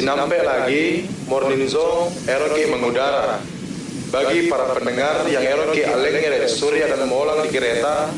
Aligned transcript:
Sinampe 0.00 0.40
lagi 0.40 1.04
Morning 1.28 1.68
Zone 1.68 2.08
eroke 2.24 2.64
mengudara. 2.72 3.36
Bagi 4.08 4.48
para 4.48 4.72
pendengar 4.72 5.28
yang 5.28 5.44
eroke 5.44 5.76
alengnya 5.76 6.40
dari 6.40 6.48
Surya 6.48 6.88
dan 6.88 7.04
Molang 7.04 7.44
di 7.44 7.52
kereta, 7.52 8.08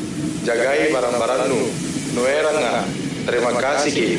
jagai 0.47 0.95
barang-barangmu. 0.95 1.63
Nuera 2.15 2.55
nggak? 2.55 2.83
Terima 3.27 3.51
kasih. 3.59 4.15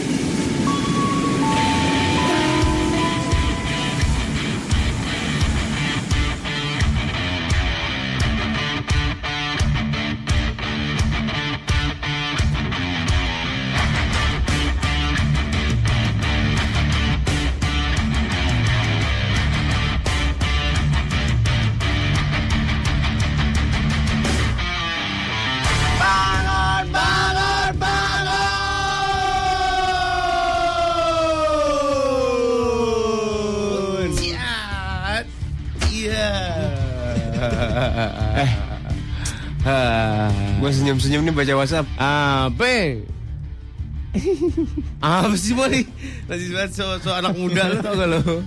Senyum-senyum 41.04 41.28
nih 41.28 41.36
baca 41.36 41.52
WhatsApp. 41.60 41.84
Apa? 42.00 42.72
Apa 45.04 45.36
sih 45.36 45.52
boy? 45.52 45.84
Masih 46.24 46.48
banget 46.56 46.70
so, 46.72 46.86
so 47.04 47.12
anak 47.12 47.36
muda 47.36 47.68
lu 47.68 47.76
tau 47.84 47.92
gak 47.92 48.08
lo? 48.08 48.20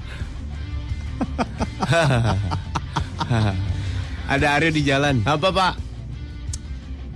Ada 4.27 4.59
Aryo 4.59 4.69
di 4.75 4.83
jalan 4.83 5.23
Apa 5.23 5.49
pak? 5.53 5.73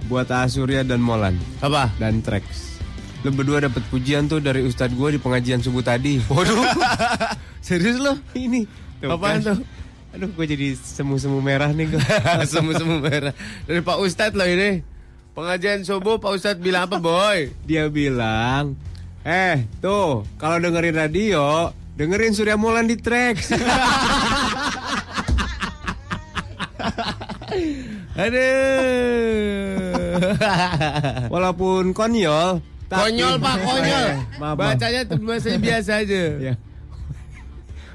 buat 0.09 0.27
Asurya 0.27 0.83
dan 0.83 0.99
Molan 0.99 1.39
Apa? 1.63 1.87
dan 1.95 2.19
Trax. 2.21 2.77
Lu 3.23 3.31
berdua 3.31 3.63
dapat 3.63 3.81
pujian 3.89 4.27
tuh 4.29 4.43
dari 4.43 4.61
ustadz 4.61 4.93
gue 4.93 5.15
di 5.17 5.19
pengajian 5.21 5.61
subuh 5.63 5.81
tadi. 5.81 6.19
Waduh. 6.29 6.61
Serius 7.63 7.97
lo? 7.97 8.13
Ini 8.35 8.65
tuh 8.99 9.09
Apaan 9.13 9.39
kan. 9.41 9.55
tuh? 9.55 9.57
Aduh, 10.11 10.27
gue 10.35 10.45
jadi 10.45 10.75
semu-semu 10.75 11.39
merah 11.39 11.71
nih 11.71 11.95
gue. 11.95 12.03
Semu-semu 12.43 12.99
merah. 12.99 13.31
Dari 13.63 13.79
Pak 13.79 13.97
Ustadz 14.03 14.35
loh 14.35 14.43
ini. 14.43 14.83
Pengajian 15.31 15.81
subuh 15.81 16.19
Pak 16.19 16.31
Ustadz 16.35 16.59
bilang 16.59 16.85
apa 16.85 16.99
boy? 16.99 17.49
Dia 17.63 17.87
bilang, 17.87 18.75
eh 19.23 19.63
tuh 19.79 20.27
kalau 20.35 20.59
dengerin 20.59 20.93
radio, 20.93 21.71
dengerin 21.95 22.35
Surya 22.35 22.55
Molan 22.55 22.85
di 22.85 22.99
Trax. 22.99 23.47
Aduh. 29.51 30.33
Walaupun 31.29 31.91
konyol. 31.91 32.61
tapi- 32.85 33.01
Konyol 33.07 33.35
pak, 33.39 33.55
konyol. 33.61 34.05
Eh, 34.05 34.17
maaf, 34.35 34.53
maaf. 34.53 34.57
Bacanya 34.75 35.01
tuh 35.07 35.17
biasa 35.57 35.91
aja. 36.03 36.23
Ya. 36.43 36.53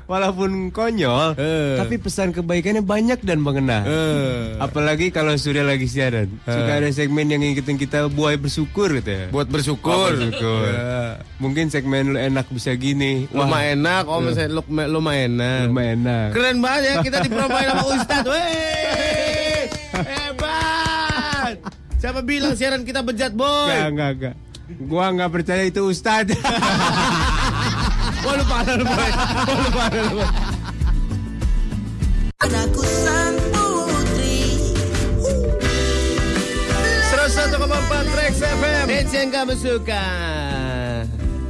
Walaupun 0.06 0.70
konyol, 0.70 1.34
Eh. 1.34 1.74
tapi 1.76 1.98
pesan 1.98 2.30
kebaikannya 2.30 2.78
banyak 2.78 3.18
dan 3.20 3.42
mengena. 3.42 3.82
Eh. 3.82 4.54
Apalagi 4.56 5.10
kalau 5.10 5.34
Surya 5.34 5.60
lagi 5.60 5.84
siaran. 5.84 6.30
Suka 6.40 6.78
ada 6.78 6.86
segmen 6.88 7.26
yang 7.26 7.42
ngingetin 7.42 7.74
kita 7.74 8.06
buai 8.06 8.38
bersyukur 8.38 8.94
gitu 8.94 9.10
ya. 9.10 9.26
Buat 9.28 9.50
bersyukur. 9.50 9.90
Oh, 9.90 10.06
bersyukur. 10.08 10.62
Ya. 10.64 11.18
Mungkin 11.36 11.68
segmen 11.68 12.14
lu 12.14 12.18
enak 12.18 12.46
bisa 12.48 12.70
gini. 12.72 13.26
Lu 13.28 13.42
mah 13.44 13.66
enak, 13.66 14.06
oh 14.06 14.22
misalnya 14.22 14.54
lu, 14.54 14.62
lu 14.62 15.00
mah 15.00 15.16
enak. 15.16 15.60
lu 15.64 15.72
mah 15.72 15.86
enak. 15.88 16.26
Keren 16.30 16.56
banget 16.60 16.82
ya 16.84 16.94
kita 17.02 17.18
dipromoin 17.26 17.66
sama 17.66 17.84
Ustadz. 17.90 18.28
Wey, 18.30 19.58
hebat. 19.92 21.54
Siapa 21.96 22.20
bilang 22.20 22.54
siaran 22.54 22.82
kita 22.82 23.02
bejat 23.02 23.34
boy? 23.34 23.66
Enggak, 23.68 23.90
enggak, 23.90 24.10
enggak. 24.14 24.34
Gua 24.82 25.10
nggak 25.10 25.30
percaya 25.32 25.62
itu 25.62 25.82
Ustad. 25.84 26.30
Wah 28.36 28.44
lu 28.44 28.52
parah 28.52 28.74
lu 28.76 28.84
boy. 28.84 29.10
Wah 29.16 29.56
lu 29.56 29.70
parah 29.72 30.02
lu 30.04 30.12
boy. 30.20 30.28
Anakku 32.36 32.82
sang 32.84 33.36
putri 33.48 34.44
101,4 37.08 38.12
Trax 38.12 38.34
FM. 38.44 38.84
Hits 38.92 39.12
yang 39.16 39.28
kamu 39.32 39.54
suka. 39.56 40.04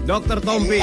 Dokter 0.06 0.38
Tompi. 0.38 0.78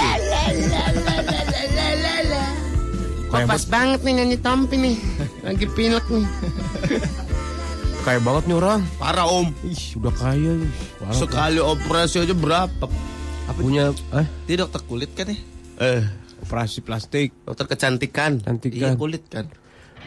Kok 3.32 3.48
pas 3.48 3.64
banget 3.72 4.00
nih 4.04 4.14
nyanyi 4.20 4.38
Tompi 4.44 4.76
nih. 4.76 4.96
Lagi 5.48 5.66
pilek 5.72 6.04
nih. 6.12 6.28
Kayak 8.04 8.22
banget 8.28 8.44
nih 8.52 8.56
orang. 8.60 8.84
Parah 9.00 9.32
om. 9.32 9.56
Ih, 9.64 9.96
udah 9.96 10.12
kaya. 10.12 10.68
Parah, 11.00 11.16
Sekali 11.16 11.64
operasi 11.64 12.28
aja 12.28 12.36
berapa? 12.36 12.92
Pak. 12.92 13.56
punya 13.56 13.96
eh 14.16 14.28
Dia 14.48 14.68
dokter 14.68 14.84
kulit 14.84 15.16
kan 15.16 15.32
ya? 15.32 15.53
Eh, 15.84 16.02
operasi 16.44 16.80
plastik. 16.80 17.36
dokter 17.44 17.68
kecantikan. 17.68 18.40
Kecantikan. 18.40 18.80
Iya 18.80 18.90
kulit 18.96 19.28
kan. 19.28 19.52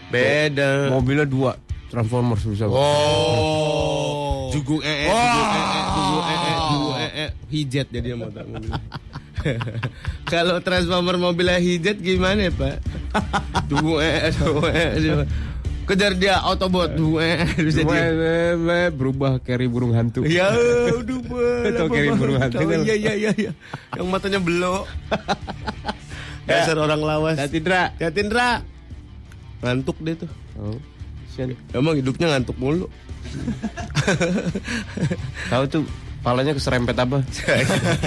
Beda. 0.08 0.88
Mobilnya 0.88 1.28
dua. 1.28 1.52
Transformers 1.92 2.42
bisa. 2.48 2.66
Oh. 2.66 4.50
Jugu 4.50 4.80
ee, 4.82 5.06
jugu 5.06 5.40
ee, 5.52 5.82
jugu 5.92 6.18
ee, 6.24 6.54
jugu 6.70 6.90
ee, 6.96 7.26
hijet 7.52 7.88
jadi 7.92 8.08
motor 8.16 8.44
mobil. 8.48 8.72
Kalau 10.26 10.58
transformer 10.64 11.14
mobilnya 11.20 11.60
hijet 11.62 12.02
gimana 12.02 12.50
ya, 12.50 12.52
Pak? 12.54 12.76
Jugu 13.70 14.00
ee, 14.02 14.32
jugu 14.34 14.64
ee. 14.70 15.26
Kejar 15.86 16.18
dia 16.18 16.42
Autobot 16.42 16.90
ee, 17.22 17.46
bisa 17.66 17.86
dia. 17.86 18.10
eh, 18.10 18.58
eh, 18.58 18.88
berubah 18.90 19.38
carry 19.38 19.70
burung 19.70 19.94
hantu. 19.94 20.26
Ya, 20.26 20.50
aduh. 20.90 21.22
Tahu 21.62 21.88
kiri 21.94 22.10
burung 22.10 22.42
hantu? 22.42 22.58
Iya, 22.58 22.94
iya, 22.98 23.12
iya, 23.14 23.30
iya. 23.38 23.52
Yang 23.94 24.06
matanya 24.10 24.40
belok. 24.42 24.90
Dasar 26.50 26.78
orang 26.78 27.02
lawas. 27.02 27.38
Tindra. 27.46 27.94
Ya, 28.02 28.10
Tindra. 28.10 28.66
Ngantuk 29.62 29.98
dia 30.02 30.14
tuh. 30.18 30.30
Oh. 30.58 30.78
Emang 31.70 31.94
hidupnya 31.94 32.32
ngantuk 32.34 32.56
mulu. 32.56 32.88
Tahu 35.52 35.64
tuh 35.68 35.82
palanya 36.24 36.56
keserempet 36.56 36.96
apa? 36.96 37.20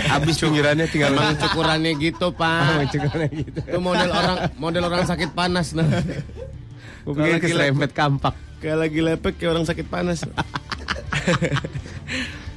Habis 0.09 0.35
pinggirannya 0.41 0.89
tinggal 0.89 1.13
Emang 1.13 1.37
cukurannya 1.37 1.93
gitu, 2.01 2.33
Emang 2.33 2.83
Pak. 2.83 2.91
cukurannya 2.91 3.29
gitu. 3.37 3.59
Itu 3.63 3.79
model 3.79 4.09
orang 4.09 4.37
model 4.57 4.83
orang 4.89 5.03
sakit 5.05 5.29
panas 5.31 5.77
nah. 5.77 5.85
Gue 7.09 7.17
pikir 7.17 7.41
keserempet 7.41 7.89
kampak. 7.91 8.37
Kayak 8.59 8.77
lagi 8.79 8.99
lepek 9.01 9.33
kayak 9.35 9.51
orang 9.51 9.65
sakit 9.65 9.85
panas. 9.87 10.21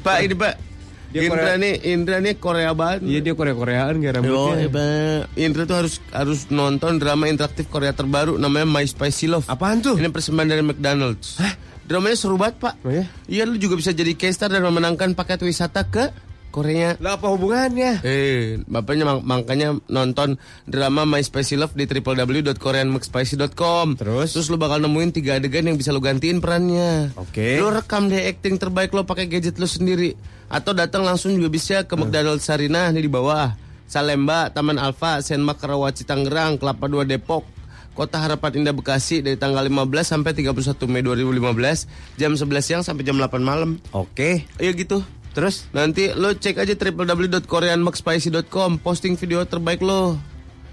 Pak, 0.05 0.17
ini 0.21 0.35
Pak. 0.35 0.55
Dia 1.09 1.29
Indra 1.29 1.45
Korea- 1.47 1.61
nih, 1.61 1.75
Indra 1.87 2.17
nih 2.19 2.35
Korea 2.35 2.73
banget. 2.73 3.05
Iya 3.05 3.21
dia 3.21 3.35
Korea-Koreaan 3.35 3.95
gak 3.97 4.09
Yo, 4.09 4.17
rambutnya. 4.19 4.57
hebat. 4.59 5.23
Indra 5.35 5.63
tuh 5.63 5.77
harus 5.77 5.95
harus 6.11 6.49
nonton 6.49 6.97
drama 6.97 7.29
interaktif 7.29 7.69
Korea 7.69 7.93
terbaru 7.93 8.37
namanya 8.37 8.65
My 8.65 8.81
Spicy 8.83 9.29
Love. 9.29 9.45
Apaan 9.47 9.81
tuh? 9.81 9.95
Ini 9.95 10.09
persembahan 10.09 10.49
dari 10.49 10.63
McDonald's. 10.63 11.37
Dramanya 11.83 12.17
seru 12.17 12.37
banget, 12.37 12.57
Pak. 12.59 12.75
Oh 12.81 12.89
ya? 12.91 13.05
Iya, 13.25 13.45
lu 13.45 13.57
juga 13.57 13.77
bisa 13.77 13.93
jadi 13.93 14.13
case 14.13 14.33
star 14.35 14.49
dan 14.49 14.65
memenangkan 14.65 15.13
paket 15.13 15.45
wisata 15.45 15.85
ke 15.85 16.09
Korea. 16.53 16.95
Lah 17.01 17.17
apa 17.17 17.27
hubungannya? 17.27 17.99
Eh, 18.03 18.61
bapaknya 18.63 19.09
mak- 19.09 19.25
makanya 19.25 19.75
nonton 19.89 20.37
drama 20.63 21.03
My 21.03 21.19
Spicy 21.19 21.57
Love 21.57 21.73
di 21.73 21.87
www.koreanmcspicy.com. 21.87 23.97
Terus? 23.97 24.29
Terus 24.33 24.47
lu 24.47 24.57
bakal 24.57 24.79
nemuin 24.79 25.11
tiga 25.11 25.37
adegan 25.37 25.65
yang 25.65 25.75
bisa 25.75 25.89
lu 25.89 25.99
gantiin 25.99 26.39
perannya. 26.39 27.11
Oke. 27.17 27.57
Lu 27.57 27.69
rekam 27.69 28.07
deh 28.07 28.23
acting 28.23 28.57
terbaik 28.57 28.91
lo 28.91 29.03
pakai 29.03 29.27
gadget 29.27 29.57
lu 29.57 29.65
sendiri. 29.65 30.13
Atau 30.47 30.71
datang 30.71 31.01
langsung 31.01 31.33
juga 31.33 31.49
bisa 31.49 31.81
ke 31.83 31.93
McDonald's 31.97 32.45
Sarina 32.45 32.89
nih 32.89 33.01
di 33.01 33.09
bawah. 33.09 33.53
Salemba, 33.85 34.49
Taman 34.49 34.77
Alfa, 34.77 35.21
Senmak 35.21 35.59
Karawaci 35.59 36.03
Tangerang, 36.03 36.57
Kelapa 36.57 36.87
Dua 36.87 37.03
Depok, 37.03 37.43
Kota 37.93 38.19
Harapan 38.19 38.59
Indah 38.59 38.73
Bekasi 38.73 39.21
dari 39.21 39.37
tanggal 39.37 39.63
15 39.63 40.03
sampai 40.03 40.33
31 40.33 40.89
Mei 40.89 41.05
2015 41.05 42.17
jam 42.17 42.33
11 42.33 42.59
siang 42.59 42.81
sampai 42.81 43.03
jam 43.03 43.17
8 43.17 43.39
malam. 43.39 43.77
Oke. 43.93 44.45
Iya 44.57 44.71
gitu. 44.73 45.05
Terus 45.33 45.65
nanti 45.73 46.13
lo 46.13 46.37
cek 46.37 46.61
aja 46.61 46.77
www.koreanmcspicy.com 46.77 48.85
posting 48.85 49.17
video 49.17 49.41
terbaik 49.49 49.81
lo. 49.81 50.21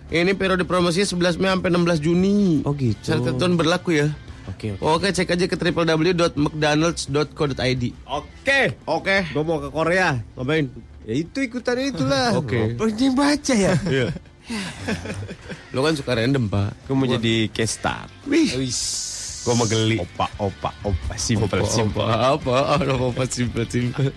Ini 0.09 0.33
periode 0.33 0.65
promosinya 0.65 1.05
11 1.05 1.37
Mei 1.37 1.53
sampai 1.53 1.69
16 1.69 2.01
Juni. 2.01 2.65
Oh, 2.65 2.73
gitu. 2.73 2.97
Syarat 3.05 3.29
ketentuan 3.29 3.61
berlaku 3.61 3.93
ya. 3.93 4.09
Oke. 4.49 4.73
oke. 4.73 4.81
Oke, 4.81 5.13
cek 5.13 5.37
aja 5.37 5.45
ke 5.45 5.53
www.mcdonalds.co.id. 5.53 7.83
Oke. 8.09 8.73
Oke. 8.89 9.29
Gue 9.29 9.45
mau 9.45 9.61
ke 9.61 9.69
Korea. 9.69 10.17
Ngapain? 10.33 10.65
Ya 11.05 11.13
itu 11.13 11.45
ikutan 11.45 11.77
itulah. 11.77 12.33
Oke. 12.41 12.73
Apa 12.73 12.89
yang 12.89 13.13
baca 13.13 13.53
ya? 13.53 13.77
Iya. 13.93 14.09
lo 15.77 15.85
kan 15.85 15.93
suka 15.93 16.17
random, 16.17 16.49
Pak. 16.49 16.89
Gue 16.89 16.97
mau 16.97 17.05
jadi 17.05 17.53
case 17.53 17.77
star. 17.77 18.09
Wih. 18.25 18.49
Gua 19.39 19.53
mau 19.55 19.65
geli. 19.65 19.97
Opa, 19.97 20.27
opa, 20.35 20.69
opa, 20.83 21.13
simple, 21.15 21.63
simple. 21.63 22.03
Apa? 22.03 22.35
Apa? 22.35 22.75
Apa? 22.75 23.05
Apa? 23.09 23.23
Simple, 23.25 23.63
simple. 23.71 24.11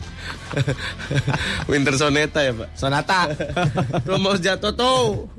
Winter 1.70 1.94
Sonata 1.94 2.42
ya, 2.42 2.52
Pak? 2.52 2.69
Sonata. 2.74 3.30
Lo 4.10 4.19
mau 4.19 4.34
jatuh 4.34 4.74
tuh. 4.74 5.30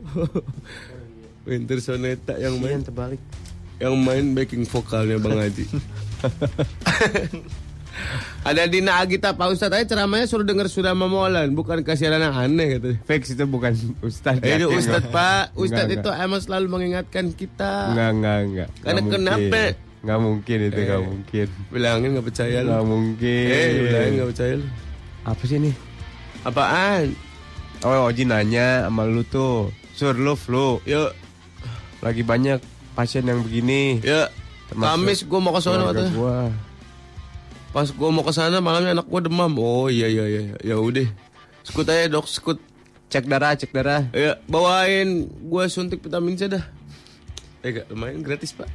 Winter 1.43 1.83
Sonata 1.83 2.39
yang 2.39 2.55
main 2.57 2.79
terbalik. 2.79 3.19
yang 3.81 3.99
main 3.99 4.31
backing 4.31 4.63
vokalnya 4.63 5.19
Bang 5.19 5.35
Haji. 5.35 5.67
Ada 8.43 8.65
Dina 8.65 8.99
Agita 8.99 9.31
Pak 9.31 9.53
Ustadz 9.53 9.71
aja 9.71 9.85
ceramahnya 9.87 10.25
suruh 10.25 10.43
denger 10.43 10.67
sudah 10.67 10.91
memolan 10.91 11.53
bukan 11.53 11.79
kasihan 11.81 12.17
yang 12.17 12.33
aneh 12.33 12.75
gitu. 12.75 12.89
Fix 13.05 13.31
itu 13.31 13.45
bukan 13.45 13.71
Ustadz. 14.01 14.41
Eh, 14.41 14.57
itu 14.57 14.67
yakin 14.67 14.77
Ustadz. 14.77 15.07
Pak, 15.07 15.53
Ustadz 15.53 15.87
Enggak, 15.87 16.03
itu 16.03 16.09
emang 16.11 16.41
selalu 16.41 16.65
mengingatkan 16.67 17.31
kita. 17.31 17.93
Enggak, 17.93 18.09
enggak, 18.11 18.37
enggak. 18.43 18.69
Karena 18.81 18.99
Nggak 18.99 19.13
kenapa? 19.13 19.39
mungkin. 19.39 19.73
Nggak 20.03 20.19
mungkin 20.19 20.57
itu, 20.59 20.79
nggak 20.83 20.99
Eh. 20.99 21.05
mungkin. 21.07 21.47
Bilangin 21.71 22.09
nggak 22.11 22.25
percaya 22.27 22.57
lu. 22.59 22.69
Nggak 22.69 22.85
mungkin. 22.89 23.45
Eh, 23.47 23.69
bilangin 23.79 24.11
nggak 24.13 24.29
percaya 24.35 24.53
lu. 24.59 24.67
Apa 25.23 25.43
sih 25.47 25.57
nih? 25.63 25.75
Apaan? 26.43 27.05
Oh, 27.83 28.07
Oji 28.07 28.23
nanya 28.23 28.67
sama 28.87 29.07
lu 29.07 29.23
tuh. 29.23 29.71
Sur, 29.93 30.17
lu 30.17 30.35
flu. 30.35 30.81
Yuk, 30.83 31.13
Lagi 32.03 32.19
banyak 32.19 32.59
pasien 32.91 33.23
yang 33.23 33.39
begini. 33.39 34.03
yuk. 34.03 34.27
Termasuk 34.67 34.91
Kamis 34.91 35.19
gue 35.23 35.39
mau 35.39 35.53
ke 35.53 35.61
katanya. 35.63 36.51
Pas 37.73 37.89
gue 37.89 38.09
mau 38.13 38.21
ke 38.21 38.29
sana 38.29 38.61
malamnya 38.61 38.93
anak 38.93 39.09
gue 39.09 39.21
demam. 39.25 39.49
Oh 39.57 39.89
iya 39.89 40.05
iya 40.05 40.23
iya. 40.29 40.41
Ya 40.61 40.75
udah. 40.77 41.09
Skut 41.65 41.89
aja 41.89 42.05
dok, 42.05 42.29
skut. 42.29 42.61
Cek 43.09 43.25
darah, 43.25 43.57
cek 43.57 43.73
darah. 43.73 44.05
Ya 44.13 44.37
bawain 44.45 45.25
gue 45.25 45.63
suntik 45.73 46.05
vitamin 46.05 46.37
C 46.37 46.45
dah. 46.45 46.61
Eh 47.65 47.81
gak 47.81 47.89
lumayan 47.89 48.21
gratis 48.21 48.53
pak. 48.53 48.69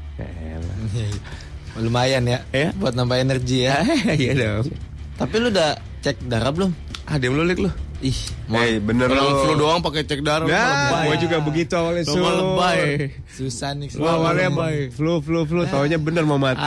Lumayan 1.79 2.27
ya. 2.27 2.43
Ya. 2.51 2.75
Buat 2.75 2.99
nambah 2.99 3.23
energi 3.23 3.71
ya. 3.71 3.87
Iya 4.19 4.35
dong. 4.35 4.75
Tapi 5.15 5.35
lu 5.39 5.55
udah 5.55 5.79
cek 6.03 6.27
darah 6.27 6.51
belum? 6.51 6.75
Ah 7.07 7.23
dia 7.23 7.31
melulik 7.31 7.63
lu. 7.63 7.71
Ih, 7.99 8.15
Eh, 8.49 8.79
bener 8.79 9.11
Orang 9.11 9.27
lu. 9.27 9.39
flu 9.43 9.53
doang 9.59 9.83
pakai 9.83 10.07
cek 10.07 10.23
darah. 10.23 10.47
Nah, 10.47 11.03
gua 11.03 11.17
juga 11.19 11.43
begitu 11.43 11.75
awalnya 11.75 12.07
mah 12.07 12.31
lebay. 12.33 13.11
susah 13.29 13.75
nih. 13.75 13.91
Lu 13.93 14.07
awalnya 14.07 14.49
lebay. 14.49 14.77
flu, 14.89 15.19
flu, 15.19 15.43
flu. 15.43 15.67
Taunya 15.67 15.99
bener 15.99 16.23
mau 16.23 16.39
mati. 16.39 16.63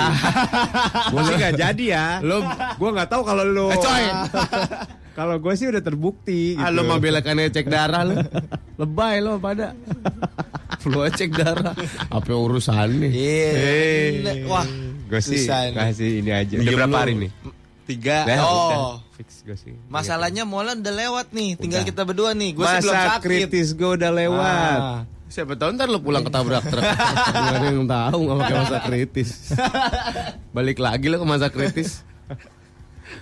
gua 1.08 1.22
sih 1.24 1.36
gak 1.36 1.56
jadi 1.56 1.86
ya. 1.88 2.06
Lu 2.20 2.44
Gua 2.76 2.90
nggak 2.92 3.10
tahu 3.10 3.24
kalau 3.24 3.48
lu. 3.48 3.72
Eh, 3.72 3.80
coy. 3.80 4.04
Kalau 5.12 5.44
gue 5.44 5.54
sih 5.54 5.68
udah 5.68 5.84
terbukti. 5.84 6.56
Ah, 6.56 6.72
gitu. 6.72 6.80
lu 6.80 6.88
mah 6.88 6.96
belakannya 6.96 7.52
cek 7.52 7.68
darah 7.68 8.08
lu. 8.08 8.16
Lebay 8.80 9.20
lu 9.20 9.36
pada. 9.38 9.76
Flu 10.80 11.04
aja 11.04 11.12
cek 11.14 11.36
darah. 11.36 11.76
Apa 12.08 12.32
urusannya? 12.32 13.12
Iya. 13.12 13.50
Eh. 13.52 14.08
bener. 14.18 14.36
Wah, 14.48 14.64
Gue 15.12 15.20
sih 15.20 15.44
susah 15.44 15.68
nih. 15.68 15.76
kasih 15.76 16.12
ini 16.24 16.32
aja. 16.32 16.56
Udah 16.58 16.74
berapa 16.74 16.98
hari 16.98 17.14
nih? 17.20 17.32
Tiga. 17.84 18.24
Dah, 18.24 18.40
oh. 18.40 18.92
Fix 19.22 19.46
gue 19.46 19.54
sih. 19.54 19.78
Masalahnya 19.86 20.50
Molan 20.50 20.82
udah 20.82 20.96
lewat 20.98 21.30
nih. 21.30 21.54
Tinggal 21.54 21.86
Udah. 21.86 21.90
kita 21.94 22.02
berdua 22.10 22.34
nih. 22.34 22.58
Gue 22.58 22.66
sih 22.66 22.90
belum 22.90 22.96
Masa 22.98 23.10
sakit. 23.14 23.22
kritis 23.30 23.68
gue 23.78 23.90
udah 23.94 24.10
lewat. 24.10 24.80
Ah. 24.82 25.00
Siapa 25.30 25.54
tahu 25.54 25.70
ntar 25.78 25.88
lu 25.94 26.02
pulang 26.02 26.26
ketabrak 26.26 26.66
truk. 26.66 26.82
Gak 27.38 27.54
ada 27.54 27.68
yang 27.70 27.86
tahu 27.86 28.18
nggak 28.26 28.38
pakai 28.42 28.56
masa 28.58 28.78
kritis. 28.82 29.30
Balik 30.58 30.82
lagi 30.82 31.06
lo 31.06 31.22
ke 31.22 31.28
masa 31.30 31.48
kritis. 31.54 32.02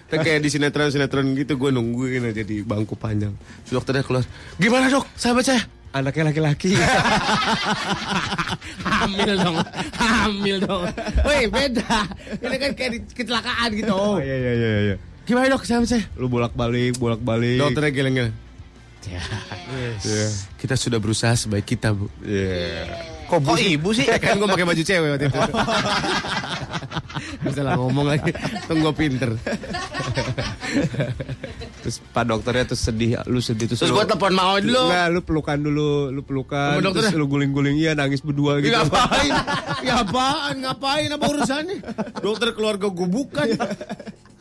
Itu 0.08 0.16
kayak 0.18 0.40
di 0.40 0.50
sinetron-sinetron 0.50 1.36
gitu 1.36 1.60
gue 1.60 1.70
nungguin 1.70 2.32
aja 2.32 2.42
di 2.48 2.64
bangku 2.64 2.96
panjang. 2.96 3.36
Terus 3.68 3.76
dokternya 3.76 4.08
keluar. 4.08 4.24
Gimana 4.56 4.88
dok? 4.88 5.04
Sahabat 5.20 5.44
saya. 5.46 5.62
Anaknya 5.92 6.32
laki-laki. 6.32 6.74
Hamil 8.88 9.36
dong. 9.36 9.58
Hamil 10.00 10.58
dong. 10.64 10.84
Woi 11.28 11.46
beda. 11.52 12.08
Ini 12.40 12.56
kan 12.56 12.72
kayak 12.72 12.92
di 12.96 13.00
kecelakaan 13.12 13.70
gitu. 13.76 13.92
oh 13.92 14.18
iya 14.18 14.36
iya 14.38 14.54
iya 14.56 14.72
iya. 14.94 14.96
Gimana 15.30 15.46
dok 15.46 15.62
sahabat 15.62 15.94
saya? 15.94 16.02
Lu 16.18 16.26
bolak-balik, 16.26 16.98
bolak-balik. 16.98 17.62
Dokternya 17.62 17.94
geleng-geleng. 17.94 18.34
Iya. 19.06 19.22
Kita 20.58 20.74
sudah 20.74 20.98
berusaha 20.98 21.38
sebaik 21.38 21.70
kita 21.70 21.94
bu. 21.94 22.10
Iya. 22.26 22.90
Kok 23.30 23.62
ibu 23.62 23.90
sih? 23.94 24.10
kan 24.24 24.42
gue 24.42 24.50
pakai 24.50 24.66
baju 24.66 24.82
cewek 24.82 25.10
waktu 25.14 25.26
itu. 25.30 25.40
Bisa 27.46 27.62
lah 27.62 27.78
ngomong 27.78 28.10
lagi. 28.10 28.34
Tunggu 28.66 28.90
pinter. 28.98 29.38
Terus 31.80 32.04
Pak 32.12 32.28
dokternya 32.28 32.68
tuh 32.68 32.76
sedih, 32.76 33.24
lu 33.30 33.40
sedih 33.40 33.72
terus. 33.72 33.80
Terus 33.80 33.96
lu- 33.96 34.02
gue 34.02 34.06
telepon 34.10 34.34
Mao 34.36 34.60
dulu. 34.60 34.92
Enggak, 34.92 35.06
lu 35.16 35.20
pelukan 35.24 35.58
dulu, 35.58 35.90
lu 36.12 36.22
pelukan. 36.28 36.84
Dokternya? 36.84 37.16
Terus 37.16 37.22
lu 37.22 37.26
guling-guling 37.32 37.80
iya 37.80 37.96
nangis 37.96 38.20
berdua 38.20 38.60
gitu. 38.60 38.76
Ya, 38.76 38.84
ngapain? 38.84 39.32
Ya 39.86 39.94
apaan? 40.04 40.56
Ngapain? 40.60 41.08
Apa 41.16 41.26
urusannya? 41.32 41.78
Dokter 42.20 42.52
keluarga 42.52 42.92
gue 42.92 43.08
bukan. 43.08 43.48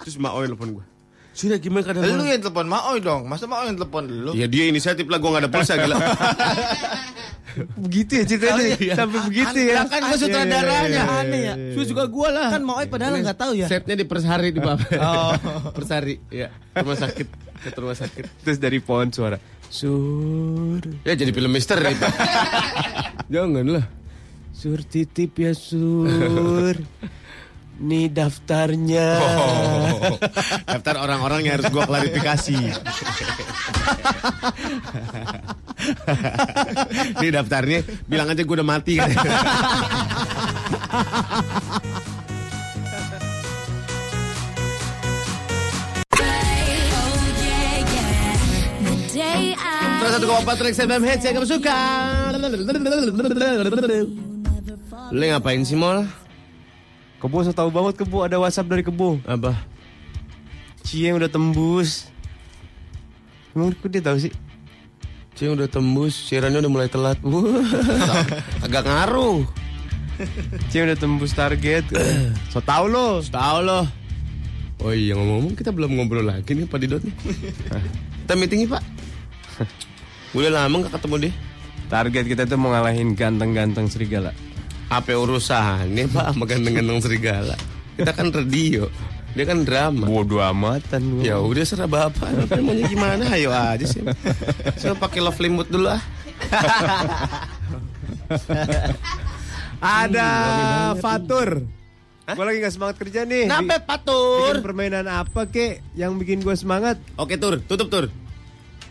Terus 0.03 0.19
yang 0.19 0.51
telepon 0.51 0.83
gue. 0.83 0.98
Sudah 1.39 1.63
gimana 1.63 1.87
keadaan 1.87 2.19
Lu 2.19 2.27
yang 2.27 2.43
telepon 2.43 2.67
Maoy 2.67 2.99
dong. 2.99 3.31
Masa 3.31 3.47
Maoy 3.47 3.71
yang 3.71 3.79
telepon 3.79 4.11
lu? 4.11 4.35
Ya 4.35 4.51
dia 4.51 4.67
inisiatif 4.67 5.07
lah, 5.07 5.23
gue 5.23 5.31
gak 5.31 5.43
ada 5.47 5.51
pulsa 5.51 5.79
gila. 5.79 5.95
begitu 7.87 8.11
ya 8.19 8.25
ceritanya. 8.27 8.75
Iya. 8.75 8.95
Sampai 8.99 9.19
begitu 9.31 9.59
ya. 9.71 9.87
kan 9.87 10.01
gue 10.03 10.19
sutradaranya. 10.19 11.03
Aneh 11.23 11.41
ya. 11.47 11.55
Terus 11.55 11.87
juga 11.95 12.11
gue 12.11 12.29
lah. 12.35 12.51
Kan 12.51 12.63
Maoy 12.67 12.91
padahal 12.91 13.23
nggak 13.23 13.39
tahu 13.39 13.53
ya. 13.55 13.71
Setnya 13.71 13.95
di 13.95 14.03
Persari 14.03 14.51
di 14.51 14.59
Bapak. 14.59 14.91
Oh. 15.09 15.33
Persari, 15.73 16.19
ya. 16.27 16.51
Rumah 16.75 16.99
sakit. 16.99 17.27
Ke 17.63 17.71
rumah 17.79 17.95
sakit. 17.95 18.43
Terus 18.43 18.59
dari 18.59 18.83
pohon 18.83 19.15
suara. 19.15 19.39
Sur. 19.71 20.83
Ya 21.07 21.15
jadi 21.15 21.31
film 21.31 21.55
misteri. 21.55 21.95
Pak. 21.95 22.13
Jangan 23.31 23.67
lah. 23.79 23.87
Sur 24.51 24.83
titip 24.83 25.39
ya 25.39 25.55
sur. 25.55 26.75
Nih 27.79 28.11
daftarnya. 28.11 29.09
Oh. 29.23 30.19
Daftar 30.67 30.99
orang-orang 30.99 31.47
yang 31.47 31.63
harus 31.63 31.71
gue 31.71 31.79
klarifikasi. 31.87 32.59
Ini 37.23 37.29
daftarnya, 37.31 37.87
bilang 38.11 38.35
aja 38.35 38.43
gue 38.43 38.55
udah 38.59 38.67
mati 38.67 38.99
kan. 38.99 39.15
Satu 50.09 50.25
koma 50.27 50.43
empat 50.43 50.59
Rex 50.67 50.75
FM 50.83 51.03
Hits 51.07 51.23
yang 51.31 51.35
kamu 51.39 51.47
suka. 51.47 51.79
Lu 55.15 55.23
ngapain 55.23 55.63
sih 55.63 55.79
mall? 55.79 56.03
Kebo 57.19 57.43
so 57.43 57.51
tahu 57.51 57.71
banget 57.75 57.99
kebo 57.99 58.23
ada 58.23 58.39
WhatsApp 58.39 58.71
dari 58.71 58.83
kebo. 58.87 59.19
Apa? 59.27 59.59
Cie 60.87 61.11
udah 61.11 61.27
tembus. 61.27 62.07
Emang 63.59 63.75
dia 63.75 64.03
tahu 64.03 64.23
sih? 64.23 64.33
Cing 65.39 65.55
udah 65.55 65.71
tembus, 65.71 66.19
siarannya 66.19 66.59
udah 66.59 66.73
mulai 66.73 66.91
telat. 66.91 67.15
Wah, 67.23 67.63
agak 68.67 68.83
ngaruh. 68.87 69.47
Cie 70.67 70.83
udah 70.83 70.99
tembus 70.99 71.31
target. 71.31 71.87
so 72.55 72.59
tahu 72.59 72.91
lo. 72.91 73.23
Tahu 73.23 73.59
loh. 73.63 73.87
Oh 74.83 74.95
iya 74.95 75.15
ngomong-ngomong 75.15 75.55
kita 75.59 75.71
belum 75.75 75.95
ngobrol 75.95 76.27
lagi 76.27 76.59
nih 76.59 76.67
Pak 76.67 76.79
Didot 76.83 77.03
nih. 77.03 77.15
kita 78.27 78.35
meeting 78.35 78.67
nih 78.67 78.71
Pak. 78.75 78.83
Udah 80.39 80.51
lama 80.51 80.87
gak 80.87 80.99
ketemu 80.99 81.17
dia. 81.27 81.33
Target 81.87 82.25
kita 82.27 82.43
tuh 82.47 82.59
mau 82.59 82.75
ngalahin 82.75 83.15
ganteng-ganteng 83.15 83.87
serigala. 83.87 84.35
Apa 84.89 85.13
urusannya 85.13 86.09
Pak 86.09 86.33
sama 86.33 86.45
ganteng-ganteng 86.45 87.01
serigala? 87.05 87.57
Kita 87.95 88.11
kan 88.11 88.33
radio. 88.33 88.89
Dia 89.37 89.45
kan 89.45 89.61
drama. 89.63 90.09
Bodoh 90.09 90.41
amatan. 90.41 91.21
gua. 91.21 91.23
Ya 91.23 91.37
udah 91.37 91.63
serah 91.63 91.85
bapak. 91.85 92.49
Bapak 92.49 92.59
maunya 92.59 92.89
gimana? 92.89 93.29
Ayo 93.29 93.53
aja 93.53 93.85
sih. 93.85 94.01
Saya 94.75 94.97
pakai 94.97 95.21
love 95.21 95.37
limut 95.39 95.69
dulu 95.69 95.93
ah. 95.93 96.01
Ada 99.79 100.29
Fatur. 100.99 101.63
Gue 102.29 102.45
lagi 102.45 102.61
gak 102.61 102.75
semangat 102.75 102.97
kerja 103.01 103.21
nih. 103.25 103.49
Kenapa 103.49 103.77
Bi- 103.79 103.85
Pak 103.85 103.99
Tur? 104.05 104.53
Bikin 104.53 104.65
permainan 104.65 105.07
apa 105.09 105.49
kek 105.49 105.81
yang 105.95 106.17
bikin 106.17 106.45
gue 106.45 106.53
semangat? 106.53 107.01
Oke 107.17 107.41
Tur, 107.41 107.57
tutup 107.63 107.89
Tur. 107.89 108.05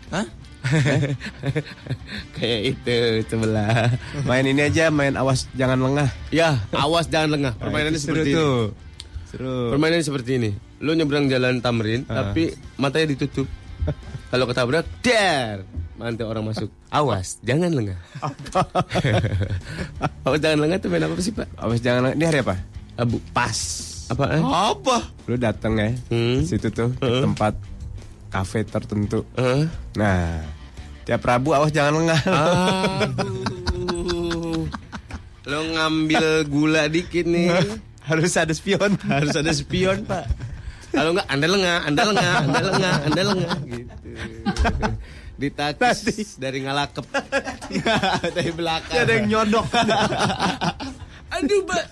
Hah? 0.09 0.25
Kayak 2.35 2.59
itu 2.71 2.95
sebelah. 3.25 3.91
Main 4.23 4.45
ini 4.45 4.61
aja, 4.63 4.89
main 4.89 5.13
awas 5.13 5.47
jangan 5.53 5.77
lengah. 5.77 6.09
Ya, 6.29 6.61
awas 6.71 7.07
jangan 7.07 7.33
lengah. 7.33 7.53
Permainannya 7.57 7.97
Seru 7.97 8.13
seperti 8.13 8.29
ini. 8.29 8.37
tuh. 8.37 8.59
Seru. 9.27 9.55
Permainannya 9.71 10.05
seperti 10.05 10.31
ini. 10.35 10.51
Lu 10.77 10.93
nyebrang 10.93 11.25
jalan 11.25 11.59
Tamrin, 11.59 12.05
tapi 12.05 12.51
matanya 12.75 13.11
ditutup. 13.11 13.47
Kalau 14.27 14.45
ketabrak, 14.45 14.85
der. 14.99 15.63
Mantai 15.95 16.23
orang 16.23 16.45
masuk. 16.45 16.69
Awas, 16.93 17.41
jangan 17.41 17.73
lengah. 17.73 17.97
awas 20.23 20.39
jangan 20.39 20.59
lengah 20.61 20.77
tuh 20.77 20.89
main 20.91 21.01
apa 21.01 21.17
sih, 21.17 21.33
Pak? 21.33 21.47
Awas 21.57 21.79
jangan 21.81 21.99
lengah. 22.05 22.15
Ini 22.15 22.25
hari 22.27 22.39
apa? 22.43 22.55
Abu. 22.97 23.17
Pas. 23.31 23.57
Apa? 24.07 24.23
eh? 24.29 24.43
Apa? 24.43 24.97
Lu 25.25 25.35
dateng 25.35 25.73
ya, 25.75 25.89
Hmm. 26.07 26.39
situ 26.43 26.69
tuh 26.69 26.93
ke 26.93 27.03
Heeh. 27.03 27.23
tempat 27.23 27.53
kafe 28.29 28.63
tertentu. 28.63 29.25
Hah? 29.35 29.67
Nah, 29.95 30.43
tiap 31.07 31.23
Rabu 31.23 31.55
awas 31.55 31.71
jangan 31.71 32.03
lengah. 32.03 32.19
Aduh. 33.07 34.67
Lo 35.47 35.59
ngambil 35.63 36.43
gula 36.51 36.91
dikit 36.91 37.23
nih. 37.23 37.47
Harus 38.07 38.35
ada 38.35 38.51
spion. 38.51 38.99
Harus 39.07 39.35
ada 39.35 39.51
spion, 39.55 40.03
Pak. 40.03 40.27
Kalau 40.91 41.11
enggak, 41.11 41.27
Anda 41.27 41.47
lengah, 41.47 41.77
Anda 41.83 42.01
lengah, 42.07 42.33
Anda 42.43 42.59
lengah, 42.63 42.95
Anda 43.03 43.21
lengah 43.23 43.55
gitu. 43.67 44.07
Ditakis 45.37 46.39
dari 46.39 46.63
ngalakep. 46.63 47.03
dari 48.39 48.51
belakang. 48.55 48.95
Ada 49.03 49.11
yang 49.11 49.27
nyodok. 49.27 49.67
Aduh, 51.35 51.61
Pak. 51.67 51.83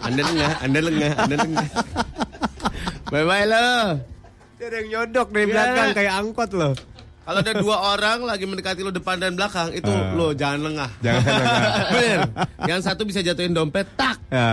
Anda 0.00 0.22
lengah, 0.24 0.52
Anda 0.64 0.80
lengah, 0.80 1.12
Anda 1.20 1.36
lengah. 1.36 1.68
Bye-bye 3.12 3.46
lo. 3.46 3.68
Ada 4.58 4.74
yang 4.82 4.88
nyodok 4.88 5.28
dari 5.30 5.44
Ya. 5.46 5.52
belakang 5.52 5.88
kayak 5.94 6.12
angkot 6.16 6.50
loh. 6.56 6.72
Kalau 7.28 7.44
ada 7.44 7.52
dua 7.52 7.76
orang 7.92 8.24
lagi 8.24 8.48
mendekati 8.48 8.80
lo 8.80 8.88
depan 8.88 9.20
dan 9.20 9.36
belakang, 9.36 9.68
itu 9.70 9.84
Ah. 9.84 10.16
lo 10.16 10.32
jangan 10.32 10.64
lengah. 10.64 10.88
Jangan 11.04 11.22
Bener. 11.92 12.18
Yang 12.64 12.80
satu 12.80 13.04
bisa 13.04 13.20
jatuhin 13.20 13.52
dompet, 13.52 13.84
tak. 13.94 14.16
Ya. 14.32 14.48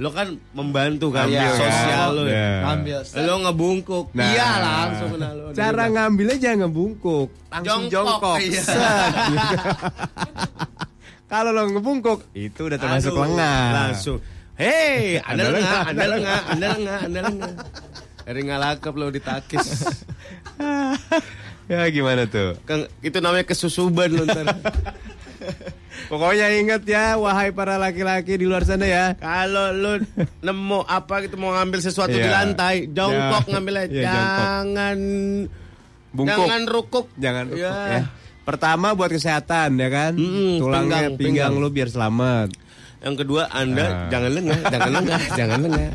Lo 0.00 0.08
kan 0.08 0.32
membantu 0.50 1.12
kan 1.12 1.28
Ambil, 1.28 1.52
sosial 1.52 2.08
lo. 2.10 2.22
Ya. 2.24 2.64
Ambil. 2.64 3.04
Lo 3.20 3.34
ngebungkuk. 3.44 4.06
Nah. 4.16 4.24
Iya 4.24 4.50
langsung 4.56 5.08
kena 5.12 5.28
lo. 5.30 5.44
Cara 5.52 5.84
ngambilnya 5.86 6.36
jangan 6.40 6.58
ngebungkuk, 6.64 7.28
langsung 7.52 7.92
Jongkok, 7.92 7.92
jongkok. 7.92 8.38
iya. 8.40 8.62
Kalau 11.28 11.50
lo 11.52 11.62
ngebungkuk, 11.68 12.18
itu 12.32 12.60
udah 12.64 12.78
termasuk 12.80 13.12
Aduh, 13.12 13.22
lengah. 13.22 13.64
Langsung. 13.84 14.18
Hei, 14.56 15.18
anda 15.28 15.50
lengah, 15.50 15.60
lengah, 15.60 15.82
anda 15.84 16.04
lengah, 16.06 16.40
anda 16.48 16.66
lengah, 16.72 16.98
anda 17.04 17.20
lengah. 17.20 17.52
Dari 18.24 18.40
ngalakep 18.40 18.94
lo 18.94 19.12
ditakis. 19.12 19.66
Ya 21.66 21.88
gimana 21.88 22.24
tuh? 22.24 22.54
Kang, 22.62 22.86
itu 23.00 23.16
namanya 23.18 23.44
kesusuban 23.44 24.08
lo 24.08 24.24
ntar. 24.24 24.46
Pokoknya 26.04 26.50
ingat 26.52 26.84
ya, 26.84 27.14
wahai 27.14 27.48
para 27.48 27.74
laki-laki 27.74 28.34
di 28.34 28.44
luar 28.44 28.62
sana 28.62 28.82
ya. 28.82 29.14
Kalau 29.14 29.70
lu 29.70 29.92
nemu 30.40 30.82
apa 30.82 31.22
gitu 31.22 31.36
mau 31.36 31.52
ngambil 31.52 31.80
sesuatu 31.80 32.10
di 32.10 32.20
Iya. 32.20 32.34
lantai, 32.34 32.86
jongkok 32.86 33.42
Ya. 33.42 33.48
ngambilnya. 33.48 33.86
Jongkok. 33.86 34.04
jangan 34.04 34.98
Bungkuk. 36.10 36.36
jangan 36.36 36.62
rukuk. 36.66 37.06
Jangan 37.16 37.44
rukuk 37.48 37.60
Ya. 37.60 37.74
ya. 37.90 38.02
Pertama 38.44 38.92
buat 38.92 39.08
kesehatan 39.08 39.74
ya 39.74 39.88
kan. 39.88 40.12
Mm-mm, 40.12 40.60
Tulangnya 40.60 41.08
pinggang, 41.08 41.16
pinggang, 41.16 41.50
pinggang. 41.50 41.62
lu 41.62 41.68
biar 41.70 41.88
selamat. 41.88 42.48
Yang 43.00 43.14
kedua, 43.18 43.42
Anda 43.48 43.84
Ah. 43.84 44.08
jangan 44.10 44.30
lengah, 44.32 44.58
jangan 44.66 44.90
lengah, 44.92 45.20
jangan 45.38 45.58
lengah. 45.62 45.84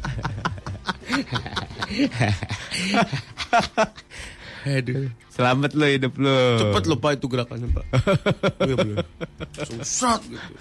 Aduh. 4.69 5.09
Selamat 5.39 5.71
lo 5.71 5.87
hidup 5.87 6.13
lo. 6.19 6.35
Cepet 6.59 6.83
lupa 6.91 7.15
itu 7.15 7.31
gerakannya, 7.31 7.71
Pak. 7.71 7.85
Iya. 8.67 8.99
Susah 9.63 10.19
gitu. 10.27 10.51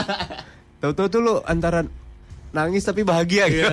Tahu-tahu 0.84 1.06
tuh 1.08 1.20
lu 1.24 1.34
antara 1.48 1.80
nangis 2.52 2.84
tapi 2.84 3.08
bahagia 3.08 3.48
gitu. 3.48 3.72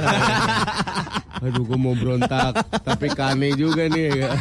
Aduh, 1.43 1.67
gue 1.67 1.75
mau 1.75 1.91
berontak, 1.91 2.55
tapi 2.87 3.11
kane 3.11 3.51
juga 3.59 3.91
nih. 3.91 4.15
Ya. 4.15 4.31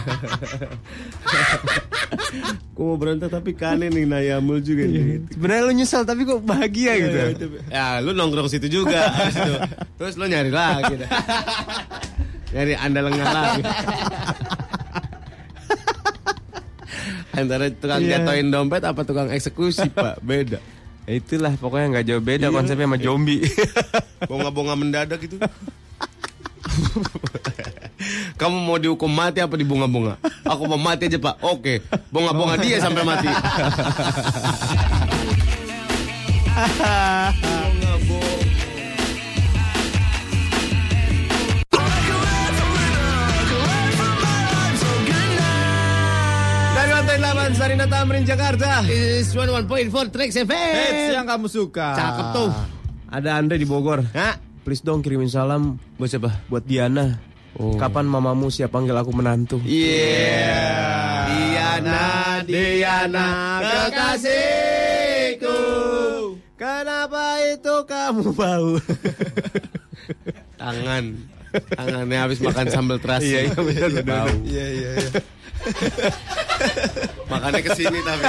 gue 2.78 2.84
mau 2.86 2.94
berontak 2.94 3.34
tapi 3.34 3.58
kane 3.58 3.90
nih, 3.90 4.06
nayamul 4.06 4.62
juga 4.62 4.86
nih. 4.86 5.26
Sebenarnya 5.34 5.62
lu 5.66 5.72
nyesal 5.82 6.06
tapi 6.06 6.22
kok 6.22 6.46
bahagia 6.46 6.94
gitu. 6.94 7.18
Ya, 7.74 7.98
lu 7.98 8.14
nongkrong 8.14 8.46
situ 8.46 8.70
juga. 8.70 9.10
Terus 9.98 10.14
lu 10.14 10.30
nyari 10.30 10.54
lagi. 10.54 10.94
dah. 10.94 11.10
Nyari 12.54 12.72
anda 12.78 13.00
lengah 13.02 13.26
lagi. 13.34 13.62
Antara 17.38 17.70
tukang 17.70 18.00
Iya. 18.00 18.18
jatoin 18.18 18.48
dompet 18.48 18.82
apa 18.82 19.00
tukang 19.02 19.28
eksekusi, 19.30 19.86
Pak? 19.94 20.18
Beda. 20.20 20.58
Itulah 21.04 21.56
pokoknya 21.56 21.86
nggak 21.90 22.06
jauh 22.06 22.20
beda 22.20 22.46
Iya. 22.48 22.54
konsepnya 22.54 22.84
sama 22.84 22.98
zombie. 22.98 23.40
Bonga-bonga 24.30 24.74
mendadak 24.74 25.22
gitu. 25.22 25.38
Kamu 28.36 28.56
mau 28.60 28.76
dihukum 28.76 29.08
mati 29.08 29.40
apa 29.40 29.54
dibunga-bunga? 29.54 30.20
Aku 30.44 30.68
mau 30.68 30.78
mati 30.78 31.08
aja 31.08 31.18
pak. 31.18 31.40
Oke, 31.40 31.80
bunga-bunga 32.08 32.54
dia 32.56 32.78
sampai 32.78 33.02
mati. 33.02 33.28
Dari 47.08 47.24
lantai 47.24 47.56
8 47.56 47.56
Sarina 47.56 47.86
Tamrin 47.88 48.20
Jakarta. 48.20 48.84
Is 48.84 49.32
11.4 49.32 49.64
Trax 50.12 50.44
FM. 50.44 50.72
Hits 50.76 51.16
yang 51.16 51.24
kamu 51.24 51.48
suka. 51.48 51.96
Cakep 51.96 52.26
tuh. 52.36 52.52
Ada 53.08 53.40
Andre 53.40 53.56
di 53.56 53.64
Bogor. 53.64 54.04
Hah? 54.12 54.36
Please 54.60 54.84
dong 54.84 55.00
kirimin 55.00 55.32
salam 55.32 55.80
Buat 55.96 56.12
siapa? 56.12 56.36
buat 56.52 56.68
Diana. 56.68 57.16
Kapan 57.56 58.04
mamamu 58.04 58.52
siap 58.52 58.76
panggil 58.76 58.92
aku 58.92 59.16
menantu? 59.16 59.56
Iya. 59.64 60.68
Diana, 61.32 62.04
Diana, 62.44 63.28
kekasihku. 63.88 65.56
Kenapa 66.60 67.40
itu 67.40 67.88
kamu 67.88 68.36
bau? 68.36 68.76
Tangan. 70.60 71.16
Tangannya 71.72 72.18
habis 72.20 72.44
makan 72.44 72.68
sambal 72.68 73.00
terasi. 73.00 73.48
Iya, 73.48 73.56
iya. 73.56 73.96
Iya 74.44 74.66
iya 74.68 74.90
iya. 75.00 75.37
Makannya 77.30 77.60
ke 77.60 77.70
sini 77.76 77.98
tapi. 78.02 78.24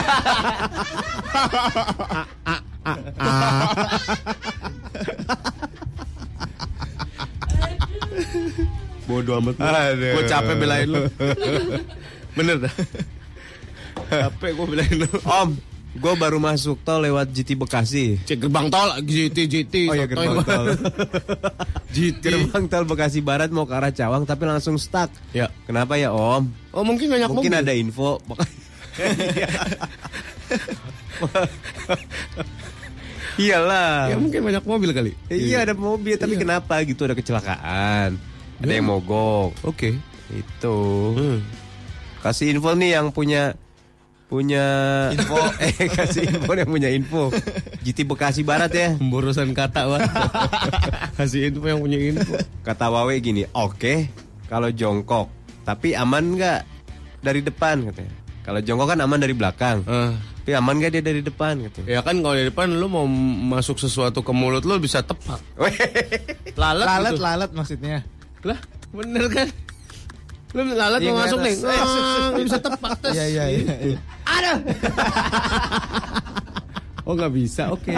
Bodoh 9.10 9.42
amat. 9.42 9.56
Gue 9.98 10.24
capek 10.30 10.56
belain 10.58 10.88
lu. 10.90 11.02
Bener 12.38 12.56
dah. 12.62 12.74
capek 14.10 14.52
gue 14.54 14.68
belain 14.70 14.94
lu. 14.94 15.10
Om, 15.26 15.50
gue 15.90 16.14
baru 16.16 16.38
masuk 16.38 16.78
tol 16.86 17.02
lewat 17.02 17.34
GT 17.34 17.58
Bekasi. 17.58 18.22
Cek 18.22 18.46
gerbang 18.46 18.70
tol, 18.70 18.94
GT, 19.02 19.38
GT. 19.50 19.76
Oh 19.90 19.98
iya, 19.98 20.06
gerbang 20.06 20.38
tol. 20.46 20.66
GT. 21.96 22.22
Gerbang 22.22 22.70
tol 22.70 22.86
Bekasi 22.86 23.26
Barat 23.26 23.50
mau 23.50 23.66
ke 23.66 23.74
arah 23.74 23.90
Cawang 23.90 24.24
tapi 24.24 24.46
langsung 24.46 24.78
stuck. 24.78 25.10
Ya. 25.34 25.50
Kenapa 25.66 25.98
ya 25.98 26.14
Om? 26.14 26.46
Oh 26.78 26.86
mungkin 26.86 27.10
banyak 27.10 27.30
Mungkin 27.34 27.52
mobil. 27.52 27.64
ada 27.66 27.74
info. 27.74 28.12
Iyalah. 33.40 34.12
Ya 34.12 34.16
mungkin 34.20 34.42
banyak 34.44 34.64
mobil 34.68 34.92
kali. 34.92 35.12
Iya 35.32 35.64
ada 35.64 35.74
mobil 35.74 36.20
tapi 36.20 36.36
kenapa 36.36 36.84
gitu 36.84 37.08
ada 37.08 37.16
kecelakaan. 37.16 38.20
Ada 38.60 38.72
yang 38.72 38.88
mogok. 38.92 39.56
Oke. 39.64 39.96
Itu. 40.30 40.78
Hmm. 41.16 41.40
Kasih 42.20 42.52
info 42.52 42.76
nih 42.76 43.00
yang 43.00 43.16
punya 43.16 43.56
punya 44.30 44.66
info 45.10 45.42
eh 45.66 45.90
kasih 45.90 46.30
info 46.30 46.52
yang 46.54 46.70
punya 46.70 46.90
info. 46.94 47.34
GT 47.82 48.06
Bekasi 48.06 48.46
Barat 48.46 48.70
ya. 48.70 48.94
Pemborosan 48.94 49.52
kata 49.52 49.90
wah. 49.90 50.00
Kasih 51.18 51.50
info 51.50 51.66
yang 51.66 51.82
punya 51.82 51.98
info. 51.98 52.38
Kata 52.62 52.88
Wawe 52.88 53.18
gini, 53.18 53.50
oke 53.50 54.06
kalau 54.46 54.70
jongkok, 54.70 55.28
tapi 55.62 55.94
aman 55.94 56.38
nggak 56.38 56.60
dari 57.20 57.42
depan 57.42 57.90
katanya. 57.90 58.14
Kalau 58.40 58.60
jongkok 58.62 58.88
kan 58.88 59.00
aman 59.02 59.20
dari 59.20 59.34
belakang, 59.34 59.82
Ah. 59.86 60.14
tapi 60.42 60.54
aman 60.54 60.78
nggak 60.78 60.92
dia 60.92 61.04
dari 61.04 61.22
depan 61.22 61.66
katanya. 61.66 61.86
Ya 61.90 62.00
kan 62.02 62.22
kalau 62.22 62.34
di 62.34 62.46
depan 62.48 62.70
lu 62.72 62.86
mau 62.86 63.06
masuk 63.50 63.78
sesuatu 63.78 64.22
ke 64.22 64.30
mulut 64.30 64.62
lu 64.62 64.78
bisa 64.78 65.02
tepat. 65.02 65.38
Lalat, 66.62 66.86
Lalat 66.86 67.14
gitu. 67.14 67.22
lalat 67.22 67.50
maksudnya. 67.54 67.98
Lah, 68.42 68.58
bener 68.90 69.26
kan? 69.30 69.48
Lu 70.50 70.66
lalat 70.74 70.98
Iya, 71.06 71.14
mau 71.14 71.22
masuk 71.22 71.40
nih. 71.46 71.54
ngeliat. 71.62 71.86
Ah, 71.86 72.34
bisa 72.42 72.58
tepat. 72.58 72.98
tes. 73.06 73.14
Iya 73.14 73.26
iya 73.30 73.46
iya. 73.54 73.76
iya. 73.94 74.00
Ada. 74.26 74.52
oh 77.06 77.14
nggak 77.14 77.34
bisa, 77.38 77.70
oke. 77.70 77.94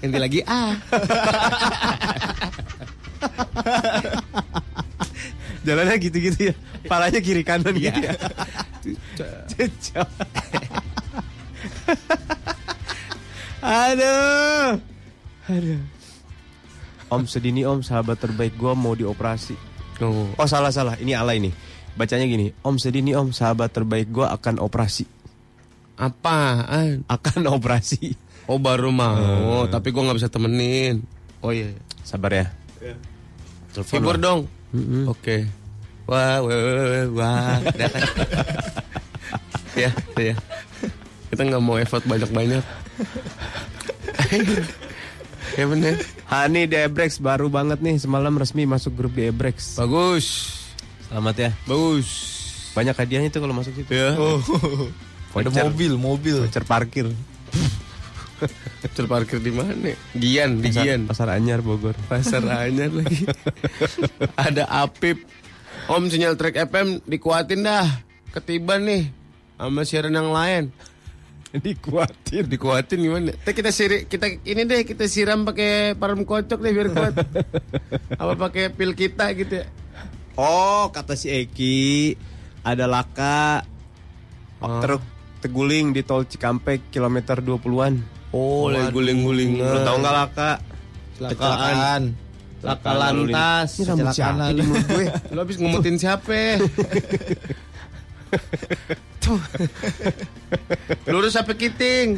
Ganti 0.00 0.18
lagi 0.18 0.40
ah. 0.48 0.72
Jalannya 5.68 6.00
gitu-gitu 6.00 6.48
ya, 6.48 6.54
palanya 6.88 7.20
kiri 7.20 7.44
kanan 7.44 7.76
gitu 7.76 8.00
ya. 8.00 8.16
Cecok. 9.52 10.08
Aduh. 13.60 14.80
Aduh. 15.52 15.80
Om 17.12 17.28
sedini 17.28 17.68
om 17.68 17.84
sahabat 17.84 18.16
terbaik 18.16 18.56
gua 18.56 18.72
mau 18.72 18.96
dioperasi. 18.96 19.67
Oh. 20.02 20.30
Oh 20.38 20.48
salah 20.48 20.70
salah, 20.70 20.94
ini 21.02 21.14
ala 21.14 21.34
ini. 21.34 21.50
Bacanya 21.98 22.30
gini, 22.30 22.54
Om 22.62 22.78
sedini 22.78 23.10
om 23.18 23.34
sahabat 23.34 23.74
terbaik 23.74 24.10
gua 24.14 24.30
akan 24.34 24.62
operasi. 24.62 25.02
Apaan? 25.98 27.02
Akan 27.10 27.42
operasi. 27.50 28.14
Oh 28.46 28.62
baru 28.62 28.94
mau, 28.94 29.66
tapi 29.66 29.90
gua 29.90 30.08
nggak 30.08 30.18
bisa 30.22 30.30
temenin. 30.30 31.02
Oh 31.42 31.50
iya. 31.50 31.74
Sabar 32.06 32.30
ya. 32.32 32.46
Telepon 33.74 33.92
Hibur 33.98 34.16
dong. 34.16 34.40
Oke. 35.10 35.44
Wah, 36.08 36.40
wah, 36.40 36.56
wah, 36.56 36.86
wah, 36.88 37.06
wah. 37.12 37.56
Ya, 39.78 39.94
ya. 40.18 40.34
Kita 41.30 41.46
nggak 41.46 41.62
mau 41.62 41.78
effort 41.78 42.02
banyak-banyak. 42.02 42.64
ya 45.56 45.64
bener. 45.64 45.96
Hani 46.32 46.68
di 46.68 46.76
Ebrex 46.76 47.22
baru 47.22 47.48
banget 47.48 47.80
nih 47.80 47.96
semalam 47.96 48.36
resmi 48.36 48.68
masuk 48.68 48.92
grup 48.92 49.16
di 49.16 49.30
Ebrex. 49.30 49.80
Bagus. 49.80 50.52
Selamat 51.08 51.36
ya. 51.38 51.50
Bagus. 51.64 52.08
Banyak 52.76 52.92
hadiahnya 52.92 53.32
tuh 53.32 53.40
kalau 53.40 53.56
masuk 53.56 53.72
situ. 53.72 53.88
Ya. 53.88 54.12
Oh. 54.18 54.42
Ada 55.32 55.48
Voucher. 55.48 55.64
mobil, 55.70 55.92
mobil. 55.96 56.36
Voucher 56.44 56.64
parkir. 56.68 57.06
Terparkir 58.94 59.42
di 59.42 59.50
mana? 59.50 59.94
Gian, 60.14 60.62
di 60.62 60.70
Pasar, 60.70 60.84
Gian. 60.86 61.00
Pasar 61.10 61.28
Anyar 61.34 61.60
Bogor. 61.62 61.98
Pasar 62.06 62.42
anyar 62.46 62.90
lagi. 62.94 63.26
Ada 64.46 64.70
Apip. 64.70 65.26
Om 65.90 66.06
sinyal 66.06 66.38
track 66.38 66.70
FM 66.70 67.02
dikuatin 67.02 67.66
dah. 67.66 67.86
Ketiban 68.30 68.86
nih 68.86 69.10
sama 69.58 69.82
siaran 69.82 70.14
yang 70.14 70.30
lain. 70.30 70.70
Dikuatin. 71.64 72.44
Dikuatin 72.44 72.98
gimana? 73.00 73.32
Teh 73.40 73.54
kita 73.56 73.72
siri, 73.72 74.04
kita 74.04 74.28
ini 74.44 74.62
deh 74.64 74.84
kita 74.84 75.08
siram 75.08 75.48
pakai 75.48 75.96
parfum 75.96 76.28
kocok 76.28 76.58
deh 76.60 76.72
biar 76.72 76.88
kuat. 76.92 77.14
Apa 78.20 78.32
pakai 78.36 78.68
pil 78.68 78.92
kita 78.92 79.32
gitu 79.32 79.64
ya? 79.64 79.66
Oh, 80.36 80.92
kata 80.92 81.16
si 81.16 81.32
Eki 81.32 82.14
ada 82.62 82.84
laka 82.84 83.64
Oh. 84.58 84.82
truk 84.82 84.98
teguling 85.38 85.94
di 85.94 86.02
tol 86.02 86.26
Cikampek 86.26 86.90
kilometer 86.90 87.38
20-an. 87.38 87.94
Oh, 88.34 88.66
lagi 88.66 88.90
guling-guling. 88.90 89.54
Lu 89.54 89.78
tahu 89.86 89.96
nggak 90.02 90.14
laka? 90.18 90.50
Kecelakaan. 91.14 92.02
Laka 92.66 92.90
lantas. 92.90 93.78
Kecelakaan 93.78 94.10
siapa 94.10 94.50
lalu. 94.50 94.62
gue? 94.82 95.06
Lo 95.30 95.46
habis 95.46 95.56
ngemutin 95.62 95.94
siapa? 95.94 96.58
Tuh. 99.18 99.40
Lurus 101.04 101.32
sampai 101.32 101.54
kiting. 101.54 102.16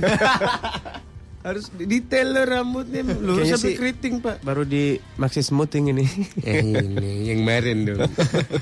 Harus 1.40 1.73
detail 1.73 2.37
lo 2.37 2.43
rambutnya. 2.45 3.00
Lurus 3.00 3.49
Kayaknya 3.49 3.57
sampai 3.57 3.71
sih- 3.73 3.79
keriting, 3.79 4.14
Pak. 4.21 4.37
Baru 4.40 4.62
di 4.62 5.00
Maxi 5.17 5.40
Smoothing 5.40 5.88
ini. 5.90 6.05
Yang 6.38 6.69
ini, 6.85 7.11
yang 7.26 7.38
kemarin 7.40 7.76
dong. 7.83 8.00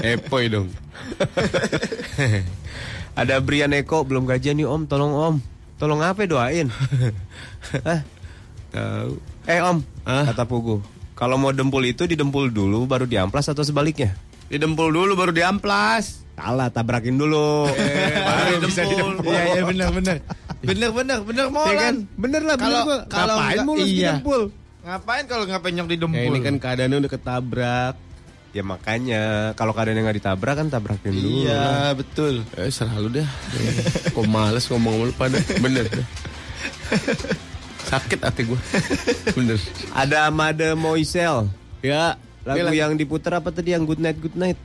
Epoy 0.01 0.47
dong. 0.47 0.71
Ada 3.15 3.43
Brian 3.43 3.75
Eko 3.75 4.07
belum 4.07 4.25
gajian 4.25 4.55
nih 4.55 4.65
Om, 4.65 4.87
tolong 4.87 5.11
Om. 5.11 5.37
Tolong 5.75 6.03
apa 6.03 6.23
doain? 6.25 6.71
Hah? 7.87 8.03
Tahu. 8.71 9.19
Eh 9.45 9.59
Om, 9.59 9.79
Hah? 10.05 10.31
kata 10.31 10.47
Pugu. 10.47 10.79
Kalau 11.15 11.35
mau 11.35 11.51
dempul 11.51 11.83
itu 11.83 12.07
didempul 12.07 12.47
dulu 12.47 12.87
baru 12.87 13.03
diamplas 13.03 13.51
atau 13.51 13.67
sebaliknya? 13.67 14.15
Didempul 14.47 14.87
dulu 14.89 15.19
baru 15.19 15.35
diamplas. 15.35 16.23
Salah, 16.39 16.71
tabrakin 16.71 17.19
dulu. 17.19 17.67
baru 17.67 18.63
bisa 18.63 18.87
didempul. 18.87 19.27
Iya, 19.27 19.43
iya 19.51 19.63
benar 19.67 19.89
benar. 19.91 20.17
Benar 20.59 20.91
benar 20.95 21.19
benar 21.23 21.45
Ya 21.45 21.51
Molan. 21.51 21.75
kan? 21.77 21.95
Bener 22.15 22.43
lah, 22.43 22.55
bener 22.55 22.71
Kalau- 22.71 22.87
gua. 22.87 22.99
kalau 23.11 23.37
Ngapain 23.37 23.59
mulus 23.67 23.89
iya. 23.91 24.15
didempul? 24.15 24.43
Ngapain 24.79 25.25
kalau 25.27 25.45
nggak 25.45 25.63
penyok 25.63 25.87
di 25.87 25.97
Ya, 25.97 26.01
dempul? 26.01 26.31
ini 26.31 26.39
kan 26.41 26.55
keadaannya 26.57 26.97
udah 27.03 27.13
ketabrak. 27.13 27.95
Ya 28.49 28.63
makanya, 28.65 29.23
kalau 29.55 29.75
keadaannya 29.75 30.03
nggak 30.03 30.19
ditabrak 30.19 30.55
kan 30.57 30.67
tabrakin 30.69 31.11
dulu. 31.13 31.43
Iya, 31.45 31.93
betul. 31.93 32.35
Eh, 32.55 32.71
serah 32.71 32.97
lu 32.97 33.11
dah. 33.11 33.29
Kok 34.09 34.25
males 34.25 34.65
ngomong 34.67 34.95
sama 34.95 35.05
lu 35.05 35.15
pada. 35.15 35.39
Bener. 35.59 35.85
Sakit 37.85 38.21
hati 38.21 38.43
gue. 38.45 38.61
Bener. 39.33 39.59
Ada 39.91 40.29
Made 40.29 40.73
Moisel. 40.75 41.49
Ya. 41.81 42.15
Lagu 42.45 42.73
yang 42.73 42.97
diputar 42.97 43.37
apa 43.37 43.53
tadi 43.53 43.77
yang 43.77 43.85
Good 43.85 44.01
Night 44.01 44.17
Good 44.17 44.37
Night? 44.37 44.57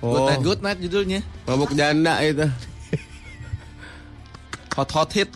Good 0.00 0.16
Oh, 0.16 0.26
night, 0.26 0.40
good 0.40 0.60
night 0.64 0.78
judulnya. 0.80 1.20
mabuk 1.44 1.76
janda 1.76 2.24
itu. 2.24 2.48
Hot 4.72 4.88
hot 4.96 5.12
hit. 5.12 5.28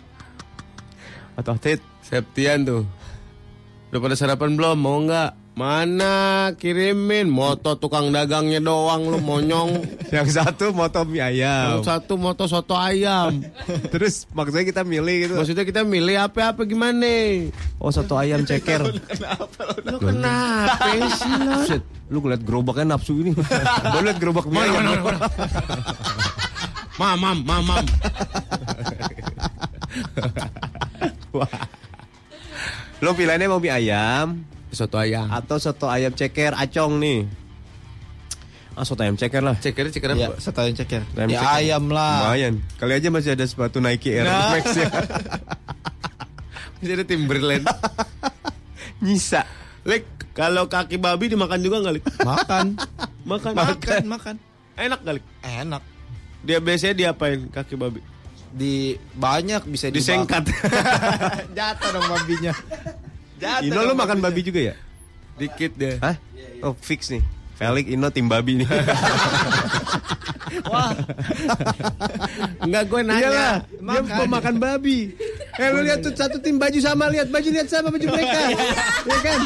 Atau 1.37 1.53
Tit? 1.59 1.83
Septian 2.01 2.65
tuh. 2.65 2.81
Udah 3.91 3.99
pada 4.01 4.15
sarapan 4.15 4.57
belum? 4.57 4.77
Mau 4.79 4.97
nggak? 5.05 5.44
Mana 5.55 6.51
kirimin 6.59 7.31
moto 7.31 7.79
tukang 7.79 8.11
dagangnya 8.11 8.59
doang 8.59 9.07
lu 9.07 9.23
monyong. 9.23 9.87
Yang 10.15 10.35
satu 10.35 10.75
moto 10.75 11.07
mie 11.07 11.23
ayam. 11.23 11.79
Yang 11.79 11.87
satu 11.87 12.19
moto 12.19 12.43
soto 12.43 12.75
ayam. 12.75 13.39
Terus 13.95 14.27
maksudnya 14.35 14.67
kita 14.67 14.83
milih 14.83 15.15
gitu. 15.23 15.33
Maksudnya 15.39 15.63
kita 15.63 15.87
milih 15.87 16.27
apa-apa 16.27 16.67
gimana? 16.67 17.07
Oh 17.79 17.87
soto 17.87 18.19
ayam 18.19 18.43
ceker. 18.43 18.83
Lu 19.87 19.97
kenapa 20.03 20.91
sih 21.15 21.33
lu? 21.39 21.55
Shit, 21.63 21.83
lu 22.11 22.19
ngeliat 22.19 22.43
gerobaknya 22.43 22.99
nafsu 22.99 23.15
ini. 23.23 23.31
Baru 23.95 24.03
liat 24.11 24.19
gerobak 24.19 24.51
mie 24.51 24.59
ayam. 24.59 25.07
Mam, 26.99 27.15
mam, 27.15 27.37
mam, 27.47 27.63
mam. 27.63 27.85
Wah. 31.31 31.47
Lu 32.99 33.15
pilihannya 33.15 33.47
mau 33.47 33.63
mie 33.63 33.71
ayam 33.71 34.54
Soto 34.75 34.99
ayam. 34.99 35.25
atau 35.27 35.55
soto 35.55 35.87
ayam 35.87 36.11
ceker 36.11 36.51
acong 36.53 36.99
nih? 36.99 37.23
Ah 38.71 38.83
soto 38.83 39.01
ayam 39.01 39.15
ceker 39.15 39.39
lah. 39.39 39.55
Ceker 39.55 39.87
ceker 39.87 40.11
Ya, 40.13 40.27
apa? 40.27 40.35
satu 40.37 40.59
ayam 40.61 40.75
ceker. 40.75 41.01
Ayam 41.15 41.29
Ya 41.29 41.39
ceker. 41.39 41.55
ayam 41.55 41.83
lah. 41.87 42.27
Lumayan. 42.27 42.53
Kali 42.75 42.91
aja 42.93 43.07
masih 43.07 43.31
ada 43.31 43.45
sepatu 43.45 43.79
Nike 43.79 44.11
Air 44.13 44.27
Nah. 44.27 44.51
Max 44.51 44.65
ya. 44.75 44.87
Masih 46.75 46.93
ada 46.93 47.05
Timberland. 47.05 47.63
Nyisa. 49.01 49.47
Lek, 49.81 50.03
kalau 50.31 50.67
kaki 50.67 50.97
babi 50.97 51.31
dimakan 51.31 51.57
juga 51.57 51.79
nggak, 51.79 51.93
Lek? 51.93 52.05
Makan. 52.19 52.65
Makan. 53.31 53.51
makan, 53.55 54.03
makan. 54.05 54.35
Enak 54.75 54.99
kali. 55.01 55.21
Enak. 55.41 55.81
Dia 56.43 56.59
biasanya 56.59 56.93
diapain 56.93 57.47
kaki 57.47 57.73
babi? 57.73 58.03
Di 58.51 58.93
banyak 59.13 59.65
bisa. 59.65 59.87
Disengkat. 59.87 60.45
Jatuh 61.51 61.89
dong 61.89 62.05
babinya. 62.05 62.51
Jatuh 63.39 63.67
Ino 63.67 63.79
lu 63.83 63.93
makan 63.95 64.19
babinya. 64.19 64.31
babi 64.31 64.41
juga 64.43 64.59
ya? 64.71 64.75
Dikit 65.35 65.71
deh. 65.75 65.95
Hah? 65.99 66.15
Oh 66.63 66.73
fix 66.79 67.11
nih. 67.11 67.23
Felix 67.55 67.85
Ino 67.87 68.07
tim 68.11 68.27
babi 68.27 68.63
nih. 68.63 68.67
Wah. 70.71 70.91
Enggak 72.63 72.83
gue 72.87 73.01
nanya. 73.03 73.27
Iyalah, 73.27 73.55
dia 73.67 74.15
mau 74.15 74.27
makan 74.27 74.55
babi. 74.59 74.99
Eh 75.55 75.71
lu 75.71 75.87
lihat 75.87 76.03
tuh 76.03 76.11
satu 76.11 76.35
tim 76.43 76.59
baju 76.59 76.75
sama, 76.83 77.07
lihat 77.07 77.31
baju 77.31 77.47
lihat 77.47 77.71
sama 77.71 77.87
baju 77.87 78.11
mereka. 78.11 78.39
ya 79.07 79.17
kan? 79.23 79.39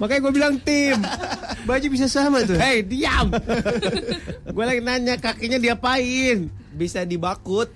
Makanya 0.00 0.20
gue 0.24 0.32
bilang 0.32 0.56
tim. 0.64 0.96
Baju 1.68 1.86
bisa 1.92 2.08
sama 2.08 2.40
tuh. 2.48 2.56
Hei, 2.56 2.80
diam. 2.80 3.28
gue 4.48 4.64
lagi 4.64 4.80
nanya 4.80 5.20
kakinya 5.20 5.60
diapain? 5.60 6.48
Bisa 6.72 7.04
dibakut. 7.04 7.68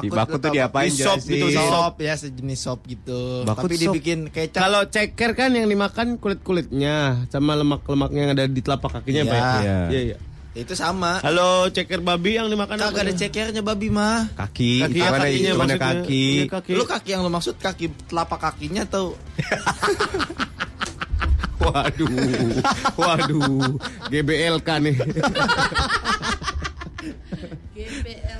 Dibakut 0.00 0.34
tuh 0.34 0.40
atau 0.40 0.50
diapain, 0.50 0.88
Di 0.88 0.98
sop 0.98 1.20
gitu, 1.20 1.46
sop 1.48 1.94
ya 1.98 2.14
sejenis 2.14 2.58
sop 2.58 2.80
gitu. 2.84 3.44
Bakut 3.44 3.68
Tapi 3.68 3.74
sop. 3.76 3.82
dibikin 3.92 4.18
kecap. 4.28 4.58
Kalau 4.60 4.82
ceker 4.84 5.30
kan 5.32 5.50
yang 5.50 5.64
dimakan 5.64 6.18
kulit-kulitnya 6.18 6.96
sama 7.28 7.54
lemak-lemaknya 7.54 8.20
yang 8.20 8.32
ada 8.32 8.44
di 8.44 8.58
telapak 8.58 8.98
kakinya, 8.98 9.22
Iya. 9.22 9.30
Pak. 9.30 9.60
Iya. 9.60 9.78
Iya, 9.86 10.00
iya. 10.04 10.18
itu 10.54 10.70
sama. 10.72 11.18
Halo, 11.18 11.66
ceker 11.68 11.98
babi 11.98 12.34
yang 12.34 12.46
dimakan 12.46 12.78
Kagak 12.78 13.04
ada 13.04 13.12
cekernya 13.12 13.58
babi 13.60 13.90
mah. 13.90 14.30
Kaki, 14.32 14.72
Kaki, 14.80 14.94
gimana, 14.94 15.18
kakinya 15.20 15.50
gimana 15.50 15.66
maksudnya. 15.68 15.78
kaki? 15.98 16.24
Iya, 16.30 16.44
kaki. 16.48 16.70
Lu 16.72 16.84
kaki 16.84 17.08
yang 17.10 17.22
lu 17.22 17.28
maksud 17.28 17.54
kaki 17.56 17.86
telapak 18.06 18.38
kakinya 18.40 18.82
atau 18.82 19.14
Waduh. 21.56 22.06
Waduh. 22.94 23.72
GBLK 24.06 24.68
nih. 24.80 24.94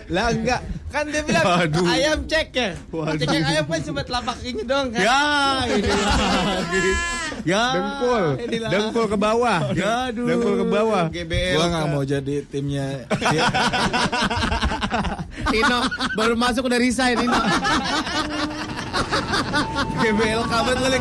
Lah 0.09 0.31
enggak, 0.31 0.61
kan 0.89 1.05
dia 1.11 1.23
bilang 1.27 1.45
Waduh. 1.45 1.85
ayam 1.91 2.19
ceker. 2.29 2.73
Ceker 3.19 3.41
ayam 3.45 3.65
kan 3.67 3.81
cuma 3.83 4.01
telapak 4.07 4.35
kakinya 4.39 4.65
doang 4.65 4.89
kan. 4.95 5.01
ya, 5.03 5.21
ini 5.69 5.91
lagi. 5.91 6.93
Ya. 7.45 7.77
Dengkul, 7.77 8.25
ini 8.41 8.57
lah. 8.57 8.71
dengkul 8.73 9.05
ke 9.05 9.17
bawah. 9.21 9.61
Ya, 9.77 10.09
aduh. 10.09 10.25
Dengkul 10.25 10.55
ke 10.65 10.67
bawah. 10.71 11.05
GBLK. 11.13 11.57
Gua 11.61 11.67
nggak 11.69 11.87
mau 11.93 12.03
jadi 12.07 12.35
timnya. 12.49 13.05
Tino 15.53 15.79
baru 16.19 16.35
masuk 16.41 16.65
udah 16.65 16.81
resign 16.81 17.21
Tino. 17.21 17.37
GBLK 20.01 20.53
banget 20.53 20.89
lu, 20.89 21.01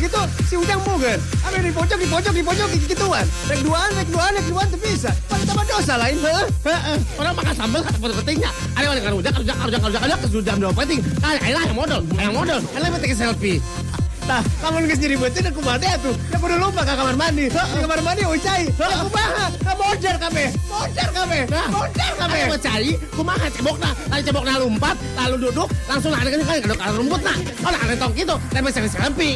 gitu, 0.00 0.22
si 0.48 0.54
Ujang 0.56 0.80
bukan. 0.82 1.18
Ada 1.44 1.56
di 1.60 1.72
pojok, 1.72 1.98
di 2.00 2.08
pojok, 2.08 2.32
di 2.32 2.42
pojok, 2.42 2.66
gitu 2.74 2.84
gituan. 2.96 3.26
Rek 3.46 3.60
duaan, 3.60 3.90
rek 3.94 4.08
duaan, 4.08 4.30
rek 4.32 4.46
duaan, 4.48 4.66
tuh 4.72 4.80
bisa. 4.80 5.10
Pada 5.28 5.42
tambah 5.44 5.64
dosa 5.68 5.94
lain, 6.00 6.16
heeh. 6.18 6.46
Heeh. 6.64 6.98
Orang 7.20 7.34
makan 7.36 7.54
sambal 7.54 7.80
kata 7.84 7.98
foto 8.00 8.14
pentingnya. 8.24 8.50
Ada 8.74 8.86
orang 8.88 9.04
kan 9.04 9.12
rujak, 9.14 9.34
rujak, 9.36 9.56
rujak, 9.60 9.80
rujak, 9.84 10.02
rujak, 10.02 10.42
jam 10.44 10.56
dua 10.56 10.72
penting. 10.72 11.00
Ah, 11.20 11.36
elah 11.44 11.62
yang 11.68 11.76
modal, 11.76 12.00
yang 12.16 12.32
modal. 12.32 12.58
Elah 12.72 12.86
yang 12.88 12.96
penting 12.96 13.12
selfie. 13.12 13.58
Tah, 14.28 14.44
lamun 14.62 14.84
geus 14.84 15.00
nyeribeutkeun 15.00 15.48
aku 15.48 15.60
mah 15.64 15.80
teh 15.80 15.90
atuh. 15.90 16.14
Ya 16.28 16.36
kudu 16.38 16.54
lupa 16.60 16.84
ka 16.84 16.92
kamar 16.92 17.16
mandi. 17.16 17.48
Di 17.50 17.78
kamar 17.82 18.00
mandi 18.04 18.22
ucai. 18.28 18.68
Ya 18.68 18.96
kumaha? 19.00 19.46
Ka 19.64 19.72
modar 19.74 20.16
kabeh. 20.20 20.48
Modar 20.68 21.08
kabeh. 21.10 21.42
Modar 21.50 22.12
kabeh. 22.20 22.40
Ayo 22.46 22.56
cai, 22.60 22.92
kumaha 23.16 23.46
cebokna, 23.50 23.90
lalu 24.12 24.22
cebokna 24.22 24.52
lompat, 24.60 24.96
lalu 25.18 25.36
duduk, 25.48 25.68
langsung 25.88 26.12
lari 26.14 26.30
kan 26.30 26.62
ke 26.62 26.88
rumput 26.94 27.20
nah. 27.26 27.36
Oh, 27.64 27.72
lari 27.74 27.96
tong 27.96 28.12
gitu, 28.14 28.36
dan 28.52 28.60
bisa 28.62 28.86
selfie. 28.86 29.34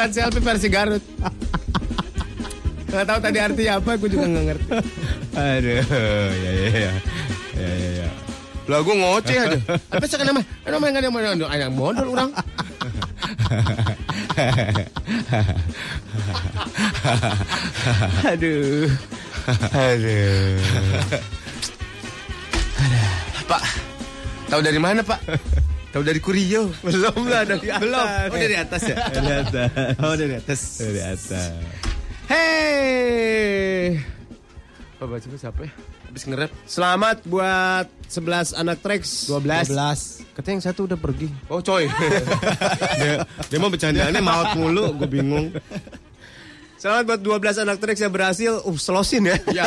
Melakukan 0.00 0.16
selfie 0.16 0.40
versi 0.40 0.68
Garut. 0.72 1.04
Gak 2.88 3.04
tahu 3.04 3.20
tadi 3.20 3.36
artinya 3.36 3.76
apa, 3.76 4.00
gue 4.00 4.08
juga 4.08 4.32
gak 4.32 4.44
ngerti. 4.48 4.68
Aduh, 5.36 5.84
ya 6.40 6.50
ya 6.56 6.68
ya. 6.72 6.92
Ya 7.52 7.68
ya 7.68 7.90
ya. 8.00 8.08
Lah 8.64 8.80
gue 8.80 8.96
ngoceh 8.96 9.36
aja. 9.36 9.60
Apa 9.92 10.04
sih 10.08 10.16
nama? 10.24 10.40
Nama 10.64 10.84
yang 10.88 10.96
ada 11.04 11.12
modal, 11.12 11.36
yang 11.52 11.76
modal 11.76 12.16
orang. 12.16 12.32
Aduh. 18.24 18.88
Aduh. 19.68 20.56
Pak, 23.44 23.62
tahu 24.48 24.64
dari 24.64 24.80
mana 24.80 25.04
Pak? 25.04 25.20
Tahu 25.90 26.02
dari 26.06 26.20
Kurio. 26.22 26.70
Belum 26.86 27.26
lah 27.26 27.42
dari 27.42 27.66
atas. 27.66 27.82
Belum. 27.82 28.06
Oh 28.06 28.38
dari 28.38 28.56
atas 28.56 28.80
ya? 28.86 28.96
Dari 29.10 29.32
atas. 29.42 29.70
Oh 29.98 30.14
dari 30.14 30.34
atas. 30.38 30.60
Dari 30.78 31.00
atas. 31.02 31.50
Hey. 32.30 33.98
Apa 35.00 35.04
baca 35.10 35.26
siapa 35.34 35.60
ya? 35.66 35.72
Habis 36.06 36.22
nge-rap. 36.30 36.50
Selamat 36.66 37.16
buat 37.26 37.86
11 38.06 38.54
anak 38.54 38.78
Trax. 38.82 39.30
12. 39.30 39.74
12. 39.74 40.30
Katanya 40.38 40.54
yang 40.58 40.66
satu 40.70 40.80
udah 40.86 40.98
pergi. 40.98 41.26
Oh 41.50 41.58
coy. 41.58 41.90
dia, 42.98 43.26
dia 43.50 43.58
mau 43.58 43.70
bercandaannya 43.70 44.22
maut 44.22 44.50
mulu, 44.58 44.94
gue 44.94 45.10
bingung. 45.10 45.50
Selamat 46.78 47.14
buat 47.14 47.20
12 47.42 47.62
anak 47.66 47.76
Trax 47.82 47.96
yang 47.98 48.14
berhasil. 48.14 48.52
Uh, 48.62 48.78
selosin 48.78 49.26
ya. 49.26 49.36
Ya, 49.50 49.66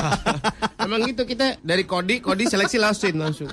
emang 0.79 1.03
gitu 1.03 1.27
kita 1.27 1.59
dari 1.59 1.83
Kodi, 1.83 2.23
Kodi 2.23 2.47
seleksi 2.47 2.79
langsung 2.79 3.15
langsung. 3.19 3.51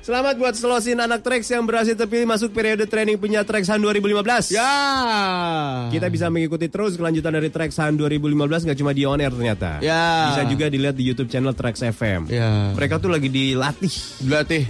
Selamat 0.00 0.32
buat 0.40 0.56
selosin 0.56 0.96
anak 0.96 1.20
Trax 1.20 1.44
yang 1.52 1.68
berhasil 1.68 1.92
terpilih 1.92 2.24
masuk 2.24 2.56
periode 2.56 2.88
training 2.88 3.20
punya 3.20 3.44
Traxhan 3.44 3.76
2015. 3.76 4.48
Ya. 4.48 4.72
Kita 5.92 6.08
bisa 6.08 6.32
mengikuti 6.32 6.72
terus 6.72 6.96
kelanjutan 6.96 7.36
dari 7.36 7.52
Traxhan 7.52 8.00
2015 8.00 8.64
nggak 8.64 8.78
cuma 8.80 8.96
di 8.96 9.04
on 9.04 9.20
air 9.20 9.28
ternyata. 9.28 9.76
Ya. 9.84 10.32
Bisa 10.32 10.48
juga 10.48 10.72
dilihat 10.72 10.96
di 10.96 11.04
YouTube 11.04 11.28
channel 11.28 11.52
Trax 11.52 11.84
FM. 11.84 12.32
Ya. 12.32 12.72
Mereka 12.72 12.96
tuh 12.96 13.12
lagi 13.12 13.28
dilatih 13.28 13.92
Berarti. 14.24 14.64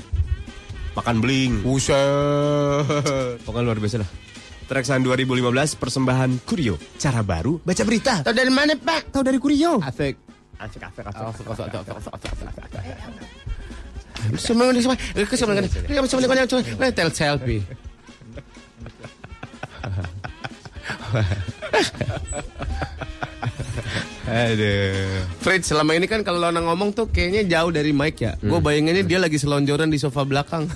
makan 0.99 1.17
bling. 1.23 1.63
Buset. 1.63 3.39
Pokoknya 3.47 3.65
luar 3.71 3.79
biasa 3.79 4.03
lah. 4.03 4.11
Traxhan 4.67 5.07
2015 5.07 5.79
persembahan 5.79 6.43
Kurio. 6.43 6.75
Cara 6.99 7.23
baru 7.23 7.63
baca 7.63 7.83
berita. 7.87 8.27
Tahu 8.27 8.35
dari 8.35 8.51
mana 8.51 8.75
Pak? 8.75 9.15
Tahu 9.15 9.23
dari 9.23 9.39
Kurio. 9.39 9.79
Asik. 9.79 10.19
Asik, 10.59 10.83
asik, 10.83 11.07
Semua 14.37 14.73
di. 14.75 14.83
Ke 15.15 15.37
tel 16.93 17.11
selfie. 17.13 17.63
Aduh. 24.31 25.27
Fred, 25.43 25.67
selama 25.67 25.99
ini 25.99 26.07
kan 26.07 26.23
kalau 26.23 26.39
Lona 26.39 26.63
ngomong 26.63 26.95
tuh 26.95 27.11
kayaknya 27.11 27.43
jauh 27.51 27.75
dari 27.75 27.91
mic 27.91 28.23
ya. 28.23 28.39
Gue 28.39 28.63
bayanginnya 28.63 29.03
dia 29.03 29.19
lagi 29.19 29.43
selonjoran 29.43 29.91
di 29.91 29.99
sofa 29.99 30.23
belakang. 30.23 30.71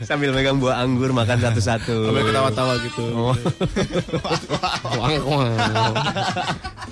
Sambil 0.00 0.32
megang 0.32 0.56
buah 0.56 0.80
anggur 0.80 1.12
makan 1.12 1.44
satu-satu. 1.44 2.08
Sambil 2.08 2.24
ketawa-tawa 2.24 2.72
gitu. 2.80 3.04
Oh. 3.12 3.30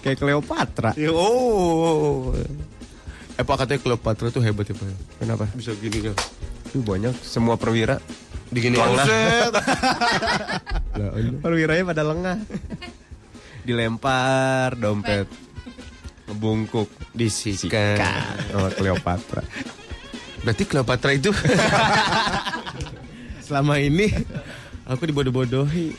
Kayak 0.05 0.19
Cleopatra. 0.21 0.93
Oh. 1.09 2.37
Eh 3.39 3.47
Pak 3.47 3.55
katanya 3.55 3.81
Cleopatra 3.87 4.35
tuh 4.35 4.43
hebat 4.43 4.67
ya 4.67 4.75
Pak. 4.75 4.87
Kenapa? 5.23 5.47
Bisa 5.55 5.71
gini 5.79 6.11
ya. 6.11 6.15
Tuh 6.75 6.83
banyak 6.83 7.15
semua 7.23 7.55
perwira. 7.55 8.03
Digini. 8.51 8.75
Lah, 8.83 9.07
ini. 11.15 11.39
Perwiranya 11.39 11.87
pada 11.87 12.03
lengah. 12.03 12.43
Dilempar 13.63 14.75
dompet. 14.75 15.31
Ngebungkuk. 16.27 16.91
Disikat. 17.15 18.03
Oh, 18.59 18.67
Cleopatra. 18.75 19.47
Berarti 20.43 20.65
Cleopatra 20.67 21.15
itu 21.15 21.31
selama 23.47 23.79
ini 23.79 24.11
aku 24.83 25.07
dibodoh-bodohi. 25.07 25.95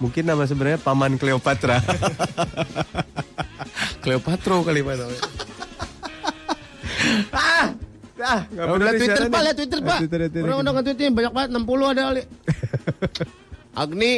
Mungkin 0.00 0.24
nama 0.24 0.48
sebenarnya 0.48 0.80
Paman 0.80 1.20
Cleopatra. 1.20 1.84
Cleopatra 4.00 4.64
kali 4.64 4.80
Pak 4.80 4.94
namanya. 4.96 5.20
Ah, 7.32 7.66
ah, 8.20 8.40
nggak 8.46 8.66
Oh, 8.66 8.76
nih 8.78 8.92
Twitter 8.96 9.24
Pak, 9.24 9.30
nih. 9.30 9.44
lihat 9.44 9.56
Twitter 9.56 9.80
Pak. 9.80 9.98
Twitter, 10.04 10.18
Twitter, 10.26 10.40
Orang 10.42 10.58
udah 10.62 10.72
nge-tweetin 10.74 11.12
banyak 11.12 11.32
banget 11.32 11.50
60 11.52 11.92
ada 11.92 12.02
kali. 12.08 12.22
Agni 13.82 14.14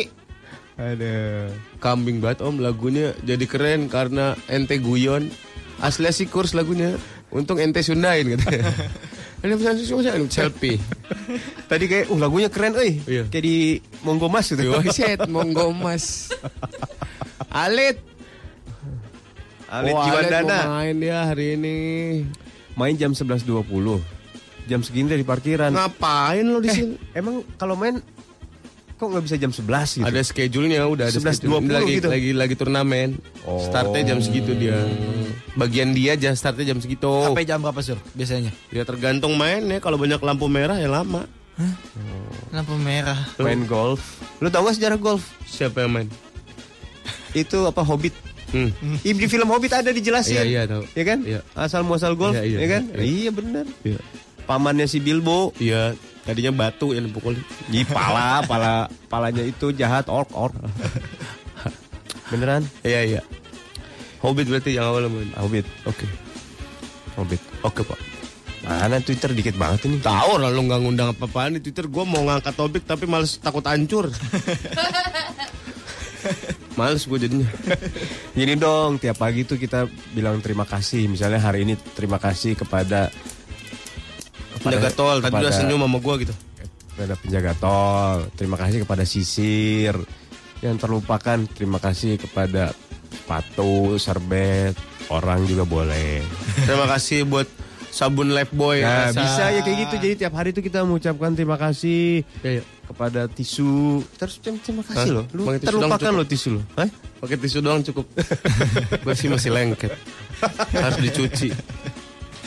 Aduh. 0.76 1.48
kambing 1.80 2.20
banget 2.20 2.44
om 2.44 2.60
lagunya 2.60 3.16
jadi 3.24 3.44
keren 3.48 3.88
karena 3.88 4.36
ente 4.46 4.76
guyon. 4.76 5.32
Asli 5.80 6.08
sih 6.12 6.28
kurs 6.28 6.52
lagunya. 6.52 6.96
Untung 7.32 7.56
ente 7.56 7.80
sundain 7.80 8.36
katanya. 8.36 8.68
Ada 9.44 9.52
pesan 9.52 9.76
susu 9.76 10.00
selfie. 10.32 10.80
Tadi 11.70 11.84
kayak, 11.86 12.08
uh 12.08 12.18
lagunya 12.18 12.48
keren, 12.48 12.72
euy. 12.72 13.04
Iya. 13.04 13.28
Kayak 13.28 13.44
di 13.44 13.56
Monggo 14.00 14.32
Mas 14.32 14.48
gitu. 14.48 14.64
Yo 14.64 14.80
set 14.88 15.28
monggo 15.28 15.70
mas. 15.76 16.32
Alit. 17.52 18.00
Alit 19.68 19.92
Alit 19.92 20.04
Jiwandana. 20.08 20.58
mau 20.64 20.72
main 20.80 20.96
dia 20.96 21.18
hari 21.28 21.46
ini. 21.60 21.78
Main 22.76 22.94
jam 23.00 23.16
11.20. 23.16 23.48
Jam 24.68 24.80
segini 24.84 25.08
dari 25.08 25.24
parkiran. 25.24 25.72
Ngapain 25.72 26.44
lo 26.44 26.60
di 26.60 26.68
sini? 26.68 26.94
Emang 27.16 27.40
kalau 27.56 27.72
main 27.72 28.04
kok 28.96 29.06
nggak 29.12 29.24
bisa 29.24 29.36
jam 29.40 29.52
11 29.52 30.00
gitu? 30.00 30.04
Ada 30.04 30.20
schedule-nya 30.24 30.84
udah 30.84 31.08
ada 31.08 31.16
11.20 31.16 31.40
schedule. 31.40 31.72
lagi, 31.72 31.92
gitu. 31.96 32.08
lagi 32.12 32.30
lagi 32.36 32.54
turnamen. 32.56 33.16
Oh. 33.48 33.64
Startnya 33.64 34.12
jam 34.12 34.18
segitu 34.20 34.52
dia. 34.52 34.76
Bagian 35.56 35.96
dia 35.96 36.20
aja 36.20 36.36
startnya 36.36 36.76
jam 36.76 36.78
segitu. 36.84 37.08
Sampai 37.24 37.48
jam 37.48 37.64
berapa 37.64 37.80
sur 37.80 37.96
biasanya? 38.12 38.52
Ya 38.68 38.84
tergantung 38.84 39.40
mainnya. 39.40 39.80
Kalau 39.80 39.96
banyak 39.96 40.20
lampu 40.20 40.44
merah 40.44 40.76
ya 40.76 40.92
lama. 40.92 41.24
Lampu 42.52 42.76
merah. 42.76 43.16
Main 43.40 43.64
golf. 43.64 44.20
Lu 44.44 44.52
tau 44.52 44.68
gak 44.68 44.76
sejarah 44.76 45.00
golf? 45.00 45.32
Siapa 45.48 45.88
yang 45.88 45.92
main? 45.96 46.08
Itu 47.32 47.64
apa 47.64 47.80
Hobbit? 47.80 48.12
Hmm. 48.46 48.70
Ih, 49.02 49.12
Di 49.12 49.26
film 49.26 49.50
Hobbit 49.50 49.74
ada 49.74 49.90
dijelasin. 49.90 50.38
Iya, 50.38 50.44
iya, 50.46 50.62
tahu. 50.64 50.82
Iya 50.94 51.04
kan? 51.04 51.18
Iya. 51.22 51.40
Asal 51.52 51.82
muasal 51.82 52.14
golf, 52.14 52.38
Iya, 52.38 52.44
iya, 52.46 52.58
iya 52.62 52.68
kan? 52.70 52.82
iya. 52.94 53.02
Iya 53.02 53.30
bener. 53.34 53.64
Iya. 53.82 54.00
Pamannya 54.46 54.86
si 54.86 55.02
Bilbo. 55.02 55.50
Iya. 55.58 55.98
Tadinya 56.22 56.52
batu 56.52 56.90
yang 56.90 57.06
dipukul. 57.06 57.34
Di 57.66 57.82
pala, 57.86 58.42
pala, 58.46 58.86
palanya 59.06 59.42
itu 59.42 59.70
jahat 59.70 60.06
ork 60.06 60.30
ork. 60.34 60.54
Beneran? 62.30 62.66
Iya 62.82 63.00
iya. 63.02 63.22
Hobbit 64.22 64.50
berarti 64.50 64.74
yang 64.74 64.90
awal. 64.90 65.06
Hobbit. 65.38 65.66
Oke. 65.86 66.06
Hobbit. 67.14 67.42
Oke 67.62 67.82
pak. 67.86 67.98
Mana 68.66 68.98
Twitter 68.98 69.30
dikit 69.30 69.54
banget 69.54 69.86
ini. 69.86 70.02
Tahu 70.02 70.42
lah 70.42 70.50
lu 70.50 70.66
nggak 70.66 70.80
ngundang 70.82 71.08
apa-apaan 71.14 71.54
di 71.54 71.62
Twitter. 71.62 71.86
Gue 71.86 72.02
mau 72.02 72.26
ngangkat 72.26 72.54
topik 72.58 72.82
tapi 72.82 73.06
males 73.06 73.38
takut 73.38 73.62
hancur. 73.62 74.10
males 76.76 77.08
gue 77.08 77.18
jadinya. 77.18 77.48
Gini 78.38 78.54
dong, 78.56 79.00
tiap 79.00 79.18
pagi 79.18 79.48
tuh 79.48 79.56
kita 79.56 79.88
bilang 80.12 80.38
terima 80.44 80.68
kasih. 80.68 81.08
Misalnya 81.10 81.40
hari 81.40 81.64
ini 81.64 81.74
terima 81.96 82.20
kasih 82.20 82.54
kepada 82.54 83.10
Penjaga 84.66 84.90
tol. 84.92 85.16
Tadi 85.22 85.34
udah 85.36 85.54
senyum 85.54 85.80
sama 85.84 85.98
gue 86.02 86.14
gitu. 86.26 86.34
kepada 86.96 87.14
penjaga 87.20 87.52
tol. 87.60 88.16
Terima 88.34 88.56
kasih 88.56 88.78
kepada 88.82 89.04
sisir. 89.04 89.94
Yang 90.64 90.76
terlupakan 90.80 91.38
terima 91.52 91.78
kasih 91.78 92.16
kepada 92.16 92.72
sepatu, 93.12 94.00
serbet, 94.00 94.72
orang 95.12 95.44
juga 95.44 95.68
boleh. 95.68 96.24
Terima 96.64 96.88
kasih 96.88 97.28
buat 97.28 97.46
sabun 97.96 98.28
Lifebuy. 98.28 98.84
Nah, 98.84 99.08
rasa- 99.08 99.16
bisa 99.18 99.44
ya 99.48 99.60
kayak 99.60 99.78
gitu. 99.80 99.94
Jadi 99.96 100.14
tiap 100.20 100.34
hari 100.36 100.52
tuh 100.52 100.60
kita 100.60 100.84
mengucapkan 100.84 101.32
terima 101.32 101.56
kasih 101.56 102.20
Ya, 102.44 102.60
ya. 102.60 102.62
kepada 102.84 103.24
tisu. 103.26 104.04
Ucapin 104.04 104.60
terima 104.60 104.84
kasih 104.84 105.08
Hah? 105.08 105.16
loh. 105.16 105.24
Lu 105.32 105.48
tisu 105.48 105.64
terlupakan 105.64 106.12
loh 106.12 106.26
tisu 106.26 106.48
lo. 106.52 106.62
Hah? 106.76 106.88
Pakai 107.16 107.36
tisu 107.40 107.58
doang 107.58 107.80
cukup. 107.82 108.04
Bersih 109.08 109.32
masih 109.32 109.48
lengket. 109.48 109.96
Harus 110.70 111.00
dicuci. 111.00 111.56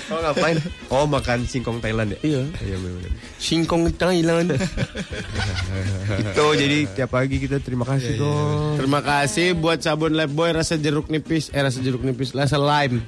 Oh 0.10 0.18
ngapain? 0.20 0.58
Oh 0.90 1.06
makan 1.06 1.46
singkong 1.46 1.78
Thailand 1.80 2.14
ya? 2.14 2.20
Iya. 2.24 2.42
Iya 2.60 2.78
benar. 2.78 3.10
Singkong 3.38 3.94
Thailand. 3.94 4.58
Itu 6.10 6.46
jadi 6.54 6.90
tiap 6.90 7.10
pagi 7.12 7.38
kita 7.38 7.62
terima 7.62 7.86
kasih 7.86 8.18
dong. 8.18 8.78
Terima 8.78 9.02
kasih 9.02 9.54
buat 9.54 9.78
sabun 9.78 10.14
Lifebuy 10.14 10.50
rasa 10.52 10.76
jeruk 10.76 11.10
nipis, 11.10 11.50
eh 11.50 11.62
rasa 11.62 11.78
jeruk 11.78 12.02
nipis, 12.02 12.34
rasa 12.34 12.58
lime. 12.58 13.02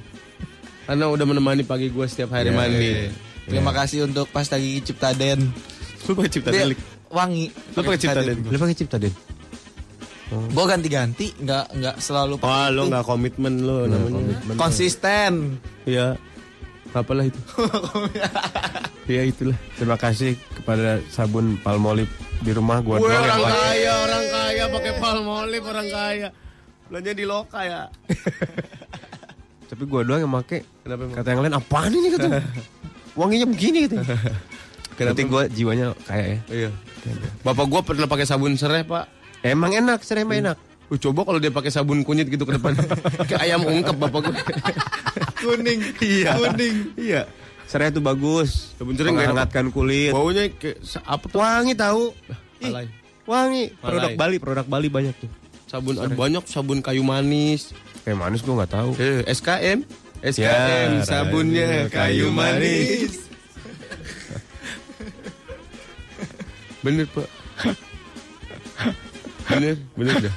Karena 0.82 1.04
udah 1.06 1.24
menemani 1.24 1.62
pagi 1.62 1.88
gue 1.88 2.04
setiap 2.04 2.30
hari 2.30 2.50
mandi. 2.50 3.08
Terima 3.42 3.70
kasih 3.70 4.04
untuk 4.04 4.26
pasta 4.28 4.56
gigi 4.56 4.82
Ciptaden. 4.84 5.40
Lu 6.04 6.12
pakai 6.12 6.30
cipta 6.30 6.50
Dia 6.50 6.62
delik. 6.64 6.78
wangi. 7.08 7.46
Lu 7.72 7.80
pakai 7.80 7.94
cipta 7.96 8.20
delik. 8.20 8.38
Lu 8.44 8.56
pakai 8.56 8.74
cipta 8.74 8.96
Den? 8.98 9.14
Gue 10.32 10.64
ganti-ganti, 10.64 11.28
nggak 11.36 11.64
nggak 11.76 11.96
selalu 11.98 12.40
Oh, 12.40 12.48
itu. 12.66 12.82
nggak 12.88 13.04
komitmen 13.04 13.54
lu 13.60 13.84
namanya. 13.84 14.56
konsisten. 14.56 15.60
Iya. 15.84 16.16
Apalah 16.90 17.24
itu. 17.24 17.38
Iya 19.04 19.26
itulah. 19.26 19.58
Terima 19.74 19.94
kasih 19.96 20.38
kepada 20.52 21.02
sabun 21.08 21.58
Palmolive 21.58 22.08
di 22.38 22.50
rumah 22.50 22.78
gua 22.80 22.96
Gue 22.96 23.06
doang 23.06 23.18
orang 23.20 23.40
pakai. 23.42 23.58
kaya, 23.76 23.92
orang 23.98 24.24
kaya 24.26 24.64
pakai 24.70 24.92
palmolive 24.96 25.66
orang 25.66 25.88
kaya. 25.90 26.28
Belanja 26.86 27.12
di 27.12 27.24
loka 27.24 27.60
ya. 27.60 27.82
Tapi 29.72 29.88
gua 29.88 30.04
doang 30.04 30.20
yang 30.20 30.32
pakai. 30.36 30.60
Kenapa 30.84 31.00
emang? 31.08 31.16
Kata 31.16 31.28
yang 31.32 31.40
lain 31.48 31.54
apaan 31.56 31.92
ini 31.96 32.08
kata. 32.12 32.28
Wanginya 33.18 33.46
begini 33.48 33.78
gitu. 33.88 33.96
Kenapa 35.00 35.16
Berarti 35.16 35.22
gua 35.24 35.42
jiwanya 35.48 35.96
kaya 36.04 36.36
ya. 36.36 36.38
Iya. 36.52 36.70
Bapak 37.40 37.64
gua 37.72 37.80
pernah 37.80 38.04
pakai 38.04 38.28
sabun 38.28 38.52
serai, 38.60 38.84
Pak. 38.84 39.08
Emang 39.40 39.72
enak, 39.72 40.04
serai 40.04 40.28
mah 40.28 40.36
enak. 40.36 40.58
Uh, 40.92 41.00
coba 41.00 41.24
kalau 41.24 41.40
dia 41.40 41.48
pakai 41.48 41.72
sabun 41.72 42.04
kunyit 42.04 42.28
gitu 42.28 42.44
ke 42.44 42.60
depan. 42.60 42.76
Kayak 43.32 43.40
ayam 43.48 43.64
ungkep 43.64 43.96
bapak 43.96 44.28
gue. 44.28 44.36
Kuning. 45.40 45.80
Iya. 46.04 46.36
Kuning. 46.36 46.76
Iya. 47.00 47.22
Serai 47.64 47.88
itu 47.88 48.04
bagus. 48.04 48.76
Sabun 48.76 48.92
serai 48.92 49.16
menghangatkan 49.16 49.72
kulit. 49.72 50.12
Baunya 50.12 50.52
kayak 50.52 50.84
apa 51.08 51.24
tuh? 51.24 51.40
Wangi 51.40 51.72
tahu. 51.72 52.12
Ih, 52.60 52.92
wangi. 53.24 53.72
Produk. 53.80 54.10
Bali, 54.20 54.36
produk 54.36 54.66
Bali 54.68 54.92
banyak 54.92 55.16
tuh. 55.16 55.30
Sabun 55.64 55.96
ada 55.96 56.12
banyak 56.12 56.44
sabun 56.44 56.84
kayu 56.84 57.00
manis. 57.00 57.72
Kayak 58.02 58.18
manis 58.18 58.42
gua 58.42 58.54
nggak 58.62 58.72
tahu. 58.72 58.90
Eh, 58.98 59.22
SKM. 59.26 59.78
SKM 60.22 61.02
Ya, 61.02 61.02
sabunnya 61.02 61.90
kayu 61.90 61.90
kayu 61.90 62.26
manis. 62.30 63.26
bener, 66.82 67.06
Pak. 67.10 67.28
bener, 69.50 69.76
bener 69.94 70.14
dah. 70.30 70.34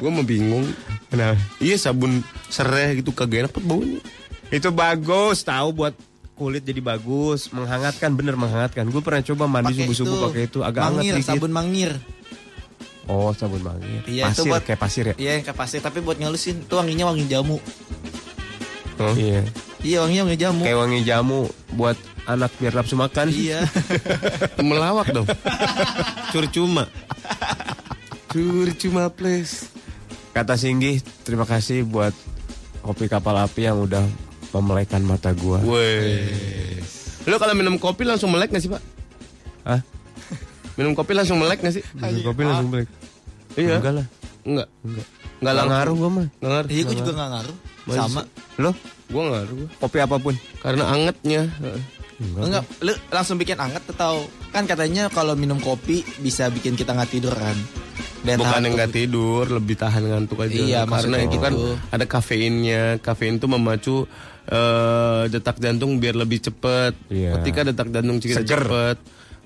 Gue 0.00 0.10
mau 0.12 0.24
bingung. 0.24 0.64
Kenapa? 1.12 1.36
Iya 1.60 1.76
sabun 1.76 2.24
serai 2.48 2.96
gitu 2.96 3.12
kagak 3.12 3.48
enak 3.48 3.52
Pak, 3.52 3.64
baunya. 3.64 4.00
Itu 4.48 4.72
bagus, 4.72 5.44
tahu 5.44 5.72
buat 5.72 5.94
kulit 6.32 6.64
jadi 6.64 6.80
bagus, 6.80 7.52
menghangatkan 7.52 8.16
bener 8.16 8.36
menghangatkan. 8.40 8.88
Gue 8.88 9.04
pernah 9.04 9.20
coba 9.20 9.44
mandi 9.48 9.76
subuh-subuh 9.76 10.32
pakai 10.32 10.48
itu 10.48 10.64
agak 10.64 10.80
hangat 10.88 11.04
mangir, 11.04 11.14
dikit. 11.20 11.28
sabun 11.28 11.52
mangir. 11.52 11.92
Oh, 13.04 13.34
sabun 13.34 13.60
mangir. 13.60 14.02
Iya, 14.06 14.30
pasir 14.30 14.46
itu 14.46 14.50
buat- 14.50 14.62
kayak 14.62 14.80
pasir 14.80 15.04
ya. 15.10 15.14
Iya 15.18 15.30
yang 15.36 15.44
kayak 15.44 15.58
pasir, 15.58 15.80
tapi 15.82 15.98
buat 15.98 16.16
ngelusin 16.16 16.62
itu 16.62 16.74
wanginya 16.74 17.10
wangi 17.10 17.26
jamu. 17.26 17.58
Iya. 19.18 19.42
Iya 19.82 19.96
wanginya 20.06 20.22
wangi 20.24 20.38
jamu. 20.38 20.62
Kayak 20.62 20.78
wangi 20.78 21.00
jamu 21.02 21.40
buat 21.74 21.98
anak 22.24 22.54
biar 22.56 22.72
nafsu 22.72 22.94
makan. 22.94 23.26
Iya. 23.28 23.66
Melawak 24.62 25.10
dong. 25.10 25.26
Curcuma. 26.30 26.86
Curcuma 28.30 29.10
please. 29.10 29.66
Kata 30.30 30.54
Singgi, 30.54 31.02
terima 31.26 31.44
kasih 31.44 31.82
buat 31.82 32.14
kopi 32.80 33.04
kapal 33.04 33.36
api 33.36 33.66
yang 33.66 33.82
udah 33.82 34.06
memelekkan 34.54 35.02
mata 35.02 35.34
gua. 35.34 35.58
Weh. 35.60 36.78
Lo 37.26 37.36
kalau 37.36 37.52
minum 37.52 37.76
kopi 37.76 38.06
langsung 38.06 38.30
melek 38.30 38.50
gak 38.50 38.62
sih 38.62 38.70
pak? 38.70 38.82
Minum 40.74 40.92
kopi 40.92 41.12
langsung 41.12 41.36
melek 41.36 41.60
gak 41.60 41.74
sih? 41.74 41.84
Minum 41.94 42.22
kopi 42.24 42.42
langsung 42.42 42.68
melek. 42.68 42.88
Iya. 43.54 43.76
Enggak 43.78 43.92
lah. 43.94 44.06
Enggak. 44.42 44.68
Enggak. 44.80 45.06
Enggak 45.06 45.06
Enggak 45.42 45.54
langsung. 45.54 45.72
ngaruh 45.72 45.94
gua 45.94 46.08
mah. 46.08 46.26
Enggak 46.32 46.50
ngaruh. 46.50 46.68
Iya 46.68 46.82
gue 46.82 46.96
juga 46.96 47.10
nggak 47.12 47.30
ngaruh. 47.30 47.56
Sama. 47.84 48.22
Lo 48.56 48.70
Gue 49.06 49.22
ngaruh 49.22 49.54
gua. 49.56 49.68
kopi 49.78 49.98
apa 49.98 50.16
pun. 50.16 50.34
Karena 50.58 50.84
angetnya. 50.88 51.42
Enggak, 52.22 52.62
lu 52.78 52.92
langsung 53.10 53.34
bikin 53.34 53.58
anget 53.58 53.82
atau 53.88 54.22
kan 54.48 54.62
katanya 54.62 55.10
kalau 55.10 55.34
minum 55.34 55.58
kopi 55.58 56.06
bisa 56.22 56.46
bikin 56.48 56.72
kita 56.72 56.94
nggak 56.94 57.10
tidur 57.10 57.34
kan. 57.34 57.56
Dan 58.22 58.38
Bukan 58.38 58.62
yang 58.62 58.78
nggak 58.78 58.94
tidur, 58.94 59.42
lebih 59.50 59.74
tahan 59.74 60.06
ngantuk 60.06 60.38
aja. 60.38 60.54
Iya, 60.54 60.80
Karena 60.86 61.18
itu 61.18 61.42
kan 61.42 61.50
gitu. 61.50 61.74
ada 61.90 62.04
kafeinnya. 62.06 63.02
Kafein 63.02 63.42
itu 63.42 63.50
memacu 63.50 64.06
eh, 64.46 65.22
detak 65.26 65.58
jantung 65.58 65.98
biar 65.98 66.14
lebih 66.14 66.38
cepet. 66.38 66.94
Iya. 67.10 67.42
Ketika 67.42 67.66
detak 67.66 67.90
jantung 67.90 68.22
kita 68.22 68.46
Seger. 68.46 68.62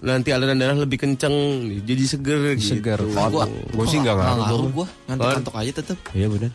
Nanti 0.06 0.30
aliran 0.30 0.54
darah 0.54 0.78
lebih 0.78 1.02
kenceng, 1.02 1.34
jadi 1.82 2.02
seger. 2.06 2.54
Segar. 2.62 3.02
gitu. 3.02 3.10
Gua, 3.12 3.44
Gue 3.50 3.86
sih 3.90 3.98
nggak 3.98 4.14
ngaruh. 4.14 4.70
gue 4.70 4.86
ngantuk-ngantuk 5.10 5.54
aja 5.58 5.72
tetep. 5.82 5.98
Iya 6.14 6.26
benar. 6.30 6.50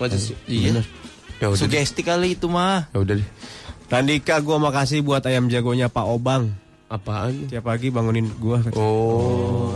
Masa 0.00 0.18
sih? 0.18 0.34
Iya. 0.50 0.60
Ya 0.60 0.70
udah. 0.74 0.84
deh. 1.54 1.58
Sugesti 1.58 2.02
kali 2.02 2.34
itu 2.34 2.50
mah. 2.50 2.90
Ya 2.90 2.98
udah 2.98 3.14
deh. 3.16 3.28
Randika 3.90 4.38
gua 4.38 4.62
makasih 4.62 5.02
buat 5.02 5.22
ayam 5.26 5.50
jagonya 5.50 5.90
Pak 5.90 6.06
Obang. 6.06 6.54
Apaan? 6.86 7.46
Tiap 7.50 7.66
pagi 7.66 7.90
bangunin 7.90 8.26
gua. 8.38 8.62
Oh. 8.74 9.74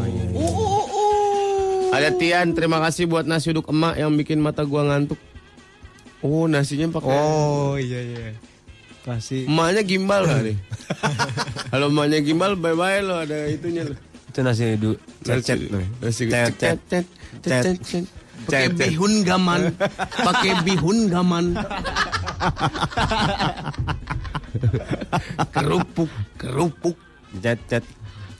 Ada 1.94 2.10
Tian, 2.18 2.54
terima 2.58 2.82
kasih 2.82 3.06
buat 3.06 3.22
nasi 3.22 3.54
uduk 3.54 3.70
emak 3.70 3.94
yang 3.94 4.10
bikin 4.14 4.42
mata 4.42 4.66
gua 4.66 4.82
ngantuk. 4.86 5.18
Oh, 6.22 6.50
nasinya 6.50 6.90
pakai. 6.90 7.14
Oh 7.14 7.74
iya 7.78 8.00
iya. 8.00 8.34
Kasih. 9.04 9.44
Emaknya 9.44 9.84
gimbal 9.84 10.24
kali. 10.24 10.56
Kalau 11.70 11.92
emaknya 11.92 12.24
gimbal, 12.24 12.56
bye-bye 12.56 13.04
lo 13.04 13.20
ada 13.20 13.36
itunya 13.52 13.84
lo. 13.84 13.92
Itu 14.32 14.40
nasi 14.40 14.80
du 14.80 14.96
nasi 15.28 15.52
Cet, 16.32 16.56
cet, 16.56 16.78
cet, 16.88 17.06
cet, 17.44 17.62
cet, 17.62 17.78
cet. 17.84 18.04
Pakai 18.48 18.66
Cet, 18.66 18.72
cet. 18.72 18.80
bihun 18.80 19.14
gaman. 19.28 19.76
Pakai 20.08 20.52
bihun 20.64 21.12
gaman. 21.12 21.52
kerupuk, 25.52 26.10
kerupuk. 26.40 26.96
Cet 27.44 27.60
cet 27.68 27.84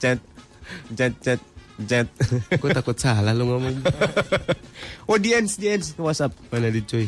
cet 0.01 0.19
cet 0.97 1.13
cet 1.21 1.41
cet. 1.85 2.07
Gue 2.57 2.71
takut 2.73 2.97
salah 2.97 3.37
lo 3.37 3.45
ngomong. 3.45 3.77
Oh 5.09 5.21
Diens 5.21 5.61
Diens 5.61 5.93
WhatsApp. 6.01 6.33
Mana 6.49 6.73
di 6.73 6.81
cuy? 6.81 7.05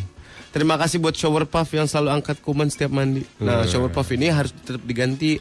Terima 0.58 0.74
kasih 0.74 0.98
buat 0.98 1.14
shower 1.14 1.46
puff 1.46 1.70
yang 1.70 1.86
selalu 1.86 2.18
angkat 2.18 2.42
kuman 2.42 2.66
setiap 2.66 2.90
mandi. 2.90 3.22
Nah, 3.38 3.62
shower 3.70 3.94
puff 3.94 4.10
ini 4.10 4.34
harus 4.34 4.50
tetap 4.50 4.82
diganti. 4.82 5.38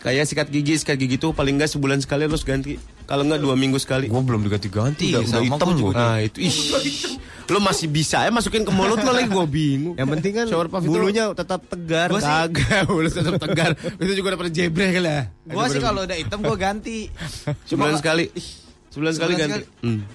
Kayak 0.00 0.32
sikat 0.32 0.48
gigi, 0.48 0.80
sikat 0.80 0.96
gigi 0.96 1.20
tuh 1.20 1.36
paling 1.36 1.60
nggak 1.60 1.68
sebulan 1.68 2.00
sekali 2.00 2.24
harus 2.24 2.40
ganti. 2.40 2.80
Kalau 3.04 3.20
nggak 3.28 3.36
dua 3.36 3.52
minggu 3.52 3.76
sekali. 3.76 4.08
Gua 4.08 4.24
belum 4.24 4.40
diganti-ganti. 4.48 5.12
Udah, 5.12 5.28
udah 5.28 5.42
hitam 5.44 5.68
gua 5.76 5.76
gua. 5.76 5.92
Nah 5.92 6.16
itu, 6.24 6.40
ih, 6.40 6.56
lo 7.52 7.60
masih 7.60 7.92
bisa 7.92 8.24
ya 8.24 8.32
masukin 8.32 8.64
ke 8.64 8.72
mulut 8.72 8.96
lo 9.04 9.12
lagi 9.12 9.28
gue 9.28 9.44
bingung. 9.44 10.00
Yang 10.00 10.08
penting 10.16 10.32
kan 10.32 10.44
shower 10.48 10.72
puff 10.72 10.88
itu 10.88 10.88
bulunya 10.88 11.28
tetap 11.36 11.60
tegar. 11.68 12.08
Gua 12.08 12.20
sih 12.24 12.32
kagak, 12.32 12.82
bulu 12.96 13.08
tetap 13.12 13.36
tegar. 13.36 13.70
itu 13.76 14.12
juga 14.16 14.26
udah 14.32 14.38
pernah 14.40 14.54
jebrek 14.56 14.90
kali 14.96 15.10
ya. 15.12 15.22
Gue 15.44 15.64
sih 15.68 15.80
kalau 15.84 16.00
udah 16.08 16.16
hitam 16.16 16.40
gue 16.40 16.56
ganti. 16.56 16.98
Sebulan 17.68 18.00
sekali. 18.00 18.32
Sebulan 18.88 19.12
sekali 19.12 19.32
Sebulan 19.36 19.50
ganti. 19.52 19.68
Hmm. 19.84 20.00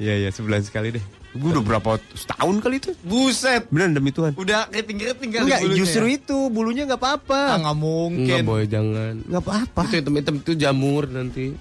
Iya 0.00 0.16
iya 0.16 0.30
sebulan 0.32 0.64
sekali 0.64 0.96
deh. 0.96 1.04
Gua 1.30 1.54
udah 1.54 1.62
berapa 1.62 1.90
setahun 2.10 2.58
kali 2.58 2.76
itu. 2.78 2.90
Buset. 3.00 3.70
Bener 3.70 3.92
demi 3.92 4.10
Tuhan. 4.10 4.34
Udah 4.34 4.66
keriting-keriting 4.66 5.30
kali 5.30 5.42
Enggak, 5.46 5.60
bulunya. 5.62 5.78
justru 5.78 6.04
itu 6.06 6.38
bulunya 6.50 6.82
nggak 6.84 6.98
Ah, 6.98 7.14
apa-apa. 7.14 7.40
nggak 7.60 7.76
mungkin. 7.78 8.22
Enggak 8.26 8.42
boy, 8.42 8.62
jangan. 8.66 9.14
Nggak 9.22 9.42
apa-apa. 9.42 9.80
Itu 9.86 9.94
hitam-hitam 9.96 10.34
itu 10.38 10.52
jamur 10.54 11.06
nanti. 11.06 11.54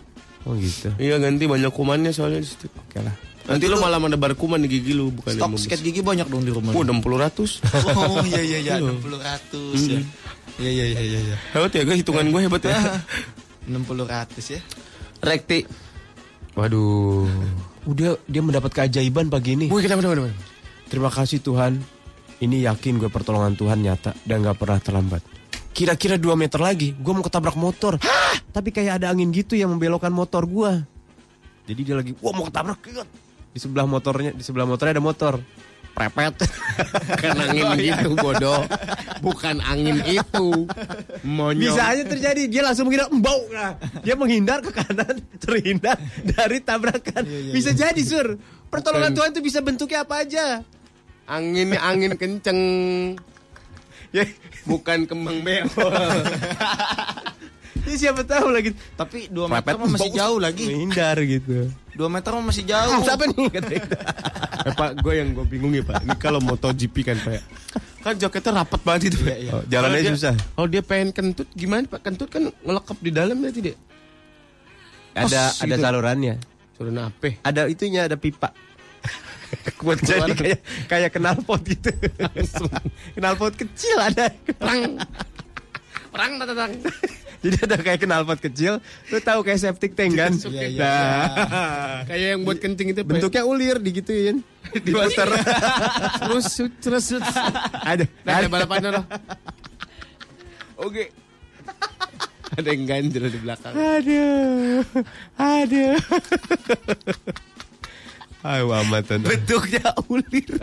Oh 0.44 0.56
gitu. 0.56 0.90
Iya 0.96 1.20
ganti 1.20 1.46
banyak 1.46 1.70
kumannya 1.70 2.10
soalnya 2.10 2.42
di 2.42 2.50
situ. 2.50 2.66
Oke 2.66 2.98
lah. 2.98 3.14
Nanti 3.46 3.66
lo 3.66 3.78
malah 3.78 3.98
menebar 3.98 4.34
kuman 4.34 4.58
di 4.58 4.70
gigi 4.70 4.94
lu 4.94 5.10
bukan 5.10 5.34
Stok 5.34 5.58
sikat 5.58 5.82
gigi 5.82 6.02
banyak 6.02 6.26
dong 6.26 6.42
di 6.42 6.54
rumah. 6.54 6.70
Oh, 6.72 6.82
60 6.82 7.02
ratus. 7.20 7.62
Oh 7.94 8.22
iya 8.24 8.42
iya 8.42 8.58
iya 8.60 8.74
60 8.78 9.06
ratus 9.18 9.80
ya. 9.86 10.00
Iya 10.58 10.70
iya 10.72 10.86
iya 10.88 11.02
iya. 11.02 11.20
iya. 11.30 11.38
Hebat 11.54 11.72
ya 11.74 11.82
gue 11.82 11.98
hitungan 11.98 12.26
gue 12.26 12.42
hebat 12.42 12.62
ya. 12.64 12.78
60 13.70 13.86
ratus 14.06 14.46
ya. 14.50 14.62
Rekti. 15.20 15.66
Waduh. 16.54 17.30
Udah 17.90 18.22
dia 18.30 18.46
mendapat 18.46 18.70
keajaiban 18.70 19.34
pagi 19.34 19.58
ini. 19.58 19.66
Wih, 19.74 19.82
kenapa, 19.82 20.06
kenapa, 20.06 20.30
kenapa? 20.30 20.46
Terima 20.94 21.10
kasih 21.10 21.42
Tuhan. 21.42 21.82
Ini 22.38 22.70
yakin 22.70 23.02
gue 23.02 23.10
pertolongan 23.10 23.58
Tuhan 23.58 23.82
nyata 23.82 24.14
dan 24.30 24.46
gak 24.46 24.62
pernah 24.62 24.78
terlambat. 24.78 25.26
Kira-kira 25.74 26.22
2 26.22 26.38
meter 26.38 26.62
lagi, 26.62 26.94
gue 26.94 27.14
mau 27.18 27.26
ketabrak 27.26 27.58
motor. 27.58 27.98
Hah? 27.98 28.38
Tapi 28.54 28.70
kayak 28.70 29.02
ada 29.02 29.10
angin 29.10 29.34
gitu 29.34 29.58
yang 29.58 29.74
membelokkan 29.74 30.14
motor 30.14 30.46
gue. 30.46 30.86
Jadi 31.66 31.82
dia 31.82 31.96
lagi, 31.98 32.14
wah 32.22 32.34
mau 32.38 32.46
ketabrak. 32.46 32.78
Di 33.50 33.58
sebelah 33.58 33.90
motornya, 33.90 34.38
di 34.38 34.44
sebelah 34.46 34.70
motornya 34.70 34.94
ada 34.94 35.04
motor. 35.04 35.42
Prepet. 36.00 36.34
Bukan 37.12 37.36
angin 37.44 37.68
gitu 37.76 38.10
bodoh. 38.16 38.64
Bukan 39.20 39.60
angin 39.60 40.00
itu. 40.08 40.64
Monyong. 41.28 41.76
Bisa 41.76 41.92
aja 41.92 42.04
terjadi 42.08 42.48
dia 42.48 42.64
langsung 42.64 42.88
menghindar 42.88 43.12
embau 43.12 43.40
nah. 43.52 43.76
Dia 44.00 44.16
menghindar 44.16 44.64
ke 44.64 44.72
kanan 44.72 45.20
terhindar 45.44 46.00
dari 46.24 46.64
tabrakan. 46.64 47.28
Bisa 47.52 47.76
jadi 47.76 48.00
sur. 48.00 48.40
Pertolongan 48.72 49.12
Bukan. 49.12 49.18
Tuhan 49.20 49.30
itu 49.36 49.42
bisa 49.44 49.60
bentuknya 49.60 50.08
apa 50.08 50.24
aja. 50.24 50.64
Anginnya 51.28 51.84
angin 51.84 52.16
kenceng. 52.16 52.62
Ya, 54.10 54.26
Bukan 54.66 55.06
kembang 55.06 55.44
beo. 55.44 55.68
ya 57.90 57.96
siapa 58.00 58.24
tahu 58.24 58.50
lagi. 58.50 58.72
Tapi 58.96 59.28
2 59.30 59.52
meter 59.52 59.76
masih 59.78 60.12
jauh 60.16 60.40
lagi. 60.40 60.66
Menghindar 60.66 61.18
gitu. 61.28 61.70
2 61.94 62.08
meter 62.08 62.32
masih 62.40 62.64
jauh. 62.64 63.04
Siapa 63.04 63.28
nih? 63.28 63.52
Eh 64.60 64.74
Pak, 64.74 65.00
gue 65.00 65.14
yang 65.16 65.32
gue 65.32 65.46
bingung 65.46 65.72
ya 65.72 65.82
Pak. 65.82 66.04
Ini 66.04 66.16
kalau 66.16 66.40
MotoGP 66.40 66.96
kan 67.02 67.18
Pak. 67.18 67.32
ya. 67.32 67.42
Kan 68.00 68.14
jaketnya 68.16 68.52
rapat 68.60 68.80
banget 68.84 69.02
itu 69.10 69.18
Pak. 69.22 69.38
Oh, 69.50 69.64
jalannya 69.66 70.00
Kalau 70.00 70.08
dia- 70.08 70.16
susah. 70.16 70.36
Kalau 70.36 70.68
dia 70.68 70.82
pengen 70.84 71.10
kentut 71.12 71.48
gimana 71.54 71.84
Pak? 71.86 72.00
Kentut 72.02 72.28
kan 72.28 72.44
ngelekap 72.60 72.98
di 73.00 73.12
dalam 73.12 73.36
berarti 73.38 73.60
dia. 73.62 73.76
Ada 75.12 75.42
Pos 75.50 75.64
ada 75.64 75.76
gitu. 75.76 75.84
salurannya. 75.84 76.36
Suruh 76.76 76.92
nape? 76.92 77.40
Ada 77.42 77.68
itunya, 77.68 78.08
ada 78.08 78.16
pipa. 78.16 78.52
Buat 79.84 80.00
jadi 80.00 80.32
kayak 80.32 80.60
kayak 80.88 81.12
knalpot 81.16 81.62
gitu. 81.66 81.90
knalpot 83.16 83.54
kecil 83.56 83.98
ada. 83.98 84.28
Perang. 84.56 85.00
Perang 86.10 86.32
tatang. 86.38 86.72
Jadi 87.40 87.56
ada 87.64 87.78
kayak 87.80 88.04
knalpot 88.04 88.40
kecil, 88.44 88.84
lu 89.08 89.18
tahu 89.24 89.48
kayak 89.48 89.60
septic 89.64 89.96
tank 89.96 90.12
kan? 90.12 90.36
Iya, 90.36 90.68
iya, 90.68 90.80
Nah, 90.84 92.04
Kayak 92.04 92.28
yang 92.36 92.42
buat 92.44 92.60
kencing 92.60 92.92
itu 92.92 93.02
bentuknya 93.08 93.44
ulir 93.48 93.80
digituin. 93.80 94.44
diputer. 94.76 95.28
terus 96.20 96.46
terus 96.84 97.06
terus. 97.08 97.28
Ada. 97.80 98.04
Nah, 98.28 98.34
ada 98.44 98.48
balapannya 98.52 98.90
loh. 99.00 99.06
Oke. 100.84 101.16
ada 102.50 102.68
yang 102.68 102.84
ganjel 102.84 103.32
di 103.32 103.40
belakang. 103.40 103.72
Aduh. 103.72 104.84
Aduh. 105.40 105.96
Ayo 108.44 108.72
amat 108.84 109.04
tuh. 109.16 109.24
Bentuknya 109.24 109.96
ulir. 110.12 110.48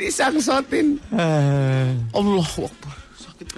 Disangsotin. 0.00 0.96
Allah 2.16 2.48
Akbar. 2.48 2.96
Sakit. 3.20 3.48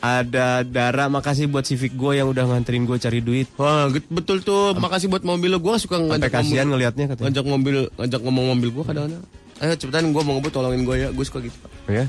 Ada 0.00 0.64
Dara, 0.64 1.12
makasih 1.12 1.44
buat 1.46 1.62
Civic 1.62 1.92
gue 1.92 2.18
yang 2.18 2.32
udah 2.32 2.48
nganterin 2.48 2.88
gue 2.88 2.96
cari 2.96 3.20
duit. 3.20 3.46
Wah, 3.60 3.86
betul 3.92 4.40
tuh. 4.40 4.72
Makasih 4.74 5.12
buat 5.12 5.22
mobil 5.22 5.52
lo. 5.52 5.60
Gua 5.60 5.76
suka 5.76 6.00
ngajak 6.00 6.32
kasihan 6.32 6.66
ngelihatnya 6.66 7.14
katanya. 7.14 7.28
ngajak 7.28 7.44
mobil, 7.44 7.76
ngajak 8.00 8.20
ngomong 8.24 8.46
mobil 8.56 8.68
gua 8.72 8.84
kadang-kadang. 8.88 9.22
Ayo 9.60 9.76
cepetan 9.76 10.08
gua 10.16 10.24
mau 10.24 10.40
ngebut 10.40 10.52
tolongin 10.56 10.88
gua 10.88 10.96
ya. 10.96 11.08
Gua 11.12 11.20
suka 11.20 11.44
gitu. 11.44 11.52
Pak. 11.60 11.70
Ya? 11.92 12.04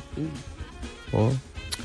Oh. 1.12 1.36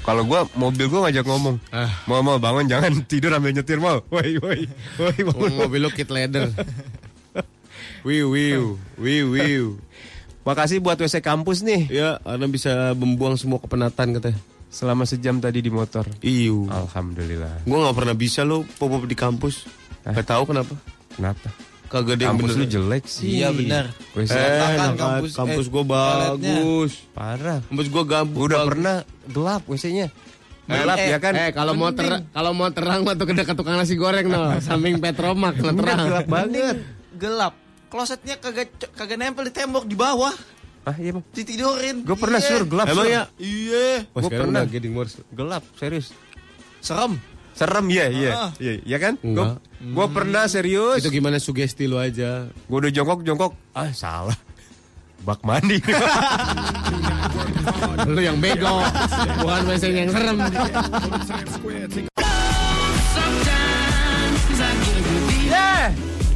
Kalau 0.06 0.22
gua 0.22 0.46
mobil 0.54 0.86
gua 0.86 1.10
ngajak 1.10 1.26
ngomong. 1.26 1.58
Ah. 1.74 1.90
Mau 2.06 2.22
mau 2.22 2.38
bangun 2.38 2.70
jangan 2.70 2.94
tidur 3.10 3.34
ambil 3.34 3.50
nyetir 3.50 3.82
mau. 3.82 3.98
Woi 4.06 4.38
woi. 4.38 4.62
Woi 5.02 5.18
bangun. 5.26 5.52
mobil 5.58 5.80
lo 5.82 5.90
kit 5.90 6.06
leather. 6.08 6.54
Wiu 8.06 8.30
wiu, 8.30 8.78
wiu 9.02 9.34
wiu. 9.34 9.66
Makasih 10.46 10.78
buat 10.78 10.94
WC 10.94 11.18
kampus 11.18 11.60
nih. 11.60 11.90
Ya, 11.90 12.22
karena 12.22 12.46
bisa 12.46 12.70
membuang 12.94 13.34
semua 13.34 13.58
kepenatan 13.58 14.14
katanya. 14.14 14.38
Selama 14.70 15.02
sejam 15.02 15.36
tadi 15.36 15.58
di 15.58 15.68
motor. 15.68 16.06
Iu. 16.20 16.70
Alhamdulillah. 16.70 17.66
Gua 17.66 17.78
nggak 17.82 17.96
pernah 17.96 18.14
bisa 18.14 18.40
lo 18.42 18.62
pop 18.78 18.94
di 19.02 19.12
kampus. 19.12 19.66
Gak 20.04 20.22
tahu 20.22 20.46
kenapa. 20.46 20.74
Kenapa? 21.10 21.50
Kagak 21.86 22.18
ada 22.18 22.22
yang 22.24 22.34
Kampus 22.34 22.50
bener. 22.52 22.60
lu 22.60 22.66
jelek 22.68 23.04
sih. 23.06 23.26
Iya 23.38 23.48
benar. 23.50 23.84
WC 24.10 24.34
Eh, 24.34 24.74
kampus, 24.94 25.30
kampus, 25.34 25.64
eh, 25.64 25.70
gua 25.70 25.82
toiletnya. 25.82 26.30
bagus. 26.30 26.92
parah. 27.10 27.58
Kampus 27.62 27.86
gua 27.90 28.04
gabut. 28.04 28.36
Gua 28.36 28.46
udah 28.46 28.60
pernah 28.64 28.96
gelap 29.26 29.62
WC-nya. 29.66 30.06
Gelap 30.66 30.98
eh, 30.98 31.08
ya 31.10 31.18
kan? 31.18 31.32
Eh, 31.34 31.50
kalau 31.50 31.74
mau 31.74 31.90
ter 31.90 32.06
kalau 32.28 32.50
mau 32.54 32.70
terang 32.70 33.02
mah 33.02 33.14
tuh 33.14 33.26
ke 33.26 33.34
dekat 33.34 33.54
tukang 33.54 33.78
nasi 33.78 33.94
goreng 33.94 34.26
no, 34.26 34.54
samping 34.66 34.98
Petromak 34.98 35.58
terang. 35.58 36.06
gelap 36.06 36.26
banget. 36.26 36.76
Gelap. 37.14 37.54
Klosetnya 37.86 38.34
kagak 38.36 38.68
kagak 38.92 39.16
nempel 39.16 39.44
di 39.44 39.50
tembok 39.50 39.84
di 39.84 39.94
bawah. 39.94 40.32
Ah 40.82 40.94
iya 40.94 41.10
bang. 41.10 41.22
Ditidurin. 41.30 42.02
Gue 42.02 42.14
pernah 42.14 42.38
Iya. 42.38 42.48
sur 42.48 42.62
gelap. 42.64 42.84
Emang 42.86 43.02
Sur. 43.02 43.10
ya? 43.10 43.22
Iya. 43.36 43.86
Oh, 44.06 44.08
Gua 44.12 44.20
sekarang 44.24 44.46
pernah. 44.48 44.62
getting 44.66 44.92
worse. 44.92 45.14
Gelap 45.30 45.62
serius. 45.74 46.06
Serem. 46.78 47.18
Serem 47.50 47.86
ya, 47.88 48.04
iya, 48.06 48.30
Ah. 48.36 48.50
iya, 48.58 48.72
iya 48.84 48.96
kan? 48.96 49.12
Gue 49.16 50.06
pernah 50.12 50.44
serius. 50.44 51.00
Itu 51.00 51.08
gimana 51.08 51.38
sugesti 51.38 51.84
lu 51.84 51.96
aja. 51.96 52.46
Gue 52.62 52.76
udah 52.78 52.90
jongkok 52.90 53.22
jongkok, 53.22 53.52
ah 53.72 53.90
salah. 53.90 54.36
Bak 55.24 55.40
mandi. 55.42 55.80
lu 58.06 58.20
yang 58.20 58.38
bego. 58.38 58.70
Bukan 59.40 59.62
WC 59.66 59.84
yang 59.90 60.10
serem. 60.12 60.36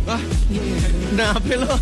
yeah. 0.06 0.20
Kenapa 1.10 1.54
lo? 1.60 1.74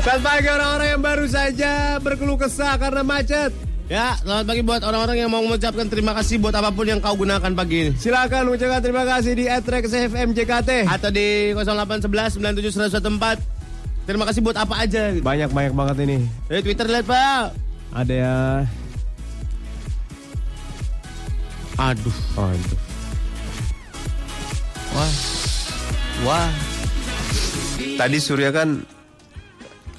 Selamat 0.00 0.22
pagi 0.22 0.48
orang-orang 0.48 0.88
yang 0.94 1.02
baru 1.02 1.26
saja 1.26 1.98
berkeluh 1.98 2.38
kesah 2.38 2.78
karena 2.78 3.02
macet. 3.02 3.50
Ya, 3.90 4.14
selamat 4.22 4.44
pagi 4.46 4.62
buat 4.62 4.82
orang-orang 4.86 5.16
yang 5.18 5.30
mau 5.34 5.42
mengucapkan 5.42 5.90
terima 5.90 6.14
kasih 6.14 6.38
buat 6.38 6.54
apa 6.54 6.70
pun 6.70 6.86
yang 6.86 7.02
kau 7.02 7.18
gunakan 7.18 7.50
pagi 7.58 7.90
ini. 7.90 7.90
Silakan 7.98 8.54
ucapkan 8.54 8.78
terima 8.78 9.02
kasih 9.02 9.34
di 9.34 9.50
@rexfmjkt. 9.50 10.86
Atau 10.86 11.10
di 11.10 11.50
0811 11.58 12.38
97 12.38 14.06
Terima 14.06 14.24
kasih 14.26 14.40
buat 14.46 14.58
apa 14.58 14.74
aja. 14.86 15.10
Banyak 15.18 15.50
banyak 15.50 15.74
banget 15.74 15.96
ini. 16.06 16.16
Eh, 16.50 16.62
Twitter 16.62 16.86
lihat, 16.86 17.06
Pak. 17.06 17.69
Ada 17.90 18.14
ya. 18.14 18.36
Aduh. 21.80 22.16
Oh, 22.38 22.50
itu. 22.54 22.76
Wah. 24.94 25.12
Wah. 26.26 26.50
Tadi 27.96 28.16
Surya 28.20 28.52
kan 28.52 28.84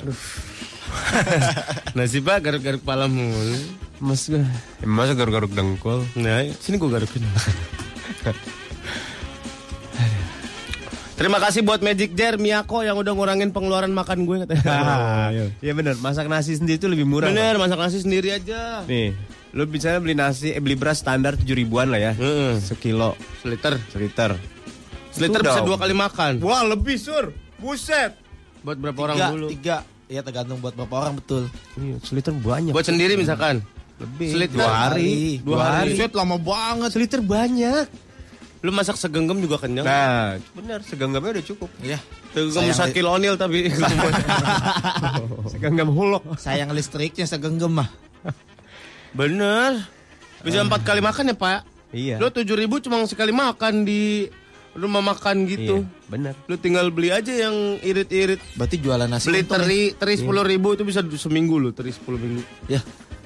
Nasi 1.97 2.17
Pak 2.21 2.41
garuk-garuk 2.41 2.81
kepala 2.81 3.05
mulu. 3.05 3.57
Mas 4.01 4.25
gue 4.25 4.41
Masa 4.81 5.13
garuk-garuk 5.13 5.53
dengkul 5.53 6.01
Nah, 6.17 6.41
sini 6.57 6.81
gua 6.81 6.97
garukin. 6.97 7.21
Terima 11.21 11.37
kasih 11.37 11.61
buat 11.61 11.85
Magic 11.85 12.17
Jar 12.17 12.41
Miyako 12.41 12.81
yang 12.81 12.97
udah 12.97 13.13
ngurangin 13.13 13.53
pengeluaran 13.53 13.93
makan 13.93 14.25
gue 14.25 14.41
katanya. 14.41 14.65
Iya 15.61 15.77
bener 15.77 15.93
Masak 16.01 16.25
nasi 16.25 16.57
sendiri 16.57 16.81
itu 16.81 16.89
lebih 16.89 17.05
murah 17.05 17.29
Bener, 17.29 17.61
masak 17.61 17.77
nasi 17.77 18.01
sendiri 18.01 18.33
aja. 18.33 18.81
Nih 18.89 19.13
Lu 19.53 19.69
bisa 19.69 19.93
beli 20.01 20.17
nasi 20.17 20.49
eh, 20.49 20.57
Beli 20.57 20.73
beras 20.73 21.05
standar 21.05 21.37
7 21.37 21.45
ribuan 21.53 21.93
lah 21.93 22.01
ya 22.01 22.17
Heeh. 22.17 22.57
Sekilo 22.57 23.13
Seliter. 23.37 23.77
Seliter 23.93 24.33
Seliter 25.13 25.39
Itu 25.39 25.45
bisa 25.45 25.61
dong. 25.61 25.67
dua 25.69 25.77
kali 25.77 25.93
makan. 25.93 26.41
Wah 26.41 26.65
lebih 26.65 26.97
sur 26.97 27.29
Buset 27.61 28.17
Buat 28.65 28.81
berapa 28.81 28.99
orang 29.05 29.17
Tiga, 29.21 29.29
dulu? 29.29 29.47
tiga. 29.53 29.77
Iya 30.09 30.21
tergantung 30.25 30.57
buat 30.57 30.73
berapa 30.73 30.95
orang 31.05 31.21
betul. 31.21 31.45
Iya, 31.77 32.01
Seliter 32.01 32.33
banyak 32.33 32.73
Buat 32.73 32.89
sendiri 32.89 33.13
misalkan. 33.13 33.61
Lebih 34.01 34.29
Seliter. 34.33 34.57
Dua 34.57 34.73
hari 34.73 35.37
Dua 35.45 35.85
hari. 35.85 35.93
Set 35.93 36.17
lama 36.17 36.41
banget. 36.41 36.89
Seliter 36.89 37.21
banyak 37.21 38.09
Lu 38.61 38.69
masak 38.69 38.93
segenggam 38.93 39.41
juga 39.41 39.57
kenyang. 39.57 39.81
Nah 39.81 40.37
bener 40.53 40.85
Segenggamnya 40.85 41.33
udah 41.33 41.45
cukup 41.45 41.69
Ya. 41.81 41.97
segenggam 42.29 42.61
sayang- 42.63 42.77
Sakil 42.77 43.05
Onil 43.05 43.33
tapi. 43.35 43.65
Segenggam 45.51 45.89
hulok 45.89 46.23
Sayang 46.37 46.69
listriknya 46.69 47.25
segenggam 47.25 47.73
mah. 47.73 47.89
Bener. 49.11 49.81
Bisa 50.41 50.61
empat 50.61 50.81
kali 50.81 51.01
makan 51.01 51.29
ya 51.29 51.35
Pak. 51.35 51.59
Iya 51.91 52.15
Lu 52.17 52.29
tujuh 52.29 52.55
ribu 52.55 52.79
cuma 52.79 53.03
sekali 53.03 53.29
makan 53.29 53.83
di 53.83 54.29
rumah 54.71 55.03
makan 55.03 55.43
gitu. 55.43 55.83
Iya, 55.83 56.07
bener 56.07 56.33
Lu 56.45 56.55
tinggal 56.55 56.87
beli 56.87 57.11
aja 57.11 57.29
yang 57.29 57.53
irit-irit. 57.77 58.39
Berarti 58.55 58.77
jualan 58.77 59.05
nasi 59.05 59.27
Beli 59.27 59.43
untung 59.43 59.51
ya? 59.51 59.59
teri, 59.59 59.81
teri 59.93 60.13
sepuluh 60.15 60.43
ribu 60.45 60.71
itu 60.71 60.81
bisa 60.81 61.03
seminggu 61.03 61.57
lu, 61.57 61.73
teri 61.73 61.91
sepuluh 61.91 62.15
minggu. 62.15 62.41
Ya. 62.65 62.79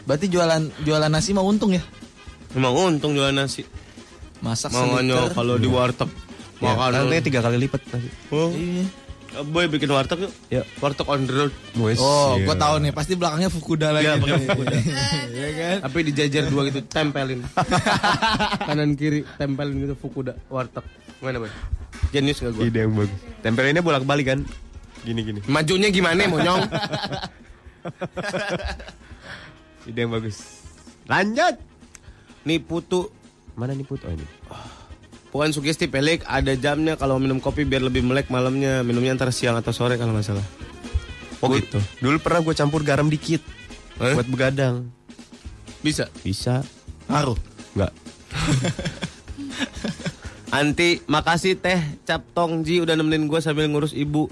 Berarti 0.04 0.26
jualan 0.26 0.72
jualan 0.82 1.12
nasi 1.12 1.32
mah 1.32 1.44
untung 1.44 1.72
ya. 1.72 1.84
Emang 2.52 2.74
untung 2.74 3.14
jualan 3.14 3.36
nasi. 3.36 3.62
Masak 4.40 4.70
Makanya 4.70 5.16
seliter. 5.22 5.34
kalau 5.34 5.56
di 5.56 5.68
warteg 5.68 6.12
Ya, 6.56 6.72
makan. 6.72 6.92
Harganya 6.96 7.20
tiga 7.22 7.40
kali 7.40 7.58
lipat 7.62 7.82
nasi. 7.92 8.08
Oh. 8.32 8.48
Iya. 8.50 8.88
Boy 9.44 9.68
bikin 9.68 9.92
warteg 9.92 10.24
yuk. 10.24 10.32
Ya. 10.48 10.64
Warteg 10.80 11.04
on 11.04 11.24
the 11.24 11.34
road. 11.36 11.54
Wes, 11.76 12.00
Oh, 12.00 12.40
iya. 12.40 12.48
gua 12.48 12.56
tahu 12.56 12.76
nih, 12.80 12.92
pasti 12.92 13.14
belakangnya 13.14 13.52
Fukuda 13.52 13.92
lagi. 13.92 14.08
Iya, 14.08 14.14
nih. 14.16 14.22
belakang 14.24 14.44
Fukuda. 14.48 14.76
Iya 15.36 15.50
kan? 15.52 15.78
Tapi 15.84 15.98
dijajar 16.08 16.44
dua 16.48 16.62
gitu, 16.66 16.80
tempelin. 16.82 17.44
Kanan 18.68 18.96
kiri 18.96 19.28
tempelin 19.36 19.76
gitu 19.78 19.96
Fukuda 19.96 20.40
warteg. 20.48 20.88
Gimana, 21.20 21.44
Boy? 21.44 21.52
Jenius 22.12 22.40
gak 22.40 22.52
gue? 22.54 22.68
Ide 22.68 22.80
yang 22.82 22.92
bagus 22.94 23.12
Tempelinnya 23.40 23.80
bolak-balik 23.80 24.28
kan 24.28 24.40
Gini-gini 25.02 25.40
Majunya 25.48 25.88
gimana, 25.90 26.28
monyong? 26.28 26.68
Ide 29.86 29.96
yang 29.98 30.12
bagus 30.12 30.38
Lanjut. 31.06 31.56
Nipu 32.44 32.82
tuh 32.82 33.15
Mana 33.56 33.72
nih 33.72 33.84
Put? 33.84 34.04
Oh 34.04 34.12
ini. 34.12 34.26
bukan 35.30 35.52
sugesti 35.52 35.86
pelik, 35.86 36.24
ada 36.24 36.56
jamnya 36.56 36.96
kalau 36.96 37.20
minum 37.20 37.40
kopi 37.40 37.64
biar 37.64 37.82
lebih 37.82 38.00
melek 38.02 38.28
malamnya. 38.28 38.80
Minumnya 38.82 39.12
antara 39.12 39.32
siang 39.32 39.56
atau 39.56 39.72
sore 39.72 39.96
kalau 39.96 40.12
nggak 40.12 40.24
salah. 40.26 40.46
Oh 41.40 41.48
Gua- 41.48 41.60
gitu. 41.60 41.80
Dulu 42.00 42.20
pernah 42.20 42.40
gue 42.40 42.54
campur 42.54 42.82
garam 42.82 43.08
dikit. 43.08 43.44
Eh? 43.98 44.14
Buat 44.14 44.28
begadang. 44.28 44.88
Bisa. 45.80 46.08
Bisa. 46.22 46.64
Ngaruh. 47.08 47.36
Enggak. 47.74 47.92
Anti, 50.52 51.04
makasih 51.06 51.60
teh 51.60 51.76
Cap 52.04 52.24
Tongji 52.32 52.80
udah 52.80 52.96
nemenin 52.96 53.28
gue 53.28 53.40
sambil 53.40 53.68
ngurus 53.68 53.92
ibu. 53.92 54.32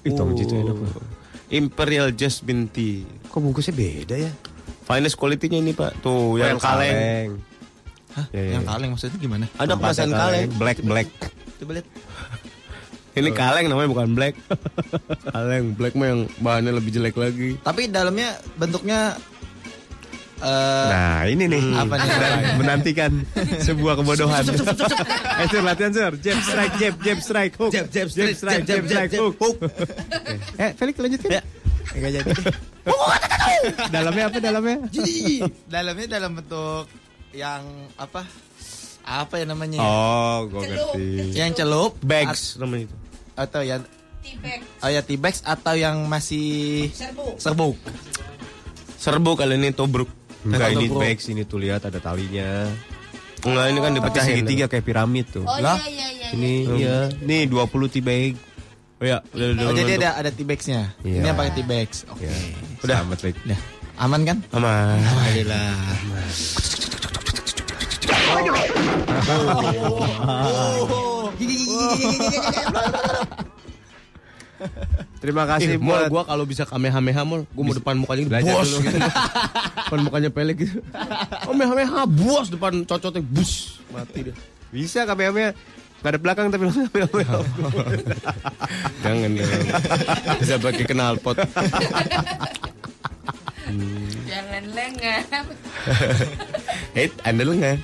Ih, 0.00 0.12
Tongji 0.12 0.48
tuh 0.48 0.56
enak, 0.56 0.76
Oh. 0.78 1.04
Imperial 1.48 2.12
Just 2.12 2.44
Binti. 2.44 3.04
Kok 3.28 3.38
bungkusnya 3.38 3.72
beda 3.72 4.16
ya? 4.18 4.32
Finest 4.82 5.16
quality-nya 5.16 5.60
ini 5.60 5.72
pak. 5.72 6.00
Tuh, 6.00 6.40
yang, 6.40 6.56
kaleng. 6.56 7.36
Hah? 8.14 8.26
Ya, 8.32 8.40
ya, 8.40 8.50
Yang 8.56 8.64
ya. 8.64 8.68
kaleng 8.68 8.90
maksudnya 8.94 9.18
gimana? 9.18 9.44
Ada 9.56 9.72
kemasan 9.74 10.08
kaleng. 10.10 10.48
Black, 10.56 10.78
black. 10.80 11.08
Coba 11.58 11.70
lihat. 11.76 11.86
Ini 13.12 13.30
kaleng 13.34 13.66
namanya 13.66 13.88
bukan 13.90 14.08
black. 14.14 14.34
kaleng, 15.28 15.74
black 15.74 15.94
mah 15.98 16.06
yang 16.06 16.20
bahannya 16.38 16.72
lebih 16.72 16.90
jelek 16.94 17.18
lagi. 17.18 17.58
Tapi 17.60 17.90
dalamnya 17.90 18.38
bentuknya 18.54 19.18
eh 20.38 20.86
Nah, 20.86 21.26
ini 21.26 21.50
nih. 21.50 21.62
Apa 21.74 21.98
nih? 21.98 22.08
Menantikan 22.56 23.12
sebuah 23.58 23.98
kebodohan. 23.98 24.46
eh, 24.46 25.46
Sur, 25.50 25.66
latihan, 25.66 25.90
Sur. 25.90 26.12
Jab, 26.22 26.38
strike, 26.40 26.74
jab, 26.78 26.94
jab, 27.02 27.18
strike, 27.18 27.54
hook. 27.58 27.72
Jab, 27.74 27.86
jab, 27.90 28.06
strike, 28.06 28.38
strike, 28.38 28.62
jab, 28.62 28.82
jab, 28.82 28.82
jab, 28.86 28.86
strike, 28.86 29.10
jab, 29.10 29.20
hook. 29.26 29.34
hook. 29.42 29.56
Eh, 30.56 30.70
Felix 30.78 30.94
lanjutin. 30.96 31.30
Ya. 31.34 31.42
Enggak 31.90 32.10
jadi. 32.22 32.30
dalamnya 33.90 34.24
apa 34.30 34.38
dalamnya? 34.38 34.76
dalamnya 35.66 36.06
dalam 36.06 36.30
bentuk 36.38 36.86
yang 37.38 37.62
apa? 37.94 38.26
Apa 39.00 39.38
ya 39.38 39.46
namanya? 39.46 39.78
Oh, 39.78 40.44
gue 40.44 40.60
ngerti. 40.60 41.06
Yang 41.32 41.50
celup, 41.56 41.92
Bags 42.00 42.58
namanya 42.58 42.84
itu. 42.84 42.94
at- 43.32 43.46
atau 43.46 43.60
yang 43.62 43.80
T-bag, 44.18 44.60
oh 44.82 44.88
ya 44.90 45.00
T-bags 45.00 45.40
atau 45.40 45.72
yang 45.72 46.04
masih 46.04 46.90
serbuk. 46.90 47.38
serbuk. 47.38 47.74
Serbu 48.98 49.30
kali 49.32 49.56
ini 49.56 49.70
tobruk. 49.70 50.10
Enggak, 50.42 50.70
ini 50.72 50.86
bags 50.88 51.24
ini 51.26 51.42
tuh 51.42 51.56
lihat 51.56 51.82
ada 51.82 51.96
talinya. 51.96 52.68
Enggak, 53.40 53.64
ini 53.64 53.78
kan 53.78 53.88
Tapi 53.88 53.96
dipecahin. 53.96 54.28
segitiga 54.34 54.64
kayak 54.66 54.84
piramid 54.84 55.24
tuh. 55.30 55.42
Oh 55.42 55.56
Lah? 55.56 55.78
iya 55.80 55.88
iya 55.88 56.06
iya. 56.10 56.26
Ini 56.34 56.52
iya, 56.76 56.96
nih 57.16 57.46
20 57.46 57.88
tea 57.88 58.02
bag. 58.02 58.32
Oh 58.98 59.04
ya, 59.06 59.22
udah, 59.30 59.46
udah, 59.54 59.64
Oh, 59.64 59.72
jadi 59.72 59.92
ada 59.96 60.08
ada 60.18 60.28
T-bagsnya. 60.28 60.92
Iya. 61.00 61.22
Ini 61.22 61.24
yang 61.24 61.36
pakai 61.38 61.52
T-bags. 61.54 61.96
Oke. 62.10 62.26
Ya, 62.26 62.34
Udah. 62.82 62.96
selamat. 63.00 63.18
Udah. 63.46 63.60
Aman 63.96 64.20
kan? 64.26 64.36
Aman. 64.52 64.98
Alhamdulillah. 64.98 67.07
Terima 75.18 75.42
Eh, 75.44 75.48
kasih 75.54 75.78
mol, 75.78 75.94
buat 75.94 76.10
gua 76.10 76.22
kalau 76.26 76.44
bisa 76.46 76.62
kamehameha 76.66 77.22
mol, 77.22 77.46
gua 77.54 77.62
mau 77.62 77.74
depan 77.74 77.94
mukanya 77.98 78.22
gitu, 78.26 78.34
bos 78.50 78.68
dulu. 78.70 78.78
gitu. 78.86 78.98
depan 79.86 80.00
mukanya 80.02 80.30
pelek 80.30 80.56
gitu. 80.66 80.78
Kamehameha 81.46 82.00
bos 82.06 82.46
depan 82.50 82.72
cocotnya 82.86 83.22
bus. 83.22 83.82
Mati 83.90 84.30
dia. 84.30 84.34
bisa 84.68 85.08
KBM-nya 85.08 85.56
Gak 85.98 86.14
ada 86.14 86.20
belakang 86.22 86.46
tapi 86.54 86.62
Jangan 89.02 89.30
jangan. 89.34 89.60
Bisa 90.38 90.54
pakai 90.62 90.84
knalpot. 90.86 91.36
Jangan 94.30 94.62
lengah. 94.70 95.22
Eh, 96.98 97.10
anda 97.22 97.46
lu 97.46 97.54
nggak? 97.54 97.78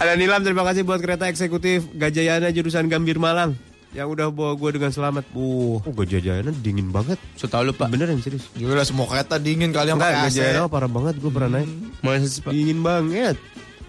Ada 0.00 0.16
Nilam 0.16 0.40
terima 0.40 0.64
kasih 0.64 0.88
buat 0.88 1.04
kereta 1.04 1.28
eksekutif 1.28 1.84
Gajayana 1.92 2.48
jurusan 2.48 2.88
Gambir 2.88 3.20
Malang 3.20 3.52
yang 3.94 4.10
udah 4.10 4.32
bawa 4.32 4.58
gue 4.58 4.70
dengan 4.74 4.90
selamat. 4.90 5.28
Uh, 5.36 5.78
oh, 5.78 5.92
Gajayana 5.94 6.50
dingin 6.64 6.90
banget. 6.90 7.20
So 7.38 7.46
tau 7.46 7.62
lu 7.62 7.70
pak. 7.70 7.92
Beneran 7.92 8.18
serius. 8.24 8.50
Gila 8.58 8.82
semua 8.82 9.06
kereta 9.06 9.38
dingin 9.38 9.70
kali 9.70 9.94
yang 9.94 10.00
pakai 10.00 10.32
AC. 10.32 10.40
Gajayana 10.40 10.66
parah 10.66 10.90
banget 10.90 11.14
gue 11.20 11.30
pernah 11.30 11.60
naik. 11.60 11.70
Masa 12.00 12.26
sih 12.26 12.40
pak? 12.42 12.50
Dingin 12.50 12.80
banget. 12.82 13.36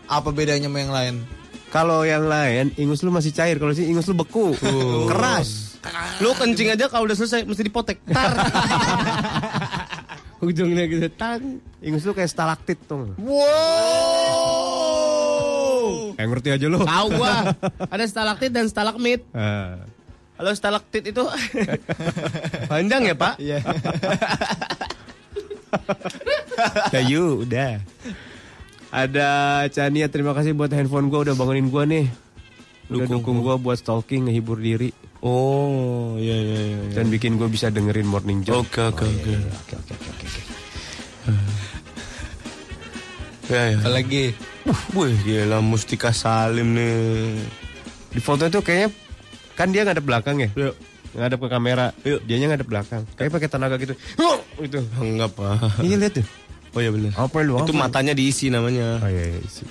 Apa 0.05 0.30
bedanya 0.30 0.70
sama 0.70 0.78
yang 0.84 0.93
lain? 0.93 1.16
Kalau 1.74 2.05
yang 2.05 2.30
lain 2.30 2.72
ingus 2.78 3.01
lu 3.01 3.09
masih 3.09 3.34
cair, 3.34 3.57
kalau 3.57 3.74
sih 3.74 3.89
ingus 3.89 4.05
lu 4.05 4.16
beku. 4.16 4.53
Keras. 5.09 5.80
Lu 6.22 6.32
kencing 6.38 6.72
aja 6.72 6.86
kalau 6.88 7.09
udah 7.09 7.18
selesai 7.18 7.47
mesti 7.47 7.63
dipotek. 7.66 7.97
Tar. 8.05 8.32
Ujungnya 10.45 10.85
gitu 10.85 11.09
tang. 11.17 11.57
Ingus 11.81 12.05
lu 12.05 12.13
kayak 12.13 12.29
stalaktit 12.29 12.77
tuh. 12.85 13.17
Wow. 13.17 14.85
Yang 16.21 16.29
ngerti 16.29 16.49
aja 16.53 16.65
lu. 16.69 16.85
Tahu 16.85 17.07
gua. 17.17 17.57
Ada 17.89 18.05
stalaktit 18.05 18.53
dan 18.53 18.69
stalagmit. 18.69 19.25
Ah. 19.33 19.81
Kalau 20.35 20.51
stalaktit 20.53 21.09
itu 21.09 21.23
panjang 22.71 23.09
ya, 23.09 23.15
Pak? 23.17 23.39
Iya. 23.41 23.59
Kayu 26.93 27.47
udah. 27.47 27.81
Ada 28.93 29.27
Chania 29.73 30.07
terima 30.07 30.31
kasih 30.37 30.53
buat 30.53 30.69
handphone 30.71 31.09
gua 31.09 31.25
udah 31.25 31.35
bangunin 31.35 31.73
gua 31.73 31.89
nih. 31.89 32.05
Udah 32.85 33.09
dukung 33.09 33.41
gua 33.41 33.57
buat 33.57 33.81
stalking 33.81 34.29
ngehibur 34.29 34.61
diri 34.61 34.93
Oh, 35.26 36.13
iya 36.21 36.38
iya 36.38 36.59
iya. 36.61 36.78
iya. 36.86 36.93
dan 37.01 37.09
bikin 37.09 37.41
gua 37.41 37.49
bisa 37.49 37.73
dengerin 37.73 38.05
morning 38.05 38.45
joke. 38.45 38.69
Oke 38.69 38.93
oke 38.93 39.03
oke. 39.09 39.34
Oke 39.34 39.73
oke 39.73 39.93
oke 39.97 40.09
oke. 40.13 40.28
Ya 43.49 43.61
ya. 43.73 43.78
Apalagi 43.82 44.38
Uh, 44.65 44.82
wih, 44.97 45.13
gila 45.21 45.61
Mustika 45.61 46.09
Salim 46.09 46.73
nih. 46.73 47.38
Di 48.09 48.17
foto 48.17 48.49
itu 48.49 48.65
kayaknya 48.65 48.89
kan 49.53 49.69
dia 49.69 49.86
ngadep 49.86 50.01
belakang 50.01 50.41
ya. 50.41 50.49
Yuk. 50.57 50.73
Ngadep 51.13 51.38
ke 51.38 51.47
kamera. 51.53 51.93
Yuk. 52.01 52.26
Dianya 52.26 52.49
ngadep 52.49 52.65
belakang. 52.65 53.05
Kayak 53.13 53.38
pakai 53.38 53.49
tenaga 53.53 53.78
gitu. 53.78 53.93
Huh! 54.17 54.41
Itu. 54.57 54.82
Enggak, 54.97 55.38
Pak. 55.38 55.86
Iya 55.86 56.01
lihat 56.01 56.17
tuh. 56.17 56.26
Oh 56.73 56.82
iya 56.82 56.89
benar. 56.89 57.13
Apa 57.13 57.45
lu? 57.45 57.61
Itu 57.61 57.78
matanya 57.78 58.17
diisi 58.17 58.49
namanya. 58.49 59.05
Oh 59.05 59.09
iya, 59.09 59.38
iya 59.38 59.39
isi. 59.45 59.69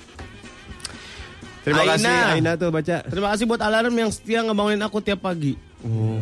Terima 1.65 1.81
Aina. 1.81 1.91
kasih 1.97 2.13
Aina 2.31 2.51
tuh 2.55 2.69
baca. 2.69 2.95
Terima 3.01 3.27
kasih 3.33 3.45
buat 3.45 3.57
alarm 3.59 3.89
yang 3.91 4.11
setia 4.13 4.39
ngebangunin 4.39 4.79
aku 4.79 5.01
tiap 5.01 5.19
pagi. 5.19 5.57
Oh. 5.81 6.21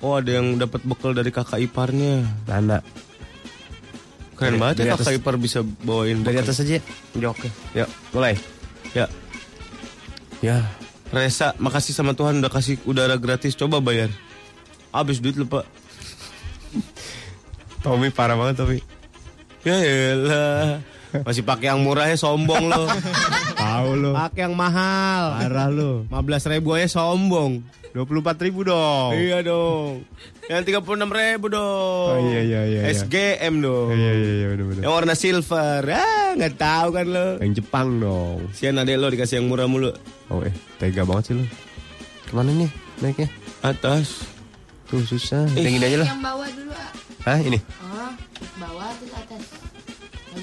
Oh 0.00 0.16
ada 0.16 0.30
yang 0.32 0.56
dapat 0.56 0.80
bekal 0.80 1.12
dari 1.12 1.28
kakak 1.28 1.60
iparnya. 1.60 2.24
Nana. 2.46 2.80
Keren 4.32 4.56
Dari- 4.56 4.60
banget 4.62 4.76
dari 4.78 4.88
ya 4.88 4.94
atas- 4.94 5.04
kakak 5.04 5.18
ipar 5.20 5.34
bisa 5.36 5.58
bawain 5.60 6.22
Dari 6.22 6.38
bekal. 6.38 6.46
atas 6.48 6.62
aja. 6.62 6.80
Ya, 7.12 7.28
oke. 7.28 7.48
Yuk, 7.74 7.88
mulai. 8.10 8.34
Ya. 8.94 9.06
Ya. 10.40 10.64
Resa, 11.10 11.52
makasih 11.58 11.92
sama 11.92 12.14
Tuhan 12.14 12.38
udah 12.38 12.48
kasih 12.48 12.78
udara 12.86 13.18
gratis. 13.18 13.52
Coba 13.52 13.82
bayar. 13.82 14.08
Habis 14.88 15.18
duit 15.18 15.34
lu, 15.34 15.44
Pak. 15.44 15.66
Tommy 17.82 18.08
parah 18.08 18.38
banget 18.38 18.56
Tommy. 18.56 18.78
Ya 19.60 19.76
elah. 19.76 20.80
Masih 21.26 21.42
pakai 21.42 21.72
yang 21.74 21.82
murahnya 21.82 22.14
sombong 22.14 22.70
lo. 22.70 22.86
Tahu 23.60 23.90
lo. 23.98 24.10
pakai 24.14 24.46
yang 24.46 24.54
mahal. 24.54 25.36
Parah 25.42 25.68
lo. 25.68 26.06
15 26.08 26.52
ribu 26.56 26.78
aja 26.78 26.88
sombong. 27.00 27.62
24 27.90 28.46
ribu 28.46 28.62
dong. 28.62 29.18
Iya 29.18 29.42
dong. 29.42 30.06
Yang 30.46 30.82
36 30.82 31.10
ribu 31.10 31.46
dong. 31.50 32.14
Oh, 32.14 32.18
iya, 32.30 32.40
iya, 32.46 32.60
iya, 32.66 32.80
iya. 32.86 32.94
SGM 32.94 33.54
dong. 33.58 33.90
Iya 33.90 34.12
iya 34.14 34.30
iya 34.30 34.46
benar-benar. 34.54 34.82
Yang 34.86 34.92
warna 34.94 35.14
silver. 35.18 35.82
Ah, 35.90 36.30
nggak 36.38 36.54
tahu 36.54 36.88
kan 36.94 37.06
lo. 37.10 37.28
Yang 37.42 37.52
Jepang 37.62 37.88
dong. 37.98 38.38
Sian 38.54 38.78
adek 38.78 38.94
lo 38.98 39.10
dikasih 39.10 39.42
yang 39.42 39.50
murah 39.50 39.66
mulu. 39.66 39.90
Oh 40.30 40.42
eh, 40.46 40.54
tega 40.78 41.02
banget 41.02 41.24
sih 41.30 41.34
lo. 41.34 41.44
Ke 42.30 42.32
mana 42.38 42.54
nih 42.54 42.70
naiknya? 43.02 43.28
Atas. 43.66 44.22
Tuh 44.86 45.02
susah. 45.02 45.50
Yang 45.58 45.74
ini 45.82 45.86
aja 45.86 45.98
lah. 46.02 46.08
Yang 46.14 46.22
bawah 46.22 46.48
dulu, 46.50 46.72
ah. 46.74 46.90
Hah 47.26 47.38
ini? 47.42 47.58
Oh, 47.82 48.10
bawah 48.58 48.90
terus 48.98 49.14
atas. 49.18 49.42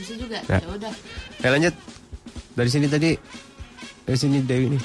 Bisa 0.08 0.16
juga. 0.24 0.40
Ya. 0.48 0.64
Ya 0.64 0.68
udah. 0.72 0.94
Ya 1.44 1.48
lanjut. 1.52 1.76
Dari 2.56 2.70
sini 2.72 2.88
tadi. 2.88 3.12
Dari 4.08 4.16
sini 4.16 4.40
Dewi 4.40 4.72
nih. 4.72 4.84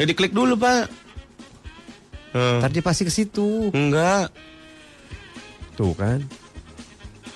Ya 0.00 0.04
diklik 0.08 0.32
dulu 0.32 0.56
pak. 0.56 0.88
Hmm. 2.32 2.64
Tadi 2.64 2.80
dia 2.80 2.84
pasti 2.88 3.04
ke 3.04 3.12
situ. 3.12 3.68
Enggak. 3.76 4.32
Tuh 5.76 5.92
kan. 5.92 6.24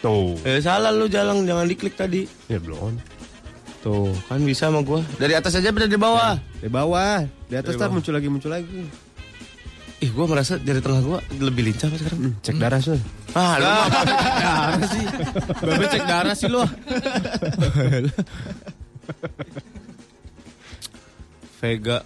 Tuh. 0.00 0.40
Eh 0.48 0.64
salah 0.64 0.88
lu 0.88 1.12
jalan 1.12 1.44
jangan 1.44 1.68
diklik 1.68 1.92
tadi. 1.92 2.24
Ya 2.48 2.56
belum. 2.56 2.96
Tuh 3.84 4.16
kan 4.32 4.40
bisa 4.40 4.72
sama 4.72 4.80
gua. 4.80 5.04
Dari 5.20 5.36
atas 5.36 5.60
aja 5.60 5.68
bener 5.68 5.92
di 5.92 6.00
bawah. 6.00 6.40
Di 6.56 6.72
bawah. 6.72 7.28
Di 7.52 7.60
atas 7.60 7.76
tar 7.76 7.92
bawah. 7.92 8.00
muncul 8.00 8.16
lagi 8.16 8.28
muncul 8.32 8.48
lagi. 8.48 8.88
Ih 10.04 10.10
gua 10.12 10.28
merasa 10.28 10.60
dari 10.60 10.84
tengah 10.84 11.00
gua 11.00 11.18
lebih 11.40 11.72
lincah 11.72 11.88
sekarang. 11.88 12.20
Hmm, 12.20 12.34
cek 12.44 12.56
darah 12.60 12.80
sul. 12.84 13.00
Ah 13.32 13.56
lu 13.56 13.64
mah 13.64 13.88
cek 13.88 14.36
darah 14.44 14.84
sih. 14.84 15.06
Babe 15.64 15.84
cek 15.88 16.04
darah 16.04 16.34
sih 16.36 16.48
lu. 16.52 16.60
Vega 21.56 22.04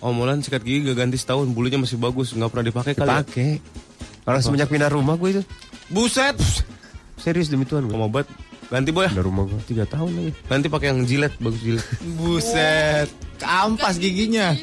Omolan 0.00 0.40
sikat 0.40 0.62
gigi 0.62 0.86
gak 0.86 0.96
ganti 1.02 1.18
setahun 1.20 1.50
Bulunya 1.52 1.76
masih 1.80 1.98
bagus 2.00 2.32
Gak 2.32 2.48
pernah 2.52 2.66
dipakai 2.68 2.92
kali 2.94 3.08
ya? 3.10 3.20
Pakai. 3.24 3.52
Orang 4.26 4.42
semenjak 4.42 4.68
pindah 4.68 4.90
rumah 4.90 5.14
gue 5.14 5.38
itu. 5.38 5.42
Buset. 5.86 6.34
Serius 7.14 7.46
demi 7.46 7.62
Tuhan 7.62 7.86
gue. 7.86 7.94
Mau 7.94 8.10
obat. 8.10 8.26
Ganti 8.66 8.90
boy. 8.90 9.06
Udah 9.06 9.22
rumah 9.22 9.44
gue 9.44 9.60
3 9.64 9.86
tahun 9.86 10.10
lagi. 10.10 10.30
Nanti 10.46 10.66
pakai 10.66 10.86
yang 10.90 11.00
jilet, 11.02 11.30
bagus 11.38 11.60
jilet. 11.60 11.86
Buset. 12.16 13.08
Kampas 13.36 13.94
giginya. 13.96 14.56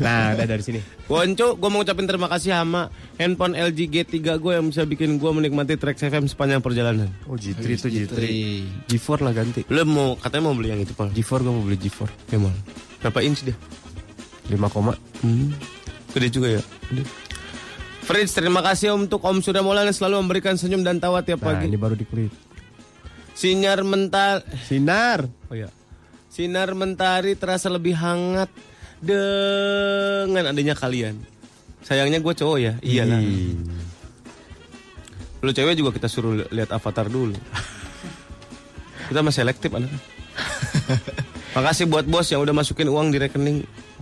Nah, 0.00 0.32
udah 0.32 0.42
dari 0.44 0.58
sini. 0.58 0.80
Wonco, 1.04 1.54
gue 1.54 1.68
mau 1.68 1.78
ngucapin 1.78 2.02
terima 2.02 2.26
kasih 2.26 2.50
sama 2.50 2.88
handphone 3.14 3.52
LG 3.52 3.78
G3 3.86 4.16
gue 4.34 4.52
yang 4.54 4.66
bisa 4.66 4.82
bikin 4.82 5.20
gue 5.20 5.30
menikmati 5.30 5.76
track 5.76 6.00
FM 6.00 6.26
sepanjang 6.26 6.58
perjalanan. 6.58 7.12
Oh 7.28 7.36
G3 7.36 7.62
itu 7.62 7.86
G3. 7.86 8.16
G4 8.88 9.08
lah 9.20 9.32
ganti. 9.32 9.60
Lo 9.68 9.84
mau 9.84 10.16
katanya 10.16 10.48
mau 10.48 10.56
beli 10.56 10.72
yang 10.72 10.80
itu, 10.80 10.90
Pal? 10.90 11.12
G4 11.12 11.32
gue 11.38 11.52
mau 11.52 11.62
beli 11.62 11.76
G4. 11.78 12.00
Gimana? 12.26 12.56
Berapa 12.98 13.20
inch 13.20 13.44
dia? 13.44 13.54
5 14.48 14.56
koma. 14.66 14.96
Hmm. 15.20 15.52
Gede 16.10 16.28
juga 16.32 16.48
ya. 16.50 16.62
Gede. 16.88 17.04
Fritz, 18.02 18.32
terima 18.32 18.60
kasih 18.60 18.92
untuk 18.92 19.20
Om 19.20 19.40
Surya 19.40 19.60
Maulana 19.60 19.88
yang 19.88 19.96
selalu 19.96 20.24
memberikan 20.24 20.56
senyum 20.56 20.80
dan 20.80 20.96
tawa 20.96 21.20
tiap 21.20 21.40
Nah, 21.40 21.56
pagi. 21.56 21.68
ini 21.68 21.76
baru 21.76 21.92
dikulit. 21.94 22.32
Sinar 23.34 23.82
mental, 23.82 24.46
Sinar. 24.64 25.26
oh 25.50 25.56
ya, 25.58 25.66
sinar 26.30 26.70
mentari 26.72 27.34
terasa 27.34 27.66
lebih 27.66 27.98
hangat 27.98 28.46
dengan 29.02 30.54
adanya 30.54 30.78
kalian. 30.78 31.18
Sayangnya 31.82 32.22
gue 32.22 32.32
cowok 32.32 32.58
ya, 32.58 32.72
iyalah. 32.80 33.20
Lu 35.44 35.50
cewek 35.52 35.76
juga 35.76 35.90
kita 35.92 36.08
suruh 36.08 36.40
li- 36.40 36.48
lihat 36.48 36.72
avatar 36.72 37.10
dulu. 37.10 37.36
kita 39.10 39.20
masih 39.20 39.44
selektif 39.44 39.68
anaknya. 39.68 40.00
Makasih 41.54 41.86
buat 41.86 42.08
bos 42.08 42.24
yang 42.30 42.40
udah 42.40 42.56
masukin 42.56 42.88
uang 42.88 43.12
di 43.12 43.18
rekening. 43.20 43.58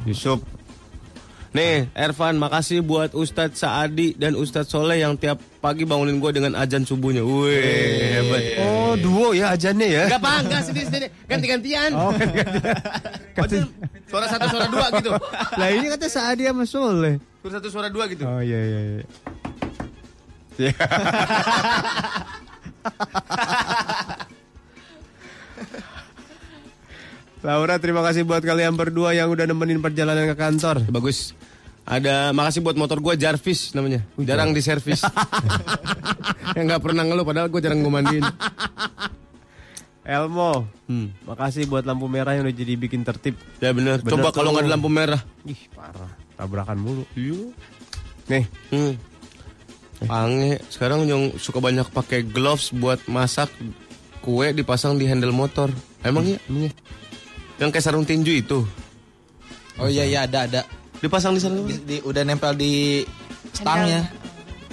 Yusuf. 0.06 0.38
Nih, 1.52 1.84
Ervan, 1.92 2.40
makasih 2.40 2.80
buat 2.80 3.12
Ustadz 3.12 3.60
Saadi 3.60 4.16
dan 4.16 4.32
Ustadz 4.32 4.72
Soleh 4.72 5.04
yang 5.04 5.20
tiap 5.20 5.36
pagi 5.60 5.84
bangunin 5.84 6.16
gue 6.16 6.32
dengan 6.32 6.56
ajan 6.56 6.80
subuhnya. 6.88 7.20
Wih, 7.20 8.08
hebat. 8.08 8.42
Oh, 8.64 8.96
duo 8.96 9.36
ya 9.36 9.52
ajannya 9.52 9.84
ya. 9.84 10.04
Gak 10.08 10.20
apa, 10.24 10.48
enggak 10.48 10.64
sendiri-sendiri. 10.64 11.12
Ganti-gantian. 11.28 11.92
Oh, 11.92 12.08
Maksudnya, 13.36 13.68
suara 14.10 14.26
satu, 14.32 14.48
suara 14.48 14.64
dua 14.72 14.86
gitu. 14.96 15.12
Lah 15.60 15.68
ini 15.68 15.92
kata 15.92 16.08
Saadi 16.08 16.48
sama 16.48 16.64
Soleh. 16.64 17.20
Suara 17.44 17.52
satu, 17.60 17.68
suara 17.68 17.92
dua 17.92 18.08
gitu. 18.08 18.24
Oh 18.24 18.40
iya 18.40 18.56
iya 18.56 18.80
iya. 18.96 19.04
Laura 27.42 27.74
terima 27.82 28.06
kasih 28.06 28.22
buat 28.22 28.38
kalian 28.38 28.78
berdua 28.78 29.12
yang 29.12 29.26
udah 29.26 29.50
nemenin 29.50 29.82
perjalanan 29.82 30.30
ke 30.30 30.36
kantor. 30.38 30.86
Bagus. 30.86 31.34
Ada, 31.82 32.30
makasih 32.30 32.62
buat 32.62 32.78
motor 32.78 33.02
gue 33.02 33.18
Jarvis 33.18 33.74
namanya. 33.74 34.06
Jarang 34.14 34.54
diservis. 34.54 35.02
yang 36.56 36.70
nggak 36.70 36.78
pernah 36.78 37.02
ngeluh, 37.02 37.26
padahal 37.26 37.50
gue 37.50 37.58
jarang 37.58 37.82
gue 37.82 37.90
mandiin. 37.90 38.22
Elmo, 40.02 40.66
Hmm. 40.86 41.14
makasih 41.26 41.66
buat 41.66 41.82
lampu 41.82 42.06
merah 42.06 42.34
yang 42.38 42.46
udah 42.46 42.54
jadi 42.54 42.74
bikin 42.78 43.02
tertib. 43.02 43.34
Ya 43.58 43.74
bener. 43.74 44.02
Bener 44.02 44.14
Coba 44.14 44.30
kalau 44.30 44.54
nggak 44.54 44.66
ada 44.66 44.72
lampu 44.78 44.90
merah. 44.90 45.22
Ih 45.42 45.58
parah, 45.74 46.10
tabrakan 46.38 46.78
mulu. 46.78 47.02
Nih, 48.30 48.46
Hmm. 48.70 48.94
Pange. 50.06 50.58
Sekarang 50.70 51.06
yang 51.06 51.34
suka 51.38 51.58
banyak 51.58 51.86
pakai 51.90 52.26
gloves 52.26 52.74
buat 52.74 52.98
masak 53.06 53.50
kue 54.22 54.50
dipasang 54.50 54.98
di 54.98 55.06
handle 55.06 55.34
motor. 55.34 55.70
Emang 56.02 56.26
ya? 56.26 56.38
Emang 56.46 56.66
ya? 56.66 56.72
Yang 57.62 57.78
kayak 57.78 57.84
sarung 57.86 58.02
tinju 58.02 58.42
itu. 58.42 58.66
Oh 59.78 59.86
iya 59.86 60.02
iya 60.02 60.26
ada 60.26 60.50
ada. 60.50 60.60
Dipasang 60.98 61.38
di 61.38 61.40
sana. 61.40 61.62
Di, 61.62 61.78
di- 61.78 62.02
udah 62.02 62.26
nempel 62.26 62.58
di 62.58 63.06
stangnya. 63.54 64.10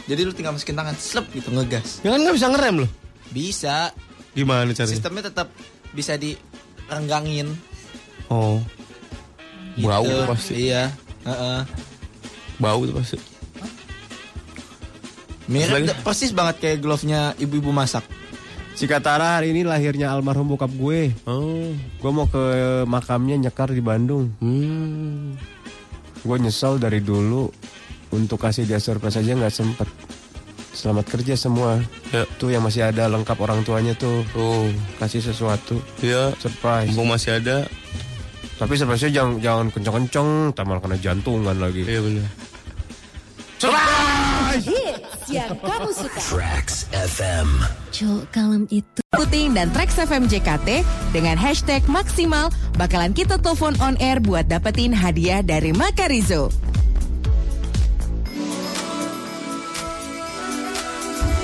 Jadi 0.10 0.22
lu 0.26 0.34
tinggal 0.34 0.58
masukin 0.58 0.74
tangan, 0.74 0.98
slep 0.98 1.30
gitu 1.38 1.54
ngegas. 1.54 2.02
Ya 2.02 2.18
kan 2.18 2.26
nggak 2.26 2.34
bisa 2.34 2.50
ngerem 2.50 2.76
loh. 2.82 2.92
Bisa. 3.30 3.94
Gimana 4.34 4.74
caranya? 4.74 4.90
Sistemnya 4.90 5.30
tetap 5.30 5.54
bisa 5.94 6.18
direnggangin. 6.18 7.54
Oh. 8.26 8.58
Bau 9.78 10.02
gitu. 10.10 10.26
pasti. 10.26 10.54
Iya. 10.58 10.90
Heeh. 11.30 11.60
Bau 12.58 12.82
itu 12.90 12.94
pasti. 12.98 13.18
Mirip 15.46 15.94
persis 16.06 16.34
banget 16.34 16.58
kayak 16.62 16.78
glove-nya 16.82 17.38
ibu-ibu 17.38 17.70
masak. 17.70 18.06
Si 18.80 18.88
Katara 18.88 19.36
hari 19.36 19.52
ini 19.52 19.68
lahirnya 19.68 20.08
almarhum 20.08 20.56
bokap 20.56 20.72
gue. 20.72 21.12
Oh. 21.28 21.76
Gue 22.00 22.12
mau 22.16 22.24
ke 22.32 22.40
makamnya 22.88 23.36
nyekar 23.36 23.76
di 23.76 23.84
Bandung. 23.84 24.32
Hmm. 24.40 25.36
Gue 26.24 26.38
nyesel 26.40 26.80
dari 26.80 27.04
dulu 27.04 27.52
untuk 28.16 28.40
kasih 28.40 28.64
dia 28.64 28.80
surprise 28.80 29.20
aja 29.20 29.36
nggak 29.36 29.52
sempet. 29.52 29.84
Selamat 30.72 31.12
kerja 31.12 31.36
semua. 31.36 31.84
Ya. 32.16 32.24
Tuh 32.40 32.56
yang 32.56 32.64
masih 32.64 32.88
ada 32.88 33.12
lengkap 33.12 33.36
orang 33.44 33.68
tuanya 33.68 33.92
tuh 34.00 34.24
Oh. 34.32 34.72
kasih 34.96 35.20
sesuatu 35.20 35.76
Ya. 36.00 36.32
surprise. 36.40 36.88
Mumpung 36.96 37.20
masih 37.20 37.36
ada. 37.36 37.68
Tapi 38.56 38.80
surprise-nya 38.80 39.12
jangan 39.12 39.34
jangan 39.44 39.68
kenceng-kenceng, 39.76 40.30
tamal 40.56 40.80
kena 40.80 40.96
jantungan 41.00 41.56
lagi. 41.60 41.84
Iya 41.84 42.00
benar. 42.00 42.28
Hits 44.60 45.19
yang 45.30 45.54
kamu 45.62 45.90
suka. 45.94 46.20
Tracks 46.20 46.90
FM. 46.90 47.48
Cuk, 47.94 48.26
kalem 48.34 48.66
itu. 48.74 49.02
Puting 49.14 49.54
dan 49.54 49.70
Trax 49.74 49.98
FM 50.02 50.26
JKT 50.26 50.82
dengan 51.14 51.38
hashtag 51.38 51.86
maksimal 51.86 52.50
bakalan 52.78 53.14
kita 53.14 53.38
telepon 53.38 53.78
on 53.82 53.98
air 54.02 54.18
buat 54.18 54.50
dapetin 54.50 54.94
hadiah 54.94 55.46
dari 55.46 55.70
Makarizo. 55.74 56.50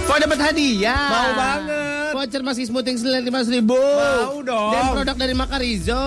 Mau 0.05 0.17
dapat 0.21 0.39
hadiah? 0.39 1.05
Mau 1.09 1.29
banget. 1.33 2.11
Voucher 2.15 2.41
masih 2.45 2.63
smoothing 2.69 2.95
senilai 2.95 3.21
lima 3.25 3.43
ribu. 3.43 3.75
Mau 3.75 4.39
dong. 4.45 4.71
Dan 4.71 4.83
produk 4.93 5.15
dari 5.17 5.33
Makarizo. 5.35 6.05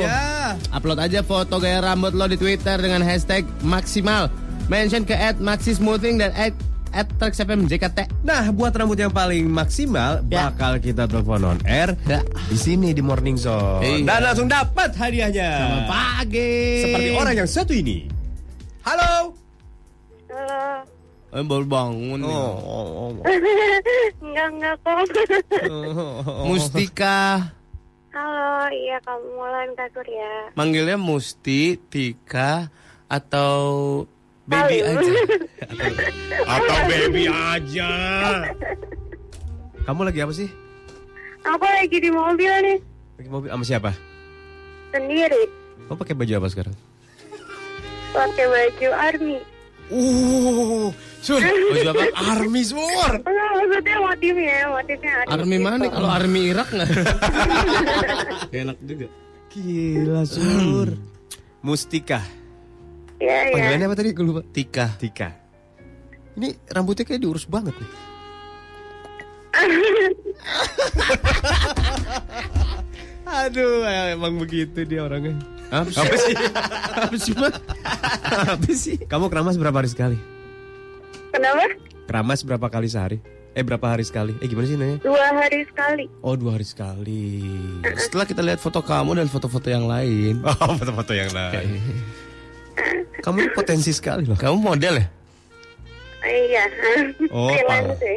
Iya. 0.00 0.56
Upload 0.72 0.98
aja 1.02 1.20
foto 1.20 1.60
gaya 1.60 1.84
rambut 1.84 2.14
lo 2.16 2.24
di 2.30 2.38
Twitter 2.40 2.78
dengan 2.80 3.04
hashtag 3.04 3.44
maksimal. 3.60 4.32
Mention 4.72 5.04
ke 5.04 5.12
at 5.12 5.36
maxi 5.44 5.76
smoothing 5.76 6.16
dan 6.16 6.32
at 6.32 6.56
at 6.94 7.10
JKT. 7.10 7.98
Nah, 8.22 8.54
buat 8.54 8.70
rambut 8.70 8.94
yang 8.94 9.10
paling 9.10 9.50
maksimal 9.50 10.22
Ya. 10.30 10.48
bakal 10.48 10.78
kita 10.78 11.10
telepon 11.10 11.42
on 11.42 11.58
air 11.66 11.98
Ya. 12.06 12.22
di 12.46 12.54
sini 12.54 12.94
di 12.94 13.02
Morning 13.02 13.34
Zone. 13.34 13.82
Iya. 13.82 14.06
Dan 14.06 14.20
langsung 14.22 14.46
dapat 14.46 14.94
hadiahnya. 14.94 15.50
Selamat 15.58 15.86
pagi. 15.90 16.54
Seperti 16.86 17.10
orang 17.18 17.34
yang 17.34 17.50
satu 17.50 17.72
ini. 17.74 18.06
Halo. 18.86 19.34
Eh, 21.34 21.42
baru 21.42 21.66
bangun 21.66 22.22
nih. 22.22 22.30
Oh, 22.30 22.54
oh, 22.62 22.86
oh. 22.94 23.08
Enggak, 24.24 24.48
enggak 24.54 24.74
kok. 24.86 25.02
Mustika. 26.46 27.50
Halo, 28.14 28.70
iya 28.70 29.02
kamu 29.02 29.26
Mulan 29.34 29.74
Kak 29.74 29.90
Surya. 29.90 30.54
Manggilnya 30.54 30.94
Musti, 30.94 31.74
Tika, 31.90 32.70
atau 33.10 33.58
baby 34.44 34.78
aja. 34.80 35.12
Atau 36.54 36.78
baby 36.86 37.24
aja. 37.26 37.90
Kamu 39.82 40.00
lagi 40.02 40.20
apa 40.20 40.32
sih? 40.32 40.48
Aku 41.44 41.60
lagi 41.60 41.98
di 41.98 42.08
mobil 42.08 42.48
nih, 42.64 42.78
Lagi 43.16 43.28
mobil 43.28 43.48
sama 43.48 43.64
siapa? 43.64 43.90
sendiri. 44.90 45.44
Kamu 45.84 45.96
pakai 45.98 46.14
baju 46.14 46.32
apa 46.38 46.48
sekarang? 46.48 46.74
Pakai 48.10 48.46
baju 48.46 48.88
army. 48.94 49.36
Uh, 49.92 50.88
sur, 51.20 51.36
Baju 51.44 51.88
apa? 51.92 52.04
army 52.32 52.62
sur. 52.64 53.12
Enggak, 53.20 53.48
maksudnya 53.52 53.96
motifnya, 54.00 54.56
motifnya 54.72 55.12
army. 55.20 55.32
Army 55.36 55.56
gitu. 55.60 55.64
mana? 55.68 55.84
Kalau 55.92 56.08
army 56.08 56.40
Irak 56.48 56.68
nggak? 56.72 56.88
Enak 58.64 58.78
juga. 58.80 59.06
Gila 59.52 60.22
sur. 60.24 60.88
Mustika. 61.60 62.24
Iya, 63.24 63.48
iya. 63.48 63.54
Panggilannya 63.56 63.86
apa 63.88 63.96
tadi? 63.96 64.10
Gue 64.12 64.24
lupa. 64.28 64.42
Tika. 64.44 64.86
Tika. 65.00 65.28
Ini 66.34 66.50
rambutnya 66.68 67.08
kayak 67.08 67.22
diurus 67.24 67.48
banget 67.48 67.72
nih. 67.78 67.90
Aduh, 73.24 73.86
emang 73.88 74.36
begitu 74.36 74.84
dia 74.84 75.00
orangnya. 75.06 75.38
Apa 75.72 75.88
sih? 75.88 76.04
Apa 76.04 76.16
sih? 76.20 76.36
Apa 76.92 77.16
sih, 77.16 77.32
Pak? 77.32 77.54
Apa 78.52 78.70
sih? 78.76 78.96
Kamu 79.08 79.32
keramas 79.32 79.56
berapa 79.56 79.80
hari 79.80 79.88
sekali? 79.88 80.20
Kenapa? 81.32 81.64
Keramas 82.04 82.44
berapa 82.44 82.68
kali 82.68 82.92
sehari? 82.92 83.24
Eh 83.54 83.62
berapa 83.62 83.86
hari 83.86 84.02
sekali? 84.02 84.34
Eh 84.42 84.50
gimana 84.50 84.66
sih 84.66 84.74
nanya? 84.74 84.98
Dua 85.00 85.30
hari 85.30 85.62
sekali. 85.70 86.10
Oh 86.26 86.34
dua 86.34 86.58
hari 86.58 86.66
sekali. 86.66 87.46
Setelah 87.86 88.26
kita 88.26 88.42
lihat 88.42 88.58
foto 88.58 88.82
kamu 88.82 89.22
dan 89.22 89.30
foto-foto 89.30 89.70
yang 89.70 89.86
lain. 89.86 90.42
Oh 90.42 90.74
foto-foto 90.74 91.14
yang 91.14 91.30
lain. 91.30 91.78
Kamu 93.20 93.36
ini 93.40 93.50
potensi 93.52 93.90
sekali 93.90 94.24
loh. 94.24 94.36
Kamu 94.36 94.56
model 94.60 94.94
ya? 95.00 95.06
Iya. 96.24 96.64
Oh, 97.30 97.48
Freelance 97.48 97.96
sih. 98.00 98.16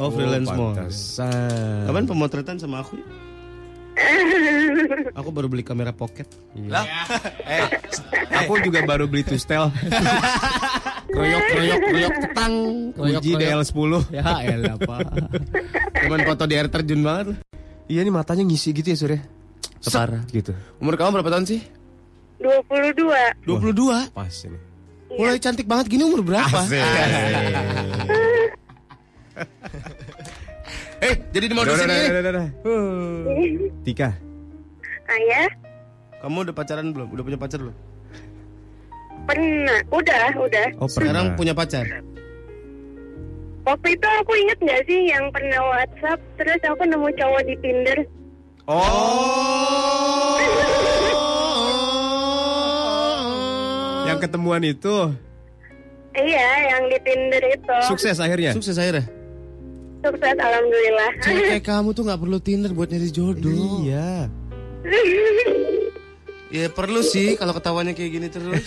Oh, 0.00 0.08
freelance 0.08 0.48
model. 0.48 0.86
pantesan. 0.88 1.84
Kapan 1.84 2.04
pemotretan 2.06 2.56
sama 2.56 2.80
aku 2.80 2.96
ya? 2.96 3.06
Aku 5.20 5.28
baru 5.28 5.50
beli 5.50 5.60
kamera 5.60 5.92
pocket. 5.92 6.24
Lah, 6.56 6.86
eh, 7.44 7.68
aku 8.32 8.64
juga 8.64 8.80
baru 8.80 9.04
beli 9.04 9.26
tustel. 9.26 9.68
Kroyok, 11.10 11.42
kroyok, 11.50 11.80
kroyok, 11.84 12.14
tang. 12.32 12.54
Kroyok, 12.94 13.20
Uji 13.20 13.30
kroyok. 13.34 13.60
DL10. 13.66 13.92
Ya 14.14 14.24
elah, 14.46 14.76
Pak. 14.78 15.00
Cuman 16.00 16.20
foto 16.22 16.44
di 16.46 16.54
air 16.54 16.70
terjun 16.70 17.02
banget. 17.02 17.36
Iya 17.90 18.06
nih 18.06 18.14
matanya 18.14 18.46
ngisi 18.46 18.70
gitu 18.72 18.88
ya 18.88 18.96
Surya. 18.96 19.20
Parah. 19.90 20.22
Gitu. 20.30 20.54
Umur 20.78 20.94
kamu 20.94 21.18
berapa 21.20 21.34
tahun 21.34 21.44
sih? 21.50 21.60
22. 22.40 23.44
22. 23.44 24.16
Pas 24.16 24.34
ini. 24.48 24.58
Mulai 25.10 25.38
cantik 25.42 25.66
banget 25.68 25.86
gini 25.92 26.02
umur 26.08 26.24
berapa? 26.24 26.60
Eh, 31.00 31.16
jadi 31.32 31.48
di 31.48 31.54
modus 31.56 31.80
ini. 31.80 31.96
Tika. 33.88 34.12
Ayah, 35.10 35.48
Kamu 36.20 36.44
udah 36.44 36.54
pacaran 36.54 36.92
belum? 36.92 37.08
Udah 37.10 37.24
punya 37.24 37.38
pacar 37.40 37.58
belum? 37.64 37.76
pernah. 39.24 39.80
Udah, 39.90 40.28
udah. 40.36 40.66
Oh 40.76 40.88
Sekarang 40.90 41.34
punya 41.40 41.56
pacar. 41.56 41.86
Waktu 43.64 43.88
itu 43.96 44.08
aku 44.20 44.32
inget 44.34 44.58
nggak 44.60 44.82
sih 44.88 45.00
yang 45.08 45.28
pernah 45.32 45.60
WhatsApp, 45.72 46.20
terus 46.40 46.60
aku 46.64 46.82
nemu 46.84 47.08
cowok 47.16 47.42
di 47.44 47.54
Tinder. 47.64 47.98
Oh. 48.68 50.36
Yang 54.10 54.18
ketemuan 54.20 54.62
itu 54.62 54.96
Iya, 56.10 56.48
yang 56.68 56.82
di 56.90 56.98
Tinder 57.00 57.38
itu. 57.46 57.74
sukses 57.86 58.18
akhirnya. 58.18 58.50
Sukses 58.50 58.74
akhirnya. 58.74 59.06
Sukses, 60.00 60.34
alhamdulillah. 60.34 61.10
Cewek 61.22 61.42
kayak 61.54 61.64
kamu 61.70 61.88
tuh 61.92 62.02
nggak 62.02 62.18
perlu 62.18 62.38
Tinder 62.40 62.70
buat 62.72 62.90
nyari 62.90 63.08
jodoh. 63.08 63.86
Iya. 63.86 64.26
Ya 66.50 66.66
perlu 66.66 66.98
sih 66.98 67.38
kalau 67.38 67.54
ketawanya 67.54 67.94
kayak 67.94 68.10
gini 68.10 68.26
terus. 68.26 68.58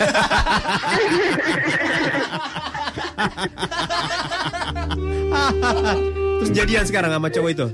Terus 6.40 6.50
jadian 6.52 6.84
sekarang 6.84 7.10
sama 7.12 7.28
cowok 7.28 7.50
itu. 7.50 7.66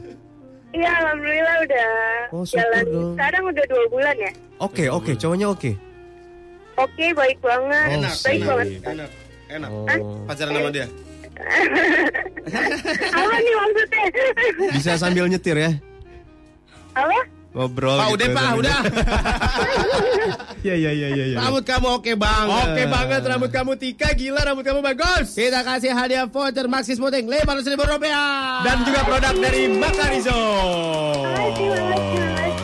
Iya, 0.70 0.90
alhamdulillah 1.02 1.56
udah 1.62 1.88
Oh, 2.30 2.44
jalan. 2.46 2.84
dong. 2.86 3.12
Sekarang 3.18 3.42
udah 3.44 3.64
dua 3.66 3.84
bulan 3.90 4.14
ya. 4.16 4.30
Oke, 4.58 4.84
oke, 4.86 5.12
cowoknya 5.14 5.46
oke. 5.46 5.70
Oke, 6.80 7.06
baik 7.12 7.38
banget. 7.40 7.88
Enak, 7.92 8.14
baik 8.20 8.40
enak, 8.40 8.48
banget. 8.48 8.66
enak, 8.88 9.10
enak. 9.50 9.70
Oh. 9.70 10.16
Pacaran 10.24 10.52
sama 10.56 10.70
dia. 10.72 10.86
Apa 13.16 13.36
nih 13.36 13.54
maksudnya? 13.56 14.04
Bisa 14.76 14.90
sambil 14.96 15.24
nyetir 15.24 15.56
ya. 15.56 15.70
Apa? 16.92 17.20
Ngobrol 17.50 17.98
Pak, 17.98 18.06
gitu 18.06 18.14
udah 18.14 18.28
Pak, 18.30 18.42
sambil- 18.46 18.60
udah. 18.62 18.78
Iya, 20.60 20.74
iya, 20.76 20.90
iya, 20.92 21.08
iya. 21.08 21.24
iya. 21.32 21.36
Rambut 21.40 21.64
kamu 21.64 21.88
oke 21.98 22.12
banget. 22.14 22.68
Oke 22.68 22.82
banget 22.86 23.20
rambut 23.24 23.48
kamu 23.50 23.72
Tika, 23.80 24.12
gila 24.12 24.44
rambut 24.44 24.60
kamu 24.60 24.84
bagus. 24.84 25.32
Kita 25.32 25.64
kasih 25.64 25.96
hadiah 25.96 26.28
voucher 26.28 26.68
Maxis 26.68 27.00
Muting 27.00 27.24
lima 27.24 27.48
ratus 27.48 27.64
ribu 27.64 27.80
rupiah. 27.82 28.60
Dan 28.60 28.84
juga 28.84 29.00
produk 29.02 29.34
dari 29.40 29.72
Makarizo. 29.72 30.40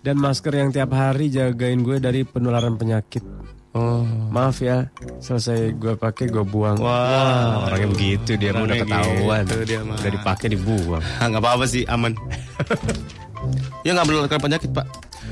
dan 0.00 0.16
masker 0.16 0.56
yang 0.56 0.72
tiap 0.72 0.96
hari 0.96 1.28
jagain 1.28 1.84
gue 1.84 2.00
dari 2.00 2.24
penularan 2.24 2.80
penyakit. 2.80 3.20
Oh, 3.70 4.02
Maaf 4.34 4.58
ya, 4.58 4.90
selesai 5.22 5.76
gue 5.78 5.94
pakai 5.94 6.26
gue 6.26 6.42
buang. 6.42 6.80
Wah. 6.80 7.68
orangnya 7.70 7.88
begitu 7.92 8.34
dia 8.34 8.50
mah 8.50 8.66
udah 8.66 8.76
ketahuan. 8.82 9.42
gitu 9.46 9.62
dia 9.62 9.80
mah. 9.84 9.94
udah 9.94 10.10
dipakai 10.10 10.46
dibuang. 10.50 11.02
Ah, 11.20 11.26
nggak 11.30 11.42
apa-apa 11.44 11.64
sih, 11.68 11.84
aman. 11.86 12.16
ya 13.86 13.94
nggak 13.94 14.06
menularkan 14.08 14.40
penyakit 14.40 14.70
pak. 14.74 14.86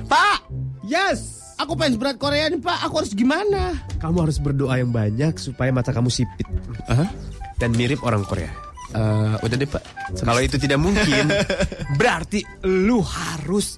Pak, 0.06 0.38
Yes. 0.86 1.40
aku 1.58 1.74
fans 1.74 1.98
berat 1.98 2.16
Korea 2.16 2.46
nih 2.46 2.62
pak. 2.62 2.78
Aku 2.86 3.02
harus 3.02 3.10
gimana? 3.10 3.74
Kamu 3.98 4.22
harus 4.22 4.38
berdoa 4.38 4.78
yang 4.78 4.94
banyak 4.94 5.34
supaya 5.36 5.74
mata 5.74 5.90
kamu 5.90 6.06
sipit 6.06 6.46
Hah? 6.86 7.10
Dan 7.58 7.74
mirip 7.74 8.00
orang 8.02 8.22
Korea. 8.22 8.50
Eh, 8.88 9.34
udah 9.38 9.56
deh 9.58 9.68
pak. 9.68 9.84
Kalau 10.16 10.40
itu 10.40 10.56
tidak 10.56 10.80
mungkin, 10.80 11.28
berarti 12.00 12.40
lu 12.64 13.04
harus 13.04 13.76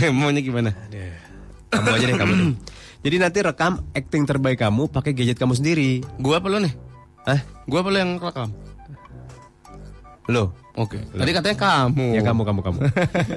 Maunya 0.16 0.40
gimana? 0.40 0.72
kamu 1.68 1.88
aja 1.92 2.04
deh 2.08 2.16
kamu. 2.16 2.32
deh. 2.32 2.48
Jadi 3.04 3.16
nanti 3.20 3.38
rekam 3.44 3.84
acting 3.92 4.24
terbaik 4.24 4.58
kamu 4.58 4.88
pakai 4.88 5.12
gadget 5.12 5.36
kamu 5.36 5.52
sendiri. 5.52 6.00
Gua 6.16 6.40
apa 6.40 6.48
lo 6.48 6.58
nih? 6.64 6.72
Hah? 7.28 7.40
Gua 7.68 7.84
apa 7.84 7.88
lo 7.92 7.98
yang 8.00 8.12
rekam? 8.16 8.48
Lo? 10.32 10.56
Oke. 10.74 10.98
Tadi 11.12 11.30
katanya 11.30 11.56
kamu. 11.60 12.06
Ya 12.16 12.22
kamu, 12.24 12.42
kamu, 12.42 12.60
kamu. 12.64 12.78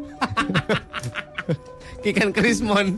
Ikan 2.10 2.34
Krismon. 2.34 2.97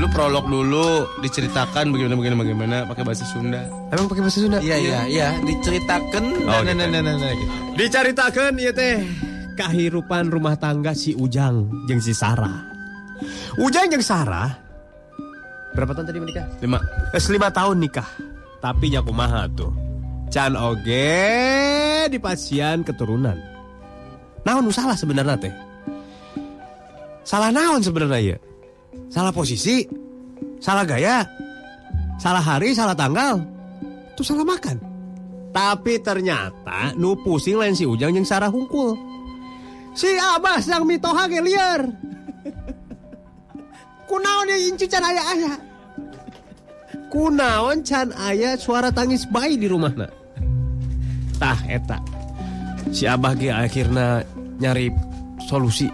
Lu 0.00 0.08
prolog 0.08 0.48
dulu 0.48 1.04
diceritakan 1.20 1.92
bagaimana 1.92 2.16
bagaimana 2.16 2.40
bagaimana 2.40 2.76
pakai 2.88 3.04
bahasa 3.04 3.28
Sunda. 3.28 3.68
Emang 3.92 4.08
pakai 4.08 4.24
bahasa 4.24 4.40
Sunda? 4.40 4.56
Iya 4.64 4.80
iya 4.80 5.00
iya 5.04 5.28
diceritakan 5.44 6.24
Oh, 6.48 6.48
nah, 6.48 6.64
gitu. 6.64 6.72
nah, 6.72 6.88
nah, 6.88 7.00
nah, 7.04 7.14
nah, 7.20 7.32
gitu. 7.36 7.52
Diceritakan 7.76 8.56
ya 8.56 8.72
teh 8.72 9.04
kahirupan 9.60 10.32
rumah 10.32 10.56
tangga 10.56 10.96
si 10.96 11.12
Ujang 11.12 11.84
jeung 11.84 12.00
si 12.00 12.16
Sarah. 12.16 12.64
Ujang 13.60 13.92
jeung 13.92 14.00
Sarah 14.00 14.56
berapa 15.76 15.92
tahun 15.92 16.08
tadi 16.08 16.18
menikah? 16.24 16.48
Lima. 16.64 16.80
Eh, 17.12 17.20
lima 17.28 17.52
tahun 17.52 17.76
nikah. 17.76 18.08
Tapi 18.64 18.96
nya 18.96 19.04
kumaha 19.04 19.44
tuh. 19.52 19.89
Can 20.30 20.54
oge 20.54 22.06
di 22.06 22.18
pasien 22.22 22.86
keturunan. 22.86 23.34
Naon 24.46 24.70
salah 24.70 24.94
sebenarnya 24.94 25.36
teh? 25.42 25.54
Salah 27.26 27.50
naon 27.50 27.82
sebenarnya 27.82 28.34
ya? 28.34 28.38
Salah 29.10 29.34
posisi? 29.34 29.90
Salah 30.62 30.86
gaya? 30.86 31.26
Salah 32.22 32.38
hari, 32.38 32.78
salah 32.78 32.94
tanggal? 32.94 33.42
Itu 34.14 34.22
salah 34.22 34.46
makan. 34.46 34.78
Tapi 35.50 35.98
ternyata 35.98 36.94
nu 36.94 37.18
pusing 37.18 37.58
lain 37.58 37.74
si 37.74 37.82
Ujang 37.82 38.14
yang 38.14 38.22
Sarah 38.22 38.54
hungkul. 38.54 38.94
Si 39.98 40.06
Abah 40.14 40.62
yang 40.62 40.86
mitoha 40.86 41.26
ge 41.26 41.42
liar. 41.42 41.90
Kunaon 44.08 44.46
yang 44.46 44.62
incu 44.70 44.86
can 44.86 45.02
aya 45.02 45.22
aya. 45.26 45.52
Kunaon 47.10 47.82
can 47.82 48.14
aya 48.14 48.54
suara 48.54 48.94
tangis 48.94 49.26
bayi 49.26 49.58
di 49.58 49.66
rumahna. 49.66 50.19
Tah 51.40 51.56
eta. 51.64 51.96
Si 52.92 53.08
Abah 53.08 53.32
ge 53.32 53.48
akhirna 53.48 54.20
nyari 54.60 54.92
solusi. 55.48 55.88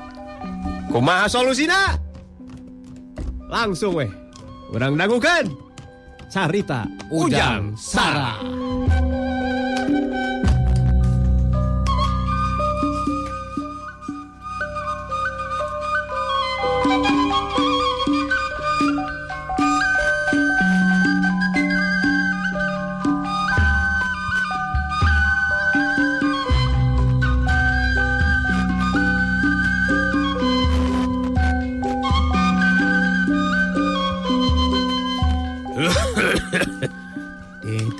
Kumaha 0.91 1.31
solusina? 1.31 1.95
Langsung 3.47 3.95
weh. 3.95 4.11
Urang 4.75 4.99
dangukeun. 4.99 5.55
Carita 6.27 6.85
Ujang 7.15 7.79
Sarah. 7.79 8.43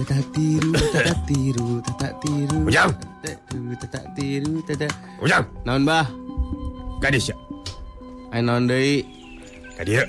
Eh, 0.07 0.15
tata 0.15 0.23
tiru, 0.31 0.71
tata 0.71 1.15
tiru, 1.27 1.69
tata 1.83 2.09
tiru. 2.23 2.59
Ujang. 2.71 2.91
Tata 2.95 3.75
tata 3.83 4.01
tiru, 4.15 4.63
tata. 4.63 4.87
Ujang. 5.19 5.43
Naon 5.67 5.83
bah? 5.83 6.07
Gadis 7.03 7.35
ya. 7.35 7.37
Ayo 8.31 8.43
naon 8.47 8.71
deui? 8.71 9.03
Ka. 9.75 9.83
Dia 9.83 10.07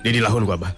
di 0.00 0.16
lahun 0.24 0.48
gua, 0.48 0.56
Abah. 0.56 0.72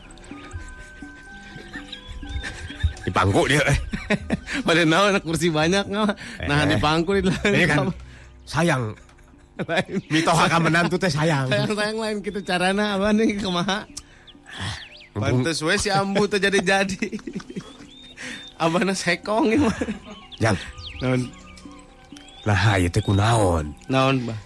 Di 3.06 3.10
pangku 3.14 3.46
dia. 3.46 3.62
Eh. 3.70 3.78
Pada 4.66 4.82
naon 4.82 5.14
kursi 5.22 5.46
banyak 5.46 5.86
nggak? 5.86 6.10
Nah 6.50 6.58
Eh. 6.58 6.74
di 6.74 6.76
pangku 6.82 7.14
di 7.14 7.22
Ini 7.22 7.70
kan 7.70 7.86
sayang. 8.42 8.98
lain. 9.54 10.02
Mitoha 10.10 10.50
ka 10.50 10.58
menantu 10.58 10.98
teh 10.98 11.06
sayang. 11.06 11.46
Sayang 11.46 11.70
sayang 11.70 11.98
lain 12.02 12.16
gitu 12.18 12.42
carana 12.42 12.98
apa 12.98 13.14
nih 13.14 13.38
kumaha? 13.38 13.86
Pantes 15.14 15.62
we 15.62 15.74
si 15.78 15.88
Ambu 15.94 16.26
tuh 16.26 16.42
jadi-jadi. 16.42 17.14
Abana 18.58 18.94
sekong 18.94 19.54
ya 19.54 19.58
mah. 19.62 19.78
Jang. 20.42 20.58
Naon? 20.98 21.22
Nah, 22.44 22.76
ieu 22.76 22.90
teh 22.90 23.00
kunaon? 23.00 23.72
Naon 23.88 24.26
bah? 24.26 24.38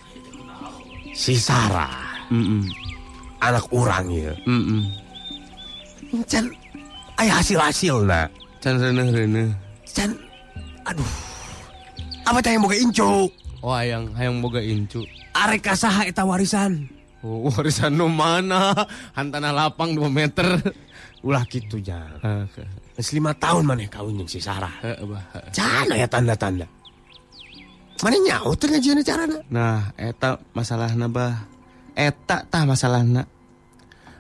Si 1.17 1.35
Sarah, 1.35 2.15
Mm 2.31 2.63
anak 3.39 3.67
urang 3.71 4.11
ieu. 4.11 4.35
mm 4.47 4.83
Can 6.27 6.51
aya 7.21 7.43
hasil-hasilna. 7.43 8.31
Can 8.63 8.81
reneh 8.81 9.09
reneh. 9.13 9.49
Can 9.89 10.17
aduh. 10.87 11.11
Apa 12.29 12.39
teh 12.45 12.57
yang 12.57 12.65
boga 12.65 12.77
incu? 12.77 13.29
Oh 13.65 13.73
hayang 13.75 14.13
hayang 14.17 14.41
boga 14.41 14.61
incu. 14.63 15.05
Arek 15.37 15.69
kasaha 15.69 16.09
eta 16.09 16.25
warisan. 16.25 16.89
Oh, 17.27 17.49
warisan 17.51 17.99
nu 17.99 18.07
mana? 18.07 18.75
Hantana 19.17 19.51
lapang 19.51 19.95
2 19.95 20.07
meter. 20.07 20.47
Ulah 21.27 21.43
jang. 21.83 22.19
Heeh. 22.23 22.47
Geus 22.99 23.11
lima 23.15 23.35
tahun 23.35 23.67
maneh 23.67 23.91
kawin 23.91 24.23
jeung 24.23 24.31
si 24.31 24.39
Sarah. 24.39 24.71
Can 25.51 25.91
aya 25.91 26.07
tanda-tanda. 26.07 26.67
Mana 27.99 28.17
nyaut 28.23 28.59
ngajieuna 28.63 29.03
carana? 29.03 29.39
Nah, 29.51 29.91
eta 29.99 30.39
masalahna 30.55 31.11
bah. 31.11 31.47
Eta 31.99 32.47
tah 32.47 32.63
masalahna. 32.63 33.27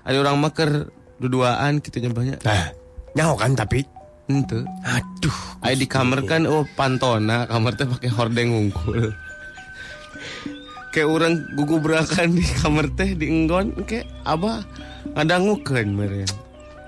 Ada 0.03 0.18
orang 0.18 0.42
maker 0.42 0.90
duduaan 1.22 1.78
gitu 1.78 2.03
nyebahnya. 2.03 2.42
Nah, 2.42 2.74
nyaho 3.14 3.38
kan 3.38 3.55
tapi 3.55 3.86
Ente. 4.28 4.61
aduh. 4.84 5.38
Ayo 5.64 5.74
di 5.80 5.86
kamar 5.88 6.20
kan 6.28 6.44
oh 6.44 6.66
pantona, 6.76 7.49
kamar 7.49 7.72
teh 7.78 7.86
pakai 7.88 8.11
hordeng 8.12 8.53
ngungkul. 8.53 9.09
Kayak 10.89 11.09
orang 11.09 11.34
guguberakan 11.53 12.32
di 12.32 12.45
kamar 12.64 12.89
teh 12.97 13.12
di 13.12 13.28
enggon 13.28 13.76
kayak 13.84 14.09
abah 14.24 14.64
ngadangukeun 15.12 15.89
meureun. 15.93 16.30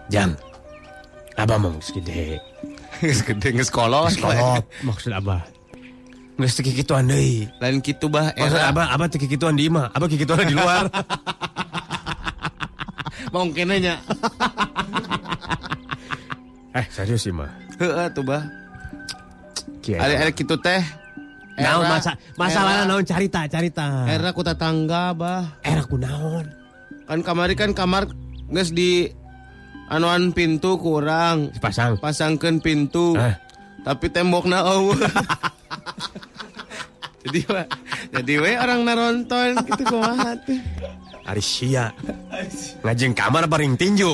Jang. 0.09 0.33
Abah 1.37 1.57
mah 1.57 1.71
geus 1.79 1.93
gede. 1.95 2.41
Geus 3.01 3.25
gede 3.25 3.49
geus 3.57 3.73
kolot. 3.73 4.13
Kolot 4.21 4.65
maksud 4.85 5.13
abah. 5.15 5.41
Geus 6.37 6.57
teu 6.57 6.65
kikituan 6.65 7.09
deui. 7.09 7.49
Lain 7.61 7.81
kitu 7.81 8.09
bah 8.09 8.33
Maksud 8.37 8.61
abah 8.61 8.93
abah 8.93 9.07
kikituan 9.09 9.57
di 9.57 9.69
imah, 9.69 9.93
abah 9.93 10.09
kikituan 10.09 10.45
di 10.45 10.57
luar. 10.57 10.89
Mungkin 13.35 13.73
nya. 13.79 13.97
eh 16.79 16.87
serius 16.91 17.25
sih 17.25 17.33
mah. 17.33 17.49
Heeh 17.79 18.07
tuh 18.13 18.25
bah. 18.27 18.43
Ada 19.87 20.29
ada 20.29 20.33
kitu 20.33 20.57
teh. 20.61 20.83
Naon 21.61 21.85
masa 21.87 22.13
masalahnya 22.35 22.85
naon 22.85 23.05
carita 23.05 23.45
carita. 23.47 24.05
Era 24.05 24.33
ku 24.33 24.41
tetangga 24.41 25.13
bah. 25.13 25.61
Era 25.61 25.85
kunaon? 25.85 26.47
Kan 27.05 27.21
kamari 27.21 27.55
kan 27.55 27.71
kamar 27.71 28.09
geus 28.49 28.71
di 28.71 29.07
anuan 29.87 30.31
pintu 30.31 30.77
kurang. 30.77 31.53
Pasang. 31.59 31.99
Pasangkeun 31.99 32.59
pintu. 32.59 33.15
Eh. 33.15 33.35
Tapi 33.81 34.09
tembokna 34.09 34.61
eueuh. 34.63 34.95
jadi 37.25 37.41
wa- 37.49 37.71
jadi 38.11 38.33
we 38.39 38.53
orang 38.55 38.81
naronton 38.83 39.57
gitu 39.65 39.83
kumaha 39.87 40.37
teh. 40.45 40.61
Ari 41.25 41.45
sia. 41.45 41.93
Ngajeng 42.83 43.13
kamar 43.13 43.45
paring 43.47 43.77
tinju. 43.77 44.11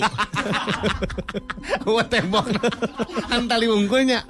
Wah 1.86 2.06
tembok. 2.06 2.44
Antali 3.28 3.66
unggulnya. 3.66 4.20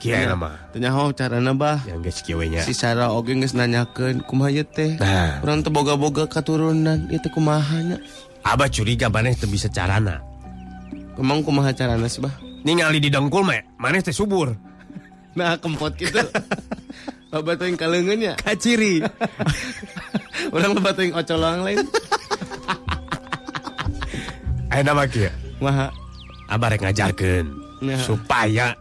Kieu 0.00 0.16
nama. 0.20 0.56
Tanya 0.72 0.92
ho 0.92 1.12
carana 1.16 1.52
bah. 1.56 1.80
Yang 1.88 1.98
geus 2.08 2.18
kieu 2.24 2.36
we 2.40 2.52
nya. 2.52 2.60
Si 2.64 2.72
Sarah 2.76 3.12
oge 3.12 3.32
kumaha 4.28 4.50
ieu 4.52 4.64
teh. 4.64 4.96
Nah. 5.00 5.40
Urang 5.40 5.64
teu 5.64 5.72
boga-boga 5.72 6.28
katurunan 6.28 7.08
ieu 7.08 7.20
teh 7.20 7.32
kumaha 7.32 7.78
nya. 7.80 7.96
Abah 8.44 8.68
curiga 8.68 9.08
maneh 9.08 9.32
teu 9.36 9.48
bisa 9.48 9.68
carana. 9.72 10.20
Emang 11.16 11.40
kumaha 11.40 11.72
carana 11.72 12.04
sih 12.10 12.20
bah? 12.20 12.32
Ningali 12.64 13.00
di 13.00 13.08
dengkul 13.08 13.44
mah 13.44 13.60
maneh 13.80 14.04
teh 14.04 14.12
subur. 14.12 14.52
Nah 15.36 15.56
kempot 15.56 15.96
gitu. 15.96 16.20
Loba 17.32 17.56
teuing 17.58 17.76
kaleungeun 17.80 18.18
nya. 18.20 18.32
Kaciri. 18.40 19.00
Urang 20.54 20.76
loba 20.76 20.92
teuing 20.92 21.16
ocolang 21.16 21.64
lain. 21.64 21.80
Ayeuna 24.72 24.92
mah 24.92 25.06
kieu. 25.06 25.30
Kumaha? 25.60 25.86
Abah 26.50 26.68
rek 26.76 26.82
ngajarkeun 26.84 27.46
Nah. 27.84 28.00
supaya 28.00 28.72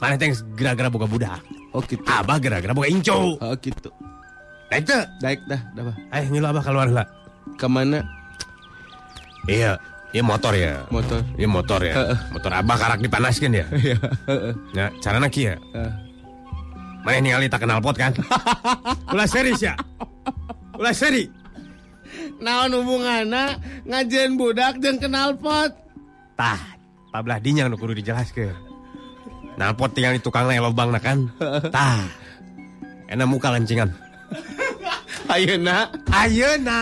maneh 0.00 0.16
teh 0.20 0.28
gara-gara 0.56 0.88
boga 0.92 1.08
budak. 1.08 1.40
Oh 1.72 1.80
gitu. 1.84 2.02
Abah 2.04 2.36
gara-gara 2.40 2.72
boga 2.72 2.88
incu. 2.88 3.36
Oh 3.40 3.54
gitu. 3.60 3.90
Daek 4.66 4.82
teu? 4.82 5.00
Daik 5.22 5.40
dah, 5.46 5.60
dah 5.78 5.82
bah. 5.86 5.96
Ayo 6.10 6.24
ngilu 6.34 6.46
abah 6.50 6.62
keluar 6.66 6.88
lah. 6.90 7.06
Ke 7.54 7.70
mana? 7.70 8.02
Iya, 9.46 9.78
iya 10.10 10.22
motor 10.26 10.58
ya. 10.58 10.82
Motor. 10.90 11.22
Iya 11.38 11.48
motor 11.48 11.80
ya. 11.86 11.94
Motor 12.34 12.50
abah 12.50 12.76
karak 12.76 12.98
dipanaskan 12.98 13.54
ya. 13.54 13.66
Iya. 13.70 13.96
heeh. 14.26 14.52
Ya, 14.74 14.86
carana 14.98 15.30
kieu. 15.30 15.54
Eh. 15.54 15.92
Mana 17.06 17.22
ningali 17.22 17.46
tak 17.46 17.62
kenal 17.62 17.78
pot 17.78 17.94
kan? 17.94 18.10
Ulah 19.14 19.30
serius 19.30 19.62
ya. 19.62 19.78
Ulah 20.74 20.90
seri. 20.90 21.30
Naon 22.42 22.74
hubunganna 22.74 23.62
ngajian 23.86 24.34
budak 24.34 24.82
jeung 24.82 24.98
kenal 24.98 25.38
pot? 25.38 25.70
Tah, 26.34 26.58
pabelah 27.14 27.38
dinya 27.38 27.70
nu 27.70 27.78
kudu 27.78 27.94
dijelaskeun. 28.02 28.65
Nah, 29.56 29.72
pot 29.72 29.88
tinggal 29.92 30.12
di 30.16 30.20
tukang 30.20 30.44
na 30.48 30.60
lobang 30.60 30.92
na 30.92 31.00
kan. 31.00 31.32
Tah. 31.74 32.04
Enak 33.08 33.26
muka 33.28 33.48
lancingan. 33.52 33.88
Ayeuna 35.32 35.90
Ayeuna. 36.10 36.78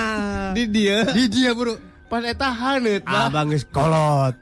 di 0.52 0.68
dia 0.68 1.04
Di 1.12 1.28
dia, 1.28 1.52
Bro. 1.56 1.76
pan 2.08 2.20
eta 2.24 2.52
haneut 2.52 3.00
bah. 3.04 3.28
Abang 3.32 3.48
geus 3.48 3.64
kolot. 3.72 4.36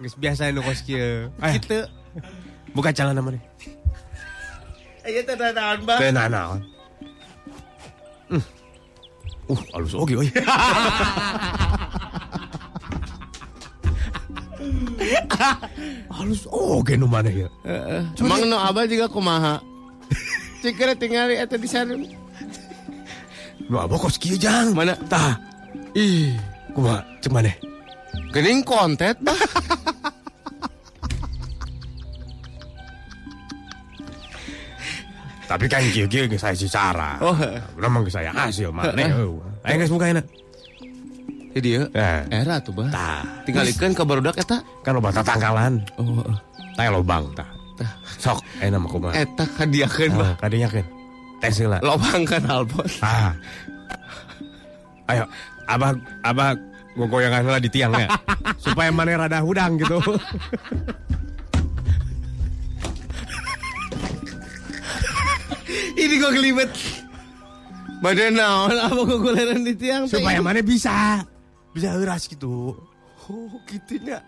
Geus 0.00 0.16
biasa 0.16 0.48
nu 0.52 0.64
kos 0.64 0.80
kieu. 0.84 1.28
Eh, 1.44 1.52
Kitu. 1.60 1.84
buka 2.72 2.90
calana 2.92 3.20
mana? 3.20 3.38
Aya 5.04 5.20
teh 5.24 5.36
naon 5.36 5.80
bah? 5.84 5.98
Teu 6.00 6.10
nanaon. 6.12 6.60
Hmm. 8.32 8.44
Uh, 9.44 9.60
halus 9.76 9.92
oge 9.92 10.16
euy. 10.16 10.28
halus 16.10 16.46
oge 16.48 16.94
nu 16.96 17.06
maneh 17.10 17.46
ya. 17.46 17.48
Emang 18.20 18.46
no 18.48 18.56
abah 18.58 18.84
juga 18.88 19.06
kumaha? 19.10 19.60
Cikere 20.62 20.96
tingali 20.96 21.36
eta 21.36 21.60
di 21.60 21.68
sana. 21.68 21.94
Nu 23.68 23.76
abah 23.76 23.98
kos 24.00 24.16
kieu 24.16 24.36
jang. 24.40 24.72
Mana? 24.72 24.96
Tah, 25.08 25.36
Ih, 25.94 26.34
kumaha 26.72 27.04
cek 27.20 27.32
maneh? 27.32 27.56
geuning 28.34 28.62
kontet 28.66 29.18
bah. 29.22 29.38
Tapi 35.44 35.68
kan 35.68 35.84
kieu-kieu 35.92 36.24
geus 36.26 36.40
saya 36.40 36.56
secara. 36.56 37.20
Oh, 37.20 37.36
mah 37.76 38.00
geus 38.02 38.16
saya 38.16 38.32
hasil 38.32 38.72
maneh. 38.72 39.06
Ayo 39.62 39.76
geus 39.76 39.92
buka 39.92 40.10
enak. 40.10 40.24
Di 41.54 41.60
dia. 41.62 41.86
Nah, 41.94 42.26
Era 42.34 42.58
tuh 42.58 42.74
bah. 42.74 42.90
tah. 42.90 43.22
Tinggalikeun 43.46 43.94
ka 43.94 44.02
barudak 44.02 44.34
eta. 44.34 44.58
Kan 44.82 44.98
loba 44.98 45.14
tatangkalan. 45.14 45.86
Oh, 45.94 46.18
heeh. 46.18 46.36
Tah 46.74 46.90
lobang 46.90 47.30
tah. 47.38 47.46
Tah. 47.78 47.90
Sok, 48.18 48.42
ayeuna 48.58 48.82
mah 48.82 48.90
kumaha? 48.90 49.14
Eta 49.14 49.46
bah. 49.46 50.34
Ah, 50.34 50.34
kadinya 50.42 50.66
kan. 50.66 50.82
Tes 51.38 51.54
heula. 51.62 51.78
Lobang 51.78 52.26
kan 52.26 52.42
albot. 52.50 52.90
Ah. 52.98 53.38
Ayo, 55.06 55.30
abah 55.70 55.94
abah 56.26 56.58
gogoyangan 56.98 57.46
lah 57.46 57.62
di 57.62 57.70
tiangnya 57.70 58.08
supaya 58.56 58.90
mana 58.90 59.26
rada 59.26 59.38
hudang 59.44 59.78
gitu. 59.78 60.00
Ini 65.94 66.14
kok 66.18 66.32
kelibet. 66.34 66.70
Badan 68.02 68.36
naon 68.36 68.76
apa 68.76 69.00
kok 69.00 69.20
kuleran 69.22 69.64
di 69.64 69.72
tiang 69.76 70.04
supaya 70.04 70.40
mana 70.44 70.60
bisa 70.60 71.24
bisa 71.74 71.92
euras 71.98 72.30
gitu. 72.30 72.78
Oh, 73.26 73.50
gitunya. 73.66 74.22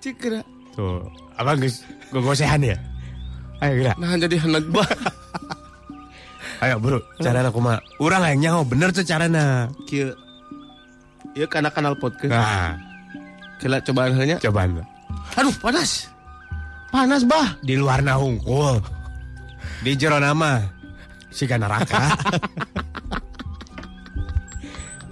Cikra. 0.00 0.40
Tuh, 0.72 1.04
abah 1.36 1.54
geus 1.60 1.84
gogosehan 2.08 2.64
ya. 2.64 2.76
Ayo 3.60 3.84
gerak. 3.84 3.96
Nah 4.00 4.16
jadi 4.16 4.36
hendak 4.40 4.64
bah. 4.72 4.88
Ayo 6.64 6.78
bro, 6.78 6.98
carana 7.18 7.50
kumaha? 7.50 7.82
Urang 7.98 8.22
yang 8.26 8.38
nyaho 8.38 8.60
bener 8.66 8.90
tuh 8.94 9.04
carana. 9.04 9.68
Kieu. 9.86 10.14
Ieu 11.34 11.46
kana 11.50 11.70
kanal 11.70 11.94
podcast. 11.98 12.30
Nah, 12.32 12.78
Kela 13.62 13.78
cobaan 13.82 14.14
heula 14.14 14.26
nya. 14.26 14.36
cobaan. 14.42 14.82
Aduh, 15.38 15.54
panas. 15.62 16.10
Panas, 16.90 17.22
Bah. 17.24 17.56
Di 17.62 17.78
luar 17.78 18.02
na 18.02 18.18
hungkul. 18.18 18.82
Di 19.82 19.94
jero 19.96 20.18
nama 20.18 20.62
si 21.30 21.46
neraka. 21.46 22.12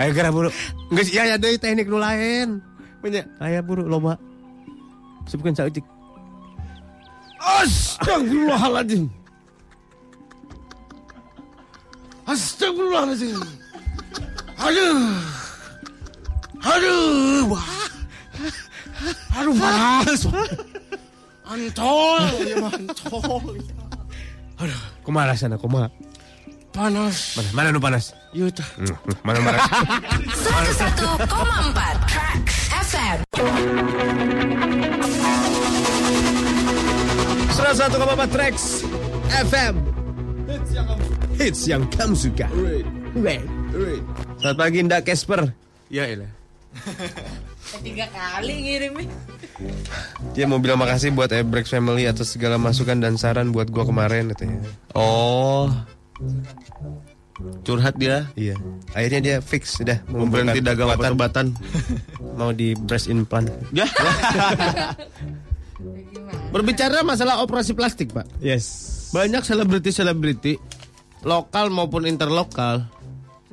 Ayo 0.00 0.16
gerak 0.16 0.32
bro. 0.32 0.48
Geus 0.96 1.12
iya 1.12 1.28
ya 1.28 1.36
deui 1.36 1.60
teknik 1.60 1.84
nu 1.84 2.00
lain. 2.00 2.64
Punya. 3.04 3.28
Aya 3.36 3.60
buru 3.60 3.84
loba. 3.84 4.16
Sebutkan 5.28 5.52
sautik. 5.52 5.84
Astagfirullahaladzim. 7.36 9.12
Astagfirullahaladzim. 12.24 13.36
Aduh. 14.56 15.20
Aduh. 16.64 17.52
Wah. 17.52 17.68
Aduh, 19.36 19.54
panas. 19.56 20.20
Antol. 21.44 22.24
Ya, 22.48 22.56
antol. 22.72 23.52
Kumaha 25.04 25.32
rasana 25.32 25.56
kumaha? 25.60 25.88
Panas. 26.72 27.36
Mana 27.36 27.48
mana 27.52 27.68
nu 27.72 27.80
panas? 27.80 28.12
Hmm, 28.30 28.94
mana 29.26 29.42
mana. 29.42 29.58
101,4 29.58 31.26
Track 32.06 32.42
FM. 32.86 33.18
101,4 37.50 38.30
Tracks 38.30 38.86
FM. 39.50 39.74
Hits 41.42 41.66
yang 41.66 41.82
kamu 41.90 42.14
suka. 42.14 42.46
Right. 43.18 43.42
Selamat 44.38 44.56
pagi 44.62 44.78
Ndak 44.86 45.10
Casper. 45.10 45.50
Ya, 45.90 46.06
elah. 46.06 46.30
Tiga 47.82 48.06
kali 48.14 48.54
ngirimnya. 48.62 49.10
Dia 50.38 50.46
mau 50.46 50.62
bilang 50.62 50.78
makasih 50.78 51.10
buat 51.10 51.34
Ebrex 51.34 51.74
Family 51.74 52.06
atas 52.06 52.38
segala 52.38 52.62
masukan 52.62 53.02
dan 53.02 53.18
saran 53.18 53.50
buat 53.50 53.74
gua 53.74 53.82
kemarin 53.82 54.30
katanya. 54.30 54.62
Oh. 54.94 55.66
Curhat 57.60 57.94
dia. 57.96 58.28
Iya. 58.34 58.56
Akhirnya 58.90 59.20
dia 59.20 59.36
fix 59.38 59.76
sudah 59.76 60.00
Mau 60.06 60.26
berhenti 60.26 60.60
dagang 60.60 60.90
obat-obatan. 60.90 61.52
mau 62.38 62.50
di 62.50 62.72
breast 62.74 63.06
implant. 63.06 63.48
Ya. 63.70 63.84
Berbicara 66.50 67.00
masalah 67.02 67.40
operasi 67.40 67.72
plastik, 67.72 68.10
Pak. 68.10 68.26
Yes. 68.40 68.66
Banyak 69.10 69.42
selebriti-selebriti 69.42 70.58
lokal 71.22 71.68
maupun 71.68 72.06
interlokal. 72.06 72.86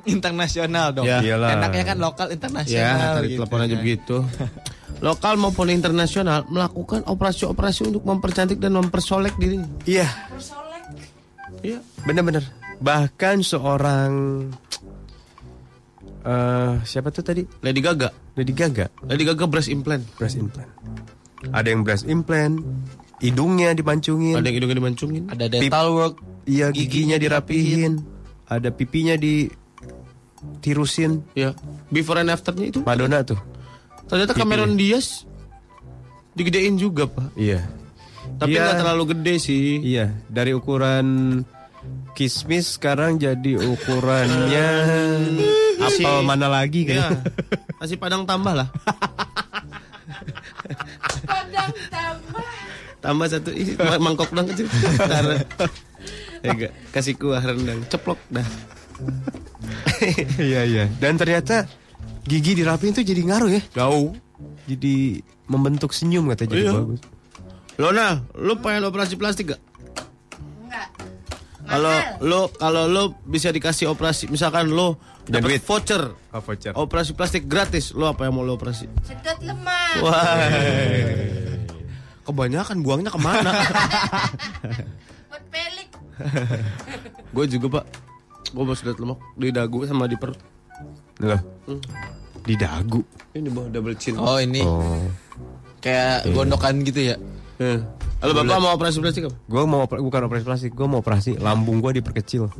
Internasional 0.04 0.94
dong. 0.94 1.04
Ya. 1.04 1.20
Iyalah. 1.20 1.52
Enaknya 1.54 1.84
kan 1.84 1.98
lokal 1.98 2.26
Ya, 2.26 2.34
internasional. 2.34 3.12
cari 3.14 3.28
gitu 3.28 3.38
telepon 3.38 3.60
aja 3.60 3.68
kan. 3.68 3.80
begitu. 3.80 4.16
lokal 5.06 5.34
maupun 5.36 5.68
internasional 5.68 6.42
melakukan 6.48 7.04
operasi-operasi 7.04 7.86
untuk 7.86 8.02
mempercantik 8.02 8.58
dan 8.58 8.74
mempersolek 8.74 9.36
dirinya. 9.36 9.68
Iya, 9.84 10.08
Iya. 11.60 11.78
benar-benar. 12.02 12.42
Bahkan 12.78 13.42
seorang 13.42 14.12
eh 16.22 16.74
siapa 16.84 17.10
tuh 17.10 17.22
tadi? 17.22 17.42
Lady 17.62 17.80
Gaga. 17.80 18.10
Lady 18.38 18.54
Gaga, 18.54 18.86
Lady 19.02 19.26
Gaga 19.26 19.50
breast 19.50 19.66
implant. 19.66 20.06
breast 20.14 20.38
implant. 20.38 20.70
Ada 21.50 21.70
yang 21.70 21.82
breast 21.82 22.06
implant, 22.06 22.62
hidungnya 23.18 23.74
dipancungin, 23.74 24.38
Ada 24.38 24.46
yang 24.46 24.56
hidungnya 24.62 24.78
dimancungin. 24.78 25.22
Ada 25.26 25.44
dental 25.50 25.86
work. 25.90 26.14
iya 26.46 26.70
giginya 26.70 27.18
dirapihin, 27.18 27.98
ada 28.46 28.70
pipinya 28.70 29.18
ditirusin. 29.18 31.26
Ya. 31.34 31.54
Before 31.90 32.18
and 32.18 32.30
afternya 32.30 32.70
itu. 32.70 32.80
Madonna 32.86 33.26
tuh. 33.26 33.38
Ternyata 34.06 34.32
Pipi. 34.32 34.40
Cameron 34.40 34.78
Diaz 34.78 35.26
digedein 36.32 36.78
juga, 36.78 37.10
Pak. 37.10 37.34
Iya. 37.34 37.66
Tapi 38.38 38.54
Dia- 38.54 38.62
nggak 38.62 38.78
terlalu 38.86 39.04
gede 39.18 39.34
sih. 39.42 39.82
Iya, 39.82 40.14
dari 40.30 40.54
ukuran 40.54 41.42
kismis 42.18 42.74
sekarang 42.74 43.14
jadi 43.14 43.62
ukurannya 43.62 44.68
apel 45.86 46.16
mana 46.20 46.50
lagi 46.50 46.82
Iya. 46.82 47.14
kan? 47.14 47.22
Nasi 47.78 47.94
padang 47.94 48.26
tambah 48.26 48.50
lah. 48.52 48.66
Padang 51.22 51.70
tambah. 51.86 52.46
Tambah 52.98 53.26
satu 53.28 53.50
isi 53.52 53.78
ma- 53.78 54.02
mangkok 54.02 54.34
dong 54.34 54.50
kecil. 54.50 54.66
Ya 56.38 56.50
enggak, 56.50 56.72
kasih 56.90 57.14
kuah 57.14 57.38
rendang, 57.38 57.86
ceplok 57.86 58.18
dah. 58.28 58.46
Iya 60.36 60.60
iya. 60.64 60.84
Dan 60.92 61.14
ternyata 61.14 61.70
gigi 62.22 62.54
dirapiin 62.54 62.90
tuh 62.92 63.02
jadi 63.02 63.22
ngaruh 63.22 63.50
ya. 63.52 63.62
Jauh. 63.72 64.18
Jadi 64.66 65.22
membentuk 65.46 65.90
senyum 65.90 66.26
katanya 66.28 66.50
jadi 66.50 66.62
Iya. 66.64 66.72
bagus. 66.74 67.00
Lona, 67.78 68.26
lu 68.34 68.58
pengen 68.58 68.82
operasi 68.84 69.14
plastik 69.14 69.54
gak? 69.54 69.62
Kalau 71.68 71.92
lu 72.20 72.40
kalau 72.50 72.82
lu 72.84 73.02
bisa 73.22 73.48
dikasih 73.48 73.86
operasi, 73.86 74.26
misalkan 74.26 74.66
lu 74.66 74.96
Dan 75.22 75.44
dapat 75.44 75.60
voucher 75.60 76.02
Oh, 76.30 76.40
voucher. 76.40 76.72
operasi 76.72 77.12
plastik 77.12 77.44
gratis, 77.44 77.92
lu 77.92 78.02
apa 78.02 78.24
yang 78.24 78.32
mau 78.32 78.42
lu 78.42 78.52
operasi? 78.52 78.88
Sedot 79.02 79.36
lemak. 79.38 80.00
Wah. 80.00 80.48
Kebanyakan 82.26 82.80
buangnya 82.80 83.08
ke 83.08 83.16
mana? 83.18 83.52
Buat 85.30 85.44
pelik. 85.48 85.88
gue 87.34 87.44
juga 87.46 87.66
pak, 87.70 87.84
gue 88.50 88.62
mau 88.62 88.72
sedot 88.72 88.96
lemak 88.96 89.18
di 89.34 89.48
dagu 89.48 89.84
sama 89.84 90.04
di 90.04 90.16
perut. 90.16 90.40
Loh. 91.18 91.40
Di 92.42 92.54
dagu. 92.54 93.00
Ini 93.30 93.48
bawah 93.48 93.68
double 93.68 93.92
chin. 93.94 94.16
Oh 94.16 94.36
ini 94.36 94.60
Oh. 94.60 95.04
kayak 95.78 96.28
gondokan 96.30 96.80
gitu 96.82 97.12
ya. 97.12 97.16
Eh. 97.58 97.80
Halo 98.18 98.34
bapak 98.34 98.58
mau 98.58 98.74
operasi 98.74 98.98
plastik 98.98 99.30
apa? 99.30 99.36
Gue 99.46 99.62
mau 99.62 99.86
bukan 99.86 100.20
operasi 100.26 100.44
plastik, 100.44 100.72
gue 100.74 100.86
mau 100.90 100.98
operasi 100.98 101.38
lambung 101.38 101.78
gue 101.78 102.02
diperkecil 102.02 102.50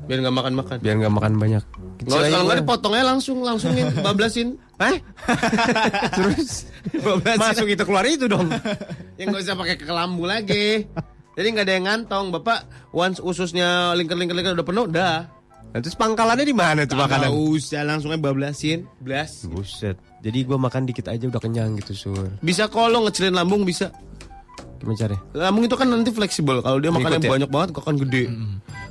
Biar 0.00 0.16
nggak 0.24 0.32
makan 0.32 0.52
makan. 0.56 0.76
biar 0.80 0.96
nggak 0.96 1.12
makan 1.12 1.32
banyak. 1.36 1.64
Kecil 2.00 2.24
kalau 2.32 2.44
nggak 2.48 2.60
dipotongnya 2.64 3.04
langsung 3.04 3.44
langsungin 3.44 3.92
bablasin. 4.04 4.56
Hah? 4.80 4.96
Terus 6.16 6.68
masuk 7.36 7.68
itu 7.68 7.84
keluar 7.84 8.08
itu 8.08 8.24
dong. 8.24 8.48
Yang 9.20 9.26
nggak 9.28 9.42
usah 9.44 9.56
pakai 9.60 9.76
ke 9.76 9.84
kelambu 9.84 10.24
lagi. 10.24 10.88
Jadi 11.36 11.46
nggak 11.52 11.64
ada 11.68 11.74
yang 11.76 11.84
ngantong. 11.84 12.32
Bapak 12.32 12.64
once 12.96 13.20
ususnya 13.20 13.92
lingkar-lingkar 13.92 14.56
udah 14.56 14.66
penuh, 14.66 14.88
dah. 14.88 15.28
Nah, 15.70 15.78
terus 15.78 15.94
pangkalannya 15.94 16.48
di 16.48 16.56
mana 16.56 16.88
tuh 16.88 16.96
makanan? 16.96 17.30
Nggak 17.30 17.36
usah 17.36 17.80
langsungnya 17.84 18.18
bablasin, 18.18 18.88
blas. 19.04 19.44
Buset. 19.46 20.00
Jadi 20.24 20.48
gue 20.48 20.56
makan 20.56 20.88
dikit 20.88 21.12
aja 21.12 21.28
udah 21.28 21.40
kenyang 21.40 21.76
gitu 21.76 21.92
sur. 21.92 22.28
Bisa 22.40 22.66
kalau 22.72 23.04
ngecilin 23.04 23.36
lambung 23.36 23.68
bisa. 23.68 23.92
Gimana? 24.80 25.16
Lambung 25.36 25.64
itu 25.68 25.76
kan 25.76 25.86
nanti 25.88 26.10
fleksibel. 26.10 26.64
Kalau 26.64 26.80
dia 26.80 26.88
makannya 26.88 27.20
ya? 27.20 27.30
banyak 27.30 27.50
banget 27.52 27.68
akan 27.76 27.96
gede. 28.08 28.24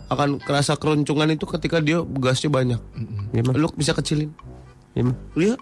Akan 0.09 0.29
kerasa 0.37 0.77
keruncungan 0.77 1.29
itu 1.33 1.45
ketika 1.49 1.81
dia 1.81 2.01
gasnya 2.05 2.49
banyak. 2.53 2.81
Gimana? 3.33 3.57
Lu 3.57 3.67
bisa 3.73 3.97
kecilin. 3.97 4.29
Gimana? 4.93 5.17
Iya. 5.33 5.55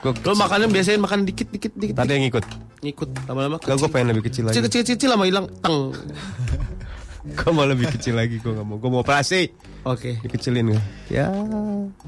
Gue 0.00 0.12
Lu 0.16 0.34
makannya 0.34 0.66
biasain 0.72 0.98
makan 0.98 1.28
dikit 1.28 1.48
dikit 1.52 1.72
dikit. 1.76 1.94
Tadi 1.94 2.10
yang 2.16 2.24
ngikut. 2.26 2.44
Ngikut 2.80 3.10
lama-lama 3.28 3.56
Gak 3.60 3.76
gue 3.76 3.90
pengen 3.92 4.06
lebih 4.16 4.24
kecil 4.32 4.48
lagi. 4.48 4.56
kecil 4.64 4.80
kecil 4.82 4.96
kecil 4.96 5.10
lama 5.12 5.24
hilang 5.28 5.46
teng. 5.60 5.78
Gue 7.20 7.52
mau 7.52 7.68
lebih 7.68 7.92
kecil 7.92 8.16
lagi. 8.16 8.40
Gue 8.40 8.56
gak 8.56 8.64
mau. 8.64 8.80
Gue 8.80 8.88
mau 8.88 9.04
operasi. 9.04 9.52
Oke. 9.84 10.16
Dikecilin 10.24 10.72
gue. 10.72 10.82
Ya. 11.12 11.28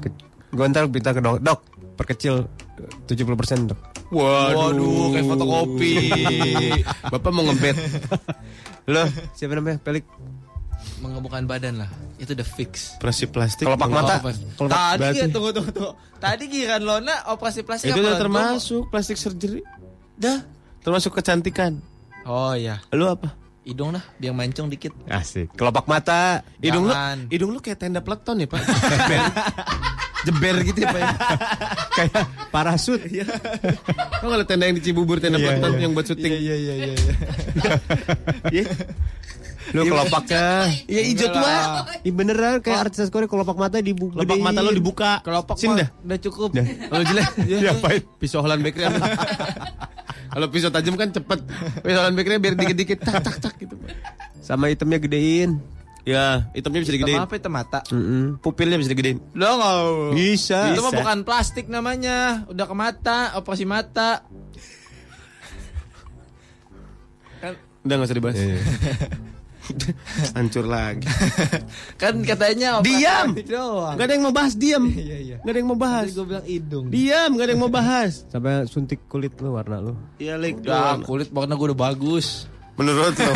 Ke... 0.01 0.09
Gue 0.49 0.65
ntar 0.73 0.89
minta 0.89 1.13
ke 1.13 1.21
dok. 1.21 1.37
Dok. 1.37 1.59
Perkecil 1.93 2.49
70% 3.05 3.69
dok. 3.69 3.92
Waduh, 4.13 5.09
kayak 5.11 5.25
fotokopi. 5.25 5.93
Bapak 7.13 7.31
mau 7.33 7.43
ngebet. 7.49 7.75
Lo 8.85 9.03
siapa 9.33 9.57
namanya? 9.57 9.81
Pelik. 9.81 10.05
Mengebukan 11.01 11.43
badan 11.47 11.83
lah. 11.83 11.89
Itu 12.19 12.35
udah 12.37 12.47
fix. 12.47 12.95
Operasi 13.01 13.27
plastik. 13.27 13.65
Kelopak 13.65 13.89
mata. 13.89 14.21
Apa? 14.21 14.31
Kelopak 14.55 14.77
Tadi 14.77 14.99
berarti. 15.01 15.19
ya 15.19 15.25
tunggu 15.31 15.49
tunggu 15.51 15.71
tunggu. 15.71 15.91
Tadi 16.19 16.43
giran 16.47 16.81
Lona 16.83 17.15
operasi 17.33 17.67
plastik 17.67 17.91
Itu 17.91 17.99
udah 17.99 18.15
termasuk 18.19 18.83
plastik 18.87 19.17
surgery. 19.19 19.63
Dah. 20.15 20.39
Termasuk 20.83 21.15
kecantikan. 21.15 21.79
Oh 22.23 22.55
iya. 22.55 22.79
Lu 22.95 23.07
apa? 23.07 23.35
Hidung 23.63 23.95
lah, 23.95 24.03
biar 24.19 24.35
mancung 24.35 24.67
dikit. 24.67 24.91
Asik. 25.07 25.55
Kelopak 25.55 25.87
mata. 25.87 26.43
Hidung 26.59 26.83
lu, 26.83 26.91
hidung 27.31 27.55
lu 27.55 27.63
kayak 27.63 27.79
tenda 27.79 28.03
peleton 28.03 28.43
ya, 28.43 28.47
Pak. 28.51 28.59
Jeber. 30.23 30.55
Gitu 30.63 30.79
ya, 30.81 30.87
Pak. 30.89 30.99
ya? 30.99 31.09
Kayak 31.97 32.23
parasut. 32.49 33.01
Iya. 33.05 33.25
Kau 34.19 34.27
ngeliat 34.27 34.47
tenda 34.47 34.65
yang 34.65 34.77
di 34.77 34.83
Cibubur, 34.83 35.17
tenda 35.19 35.37
Iya, 35.37 35.45
peleton 35.51 35.71
iya. 35.71 35.81
yang 35.81 35.91
buat 35.91 36.05
syuting. 36.07 36.31
iya 36.33 36.55
iya 36.55 36.73
iya. 36.75 36.93
iya. 38.49 38.65
Lu 39.71 39.87
kelopaknya. 39.87 40.67
Iya, 40.85 41.01
hijau 41.07 41.27
tua. 41.31 41.87
Ih 42.03 42.11
beneran 42.11 42.59
kayak 42.59 42.91
artis 42.91 43.07
Korea 43.07 43.31
kelopak 43.31 43.55
mata 43.55 43.79
dibuka. 43.79 44.19
Kelopak 44.19 44.39
mata 44.43 44.59
lo 44.59 44.75
dibuka. 44.75 45.23
Kelopak 45.23 45.55
dah. 45.55 45.87
udah 46.03 46.19
cukup. 46.19 46.49
Kalau 46.53 47.03
jelek, 47.07 47.27
Diapain? 47.63 48.01
pisau 48.19 48.43
Holland 48.43 48.59
Bakery. 48.59 48.91
Kalau 50.29 50.47
pisau 50.51 50.67
tajam 50.67 50.99
kan 50.99 51.09
cepet. 51.09 51.39
Pisau 51.79 51.99
Holland 52.03 52.17
Bakery 52.19 52.37
biar 52.43 52.53
dikit-dikit 52.59 52.99
tak 53.01 53.23
tak 53.23 53.35
tak 53.39 53.53
gitu. 53.55 53.79
Sama 54.43 54.67
itemnya 54.67 54.99
gedein. 54.99 55.63
Ya, 56.03 56.51
hitamnya 56.51 56.83
bisa 56.83 56.91
Hitam 56.91 57.07
digedein. 57.07 57.23
apa 57.23 57.33
itu 57.39 57.47
mata? 57.47 57.79
Mm-mm. 57.87 58.43
Pupilnya 58.43 58.75
bisa 58.75 58.91
digedein. 58.91 59.23
Lo 59.31 59.55
nggak? 59.55 59.75
Bisa. 60.19 60.75
Itu 60.75 60.83
mah 60.83 60.91
bukan 60.91 61.19
plastik 61.23 61.71
namanya. 61.71 62.43
Udah 62.51 62.67
ke 62.67 62.75
mata, 62.75 63.39
operasi 63.39 63.63
mata. 63.63 64.27
Udah 67.83 67.99
gak 67.99 68.07
usah 68.07 68.15
dibahas. 68.15 68.39
Iya. 68.39 68.59
Hancur 70.35 70.67
lagi. 70.67 71.07
Kan 72.01 72.19
katanya 72.23 72.83
operasi 72.83 72.99
Diam! 72.99 73.27
Gak 73.95 74.03
ada 74.03 74.13
yang 74.15 74.23
mau 74.27 74.35
bahas, 74.35 74.53
diam. 74.55 74.83
Iya 74.87 75.17
iya. 75.19 75.37
Gak 75.39 75.51
ada 75.51 75.59
yang 75.59 75.69
mau 75.71 75.79
bahas. 75.79 76.07
Gue 76.11 76.25
bilang 76.27 76.47
hidung. 76.47 76.85
Diam, 76.91 77.29
gak 77.35 77.45
ada 77.47 77.51
yang 77.55 77.63
mau 77.63 77.71
bahas. 77.71 78.27
Sampai 78.27 78.67
suntik 78.67 79.03
kulit 79.07 79.35
lu 79.39 79.55
warna 79.55 79.79
lu. 79.79 79.95
Iya, 80.19 80.35
Lik. 80.35 80.63
Udah 80.63 80.99
kulit 81.03 81.27
warna 81.31 81.55
gue 81.55 81.67
udah 81.71 81.79
bagus. 81.79 82.47
Menurut 82.77 83.15
lo. 83.17 83.31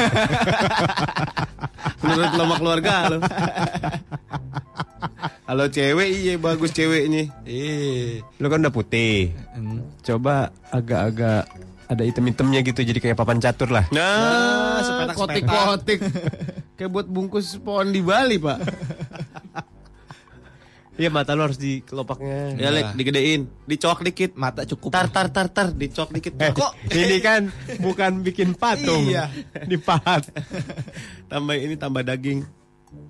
Menurut 2.04 2.32
lo 2.34 2.44
sama 2.44 2.56
keluarga 2.58 2.94
lo. 3.10 3.18
Kalau 5.48 5.66
cewek 5.72 6.10
iya 6.12 6.34
bagus 6.36 6.76
ceweknya. 6.76 7.32
Eh. 7.48 8.20
Lu 8.42 8.48
kan 8.52 8.60
udah 8.60 8.74
putih. 8.74 9.32
Coba 10.04 10.52
agak-agak 10.74 11.48
ada 11.88 12.04
item-itemnya 12.04 12.60
gitu 12.68 12.84
jadi 12.84 13.00
kayak 13.00 13.16
papan 13.16 13.40
catur 13.40 13.72
lah. 13.72 13.88
Nah, 13.96 14.84
sepetak-sepetak. 14.84 15.16
kotik-kotik. 15.16 16.00
Kayak 16.76 16.92
buat 16.92 17.08
bungkus 17.08 17.56
pohon 17.64 17.96
di 17.96 18.04
Bali, 18.04 18.36
Pak. 18.36 18.60
Iya 20.98 21.14
mata 21.14 21.38
lu 21.38 21.46
harus 21.46 21.62
di 21.62 21.86
kelopaknya. 21.86 22.58
Ya, 22.58 22.74
Lik, 22.74 22.98
digedein. 22.98 23.46
Dicok 23.70 24.02
dikit. 24.02 24.34
Mata 24.34 24.66
cukup. 24.66 24.90
Tar 24.90 25.14
tar 25.14 25.30
tar 25.30 25.48
tar 25.54 25.70
dicok 25.70 26.10
dikit. 26.10 26.34
Eh, 26.42 26.50
Kok 26.50 26.74
ini 26.90 27.18
kan 27.22 27.54
bukan 27.78 28.26
bikin 28.26 28.58
patung. 28.58 29.06
Iya. 29.06 29.30
Dipahat. 29.70 30.34
tambah 31.32 31.54
ini 31.54 31.78
tambah 31.78 32.02
daging. 32.02 32.42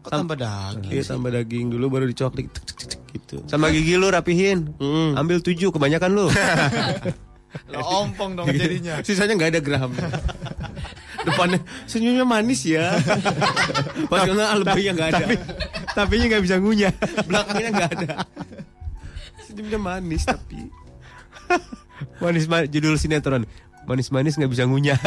Kok 0.04 0.12
tambah 0.12 0.36
daging? 0.36 0.92
Iya, 0.92 1.04
tambah 1.08 1.32
daging 1.32 1.66
dulu 1.72 1.86
baru 1.88 2.06
dicok 2.12 2.36
dikit 2.36 2.52
Cek, 2.60 2.66
cek, 2.68 2.88
cek, 2.92 3.02
gitu. 3.16 3.38
Sama 3.48 3.72
gigi 3.72 3.96
lu 3.96 4.12
rapihin. 4.12 4.76
Hmm. 4.76 5.16
Ambil 5.16 5.40
tujuh 5.40 5.72
kebanyakan 5.72 6.12
lu. 6.12 6.28
Lo 7.72 7.80
ompong 8.04 8.36
dong 8.36 8.48
jadinya. 8.52 9.00
Sisanya 9.04 9.34
nggak 9.36 9.52
ada 9.56 9.62
gram. 9.64 9.92
Depannya 11.28 11.60
senyumnya 11.90 12.24
manis 12.24 12.64
ya. 12.64 12.96
Pas 14.12 14.24
kena 14.24 14.56
lebihnya 14.56 14.92
nggak 14.96 15.10
ada. 15.16 15.26
Tapi 15.96 16.14
nggak 16.28 16.44
bisa 16.44 16.56
ngunyah. 16.62 16.94
Belakangnya 17.28 17.70
nggak 17.74 17.90
ada. 18.00 18.08
Senyumnya 19.44 19.80
manis 19.80 20.24
tapi. 20.24 20.70
Manis 22.20 22.46
manis 22.48 22.68
judul 22.72 22.96
sinetron. 23.00 23.44
Manis-manis 23.88 24.36
nggak 24.36 24.52
bisa 24.52 24.68
ngunyah. 24.68 25.00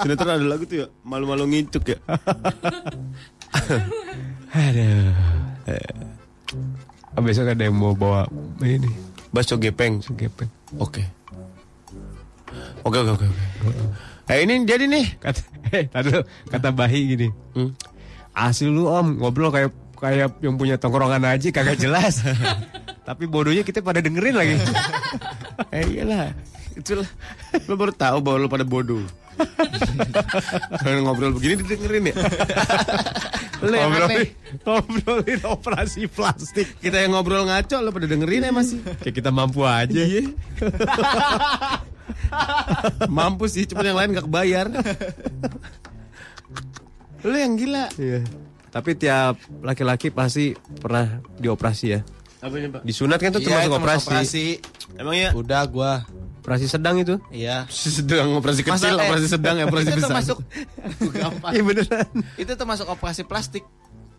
Sinetron 0.00 0.40
ada 0.40 0.46
lagu 0.48 0.64
tuh 0.64 0.76
ya, 0.80 0.86
malu-malu 1.04 1.44
ngincuk 1.52 1.84
ya. 1.84 2.00
Aduh. 4.56 5.12
Ah, 7.14 7.20
besok 7.22 7.50
ada 7.50 7.66
yang 7.66 7.74
mau 7.74 7.92
bawa 7.98 8.30
ini. 8.62 8.86
Bakso 9.34 9.58
gepeng. 9.58 9.98
Bakso 9.98 10.14
gepeng. 10.14 10.50
Oke. 10.78 11.02
Oke 12.86 12.96
oke 13.02 13.12
oke. 13.18 13.26
Eh 14.30 14.46
ini 14.46 14.62
jadi 14.62 14.86
nih. 14.86 15.06
Kata, 15.18 15.40
eh, 15.74 15.84
tadi 15.90 16.10
kata 16.50 16.68
Bahi 16.70 17.00
gini. 17.14 17.28
Hmm. 17.54 17.74
Asli 18.30 18.70
lu 18.70 18.86
om 18.86 19.18
ngobrol 19.18 19.50
kayak 19.50 19.74
kayak 19.98 20.38
yang 20.40 20.54
punya 20.54 20.78
tongkrongan 20.78 21.26
aja 21.26 21.50
kagak 21.50 21.78
jelas. 21.82 22.22
Tapi 23.08 23.26
bodohnya 23.26 23.66
kita 23.66 23.82
pada 23.82 23.98
dengerin 23.98 24.36
lagi. 24.38 24.54
Eh 25.74 25.98
iyalah. 25.98 26.30
Itulah. 26.78 27.08
Lo 27.66 27.74
baru 27.74 27.90
tahu 27.90 28.22
bahwa 28.22 28.38
lo 28.38 28.48
pada 28.48 28.62
bodoh. 28.62 29.02
Kalau 30.82 31.00
ngobrol 31.04 31.32
begini 31.32 31.60
didengerin 31.60 32.10
ya. 32.10 32.14
Yang 33.60 33.76
ngobrolin, 33.76 34.08
aneh. 34.08 34.28
ngobrolin 34.64 35.40
operasi 35.44 36.08
plastik. 36.08 36.80
Kita 36.80 36.96
yang 36.96 37.12
ngobrol 37.12 37.44
ngaco 37.44 37.76
lo 37.84 37.92
pada 37.92 38.08
dengerin 38.08 38.48
ya 38.48 38.52
masih. 38.56 38.80
Kayak 39.04 39.14
kita 39.20 39.28
mampu 39.28 39.68
aja. 39.68 40.00
Mampu 43.10 43.46
sih, 43.46 43.66
cuma 43.66 43.84
yang 43.84 43.98
lain 43.98 44.16
gak 44.16 44.26
kebayar. 44.26 44.66
Lo 47.20 47.36
yang 47.36 47.54
gila. 47.58 47.92
Iya. 48.00 48.24
Tapi 48.70 48.94
tiap 48.96 49.36
laki-laki 49.60 50.08
pasti 50.08 50.54
pernah 50.54 51.20
dioperasi 51.36 51.86
ya. 51.90 52.00
Apanya 52.40 52.80
pak? 52.80 52.82
Disunat 52.86 53.20
kan 53.20 53.34
tuh 53.34 53.42
Iya, 53.42 53.46
termasuk 53.66 53.72
operasi. 53.76 54.06
operasi. 54.08 54.46
Emang 54.96 55.16
ya? 55.18 55.28
Udah 55.36 55.62
gua. 55.68 55.92
Operasi 56.40 56.66
sedang 56.66 56.96
itu. 56.96 57.20
Iya. 57.28 57.68
Sedang 57.68 58.32
operasi 58.34 58.64
kecil, 58.64 58.90
Masa, 58.90 58.96
eh, 58.96 59.06
operasi 59.06 59.26
sedang, 59.28 59.54
ya, 59.60 59.64
operasi 59.68 59.86
itu 59.86 60.00
besar. 60.00 60.08
termasuk 60.08 60.38
Iya 61.52 61.62
beneran. 61.62 62.08
itu 62.34 62.52
termasuk 62.56 62.86
operasi 62.88 63.22
plastik. 63.22 63.62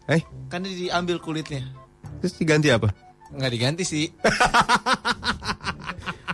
Eh, 0.06 0.22
Kan 0.48 0.62
diambil 0.62 1.18
kulitnya. 1.18 1.66
terus 2.22 2.38
diganti 2.38 2.70
apa? 2.70 2.94
Nggak 3.34 3.52
diganti 3.52 3.84
sih. 3.84 4.06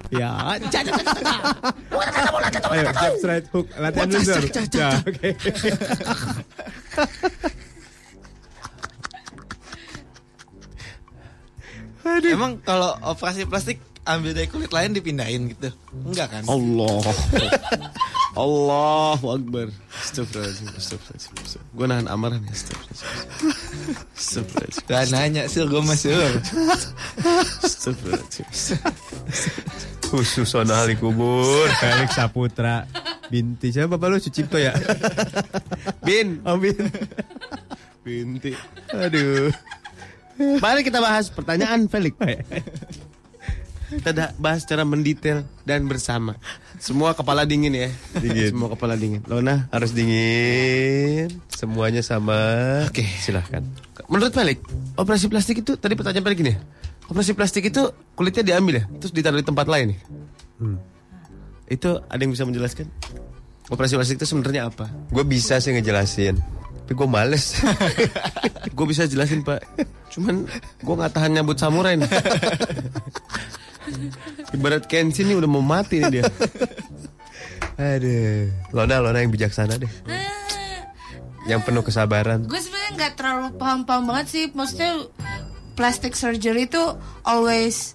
Ya. 0.07 0.55
Ayo, 0.55 0.71
jab 0.71 0.87
straight 3.19 3.43
hook. 3.51 3.67
Latihan 3.75 4.07
dulu. 4.07 4.23
Ya, 4.71 5.03
oke. 5.03 5.29
Emang 12.27 12.59
kalau 12.63 12.95
operasi 13.03 13.43
plastik 13.43 13.83
ambil 14.07 14.31
dari 14.31 14.47
kulit 14.47 14.71
lain 14.71 14.95
dipindahin 14.95 15.51
gitu? 15.51 15.69
Enggak 16.07 16.31
kan? 16.31 16.43
Allah. 16.47 17.03
Allah 18.47 19.17
Akbar. 19.17 19.67
Astagfirullahaladzim. 19.91 20.67
Astagfirullahaladzim. 20.77 21.61
Gue 21.73 21.85
nahan 21.89 22.07
amarah 22.07 22.37
nih. 22.39 22.51
Astagfirullahaladzim. 24.15 24.85
Gak 24.87 25.03
nanya, 25.11 25.43
sih 25.49 25.65
gue 25.65 25.81
masih 25.83 26.13
Astagfirullahaladzim. 27.65 28.47
Khusus 30.07 30.47
sonal 30.47 30.87
kubur. 30.95 31.67
Felix 31.83 32.15
Saputra. 32.15 32.87
Binti 33.27 33.75
siapa 33.75 33.99
bapak 33.99 34.07
lu 34.07 34.17
Sucipto 34.23 34.55
ya? 34.55 34.71
Bin. 36.07 36.39
Oh, 36.47 36.55
Bin. 36.55 36.79
Binti. 38.07 38.55
Aduh. 38.95 39.51
Mari 40.37 40.85
kita 40.85 41.03
bahas 41.03 41.27
pertanyaan 41.27 41.91
Felix. 41.91 42.15
Kita 43.87 44.11
dah 44.11 44.35
bahas 44.35 44.67
secara 44.67 44.83
mendetail 44.83 45.47
dan 45.63 45.87
bersama. 45.87 46.35
Semua 46.75 47.15
kepala 47.15 47.47
dingin 47.47 47.71
ya. 47.71 47.87
Dingin. 48.19 48.51
Semua 48.51 48.69
kepala 48.75 48.99
dingin. 48.99 49.23
Lona, 49.31 49.71
Harus 49.71 49.95
dingin. 49.95 51.31
Semuanya 51.47 52.03
sama. 52.03 52.35
Oke. 52.83 53.07
Silahkan. 53.23 53.63
menurut 54.07 54.31
Felix, 54.31 54.63
operasi 54.95 55.27
plastik 55.27 55.67
itu 55.67 55.75
tadi 55.75 55.95
pertanyaan 55.95 56.23
Felix 56.23 56.37
gini 56.39 56.51
ya. 56.55 56.59
Operasi 57.11 57.31
plastik 57.35 57.63
itu 57.67 57.91
kulitnya 58.15 58.43
diambil 58.55 58.79
ya, 58.79 58.83
terus 58.99 59.11
ditaruh 59.11 59.39
di 59.39 59.47
tempat 59.47 59.67
lain 59.67 59.95
nih. 59.95 59.99
Hmm. 60.63 60.77
Itu 61.67 61.99
ada 62.07 62.19
yang 62.19 62.31
bisa 62.31 62.47
menjelaskan? 62.47 62.87
Operasi 63.67 63.99
plastik 63.99 64.15
itu 64.19 64.27
sebenarnya 64.27 64.71
apa? 64.71 64.87
Gue 65.11 65.27
bisa 65.27 65.59
sih 65.59 65.75
ngejelasin. 65.75 66.39
Tapi 66.87 66.91
gue 66.95 67.07
males. 67.07 67.59
gue 68.77 68.85
bisa 68.87 69.07
jelasin 69.07 69.41
pak 69.41 69.63
cuman 70.17 70.49
gue 70.81 70.95
nggak 70.97 71.13
tahan 71.13 71.31
nyambut 71.33 71.57
samurai 71.57 71.93
nih 71.93 72.09
ibarat 74.55 74.85
Kenshin 74.85 75.27
nih 75.29 75.37
udah 75.37 75.49
mau 75.49 75.63
mati 75.63 76.01
nih 76.01 76.21
dia 76.21 76.23
Aduh. 77.77 78.49
Lona, 78.73 78.97
Lona 78.97 79.21
yang 79.21 79.29
bijaksana 79.29 79.77
deh. 79.77 79.89
Yang 81.45 81.61
penuh 81.63 81.85
kesabaran. 81.85 82.43
Gue 82.49 82.59
sebenarnya 82.59 82.91
nggak 82.97 83.13
terlalu 83.15 83.47
paham-paham 83.55 84.03
banget 84.09 84.27
sih. 84.33 84.43
Maksudnya 84.51 85.07
plastic 85.77 86.17
surgery 86.17 86.65
itu 86.65 86.81
always 87.21 87.93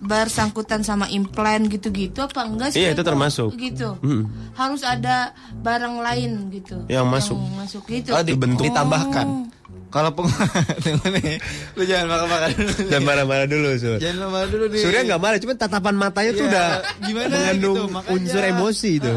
bersangkutan 0.00 0.80
sama 0.80 1.12
implant 1.12 1.68
gitu-gitu 1.68 2.24
apa 2.24 2.48
enggak 2.48 2.72
sih? 2.72 2.80
Iya, 2.80 2.96
itu 2.96 3.04
termasuk. 3.04 3.52
Gitu. 3.60 4.00
Mm. 4.00 4.24
Harus 4.56 4.80
ada 4.80 5.36
barang 5.60 6.00
lain 6.00 6.48
gitu. 6.56 6.80
Yang 6.88 7.06
masuk. 7.06 7.36
masuk 7.60 7.82
gitu. 7.92 8.16
Oh, 8.16 8.24
dibentuk. 8.24 8.64
Ditambahkan. 8.64 9.52
Kalau 9.90 10.10
peng... 10.14 10.30
Tunggu 10.86 11.08
nih. 11.18 11.42
Lu 11.74 11.82
jangan 11.82 12.06
makan-makan 12.14 12.48
dulu. 12.54 12.72
Dan 12.86 13.00
marah-marah 13.02 13.46
dulu, 13.50 13.68
Sur. 13.74 13.98
Jangan 13.98 14.30
marah 14.30 14.46
dulu 14.46 14.64
nih. 14.70 14.82
Surya 14.86 15.00
nggak 15.02 15.20
marah, 15.20 15.38
cuman 15.42 15.56
tatapan 15.58 15.94
matanya 15.98 16.30
tuh 16.30 16.46
Iya, 16.46 16.50
udah 16.50 16.68
gimana 17.02 17.34
mengandung 17.34 17.76
gitu, 17.76 17.84
makanya. 17.90 18.14
unsur 18.14 18.42
emosi 18.46 18.90
itu. 19.02 19.10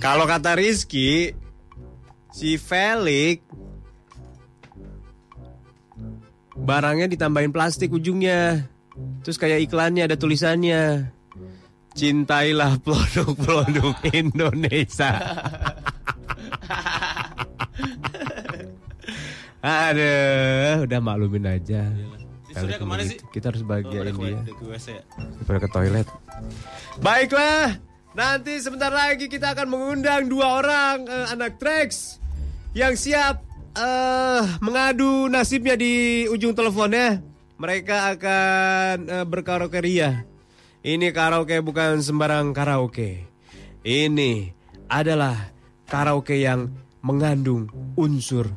Kalau 0.00 0.26
kata 0.26 0.58
Rizky, 0.58 1.30
si 2.34 2.58
Felix 2.58 3.46
barangnya 6.56 7.06
ditambahin 7.06 7.54
plastik 7.54 7.94
ujungnya. 7.94 8.66
Terus 9.22 9.38
kayak 9.38 9.70
iklannya 9.70 10.10
ada 10.10 10.18
tulisannya. 10.18 11.14
Cintailah 11.94 12.78
produk-produk 12.82 13.96
Indonesia. 14.22 15.12
Aduh, 19.60 20.88
udah 20.88 21.00
maklumin 21.04 21.44
aja. 21.44 21.92
Kali 22.50 22.74
ke 22.74 22.84
mana 22.84 23.04
begitu. 23.04 23.24
Kita 23.30 23.52
harus 23.52 23.62
bahagiain 23.62 24.16
dia. 24.16 24.40
ya. 24.40 25.00
Daripada 25.36 25.58
ke 25.62 25.68
toilet. 25.68 26.08
Baiklah, 26.98 27.78
nanti 28.16 28.58
sebentar 28.58 28.90
lagi 28.90 29.28
kita 29.28 29.52
akan 29.54 29.68
mengundang 29.68 30.26
dua 30.26 30.64
orang 30.64 31.06
eh, 31.06 31.26
anak 31.30 31.60
Trax 31.60 32.18
yang 32.72 32.96
siap 32.96 33.44
eh 33.70 34.42
mengadu 34.58 35.30
nasibnya 35.30 35.76
di 35.76 36.24
ujung 36.26 36.56
teleponnya. 36.56 37.22
Mereka 37.60 38.16
akan 38.16 38.94
eh, 39.06 39.26
berkaraoke 39.28 39.78
ria. 39.84 40.24
Ini 40.80 41.12
karaoke 41.12 41.60
bukan 41.60 42.00
sembarang 42.00 42.56
karaoke. 42.56 43.28
Ini 43.84 44.32
adalah 44.88 45.52
karaoke 45.84 46.40
yang 46.40 46.72
mengandung 47.04 47.68
unsur 48.00 48.48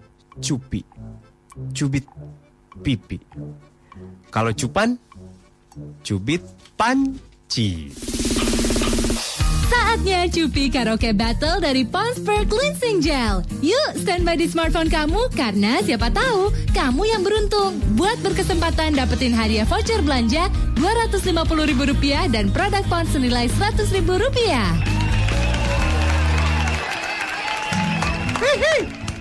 cupi. 0.42 0.82
Cubit 1.74 2.06
pipi. 2.82 3.18
Kalau 4.34 4.50
cupan, 4.54 4.98
cubit 6.02 6.42
panci. 6.74 7.94
Saatnya 9.74 10.26
Cupi 10.30 10.70
Karaoke 10.70 11.14
Battle 11.14 11.62
dari 11.62 11.86
Pond's 11.86 12.22
Per 12.22 12.46
Cleansing 12.46 13.02
Gel. 13.02 13.46
Yuk, 13.62 14.02
standby 14.02 14.38
di 14.38 14.50
smartphone 14.50 14.90
kamu 14.90 15.30
karena 15.34 15.82
siapa 15.82 16.10
tahu 16.14 16.50
kamu 16.74 17.10
yang 17.10 17.22
beruntung. 17.22 17.78
Buat 17.98 18.22
berkesempatan 18.26 18.98
dapetin 18.98 19.34
hadiah 19.34 19.66
voucher 19.66 20.02
belanja 20.02 20.50
Rp250.000 20.78 22.34
dan 22.34 22.50
produk 22.54 22.86
Pond 22.90 23.10
senilai 23.10 23.50
Rp100.000. 23.54 24.94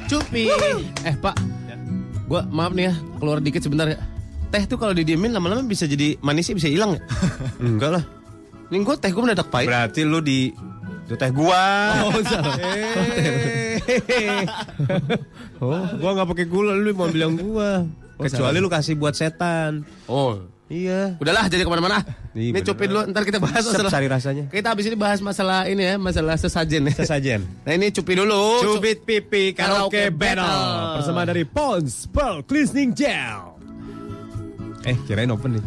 Cupi. 0.09 0.49
Eh 1.03 1.15
Pak, 1.17 1.37
gua 2.27 2.45
maaf 2.49 2.73
nih 2.73 2.91
ya 2.91 2.95
keluar 3.19 3.39
dikit 3.39 3.63
sebentar 3.63 3.89
ya. 3.89 3.99
Teh 4.53 4.69
tuh 4.69 4.77
kalau 4.77 4.93
didiemin 4.93 5.33
lama-lama 5.33 5.65
bisa 5.65 5.89
jadi 5.89 6.21
manisnya 6.21 6.55
bisa 6.57 6.69
hilang 6.69 6.97
ya? 6.97 7.01
Enggak 7.65 7.91
lah. 8.01 8.05
Ini 8.69 8.85
gua 8.85 8.97
teh 8.97 9.11
gua 9.13 9.23
mendadak 9.29 9.49
pahit. 9.49 9.69
Berarti 9.69 10.01
lu 10.05 10.21
di 10.21 10.53
itu 11.03 11.15
teh 11.19 11.31
gua. 11.33 11.65
Oh, 12.09 12.21
salah. 12.25 12.55
oh, 15.65 15.83
gua 15.99 16.11
nggak 16.17 16.29
pakai 16.37 16.47
gula, 16.47 16.73
lu 16.77 16.93
mau 16.95 17.09
bilang 17.09 17.35
gua. 17.37 17.85
Oh, 18.17 18.23
Kecuali 18.29 18.61
salah. 18.61 18.65
lu 18.65 18.69
kasih 18.71 18.95
buat 18.97 19.17
setan. 19.17 19.83
Oh, 20.07 20.45
Iya. 20.73 21.21
udahlah 21.21 21.45
jadi 21.47 21.63
ke 21.63 21.71
mana-mana. 21.71 22.01
Iya, 22.33 22.49
Ini 22.49 22.57
bener. 22.57 22.65
Cupi 22.65 22.85
dulu, 22.89 23.01
ntar 23.13 23.23
kita 23.29 23.37
bahas 23.37 23.61
Sep, 23.61 23.77
masalah. 23.77 23.93
cari 23.93 24.09
rasanya. 24.09 24.45
Kita 24.49 24.73
habis 24.73 24.89
ini 24.89 24.97
bahas 24.97 25.21
masalah 25.21 25.69
ini 25.69 25.85
ya, 25.85 26.01
masalah 26.01 26.33
sesajen 26.33 26.89
ya. 26.89 26.97
Sesajen. 26.97 27.45
Nah 27.69 27.77
ini 27.77 27.93
Cupi 27.93 28.17
dulu. 28.17 28.65
Cubit 28.65 29.05
pipi 29.05 29.53
karaoke 29.53 30.09
Karaoke 30.09 30.17
battle. 30.17 30.41
battle. 30.41 30.97
Bersama 30.97 31.21
dari 31.23 31.45
Pond's 31.45 32.09
Pearl 32.09 32.41
Cleansing 32.41 32.97
Gel. 32.97 33.53
Eh, 34.83 34.97
kirain 35.05 35.29
open 35.29 35.61
nih. 35.61 35.65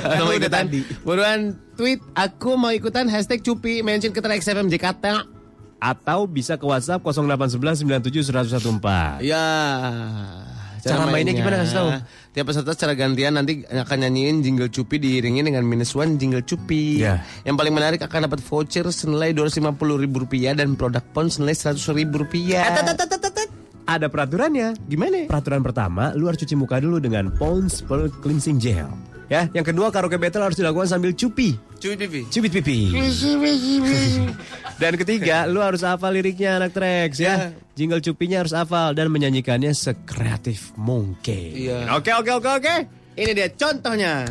Kalau 0.00 0.24
mau 0.28 0.34
ikutan, 0.34 0.64
tadi. 0.66 0.80
buruan 1.04 1.40
tweet 1.76 2.00
aku 2.12 2.56
mau 2.56 2.72
ikutan 2.72 3.06
hashtag 3.06 3.44
Cupi 3.44 3.84
mention 3.84 4.10
ke 4.10 4.18
XFM 4.18 4.72
Jakarta. 4.72 5.28
Atau 5.76 6.24
bisa 6.24 6.56
ke 6.56 6.64
WhatsApp 6.64 7.04
0811 7.04 7.84
97 8.08 8.32
114. 8.32 9.20
Ya. 9.20 9.44
Cara 10.86 11.04
mainnya 11.10 11.34
gimana, 11.34 11.66
kasih 11.66 11.74
tahu? 11.74 11.88
Tiap 12.36 12.44
peserta 12.46 12.70
secara 12.76 12.94
gantian 12.94 13.34
nanti 13.34 13.66
akan 13.66 13.96
nyanyiin 14.06 14.40
jingle 14.46 14.70
Cupi 14.70 14.96
diiringi 15.02 15.42
dengan 15.42 15.66
minus 15.66 15.92
one 15.98 16.14
jingle 16.14 16.46
Cupi. 16.46 17.02
Ya. 17.02 17.26
Yang 17.42 17.56
paling 17.58 17.74
menarik 17.74 18.00
akan 18.06 18.30
dapat 18.30 18.40
voucher 18.46 18.86
senilai 18.94 19.34
Rp250.000 19.34 20.54
dan 20.54 20.78
produk 20.78 21.04
pon 21.10 21.26
senilai 21.26 21.58
Rp100.000. 21.58 22.06
Ada 23.86 24.06
peraturannya. 24.10 24.74
Gimana? 24.90 25.30
Peraturan 25.30 25.62
pertama, 25.62 26.10
lu 26.14 26.26
harus 26.26 26.42
cuci 26.42 26.58
muka 26.58 26.82
dulu 26.82 26.98
dengan 26.98 27.30
Pond's 27.34 27.82
Pearl 27.86 28.10
Cleansing 28.10 28.58
Gel. 28.58 28.90
Ya, 29.26 29.50
yang 29.50 29.66
kedua 29.66 29.90
karaoke 29.90 30.22
battle 30.22 30.46
harus 30.46 30.54
dilakukan 30.54 30.86
sambil 30.86 31.10
cupi. 31.10 31.58
Cupi 31.82 31.98
pipi. 31.98 32.20
Cubit 32.30 32.52
pipi. 32.54 32.78
Dan 34.80 34.94
ketiga, 34.94 35.50
lu 35.50 35.58
harus 35.58 35.82
hafal 35.82 36.14
liriknya 36.14 36.62
anak 36.62 36.70
Trax 36.70 37.18
ya. 37.18 37.50
Jingle 37.76 38.00
cupinya 38.00 38.40
harus 38.40 38.56
hafal 38.56 38.96
dan 38.96 39.12
menyanyikannya 39.12 39.76
sekreatif 39.76 40.72
mungkin. 40.80 41.52
Iya. 41.52 41.92
Oke, 41.92 42.08
oke, 42.08 42.32
oke, 42.40 42.50
oke. 42.56 42.76
Ini 43.20 43.30
dia 43.36 43.52
contohnya. 43.52 44.24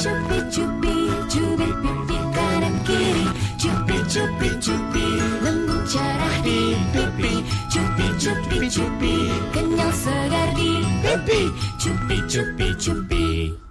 Cupi 0.00 0.38
cupi 0.48 0.94
cubit 1.28 1.74
pipi 1.82 2.18
kanan 2.32 2.74
kiri 2.88 3.26
Cupi 3.60 3.98
cupi 4.08 4.48
cupi 4.62 5.06
lembut 5.44 5.82
cerah 5.84 6.36
di 6.40 6.72
pipi 6.94 7.32
Cupi 7.68 8.06
cupi 8.16 8.58
cupi 8.72 9.14
kenyal 9.52 9.92
segar 9.92 10.48
di 10.56 10.80
pipi 11.04 11.40
Cupi 11.76 12.16
cupi 12.30 12.68
cupi 12.80 13.09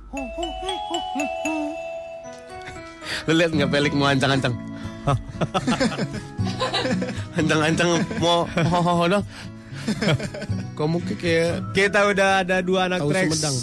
Lu 3.28 3.34
lihat 3.34 3.52
nggak 3.54 3.70
Pelik 3.70 3.94
mau 3.94 4.10
ancang-ancang? 4.10 4.54
ancang-ancang 7.40 7.90
mau 8.20 8.46
ho 8.46 8.80
ho 8.82 8.94
ho 9.00 9.06
dong. 9.08 9.26
Kamu 10.78 10.98
kayak 11.18 11.74
Kita 11.74 12.06
udah 12.10 12.46
ada 12.46 12.62
dua 12.62 12.86
anak 12.86 13.00
Tahu 13.02 13.10
Trax. 13.10 13.26
Sumedang. 13.30 13.58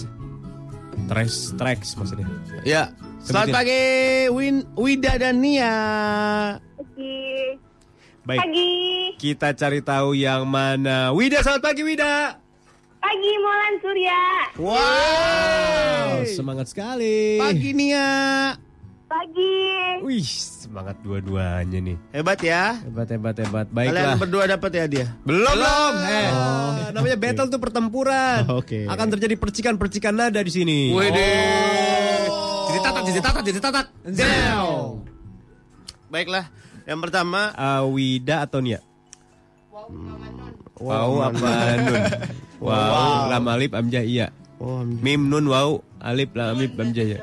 Trax, 1.07 1.31
Trax 1.55 1.81
maksudnya. 1.95 2.27
ya. 2.63 2.91
Selamat 3.23 3.47
Sebutin. 3.51 3.59
pagi 3.59 3.81
Win 4.31 4.57
Wida 4.79 5.13
dan 5.19 5.43
Nia. 5.43 5.75
Pagi. 6.79 7.19
Baik, 8.27 8.41
Pagi. 8.43 8.71
kita 9.19 9.55
cari 9.55 9.81
tahu 9.83 10.15
yang 10.15 10.47
mana. 10.47 11.11
Wida, 11.15 11.43
selamat 11.43 11.63
pagi 11.63 11.83
Wida. 11.83 12.39
Pagi 13.07 13.33
Molan 13.39 13.75
Surya. 13.79 14.21
Wow, 14.59 16.27
semangat 16.27 16.67
sekali. 16.67 17.39
Pagi 17.39 17.71
Nia. 17.71 18.11
Pagi. 19.07 19.63
Wih, 20.03 20.27
semangat 20.27 20.99
dua-duanya 21.07 21.79
nih. 21.79 21.95
Hebat 22.11 22.43
ya. 22.43 22.83
Hebat, 22.83 23.07
hebat, 23.07 23.39
hebat. 23.39 23.67
Kalian 23.71 23.95
Baiklah. 23.95 24.19
berdua 24.19 24.51
dapat 24.51 24.71
ya 24.75 24.85
dia. 24.91 25.07
Belum, 25.23 25.55
belum. 25.55 25.95
Eh. 26.03 26.29
Oh, 26.35 26.71
namanya 26.91 27.15
battle 27.15 27.47
tuh 27.47 27.63
pertempuran. 27.63 28.43
Oh, 28.51 28.59
oke. 28.67 28.91
Akan 28.91 29.07
terjadi 29.15 29.39
percikan-percikan 29.39 30.11
nada 30.11 30.43
di 30.43 30.51
sini. 30.51 30.91
Wede. 30.91 31.31
Jadi 32.67 32.79
tatat, 32.83 33.03
jadi 33.07 33.21
tatat, 33.23 33.43
jadi 33.47 33.59
tatat. 33.63 33.87
Zeo. 34.11 34.99
Baiklah. 36.11 36.51
Yang 36.83 36.99
pertama 37.07 37.55
Uh, 37.55 37.87
Wida 37.87 38.43
atau 38.43 38.59
Nia? 38.59 38.83
Wow, 39.71 39.95
Wow, 40.77 41.33
apa 41.33 41.51
nun? 41.81 42.03
Wow, 42.61 43.33
lam 43.33 43.45
alif 43.49 43.73
amjah 43.73 44.05
iya. 44.05 44.29
Oh, 44.61 44.85
Mim 44.85 45.29
nun 45.29 45.49
wow, 45.49 45.81
alif 46.01 46.33
lam 46.37 46.57
alif 46.57 46.73
amjah 46.77 47.05
iya. 47.05 47.21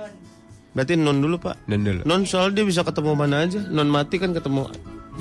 berarti 0.73 0.97
non 0.97 1.21
dulu 1.21 1.37
pak. 1.37 1.61
Nun 1.69 1.85
dulu. 1.85 2.01
Non 2.05 2.25
soal 2.25 2.49
dia 2.49 2.65
bisa 2.65 2.81
ketemu 2.81 3.13
mana 3.13 3.45
aja. 3.45 3.61
Non 3.69 3.85
mati 3.93 4.17
kan 4.17 4.33
ketemu 4.33 4.65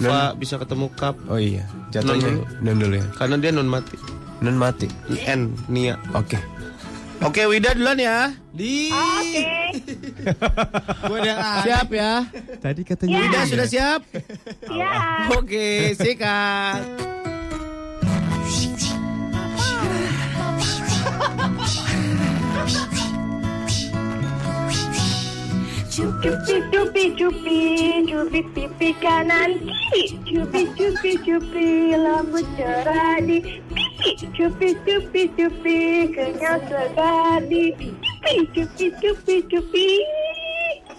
Fa 0.00 0.32
bisa 0.32 0.56
ketemu 0.56 0.88
kap. 0.96 1.12
Oh 1.28 1.36
iya, 1.36 1.68
jatuhnya 1.92 2.40
Nun 2.40 2.48
nun 2.64 2.76
dulu 2.80 2.94
ya. 2.96 3.06
Karena 3.12 3.36
dia 3.36 3.52
non 3.52 3.68
mati. 3.68 3.96
Nun 4.40 4.56
mati. 4.56 4.88
N 5.28 5.52
Nia. 5.68 6.00
Oke. 6.16 6.40
Oke 7.22 7.46
Wida 7.46 7.76
duluan 7.76 8.00
ya. 8.00 8.32
Di. 8.50 8.90
Oke. 8.90 9.42
Udah 11.14 11.36
siap 11.62 11.88
ya. 11.92 12.26
Tadi 12.59 12.80
katanya 12.82 13.16
Wida 13.20 13.40
sudah 13.46 13.68
siap? 13.68 14.00
Ya. 14.66 15.28
Oke, 15.36 15.94
sikat. 15.94 16.82
Cupi 26.22 26.62
cupi 26.70 27.04
cupi 27.18 27.58
cupi 28.06 28.40
pipi 28.54 28.94
kanan 29.02 29.58
kiri 29.58 30.14
Cupi 30.22 30.70
cupi 30.78 31.18
cupi 31.18 31.98
lambut 31.98 32.46
cerah 32.54 33.18
di 33.26 33.42
pipi 33.42 34.30
Cupi 34.30 34.70
cupi 34.86 35.22
cupi 35.34 35.78
kenyal 36.14 36.62
segar 36.70 37.42
di 37.50 37.74
pipi 37.74 38.46
Cupi 38.54 38.86
cupi 39.02 39.36
cupi 39.50 39.88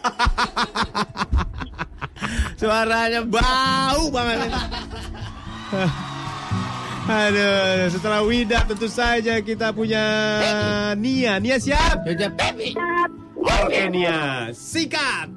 Suaranya 2.60 3.24
bau 3.24 4.12
banget. 4.12 4.48
Aduh, 7.04 7.92
setelah 7.92 8.24
Wida 8.24 8.64
tentu 8.64 8.88
saja 8.88 9.44
kita 9.44 9.76
punya 9.76 10.04
Nia. 10.96 11.36
Nia 11.40 11.60
siap? 11.60 12.00
Jajah 13.44 13.60
Pepi. 13.60 13.64
Oke 13.64 13.84
Nia, 13.92 14.50
sikat. 14.56 15.30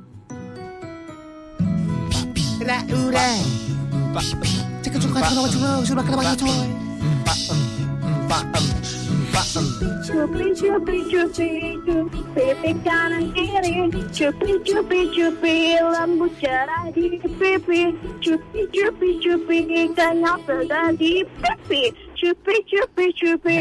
Cupi 10.07 10.55
cupi 10.55 10.97
cupi 11.11 11.49
cupi 11.85 12.20
pipi. 12.35 12.70
Kanan 12.87 13.24
kiri. 13.35 13.91
Cupi 14.15 14.53
cupi 14.65 15.01
cupi 15.12 15.55
lambut 15.83 16.33
cerah 16.41 16.89
di 16.95 17.19
pipi. 17.20 17.93
Cupi 18.23 18.61
cupi 18.73 19.09
cupi 19.20 19.59
kenyal 19.93 20.39
segar 20.47 20.95
di 20.97 21.27
pipi 21.43 22.06
Cupi 22.16 22.56
cupi 22.70 23.06
cupi 23.12 23.59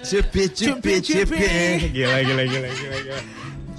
Cupi 0.00 0.42
cupi 0.48 0.94
cupi. 1.02 1.46
Gila, 1.90 2.18
gila, 2.22 2.42
gila, 2.46 2.68
gila, 2.70 2.98
gila. 3.02 3.20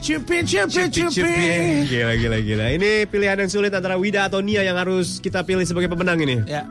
Cupi 0.02 0.38
cupi 0.44 0.84
cupi. 0.90 1.48
Gila, 1.88 2.14
gila, 2.16 2.38
gila. 2.42 2.66
Ini 2.74 2.92
pilihan 3.08 3.38
yang 3.40 3.50
sulit 3.50 3.72
antara 3.72 3.96
Wida 3.96 4.28
atau 4.28 4.44
Nia 4.44 4.60
yang 4.62 4.76
harus 4.76 5.18
kita 5.18 5.42
pilih 5.42 5.64
sebagai 5.64 5.88
pemenang 5.88 6.20
ini. 6.20 6.44
Ya. 6.44 6.68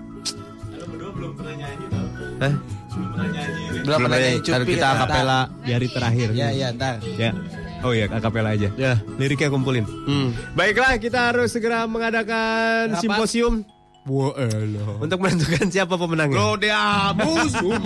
Hah? 2.41 2.53
Belum 3.71 3.85
Belum 3.87 4.01
ada 4.07 4.17
ada. 4.17 4.27
yang 4.29 4.41
Ntar 4.41 4.61
cupi. 4.61 4.73
kita 4.77 4.87
akapela. 4.93 5.41
Di 5.63 5.71
hari 5.73 5.89
terakhir. 5.89 6.29
Ya, 6.33 6.49
ya, 6.53 6.69
ntar. 6.73 7.01
Ya. 7.17 7.31
Oh 7.81 7.97
iya, 7.97 8.13
akapela 8.13 8.53
aja. 8.53 8.69
Ya. 8.77 9.01
Liriknya 9.17 9.49
kumpulin. 9.49 9.89
Hmm. 9.89 10.37
Baiklah, 10.53 11.01
kita 11.01 11.33
harus 11.33 11.49
segera 11.49 11.89
mengadakan 11.89 12.93
Apa? 12.93 13.01
simposium. 13.01 13.65
Wah, 14.03 14.33
elah. 14.35 14.99
Untuk 14.99 15.19
menentukan 15.19 15.67
siapa 15.69 15.95
pemenangnya. 15.95 16.35
Rodea 16.35 16.83
musuh. 17.19 17.79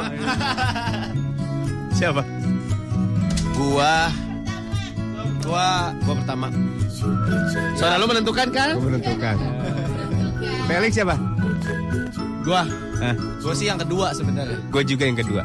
Siapa? 1.93 2.23
Gua 3.55 4.09
Gua 5.43 5.66
Gua 6.01 6.15
pertama 6.16 6.47
Soalnya 7.74 7.97
lu 7.99 8.07
menentukan 8.07 8.47
kan? 8.51 8.69
Gua 8.74 8.85
menentukan. 8.89 9.35
Felix 10.65 10.91
siapa? 10.93 11.15
Gua 12.43 12.61
Ah, 12.97 13.12
Gue 13.36 13.53
sih 13.53 13.66
yang 13.66 13.77
kedua 13.77 14.11
sebenarnya. 14.11 14.57
gue 14.70 14.82
juga 14.86 15.03
yang 15.05 15.15
kedua. 15.15 15.43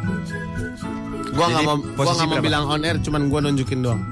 Gua 1.29 1.45
Jadi, 1.45 1.51
nggak 1.51 1.65
mau 1.65 1.75
Gua 1.77 1.95
posisi 1.97 2.17
nggak 2.19 2.29
mau 2.31 2.39
bilang 2.39 2.63
on 2.67 2.81
air 2.81 2.95
Cuman 2.99 3.21
gua 3.27 3.39
nunjukin 3.41 3.79
doang 3.81 3.99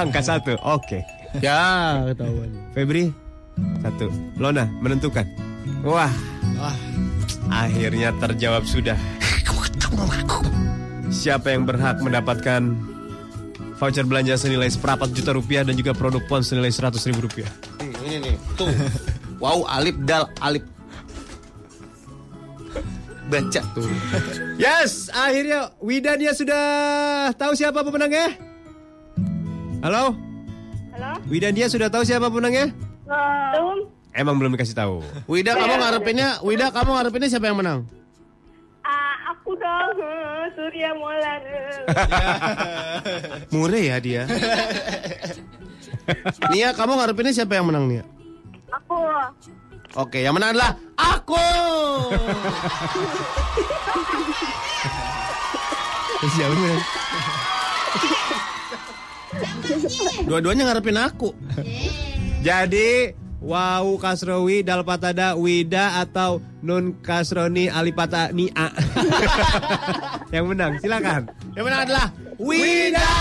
Angka 0.00 0.20
satu, 0.20 0.58
oke. 0.58 0.98
Ya 1.38 2.00
ketahuan 2.06 2.50
Febri 2.72 3.12
satu. 3.80 4.08
Lona 4.36 4.68
menentukan. 4.82 5.24
Wah, 5.82 6.10
Wah, 6.56 6.76
akhirnya 7.50 8.14
terjawab 8.16 8.64
sudah. 8.66 8.96
Siapa 11.06 11.54
yang 11.54 11.64
berhak 11.64 12.02
mendapatkan 12.02 12.74
voucher 13.78 14.04
belanja 14.04 14.34
senilai 14.36 14.68
seperempat 14.68 15.14
juta 15.14 15.32
rupiah 15.32 15.62
dan 15.62 15.78
juga 15.78 15.94
produk 15.94 16.20
pons 16.26 16.50
senilai 16.50 16.70
seratus 16.74 17.06
ribu 17.06 17.24
rupiah? 17.24 17.48
Nih, 17.80 17.92
Ini 18.04 18.16
nih 18.22 18.34
Tuh 18.58 18.68
Wow 19.42 19.64
alip 19.70 19.96
dal 20.02 20.28
alip 20.42 20.64
Baca 23.30 23.60
tuh 23.74 23.86
Yes, 24.60 25.08
akhirnya 25.14 25.70
Wida 25.78 26.18
dia 26.18 26.34
sudah 26.34 26.64
tahu 27.38 27.54
siapa 27.54 27.86
pemenangnya? 27.86 28.34
Halo? 29.86 30.14
Halo? 30.96 31.10
Wida 31.30 31.54
dia 31.54 31.70
sudah 31.70 31.86
tahu 31.86 32.02
siapa 32.02 32.26
pemenangnya? 32.32 32.85
Belum. 33.06 33.78
Emang 34.16 34.34
belum 34.40 34.56
dikasih 34.58 34.74
tahu. 34.74 35.04
Wida 35.30 35.54
kamu 35.54 35.74
ngarepinnya 35.78 36.40
Wida 36.42 36.72
kamu 36.74 36.90
ngarepinnya 36.96 37.28
siapa 37.30 37.46
yang 37.52 37.58
menang? 37.60 37.86
Ah, 38.82 39.36
aku 39.36 39.54
dong. 39.54 39.98
Surya 40.56 40.90
Maulana. 40.96 41.84
Mure 43.52 43.80
ya 43.82 44.00
dia 44.00 44.24
Nia 46.48 46.72
kamu 46.72 46.96
ngarepinnya 46.96 47.36
siapa 47.36 47.60
yang 47.60 47.68
menang 47.68 47.84
Nia? 47.92 48.04
Aku. 48.72 48.96
Oke 49.96 50.24
yang 50.24 50.34
menang 50.36 50.56
adalah 50.56 50.76
aku 50.96 51.36
Siapa 56.26 56.56
Dua-duanya 60.26 60.64
ngarepin 60.72 60.96
aku 60.98 61.36
Jadi 62.40 63.12
Wow 63.36 64.00
Kasrowi 64.00 64.64
Dalpatada 64.64 65.36
Wida 65.36 66.00
atau 66.00 66.40
Nun 66.64 66.98
Kasroni 67.04 67.68
Alipata 67.68 68.32
Nia 68.32 68.72
Yang 70.34 70.44
menang 70.50 70.72
silakan. 70.82 71.30
Yang 71.54 71.64
menang 71.68 71.80
adalah 71.86 72.06
Wida. 72.40 73.12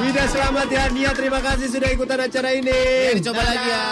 Wida 0.00 0.24
selamat 0.30 0.68
ya. 0.72 0.84
Nia 0.88 1.10
terima 1.12 1.44
kasih 1.44 1.68
sudah 1.68 1.90
ikutan 1.92 2.24
acara 2.24 2.56
ini. 2.56 2.72
Ya, 2.72 3.12
dicoba 3.12 3.42
lagi 3.44 3.68
ya. 3.68 3.84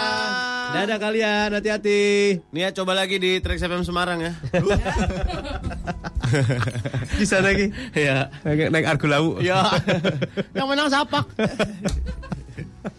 Dadah. 0.69 0.97
Kalian 0.97 1.49
hati-hati. 1.53 2.01
Nia 2.49 2.73
coba 2.73 2.97
lagi 2.97 3.21
di 3.21 3.37
Trax 3.37 3.61
FM 3.61 3.85
Semarang 3.85 4.19
ya. 4.23 4.33
Bisa 7.21 7.41
lagi. 7.41 7.69
Ya 7.93 8.29
Naik, 8.45 8.69
naik 8.69 8.85
argo 8.85 9.09
lau 9.09 9.25
Ya 9.41 9.65
Yang 10.53 10.67
menang 10.69 10.89
sapak 10.93 11.25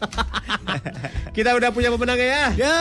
Kita 1.37 1.55
udah 1.55 1.71
punya 1.71 1.89
pemenangnya 1.95 2.27
ya 2.27 2.47
Ya 2.59 2.77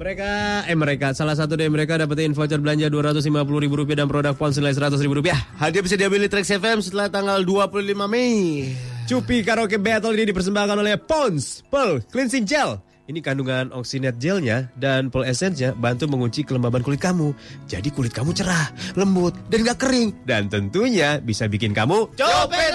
Mereka, 0.00 0.30
eh 0.64 0.76
mereka, 0.78 1.12
salah 1.12 1.36
satu 1.36 1.60
dari 1.60 1.68
mereka 1.68 2.00
dapetin 2.00 2.32
voucher 2.32 2.56
belanja 2.56 2.88
250 2.88 3.20
ribu 3.60 3.74
rupiah 3.76 4.00
dan 4.00 4.08
produk 4.08 4.32
ponsel 4.32 4.64
senilai 4.64 4.96
100 4.96 5.04
ribu 5.04 5.20
rupiah. 5.20 5.36
Hadiah 5.60 5.84
bisa 5.84 6.00
diambil 6.00 6.24
di 6.24 6.32
Trax 6.32 6.56
FM 6.56 6.80
setelah 6.80 7.12
tanggal 7.12 7.44
25 7.44 7.84
Mei 8.08 8.72
Cupi 9.04 9.44
Karaoke 9.44 9.76
Battle 9.76 10.16
ini 10.16 10.32
dipersembahkan 10.32 10.76
oleh 10.80 10.96
Pons 10.96 11.66
Pearl 11.68 12.00
Cleansing 12.08 12.48
Gel. 12.48 12.80
Ini 13.10 13.26
kandungan 13.26 13.74
oksinet 13.74 14.22
gelnya 14.22 14.70
dan 14.78 15.10
pearl 15.10 15.26
essence-nya 15.26 15.74
bantu 15.74 16.06
mengunci 16.06 16.46
kelembaban 16.46 16.78
kulit 16.78 17.02
kamu. 17.02 17.34
Jadi 17.66 17.90
kulit 17.90 18.14
kamu 18.14 18.30
cerah, 18.30 18.70
lembut, 18.94 19.34
dan 19.50 19.66
gak 19.66 19.82
kering. 19.82 20.14
Dan 20.22 20.46
tentunya 20.46 21.18
bisa 21.18 21.50
bikin 21.50 21.74
kamu 21.74 22.06
Copet 22.14 22.70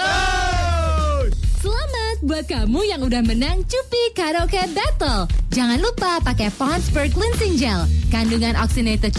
Selamat 2.16 2.32
buat 2.32 2.48
kamu 2.48 2.80
yang 2.88 3.00
udah 3.04 3.20
menang 3.28 3.60
Cupi 3.68 4.16
Karaoke 4.16 4.56
Battle. 4.72 5.28
Jangan 5.52 5.76
lupa 5.84 6.16
pakai 6.24 6.48
Pond's 6.48 6.88
Per 6.88 7.12
Cleansing 7.12 7.60
Gel. 7.60 7.84
Kandungan 8.08 8.56
oxygenated 8.56 9.12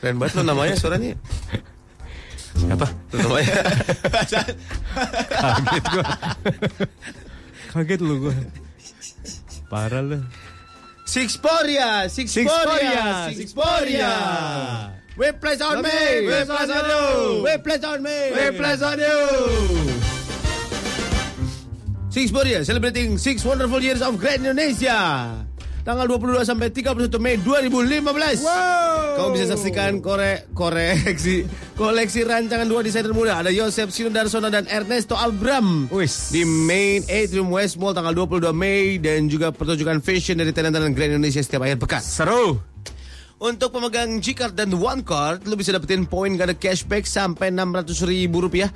Keren 0.00 0.16
banget 0.16 0.32
lo 0.40 0.42
namanya 0.48 0.72
suaranya 0.80 1.12
apa? 2.72 2.88
Lo 3.12 3.16
namanya 3.28 3.54
Kaget 5.36 5.84
gua. 5.84 6.04
Kaget 7.76 8.00
lu 8.00 8.14
gua. 8.24 8.34
Parah 9.68 10.00
lu. 10.00 10.24
Sixporia 11.06 12.10
Sixporia 12.10 13.30
Sixporia, 13.30 14.10
We 15.16 15.32
place 15.32 15.60
on 15.62 15.80
me 15.80 16.26
We 16.26 16.44
place 16.44 16.70
on 16.70 16.84
you. 16.90 17.42
We 17.44 17.56
place 17.62 17.84
on 17.84 18.02
me 18.02 18.32
We 18.34 18.50
place 18.58 18.82
on 18.82 18.98
you. 18.98 19.16
Sixporia 22.10 22.64
celebrating 22.66 23.18
six 23.18 23.44
wonderful 23.44 23.80
years 23.80 24.02
of 24.02 24.18
Grand 24.18 24.42
Indonesia 24.44 25.45
Tanggal 25.86 26.10
22 26.10 26.42
sampai 26.42 26.74
31 26.74 27.06
Mei 27.22 27.38
2015 27.38 28.42
Kamu 29.14 29.28
bisa 29.30 29.54
saksikan 29.54 30.02
kore 30.02 30.50
koreksi 30.50 31.46
koleksi 31.78 32.26
rancangan 32.26 32.66
dua 32.66 32.82
desainer 32.82 33.14
muda 33.14 33.38
ada 33.38 33.54
Yosef 33.54 33.94
Sinudarsona 33.94 34.50
dan 34.50 34.66
Ernesto 34.66 35.14
Abram 35.14 35.86
Wis. 35.94 36.34
di 36.34 36.42
Main 36.42 37.06
Atrium 37.06 37.54
West 37.54 37.78
Mall 37.78 37.94
tanggal 37.94 38.18
22 38.18 38.50
Mei 38.50 38.98
dan 38.98 39.30
juga 39.30 39.54
pertunjukan 39.54 40.02
fashion 40.02 40.42
dari 40.42 40.50
talent-talent 40.50 40.90
Grand 40.90 41.14
Indonesia 41.14 41.38
setiap 41.38 41.62
akhir 41.62 41.78
pekan. 41.78 42.02
Seru. 42.02 42.58
Untuk 43.38 43.70
pemegang 43.70 44.18
G-Card 44.18 44.58
dan 44.58 44.74
One 44.74 45.06
Card, 45.06 45.46
lo 45.46 45.54
bisa 45.54 45.70
dapetin 45.70 46.08
poin 46.08 46.34
gak 46.34 46.50
ada 46.50 46.56
cashback 46.58 47.06
sampai 47.06 47.54
600 47.54 48.10
ribu 48.10 48.42
rupiah 48.42 48.72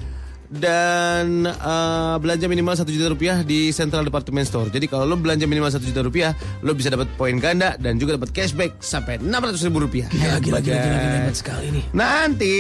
dan 0.51 1.47
eh, 1.47 2.17
belanja 2.19 2.51
minimal 2.51 2.75
1 2.75 2.83
juta 2.91 3.07
rupiah 3.07 3.47
di 3.47 3.71
Central 3.71 4.03
Department 4.03 4.51
Store. 4.51 4.67
Jadi 4.67 4.91
kalau 4.91 5.07
lo 5.07 5.15
belanja 5.15 5.47
minimal 5.47 5.71
1 5.71 5.79
juta 5.87 6.03
rupiah, 6.03 6.35
lo 6.67 6.75
bisa 6.75 6.91
dapat 6.91 7.07
poin 7.15 7.39
ganda 7.39 7.79
dan 7.79 8.03
juga 8.03 8.19
dapat 8.19 8.35
cashback 8.35 8.83
sampai 8.83 9.23
600 9.23 9.67
ribu 9.71 9.79
rupiah. 9.87 10.11
Gila, 10.11 10.43
gila, 10.43 10.59
gila, 10.59 10.77
gila, 10.83 10.99
hebat 11.23 11.37
sekali 11.39 11.67
nih. 11.71 11.85
Nanti 11.95 12.57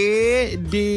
di 0.71 0.91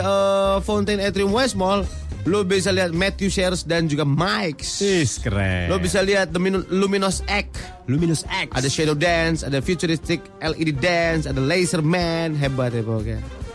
eh, 0.00 0.56
Fountain 0.64 1.04
Atrium 1.04 1.36
West 1.36 1.52
Mall, 1.52 1.84
lo 2.24 2.42
bisa 2.42 2.72
lihat 2.72 2.96
Matthew 2.96 3.28
Shares 3.28 3.68
dan 3.68 3.86
juga 3.86 4.08
Mike's. 4.08 4.80
Is 4.80 5.20
keren. 5.20 5.68
Lo 5.68 5.76
bisa 5.76 6.00
lihat 6.00 6.32
The 6.32 6.40
Luminous 6.72 7.20
Egg. 7.28 7.52
Luminous 7.86 8.26
X. 8.26 8.50
Ada 8.56 8.66
Shadow 8.72 8.96
Dance, 8.98 9.46
ada 9.46 9.62
Futuristic 9.62 10.24
LED 10.42 10.80
Dance, 10.80 11.28
ada 11.28 11.38
Laser 11.38 11.84
Man, 11.84 12.34
hebat 12.34 12.74
ya 12.74 12.82
pokoknya. 12.82 13.45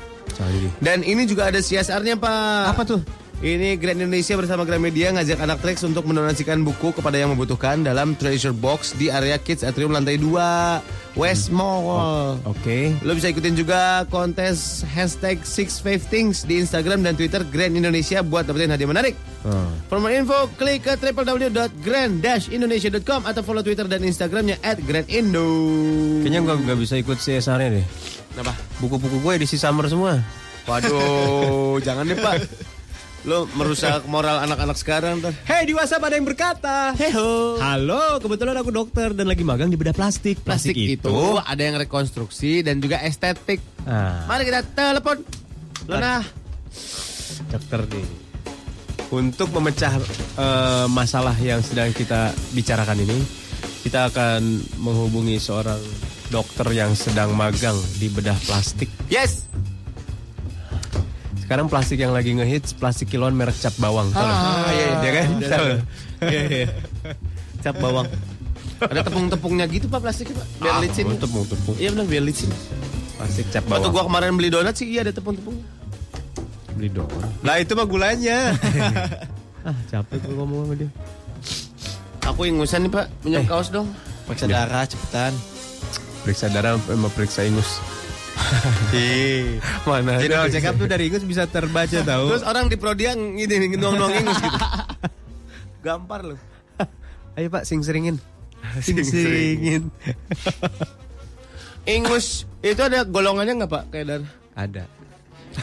Dan 0.82 1.06
ini 1.06 1.30
juga 1.30 1.54
ada 1.54 1.62
CSR-nya 1.62 2.18
Pak. 2.18 2.74
Apa 2.74 2.84
tuh? 2.84 3.02
Ini 3.42 3.74
Grand 3.82 3.98
Indonesia 3.98 4.38
bersama 4.38 4.70
Gramedia 4.70 5.10
ngajak 5.18 5.42
anak 5.42 5.66
Trax 5.66 5.82
untuk 5.82 6.06
mendonasikan 6.06 6.62
buku 6.62 6.94
kepada 6.94 7.18
yang 7.18 7.34
membutuhkan 7.34 7.82
dalam 7.82 8.14
treasure 8.14 8.54
box 8.54 8.94
di 8.94 9.10
area 9.10 9.42
Kids 9.42 9.66
Atrium 9.66 9.90
lantai 9.90 10.22
2 10.22 11.18
West 11.18 11.50
Mall. 11.50 12.38
Oke. 12.46 12.94
Lo 13.02 13.18
bisa 13.18 13.34
ikutin 13.34 13.58
juga 13.58 14.06
kontes 14.14 14.86
hashtag 14.86 15.42
Six 15.42 15.82
Five 15.82 16.06
Things 16.06 16.46
di 16.46 16.62
Instagram 16.62 17.02
dan 17.02 17.18
Twitter 17.18 17.42
Grand 17.42 17.74
Indonesia 17.74 18.22
buat 18.22 18.46
dapetin 18.46 18.78
hadiah 18.78 18.86
menarik. 18.86 19.18
Oh. 19.42 19.74
For 19.90 19.98
more 19.98 20.14
info, 20.14 20.46
klik 20.62 20.86
ke 20.86 20.94
www.grand-indonesia.com 21.02 23.26
atau 23.26 23.42
follow 23.42 23.66
Twitter 23.66 23.90
dan 23.90 24.06
Instagramnya 24.06 24.62
at 24.62 24.78
@grandindo. 24.86 25.50
Kayaknya 26.22 26.46
gua 26.46 26.62
nggak 26.62 26.78
bisa 26.78 27.02
ikut 27.02 27.18
CSR-nya 27.18 27.82
deh. 27.82 27.86
Kenapa? 28.32 28.56
Buku-buku 28.80 29.20
gue 29.20 29.34
edisi 29.36 29.60
summer 29.60 29.92
semua. 29.92 30.24
Waduh, 30.64 31.78
jangan 31.86 32.08
deh 32.08 32.16
Pak. 32.16 32.48
Lo 33.22 33.46
merusak 33.54 34.10
moral 34.10 34.42
anak-anak 34.42 34.78
sekarang 34.80 35.22
ntar. 35.22 35.36
Hei 35.46 35.70
di 35.70 35.78
WhatsApp 35.78 36.10
ada 36.10 36.16
yang 36.18 36.26
berkata. 36.26 36.96
Heho. 36.98 37.62
Halo, 37.62 38.18
kebetulan 38.18 38.58
aku 38.58 38.74
dokter 38.74 39.14
dan 39.14 39.30
lagi 39.30 39.46
magang 39.46 39.70
di 39.70 39.78
bedah 39.78 39.94
plastik. 39.94 40.42
Plastik 40.42 40.74
itu 40.74 41.38
ada 41.38 41.62
yang 41.62 41.78
rekonstruksi 41.78 42.66
dan 42.66 42.82
juga 42.82 42.98
estetik. 43.06 43.62
Ah. 43.86 44.26
Mari 44.26 44.50
kita 44.50 44.66
telepon. 44.74 45.22
Lona. 45.86 46.26
Dokter 47.54 47.86
nih. 47.94 48.08
Untuk 49.12 49.52
memecah 49.54 50.02
eh, 50.40 50.86
masalah 50.90 51.36
yang 51.38 51.62
sedang 51.62 51.94
kita 51.94 52.34
bicarakan 52.58 53.06
ini, 53.06 53.20
kita 53.86 54.10
akan 54.10 54.42
menghubungi 54.82 55.38
seorang 55.38 55.78
dokter 56.32 56.64
yang 56.72 56.96
sedang 56.96 57.32
magang 57.32 57.76
di 57.98 58.08
bedah 58.08 58.40
plastik. 58.42 58.88
Yes. 59.06 59.44
Sekarang 61.38 61.68
plastik 61.68 62.00
yang 62.00 62.16
lagi 62.16 62.32
ngehits 62.32 62.72
plastik 62.72 63.12
kiloan 63.12 63.36
merek 63.36 63.54
cap 63.54 63.76
bawang. 63.76 64.08
Nggak? 64.10 64.24
Ah, 64.24 64.72
iya, 64.72 64.86
iya. 64.96 65.12
Kan? 65.12 65.28
Iya, 65.36 65.48
Tahu. 65.50 65.66
iya. 65.68 65.78
Iya, 66.24 66.42
iya. 66.50 66.68
Cap 67.60 67.76
bawang. 67.78 68.08
Ada 68.82 69.04
tepung-tepungnya 69.04 69.68
gitu 69.68 69.86
pak 69.86 70.00
plastiknya 70.00 70.40
pak. 70.40 70.48
Biar 70.58 70.74
Ah, 70.74 70.80
licin. 70.80 71.06
tepung-tepung. 71.14 71.76
Iya 71.76 71.90
benar 71.92 72.08
biar 72.08 72.24
licin. 72.24 72.50
Plastik 73.14 73.46
cap 73.52 73.64
Waktu 73.64 73.78
bawang. 73.84 73.94
gua 73.94 74.04
kemarin 74.08 74.32
beli 74.34 74.50
donat 74.50 74.74
sih 74.74 74.88
iya 74.88 75.04
ada 75.04 75.12
tepung-tepungnya. 75.12 75.68
beli 76.72 76.88
dong. 76.90 77.12
Nah 77.44 77.60
itu 77.60 77.76
mah 77.76 77.84
gulanya. 77.84 78.56
ah 79.68 79.78
capek 79.86 80.18
gue 80.18 80.34
ngomong 80.34 80.64
sama 80.64 80.74
dia. 80.74 80.90
Aku 82.24 82.42
ingusan 82.42 82.82
nih 82.82 82.92
pak, 82.92 83.06
minyak 83.22 83.44
kaos 83.46 83.68
dong. 83.68 83.92
Periksa 84.24 84.48
darah 84.48 84.88
cepetan. 84.88 85.36
Periksa 86.22 86.48
darah 86.54 86.78
sama 86.78 87.10
periksa 87.10 87.42
ingus. 87.46 87.82
Mana? 89.90 90.22
General 90.22 90.48
check 90.50 90.66
up 90.70 90.76
tuh 90.78 90.88
dari 90.88 91.10
ingus 91.10 91.26
bisa 91.26 91.50
terbaca 91.50 92.00
tahu. 92.14 92.26
Terus 92.36 92.46
orang 92.46 92.70
di 92.70 92.78
Prodia 92.78 93.18
ngini 93.18 93.78
nuang-nuang 93.78 94.14
ingus 94.22 94.38
gitu. 94.38 94.58
Gampar 95.86 96.22
loh. 96.26 96.40
Ayo 97.34 97.48
Pak 97.50 97.64
sing 97.66 97.82
seringin. 97.82 98.22
Sing 98.84 99.02
seringin. 99.02 99.90
Ingus 101.90 102.46
itu 102.62 102.78
ada 102.78 103.02
golongannya 103.02 103.66
nggak 103.66 103.72
pak 103.72 103.84
kayak 103.90 104.06
darah? 104.06 104.32
Ada. 104.54 104.84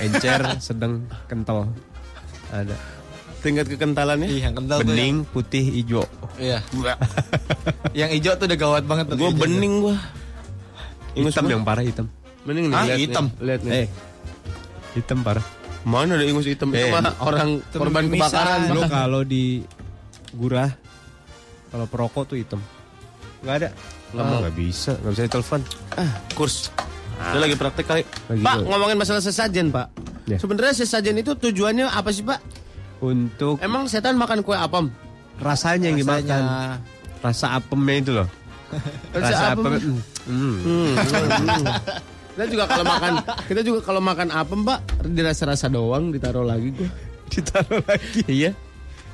Encer, 0.02 0.42
sedang, 0.58 1.06
kental. 1.30 1.70
Ada. 2.50 2.74
Tingkat 3.38 3.70
kekentalannya? 3.70 4.26
Iya, 4.26 4.50
yang 4.50 4.54
kental 4.58 4.82
tuh. 4.82 4.90
Bening, 4.90 5.22
putih, 5.30 5.62
hijau. 5.70 6.02
Iya. 6.42 6.58
yang 7.94 8.10
hijau 8.10 8.34
tuh 8.34 8.50
udah 8.50 8.58
gawat 8.58 8.84
banget 8.90 9.14
tuh. 9.14 9.16
Gue 9.16 9.30
hijau. 9.30 9.42
bening 9.46 9.74
gue. 9.86 9.96
Ingus 11.18 11.32
hitam 11.32 11.44
gua. 11.44 11.52
yang 11.52 11.62
parah 11.62 11.82
hitam. 11.82 12.06
Bening 12.42 12.66
nih. 12.66 12.74
Hah, 12.74 12.84
lihat 12.84 12.94
nih, 12.94 13.04
hitam? 13.04 13.24
Lihat 13.38 13.60
nih. 13.60 13.72
Eh, 13.74 13.86
hitam 14.94 15.18
parah. 15.20 15.44
Mana 15.80 16.14
ada 16.14 16.24
ingus 16.24 16.44
hitam? 16.44 16.68
Itu 16.68 16.78
Eh, 16.78 16.90
mah 16.90 17.14
orang 17.20 17.48
itu 17.60 17.76
korban 17.76 18.04
kebakaran. 18.06 18.58
Pak. 18.68 18.90
kalau 18.98 19.20
di 19.22 19.62
gurah, 20.30 20.70
kalau 21.68 21.86
perokok 21.86 22.24
tuh 22.26 22.36
hitam. 22.36 22.60
Nggak 23.40 23.54
ada. 23.56 23.68
Nggak 24.08 24.22
Ah, 24.22 24.28
mau. 24.28 24.38
nggak 24.40 24.56
bisa, 24.56 24.92
nggak 24.96 25.12
bisa 25.12 25.22
ditelepon. 25.24 25.60
Ah, 25.94 26.10
kurs. 26.32 26.56
Dia 27.18 27.38
lagi 27.38 27.54
praktek 27.54 27.84
kali. 27.84 28.02
Lagi 28.28 28.40
Pak, 28.40 28.54
tuh. 28.54 28.64
ngomongin 28.66 28.96
masalah 28.96 29.18
sesajen, 29.18 29.68
Pak. 29.68 29.86
Ya. 30.24 30.38
Sebenarnya 30.38 30.74
sesajen 30.76 31.16
itu 31.16 31.34
tujuannya 31.34 31.86
apa 31.86 32.08
sih, 32.08 32.22
Pak? 32.22 32.38
Untuk 32.98 33.58
Emang 33.58 33.86
setan 33.86 34.14
makan 34.14 34.40
kue 34.40 34.54
apam? 34.54 34.90
rasanya 35.38 35.86
yang 35.88 35.98
Rasanya. 35.98 36.18
dimakan. 36.26 36.42
Rasa 37.20 37.46
apemnya 37.52 37.94
itu 37.96 38.10
loh. 38.12 38.28
Rasa 39.14 39.32
Rasa 39.32 39.44
apem. 39.54 39.64
apem. 39.64 39.82
Hmm. 40.28 40.58
Hmm, 40.62 40.92
hmm. 40.96 41.64
Kita 42.38 42.44
juga 42.54 42.64
kalau 42.70 42.84
makan, 42.86 43.12
kita 43.50 43.60
juga 43.66 43.80
kalau 43.82 44.00
makan 44.04 44.28
apem, 44.30 44.60
Pak, 44.62 44.78
dirasa-rasa 45.10 45.66
doang, 45.66 46.14
ditaruh 46.14 46.46
lagi 46.46 46.70
gue. 46.70 46.90
Ditaruh 47.28 47.82
lagi. 47.84 48.22
Iya. 48.24 48.56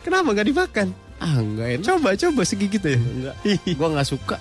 Kenapa 0.05 0.37
nggak 0.37 0.49
dimakan? 0.53 0.89
Ah, 1.19 1.41
enggak 1.41 1.69
enak. 1.81 1.87
Coba, 1.89 2.09
coba 2.15 2.41
segigit 2.45 2.83
ya. 2.85 2.95
Enggak. 3.01 3.35
Gua 3.81 3.89
nggak 3.91 4.09
suka. 4.09 4.37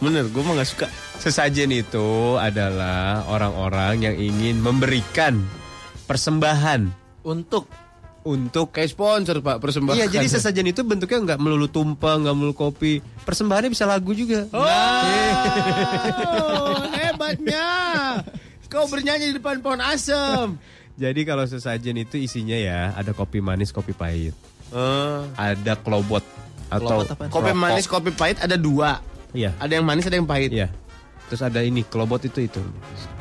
Bener, 0.00 0.24
gue 0.32 0.42
mah 0.42 0.56
nggak 0.56 0.70
suka. 0.72 0.86
Sesajen 1.20 1.68
itu 1.68 2.40
adalah 2.40 3.28
orang-orang 3.28 4.00
yang 4.00 4.16
ingin 4.16 4.56
memberikan 4.64 5.44
persembahan 6.08 6.88
Untuk 7.20 7.68
untuk 8.22 8.68
Kayak 8.70 8.92
sponsor, 8.92 9.40
Pak, 9.40 9.58
persembahan. 9.58 9.96
Iya, 9.96 10.06
jadi 10.08 10.28
sesajen 10.36 10.66
itu 10.66 10.84
bentuknya 10.84 11.34
nggak 11.34 11.40
melulu 11.40 11.66
tumpeng, 11.66 12.24
nggak 12.24 12.36
melulu 12.36 12.52
kopi. 12.52 13.00
Persembahannya 13.24 13.70
bisa 13.72 13.88
lagu 13.88 14.12
juga. 14.12 14.44
Oh, 14.52 14.64
hebatnya. 16.96 17.68
Kau 18.70 18.86
bernyanyi 18.86 19.34
di 19.34 19.42
depan 19.42 19.58
pohon 19.58 19.82
asem. 19.82 20.54
Jadi 20.94 21.24
kalau 21.24 21.42
sesajen 21.42 21.96
itu 21.96 22.20
isinya 22.20 22.54
ya 22.54 22.92
ada 22.92 23.10
kopi 23.10 23.40
manis, 23.40 23.72
kopi 23.72 23.90
pahit, 23.90 24.36
ada 25.34 25.72
klobot 25.80 26.22
atau 26.68 27.02
Klobot? 27.02 27.06
Kopi 27.32 27.50
manis, 27.50 27.88
kopi 27.88 28.12
pahit 28.12 28.38
ada 28.38 28.54
dua. 28.54 29.00
Iya, 29.30 29.54
Ada 29.58 29.78
yang 29.78 29.86
manis, 29.86 30.06
ada 30.06 30.18
yang 30.18 30.26
pahit. 30.28 30.50
iya. 30.52 30.68
Terus 31.30 31.46
ada 31.46 31.62
ini 31.62 31.86
klobot 31.86 32.18
itu 32.22 32.42
itu. 32.42 32.58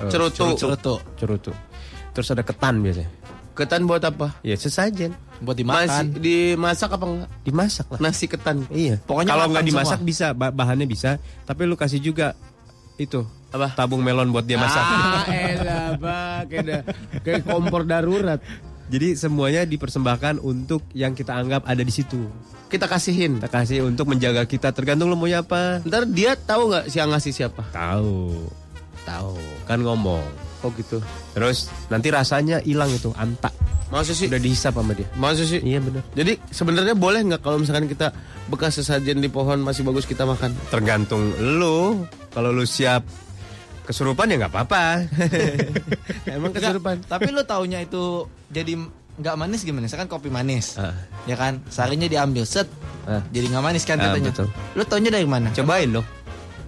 Eh, 0.02 0.10
Cerutu. 0.10 0.58
cerutu 0.58 0.98
cerutu. 1.16 1.52
Terus 2.14 2.28
ada 2.30 2.42
ketan 2.42 2.82
biasanya. 2.82 3.10
Ketan 3.60 3.84
buat 3.84 4.00
apa? 4.00 4.40
Iya, 4.40 4.56
sesajen. 4.56 5.12
buat 5.44 5.56
dimakan. 5.56 6.16
dimasak 6.16 6.96
apa 6.96 7.04
enggak? 7.04 7.30
Dimasak 7.44 7.88
lah. 7.92 8.00
Nasi 8.00 8.26
ketan. 8.28 8.64
Iya. 8.72 9.04
Pokoknya 9.04 9.36
kalau 9.36 9.52
nggak 9.52 9.68
dimasak 9.68 10.00
semua. 10.00 10.08
bisa, 10.08 10.26
ba- 10.32 10.56
bahannya 10.56 10.88
bisa, 10.88 11.20
tapi 11.44 11.68
lu 11.68 11.76
kasih 11.76 12.00
juga 12.00 12.40
itu 12.96 13.24
Apa? 13.52 13.72
tabung 13.76 14.00
melon 14.00 14.32
buat 14.32 14.48
dia 14.48 14.56
masak. 14.56 14.80
Ah, 14.90 15.24
elah, 15.28 15.88
Pak. 15.96 16.40
Kayak, 17.24 17.44
kompor 17.44 17.84
darurat. 17.84 18.40
Jadi 18.90 19.14
semuanya 19.16 19.68
dipersembahkan 19.68 20.40
untuk 20.40 20.88
yang 20.96 21.12
kita 21.14 21.36
anggap 21.36 21.68
ada 21.68 21.84
di 21.84 21.92
situ. 21.92 22.32
Kita 22.72 22.88
kasihin. 22.88 23.38
Kita 23.38 23.52
kasih 23.52 23.86
untuk 23.86 24.08
menjaga 24.10 24.48
kita 24.48 24.72
tergantung 24.72 25.12
lu 25.12 25.20
maunya 25.20 25.44
apa. 25.44 25.84
Ntar 25.84 26.08
dia 26.08 26.34
tahu 26.36 26.72
nggak 26.74 26.86
si 26.90 26.98
yang 26.98 27.12
ngasih 27.12 27.34
siapa? 27.36 27.64
Tahu. 27.70 28.50
Tahu. 29.04 29.36
Kan 29.66 29.84
ngomong. 29.84 30.49
Oh 30.60 30.72
gitu. 30.76 31.00
Terus 31.32 31.72
nanti 31.88 32.12
rasanya 32.12 32.60
hilang 32.62 32.92
itu, 32.92 33.12
antak. 33.16 33.56
Masa 33.90 34.14
sih? 34.14 34.30
Udah 34.30 34.38
dihisap 34.38 34.78
sama 34.78 34.94
dia. 34.94 35.10
Masa 35.18 35.42
sih? 35.42 35.58
Iya 35.60 35.82
bener. 35.82 36.06
Jadi 36.14 36.38
sebenarnya 36.54 36.94
boleh 36.94 37.26
nggak 37.26 37.42
kalau 37.42 37.58
misalkan 37.58 37.90
kita 37.90 38.14
bekas 38.46 38.78
sesajen 38.78 39.18
di 39.18 39.28
pohon 39.28 39.58
masih 39.60 39.82
bagus 39.82 40.06
kita 40.06 40.30
makan? 40.30 40.54
Tergantung 40.70 41.34
lu. 41.58 42.06
Kalau 42.30 42.54
lu 42.54 42.70
siap 42.70 43.02
kesurupan 43.84 44.30
ya 44.30 44.38
nggak 44.38 44.54
apa-apa. 44.54 45.10
Emang 46.38 46.54
kesurupan? 46.54 47.02
Tapi 47.02 47.34
lu 47.34 47.42
taunya 47.42 47.82
itu 47.82 48.30
jadi 48.54 48.78
nggak 49.18 49.36
manis 49.36 49.66
gimana? 49.66 49.90
Misalkan 49.90 50.06
kopi 50.06 50.30
manis. 50.30 50.78
Ah. 50.78 50.94
Ya 51.26 51.34
kan? 51.34 51.58
Sarinya 51.68 52.06
diambil 52.06 52.46
set. 52.46 52.70
Ah. 53.10 53.26
Jadi 53.34 53.50
nggak 53.50 53.64
manis 53.66 53.90
kan 53.90 53.98
Ah, 53.98 54.14
katanya. 54.14 54.30
betul. 54.30 54.48
Lu 54.78 54.84
taunya 54.86 55.10
dari 55.10 55.26
mana? 55.26 55.50
Cobain 55.50 55.90
dong. 55.90 56.06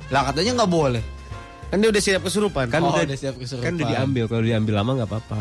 Lah 0.09 0.25
katanya 0.33 0.57
nggak 0.57 0.71
boleh. 0.73 1.03
Kan 1.71 1.79
dia 1.79 1.89
udah 1.89 2.03
siap 2.03 2.21
kesurupan. 2.27 2.67
Kan 2.67 2.83
Oh, 2.83 2.91
udah, 2.91 3.07
udah 3.07 3.17
siap 3.17 3.35
kesurupan. 3.39 3.63
kan 3.63 3.71
udah 3.79 3.87
diambil. 3.87 4.23
Kalau 4.27 4.43
diambil 4.43 4.73
lama 4.83 4.91
nggak 4.99 5.09
apa-apa. 5.09 5.39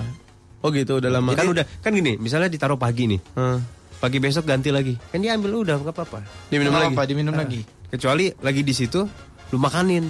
Oh 0.61 0.69
gitu, 0.71 1.03
udah 1.03 1.11
lama. 1.11 1.35
kan 1.35 1.49
udah 1.49 1.65
kan 1.81 1.91
gini, 1.91 2.21
misalnya 2.21 2.47
ditaruh 2.47 2.79
pagi 2.79 3.11
nih. 3.11 3.21
Hmm. 3.35 3.59
Pagi 3.99 4.17
besok 4.23 4.47
ganti 4.47 4.71
lagi. 4.71 4.95
Kan 5.11 5.21
diambil 5.21 5.59
udah 5.59 5.77
nggak 5.83 5.93
apa-apa. 5.93 6.21
Diminum 6.49 6.73
lagi. 6.73 6.95
apa, 6.95 7.03
diminum 7.05 7.35
lagi. 7.35 7.61
Kecuali 7.91 8.31
lagi 8.39 8.63
di 8.63 8.73
situ 8.73 9.03
lu 9.51 9.59
makanin. 9.59 10.07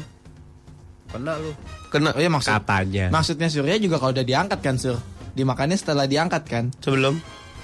Kena 1.10 1.40
lu. 1.40 1.51
Kena. 1.88 2.12
Oh 2.14 2.20
iya 2.20 2.30
maksud 2.30 2.52
Katanya. 2.52 3.09
maksudnya 3.09 3.48
Surya 3.48 3.80
juga 3.80 3.97
kalau 3.98 4.12
udah 4.12 4.22
diangkat 4.22 4.60
kan 4.60 4.76
Sur. 4.76 5.01
Dimakannya 5.32 5.74
setelah 5.74 6.05
diangkat 6.05 6.42
kan. 6.44 6.64
Sebelum. 6.78 7.16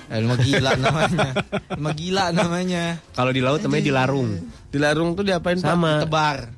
Eh, 0.06 0.22
lu 0.22 0.34
gila 0.38 0.72
namanya. 0.78 1.30
Lu 1.76 1.90
gila 1.92 2.24
namanya. 2.32 3.02
Kalau 3.12 3.34
di 3.34 3.42
laut 3.42 3.60
namanya 3.60 3.84
dilarung. 3.84 4.30
Di 4.70 4.78
larung 4.78 5.12
tuh 5.12 5.26
diapain? 5.26 5.58
Sama. 5.58 6.00
Tebar. 6.06 6.55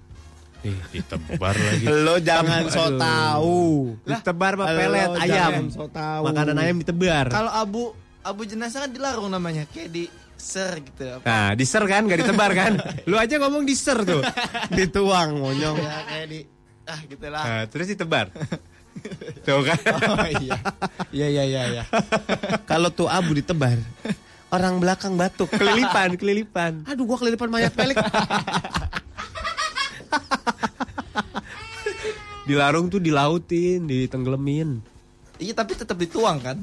Ditebar 0.64 1.54
lagi. 1.54 1.84
Lo 1.86 2.18
jangan 2.18 2.66
so 2.66 2.84
tahu. 2.98 3.58
Ditebar 4.02 4.52
sama 4.58 4.64
Halo, 4.66 4.78
pelet 4.78 5.10
ayam. 5.22 5.52
so 5.70 5.86
tahu. 5.86 6.22
Makanan 6.26 6.56
ayam 6.58 6.76
ditebar. 6.82 7.26
Kalau 7.30 7.50
abu 7.54 7.82
abu 8.26 8.42
jenazah 8.42 8.84
kan 8.86 8.90
dilarung 8.90 9.30
namanya, 9.30 9.64
kayak 9.70 9.88
di 9.88 10.04
ser 10.38 10.82
gitu. 10.82 11.18
Apa? 11.18 11.26
Nah, 11.26 11.48
diser 11.58 11.82
kan, 11.86 12.06
gak 12.06 12.18
ditebar 12.22 12.50
kan? 12.54 12.72
Lu 13.10 13.18
aja 13.18 13.38
ngomong 13.42 13.66
diser 13.66 13.98
tuh. 14.06 14.22
Dituang 14.76 15.38
monyong. 15.38 15.78
Ya 15.78 15.98
kayak 16.06 16.26
di 16.30 16.38
ah 16.88 17.00
gitu 17.04 17.26
lah. 17.28 17.44
Nah, 17.44 17.62
terus 17.70 17.86
ditebar. 17.90 18.30
tuh 19.46 19.62
kan. 19.62 19.78
Oh 20.10 20.28
iya. 20.42 20.58
Iya 21.14 21.26
iya 21.30 21.44
iya 21.46 21.62
iya. 21.70 21.84
Kalau 22.66 22.90
tuh 22.90 23.06
abu 23.06 23.34
ditebar, 23.34 23.78
orang 24.50 24.78
belakang 24.82 25.14
batuk. 25.14 25.50
kelilipan, 25.54 26.18
kelilipan. 26.18 26.82
Aduh, 26.86 27.06
gua 27.06 27.18
kelilipan 27.18 27.46
mayat 27.50 27.74
pelik. 27.74 27.98
Dilarung 32.48 32.88
tuh 32.88 32.96
dilautin, 32.96 33.84
ditenggelamin. 33.84 34.80
Iya 35.36 35.52
tapi 35.52 35.76
tetap 35.76 35.94
dituang 35.94 36.40
kan? 36.40 36.56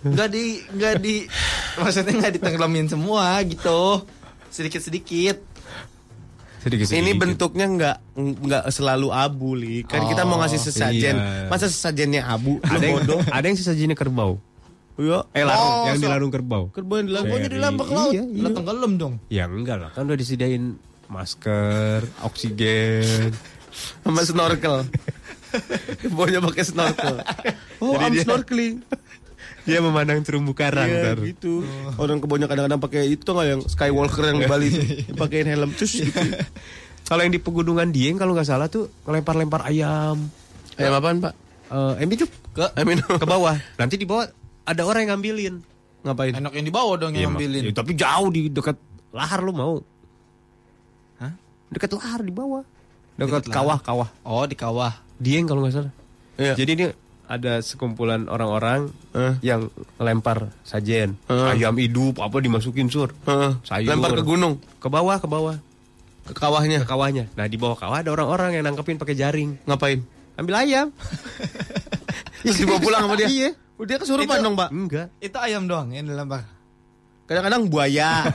Enggak 0.00 0.30
di 0.30 0.62
enggak 0.70 0.94
di 1.00 1.26
maksudnya 1.74 2.14
enggak 2.14 2.32
ditenggelamin 2.38 2.86
semua 2.86 3.42
gitu. 3.42 4.06
Sedikit-sedikit. 4.48 5.42
Sedikit-sedikit. 6.62 7.02
Ini 7.02 7.10
bentuknya 7.18 7.66
nggak 7.66 7.96
nggak 8.14 8.64
selalu 8.70 9.10
abu, 9.10 9.52
li. 9.52 9.82
Kan 9.82 10.06
kita 10.06 10.22
mau 10.22 10.38
ngasih 10.38 10.60
sesajen. 10.62 11.18
iya. 11.18 11.50
Masa 11.50 11.66
sesajennya 11.66 12.24
abu? 12.24 12.62
Ada 12.62 12.80
yang, 12.80 12.96
bodoh. 13.02 13.20
ada 13.26 13.44
yang 13.44 13.58
sesajinya 13.58 13.92
kerbau. 13.92 14.38
Iya. 14.94 15.26
Eh 15.34 15.42
larung, 15.42 15.66
Oh, 15.66 15.84
yang 15.90 15.98
so- 15.98 16.02
dilarung 16.06 16.30
kerbau. 16.30 16.64
Kerbau 16.70 17.02
yang 17.02 17.10
dilarung. 17.10 17.26
Pokoknya 17.28 17.50
di 17.50 17.58
Seri. 17.58 17.64
lambak 17.66 17.88
laut. 17.90 18.12
Iya, 18.14 18.22
iya. 18.22 18.42
Lah 18.46 18.50
tenggelam 18.54 18.92
dong. 18.94 19.14
Ya 19.26 19.44
enggak 19.44 19.76
lah, 19.82 19.90
kan 19.90 20.06
udah 20.06 20.14
disediain 20.14 20.78
masker, 21.06 22.04
oksigen. 22.22 23.32
sama 24.00 24.22
snorkel. 24.22 24.86
Baunya 26.14 26.38
pakai 26.38 26.62
snorkel. 26.62 27.14
Oh, 27.78 27.94
Jadi 27.94 28.02
I'm 28.02 28.12
dia- 28.12 28.24
snorkeling. 28.24 28.74
Dia 29.64 29.80
memandang 29.80 30.20
terumbu 30.20 30.52
karang 30.52 30.84
Iya 30.86 31.16
gitu. 31.16 31.64
Orang 31.96 32.20
kebunnya 32.20 32.44
kadang-kadang 32.44 32.76
pakai 32.78 33.08
itu 33.08 33.24
nggak 33.24 33.46
yang 33.48 33.60
Skywalker 33.64 34.28
yang 34.28 34.38
di 34.38 34.46
Bali 34.46 34.68
itu, 34.68 34.84
pakein 35.20 35.48
helm 35.48 35.72
cus 35.72 36.04
gitu. 36.04 36.12
Kalau 37.08 37.20
yang 37.20 37.32
di 37.32 37.40
pegunungan 37.40 37.88
Dieng 37.88 38.16
kalau 38.16 38.32
nggak 38.32 38.44
salah 38.44 38.68
tuh 38.68 38.92
ngelempar-lempar 39.04 39.64
ayam. 39.64 40.20
Ayam 40.76 40.92
apaan 40.94 41.20
pak? 41.20 41.32
Eh, 41.68 41.92
ayam 41.96 42.10
hidup 42.12 42.30
Ke 42.52 42.64
ke 43.16 43.26
bawah. 43.26 43.56
Nanti 43.76 43.96
di 43.96 44.04
bawah 44.04 44.24
ada 44.64 44.82
orang 44.84 45.04
yang 45.04 45.16
ngambilin. 45.16 45.54
Ngapain? 46.00 46.32
Enak 46.36 46.52
yang 46.52 46.64
dibawa 46.64 46.92
dong 46.96 47.12
Iya, 47.12 47.24
yang 47.24 47.32
mak- 47.32 47.40
ambilin. 47.40 47.62
ya, 47.64 47.72
tapi 47.72 47.92
jauh 47.92 48.28
di 48.28 48.48
dekat 48.48 48.76
lahar 49.12 49.40
lu 49.40 49.52
mau. 49.52 49.80
Dekat 51.74 51.90
lahar 51.92 52.22
di 52.22 52.30
bawah. 52.30 52.62
Dekat 53.14 53.46
lahar. 53.46 53.82
kawah-kawah. 53.82 54.08
Oh 54.22 54.46
di 54.46 54.54
kawah. 54.54 54.94
Dieng 55.16 55.44
kalau 55.44 55.62
nggak 55.62 55.74
salah. 55.74 55.92
Iya. 56.34 56.54
Jadi 56.54 56.70
ini 56.72 56.86
ada 57.24 57.58
sekumpulan 57.58 58.26
orang-orang 58.26 58.92
Eh. 59.10 59.34
yang 59.42 59.66
lempar 59.96 60.52
sajen, 60.60 61.16
Eh. 61.24 61.46
ayam 61.50 61.74
hidup 61.74 62.18
apa 62.18 62.36
dimasukin 62.38 62.86
sur, 62.86 63.10
Heeh. 63.24 63.52
sayur, 63.62 63.90
Lempar 63.90 64.12
ke 64.12 64.20
gunung, 64.20 64.60
ke 64.76 64.86
bawah, 64.86 65.16
ke 65.16 65.24
bawah, 65.24 65.56
ke 66.22 66.32
kawahnya. 66.32 66.82
ke 66.82 66.86
kawahnya. 66.86 67.24
Nah 67.32 67.46
di 67.46 67.56
bawah 67.56 67.74
kawah 67.74 67.98
ada 67.98 68.10
orang-orang 68.10 68.54
yang 68.54 68.64
nangkepin 68.64 68.96
pakai 68.96 69.14
jaring, 69.14 69.56
Ngapain? 69.64 70.04
ambil 70.36 70.54
ayam. 70.58 70.86
Terus 72.44 72.60
dibawa 72.60 72.76
pulang 72.78 73.02
sama 73.08 73.14
dia. 73.16 73.26
Iya. 73.26 73.50
Udah 73.74 73.96
kesurupan 73.96 74.36
Itu- 74.36 74.44
dong 74.44 74.54
pak. 74.54 74.68
Enggak. 74.68 75.06
Itu 75.16 75.36
ayam 75.40 75.64
doang 75.64 75.88
yang 75.90 76.04
dilempar. 76.04 76.44
Kadang-kadang 77.24 77.62
buaya. 77.66 78.10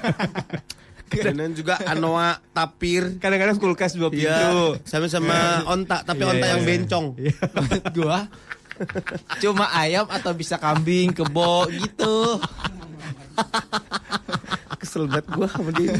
Kadang 1.09 1.51
juga 1.51 1.81
anoa, 1.83 2.37
tapir. 2.51 3.17
Kadang-kadang 3.17 3.57
kulkas 3.57 3.93
dua 3.93 4.07
pintu. 4.07 4.29
Iya, 4.29 4.77
sama-sama 4.85 5.65
onta, 5.65 6.01
tapi 6.01 6.21
Iya, 6.21 6.29
onta 6.29 6.45
iya, 6.45 6.51
yang 6.53 6.61
iya. 6.61 6.67
bencong. 6.69 7.05
Gua 7.97 8.19
cuma 9.43 9.65
ayam 9.75 10.07
atau 10.07 10.31
bisa 10.31 10.55
kambing, 10.55 11.11
kebo 11.11 11.67
gitu. 11.67 12.39
Kesel 14.79 15.11
banget 15.11 15.27
gua 15.27 15.47
sama 15.51 15.75
dia. 15.75 15.91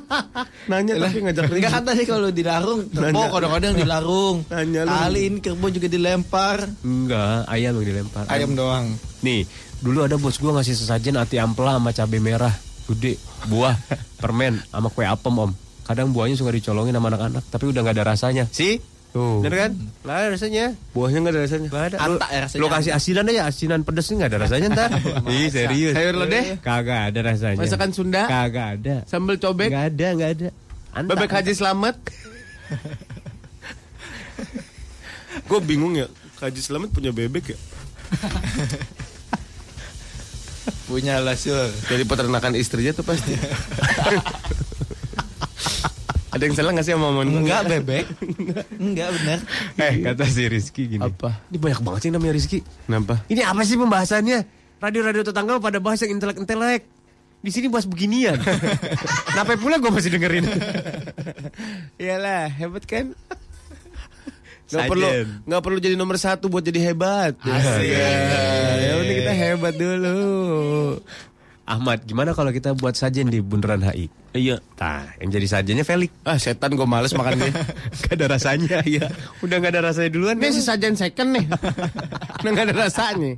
Nanya 0.72 0.96
tapi 0.96 1.20
ngajak 1.20 1.44
Enggak 1.44 1.60
ribut. 1.60 1.74
kan 1.76 1.82
tadi 1.84 2.02
kalau 2.08 2.28
dilarung, 2.32 2.80
kebo 2.88 3.04
Nanya. 3.04 3.28
kadang-kadang 3.28 3.74
dilarung. 3.76 4.36
Nanya 4.52 4.80
lu. 4.82 4.92
Kali 4.96 5.20
ini 5.28 5.38
kebo 5.38 5.66
juga 5.68 5.88
dilempar. 5.92 6.64
Enggak, 6.80 7.44
ayam 7.44 7.76
yang 7.76 7.84
dilempar. 7.84 8.24
Ayam 8.32 8.56
doang. 8.56 8.96
Nih, 9.20 9.44
dulu 9.84 10.08
ada 10.08 10.16
bos 10.16 10.40
gua 10.40 10.56
ngasih 10.56 10.80
sesajen 10.80 11.20
ati 11.20 11.36
ampela 11.36 11.76
sama 11.76 11.92
cabai 11.92 12.16
merah, 12.16 12.54
gede, 12.88 13.20
buah, 13.46 13.76
permen, 14.16 14.64
sama 14.72 14.88
kue 14.88 15.04
apem 15.04 15.34
om. 15.36 15.52
Kadang 15.84 16.12
buahnya 16.12 16.36
suka 16.36 16.52
dicolongin 16.52 16.92
sama 16.92 17.12
anak-anak, 17.12 17.44
tapi 17.48 17.64
udah 17.68 17.80
nggak 17.84 17.96
ada 17.96 18.04
rasanya. 18.12 18.44
Sih? 18.48 18.80
Tuh. 19.08 19.40
Bener 19.40 19.56
kan? 19.56 19.72
Lah 20.04 20.20
ada 20.20 20.36
rasanya. 20.36 20.76
Buahnya 20.92 21.18
nggak 21.24 21.32
ada 21.32 21.40
rasanya. 21.48 21.68
Nggak 21.72 21.84
ada. 21.88 21.96
Anta 21.96 22.12
Lu- 22.12 22.20
ya 22.28 22.40
rasanya, 22.44 22.60
Lu 22.60 22.66
kasih 22.68 22.92
asinan 22.92 23.24
aja, 23.32 23.42
asinan 23.48 23.80
pedes 23.80 24.08
nggak 24.12 24.28
ada 24.28 24.38
rasanya 24.44 24.68
ntar. 24.68 24.90
Ih 25.32 25.48
serius. 25.48 25.96
Sayur 25.96 26.14
lodeh? 26.20 26.60
Kagak 26.60 27.00
ada 27.08 27.20
rasanya. 27.24 27.56
Masakan 27.56 27.90
Sunda? 27.96 28.28
Kagak 28.28 28.68
ada. 28.80 28.96
Sambal 29.08 29.40
cobek? 29.40 29.72
Nggak 29.72 29.84
ada, 29.96 30.06
nggak 30.12 30.30
ada. 30.36 30.48
Anta. 30.92 31.08
Bebek 31.16 31.32
Haji 31.32 31.52
Slamet? 31.56 31.96
Gue 35.48 35.60
bingung 35.64 35.96
ya. 35.96 36.04
Haji 36.44 36.60
Slamet 36.60 36.92
punya 36.92 37.08
bebek 37.08 37.56
ya? 37.56 37.58
Punya 40.88 41.20
lah. 41.20 41.36
Dari 41.84 42.04
peternakan 42.08 42.56
istrinya 42.56 42.96
tuh 42.96 43.04
pasti. 43.04 43.36
Ada 46.28 46.44
yang 46.44 46.54
salah 46.54 46.70
gak 46.76 46.84
sih 46.84 46.92
sama 46.92 47.08
gua? 47.10 47.24
Enggak 47.24 47.62
bebek. 47.66 48.04
Enggak 48.84 49.08
bener. 49.16 49.38
Eh 49.80 49.92
kata 50.04 50.24
si 50.28 50.44
Rizky 50.46 50.86
gini. 50.86 51.02
Apa? 51.02 51.40
Ini 51.48 51.56
banyak 51.56 51.80
banget 51.80 52.00
sih 52.04 52.10
namanya 52.12 52.32
Rizky. 52.36 52.58
Kenapa? 52.84 53.24
Ini 53.32 53.42
apa 53.48 53.64
sih 53.64 53.80
pembahasannya? 53.80 54.38
Radio-radio 54.78 55.26
tetangga 55.26 55.58
pada 55.58 55.80
bahas 55.80 55.98
yang 56.04 56.14
intelek-intelek. 56.14 56.86
Di 57.42 57.50
sini 57.50 57.66
bahas 57.66 57.90
beginian. 57.90 58.38
Kenapa 59.34 59.58
pula 59.58 59.82
gue 59.82 59.90
masih 59.90 60.14
dengerin? 60.14 60.46
Iyalah, 61.98 62.50
hebat 62.54 62.86
kan? 62.86 63.14
Gak 64.68 64.84
Sajen. 64.84 64.90
perlu 64.92 65.08
nggak 65.48 65.62
perlu 65.64 65.78
jadi 65.80 65.96
nomor 65.96 66.20
satu 66.20 66.52
buat 66.52 66.60
jadi 66.60 66.92
hebat. 66.92 67.40
Asik. 67.40 67.88
Ya, 67.88 68.12
ya 68.76 68.87
kita 69.28 69.36
hebat 69.36 69.74
dulu. 69.76 70.18
Ahmad, 71.68 72.00
gimana 72.08 72.32
kalau 72.32 72.48
kita 72.48 72.72
buat 72.72 72.96
sajen 72.96 73.28
di 73.28 73.44
Bundaran 73.44 73.84
HI? 73.84 74.08
Iya. 74.32 74.56
Nah, 74.80 75.04
yang 75.20 75.28
jadi 75.28 75.46
sajennya 75.60 75.84
Felix. 75.84 76.08
Ah 76.24 76.40
setan 76.40 76.72
gue 76.72 76.88
males 76.88 77.12
makan 77.12 77.44
dia. 77.44 77.52
Gak 78.08 78.16
ada 78.16 78.26
rasanya. 78.40 78.80
Iya. 78.88 79.12
Udah 79.44 79.60
gak 79.60 79.76
ada 79.76 79.92
rasanya 79.92 80.08
duluan. 80.08 80.40
Ini 80.40 80.48
si 80.48 80.64
sajen 80.64 80.96
second 80.96 81.36
nih. 81.36 81.44
Udah 82.40 82.50
gak 82.56 82.66
ada 82.72 82.74
rasanya. 82.88 83.36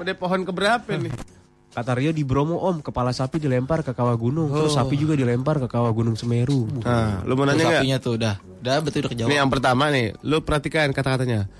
Udah 0.00 0.14
pohon 0.16 0.48
keberapa 0.48 0.96
nih? 0.96 1.12
Kata 1.76 1.92
Rio 1.92 2.08
di 2.08 2.24
Bromo 2.24 2.56
om, 2.56 2.80
kepala 2.80 3.12
sapi 3.12 3.36
dilempar 3.36 3.84
ke 3.84 3.92
kawah 3.92 4.16
gunung. 4.16 4.48
Terus 4.48 4.72
sapi 4.72 4.96
juga 4.96 5.12
dilempar 5.12 5.60
ke 5.60 5.68
kawah 5.68 5.92
gunung 5.92 6.16
Semeru. 6.16 6.64
Nah, 6.80 7.20
lu 7.28 7.36
mau 7.36 7.44
nanya 7.44 7.68
nggak? 7.68 7.80
sapinya 7.84 7.98
tuh 8.00 8.12
udah. 8.16 8.34
Udah 8.64 8.76
betul 8.80 9.04
udah 9.04 9.10
kejawab. 9.12 9.28
Nih 9.28 9.36
yang 9.44 9.52
pertama 9.52 9.84
nih, 9.92 10.16
lu 10.24 10.40
perhatikan 10.40 10.88
kata-katanya. 10.96 11.52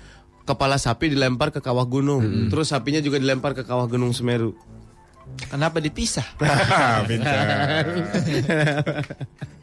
Kepala 0.47 0.79
sapi 0.79 1.11
dilempar 1.11 1.51
ke 1.51 1.59
kawah 1.59 1.83
gunung, 1.83 2.47
terus 2.47 2.71
sapinya 2.71 3.03
juga 3.03 3.19
dilempar 3.19 3.51
ke 3.51 3.67
kawah 3.67 3.83
gunung 3.83 4.15
Semeru. 4.15 4.55
Kenapa 5.51 5.83
dipisah? 5.83 6.23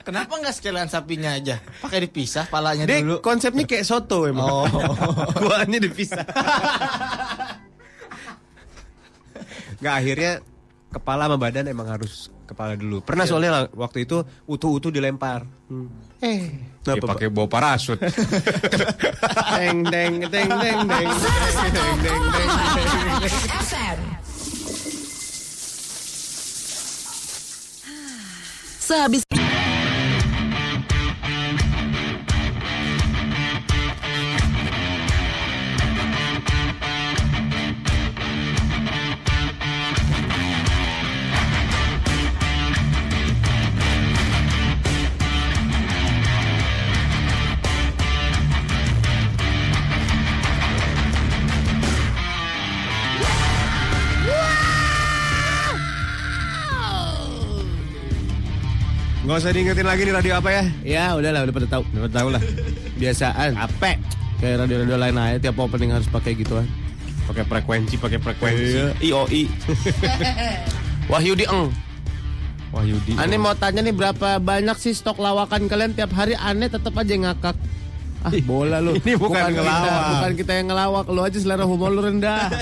Kenapa 0.05 0.37
nggak 0.37 0.53
sekalian 0.53 0.93
sapinya 0.93 1.33
aja? 1.33 1.57
Pakai 1.81 2.05
dipisah 2.05 2.45
palanya 2.53 2.85
Dek, 2.85 3.01
dulu. 3.01 3.17
konsepnya 3.25 3.65
kayak 3.65 3.89
soto 3.89 4.29
emang. 4.29 4.45
Oh. 4.45 4.69
Guanya 5.41 5.81
dipisah. 5.81 6.21
Nggak 9.81 9.95
akhirnya 10.01 10.33
kepala 10.93 11.27
sama 11.27 11.37
badan 11.41 11.67
emang 11.73 11.89
harus 11.89 12.29
kepala 12.45 12.77
dulu. 12.77 13.01
Pernah 13.01 13.25
yeah. 13.25 13.33
soalnya 13.33 13.51
iya. 13.67 13.73
waktu 13.75 13.99
itu 14.05 14.23
utuh-utuh 14.45 14.93
dilempar. 14.93 15.49
Hmm. 15.69 15.89
Eh, 16.21 16.53
nah, 16.85 16.97
pakai 17.01 17.29
bawa 17.33 17.49
parasut. 17.49 17.99
deng 19.61 19.85
deng 19.89 20.15
deng 20.29 20.51
deng. 20.53 20.79
deng 20.87 21.09
deng 21.75 21.99
deng 22.01 22.23
deng. 22.33 22.51
Sehabis 28.85 29.25
Gak 59.25 59.41
usah 59.41 59.57
diingetin 59.57 59.89
lagi 59.89 60.05
nih 60.05 60.13
radio 60.13 60.37
apa 60.37 60.49
ya? 60.53 60.65
Ya 60.85 61.05
udahlah 61.17 61.49
udah 61.49 61.55
pada 61.57 61.69
tahu. 61.73 61.83
Udah 61.97 62.13
tahu 62.13 62.29
lah. 62.29 62.43
Biasaan. 63.01 63.57
Capek. 63.57 63.97
Kayak 64.37 64.57
radio-radio 64.61 64.97
lain 65.01 65.17
aja 65.17 65.39
tiap 65.49 65.57
opening 65.65 65.97
harus 65.97 66.05
pakai 66.13 66.37
gituan. 66.37 66.69
Pakai 67.25 67.49
frekuensi, 67.49 67.97
pakai 67.97 68.21
frekuensi. 68.21 68.77
Iya. 68.77 68.87
IOI. 69.01 69.43
Wahyudi 71.11 71.49
Eng. 71.49 71.73
Wahyudi. 72.77 73.17
Ane 73.17 73.41
mau 73.41 73.57
tanya 73.57 73.81
nih 73.81 73.97
berapa 73.97 74.37
banyak 74.45 74.77
sih 74.77 74.93
stok 74.93 75.17
lawakan 75.17 75.73
kalian 75.73 75.97
tiap 75.97 76.13
hari 76.13 76.37
aneh 76.37 76.69
tetap 76.69 76.93
aja 76.93 77.17
ngakak. 77.17 77.57
Ah 78.29 78.33
bola 78.45 78.85
lu. 78.85 78.93
Ini 79.01 79.17
bukan 79.17 79.41
kita, 79.41 79.57
ngelawak. 79.57 80.05
bukan 80.21 80.33
kita 80.37 80.53
yang 80.53 80.67
ngelawak. 80.69 81.05
Lu 81.09 81.21
aja 81.25 81.39
selera 81.41 81.65
humor 81.65 81.89
lu 81.97 82.05
rendah. 82.05 82.53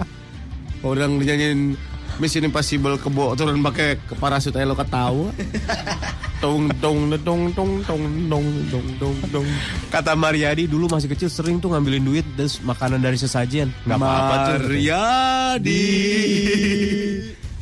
Orang 0.80 1.20
dinyanyiin 1.20 1.76
Mission 2.20 2.44
Impossible 2.44 3.00
kebo 3.00 3.32
turun 3.32 3.64
pakai 3.64 3.96
ke 3.96 4.12
parasut 4.12 4.52
aja 4.52 4.68
lo 4.68 4.76
ketawa. 4.76 5.32
Tong 6.40 6.68
tong 6.80 7.08
tong 7.24 7.48
tong 7.56 7.80
tong 7.84 8.04
tong 8.28 8.46
tong 8.68 8.88
tong 9.00 9.18
tong. 9.32 9.48
Kata 9.88 10.12
Mariadi 10.12 10.68
dulu 10.68 10.88
masih 10.92 11.08
kecil 11.08 11.32
sering 11.32 11.56
tuh 11.64 11.72
ngambilin 11.72 12.04
duit 12.04 12.26
terus 12.36 12.60
makanan 12.60 13.00
dari 13.00 13.16
sesajen. 13.16 13.72
Gak 13.88 13.96
apa-apa 13.96 14.34
tuh. 14.36 14.68
Mariadi. 14.68 15.88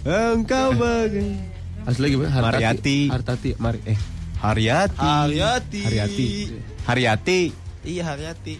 Engkau 0.02 0.74
bagai. 0.74 1.38
Asli 1.86 2.06
gimana? 2.10 2.30
Hartati. 2.34 2.50
Mariati. 2.50 2.98
Hartati. 3.08 3.50
Mari 3.62 3.80
eh 3.86 3.98
Haryati. 4.38 5.02
Haryati. 5.02 5.80
Haryati. 5.82 6.28
Haryati. 6.86 7.40
Iya 7.82 8.02
Haryati. 8.14 8.54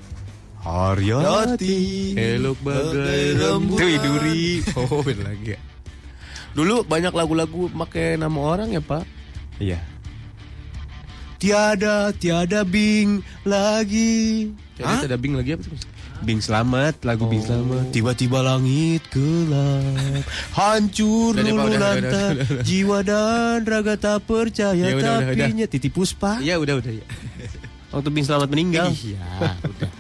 Haryati. 0.59 1.79
Elok 2.19 2.59
bagai 2.67 3.39
rembulan. 3.39 3.79
Tuh 3.79 3.89
Iduri. 3.91 4.43
Oh, 4.75 5.03
lagi 5.27 5.55
ya. 5.55 5.59
Dulu 6.59 6.83
banyak 6.83 7.15
lagu-lagu 7.15 7.71
pakai 7.71 8.19
nama 8.19 8.35
orang 8.43 8.75
ya, 8.75 8.83
Pak. 8.83 9.07
Iya. 9.63 9.79
Tiada, 11.39 12.11
tiada 12.11 12.67
bing 12.67 13.23
lagi. 13.47 14.51
Jadi 14.75 15.07
ada 15.07 15.15
bing 15.15 15.39
lagi 15.39 15.55
apa 15.55 15.63
sih? 15.63 15.79
Bing 16.19 16.43
Selamat, 16.43 16.99
lagu 17.07 17.31
Bing 17.31 17.47
Selamat. 17.47 17.95
Tiba-tiba 17.95 18.43
langit 18.43 19.07
gelap, 19.15 20.27
hancur 20.51 21.31
Udah 21.39 21.47
lulu 21.47 21.55
udah, 21.55 21.63
udah, 21.63 21.79
lantak, 21.79 22.31
udah, 22.35 22.47
udah. 22.51 22.65
jiwa 22.67 22.99
dan 23.07 23.59
raga 23.63 23.95
tak 23.95 24.19
percaya, 24.27 24.75
Ya, 24.75 24.99
udah, 24.99 24.99
udah, 24.99 25.31
tapi 25.31 25.55
udah. 25.63 25.69
Titi 25.71 25.89
Puspa. 25.95 26.43
Iya 26.43 26.59
udah 26.59 26.75
udah 26.83 26.91
ya. 26.91 27.07
Waktu 27.95 28.11
Bing 28.11 28.27
Selamat 28.27 28.51
meninggal. 28.51 28.91
Iya 28.91 29.23
udah. 29.63 29.91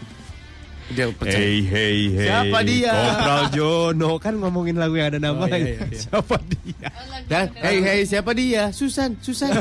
Udah 0.88 1.12
percaya. 1.12 1.36
Hey 1.36 1.60
hey 1.60 1.98
hey. 2.16 2.28
Siapa 2.32 2.58
dia? 2.64 2.96
Kopral 2.96 3.44
Jono 3.52 4.16
kan 4.16 4.34
ngomongin 4.40 4.80
lagu 4.80 4.96
yang 4.96 5.12
ada 5.12 5.20
nama. 5.20 5.44
Oh, 5.44 5.48
iya, 5.52 5.76
iya, 5.76 5.84
iya. 5.84 6.00
Siapa 6.00 6.36
dia? 6.48 6.88
Dan 7.28 7.46
hey 7.60 7.78
hey 7.84 8.00
siapa 8.08 8.32
dia? 8.32 8.72
Susan 8.72 9.20
Susan. 9.20 9.52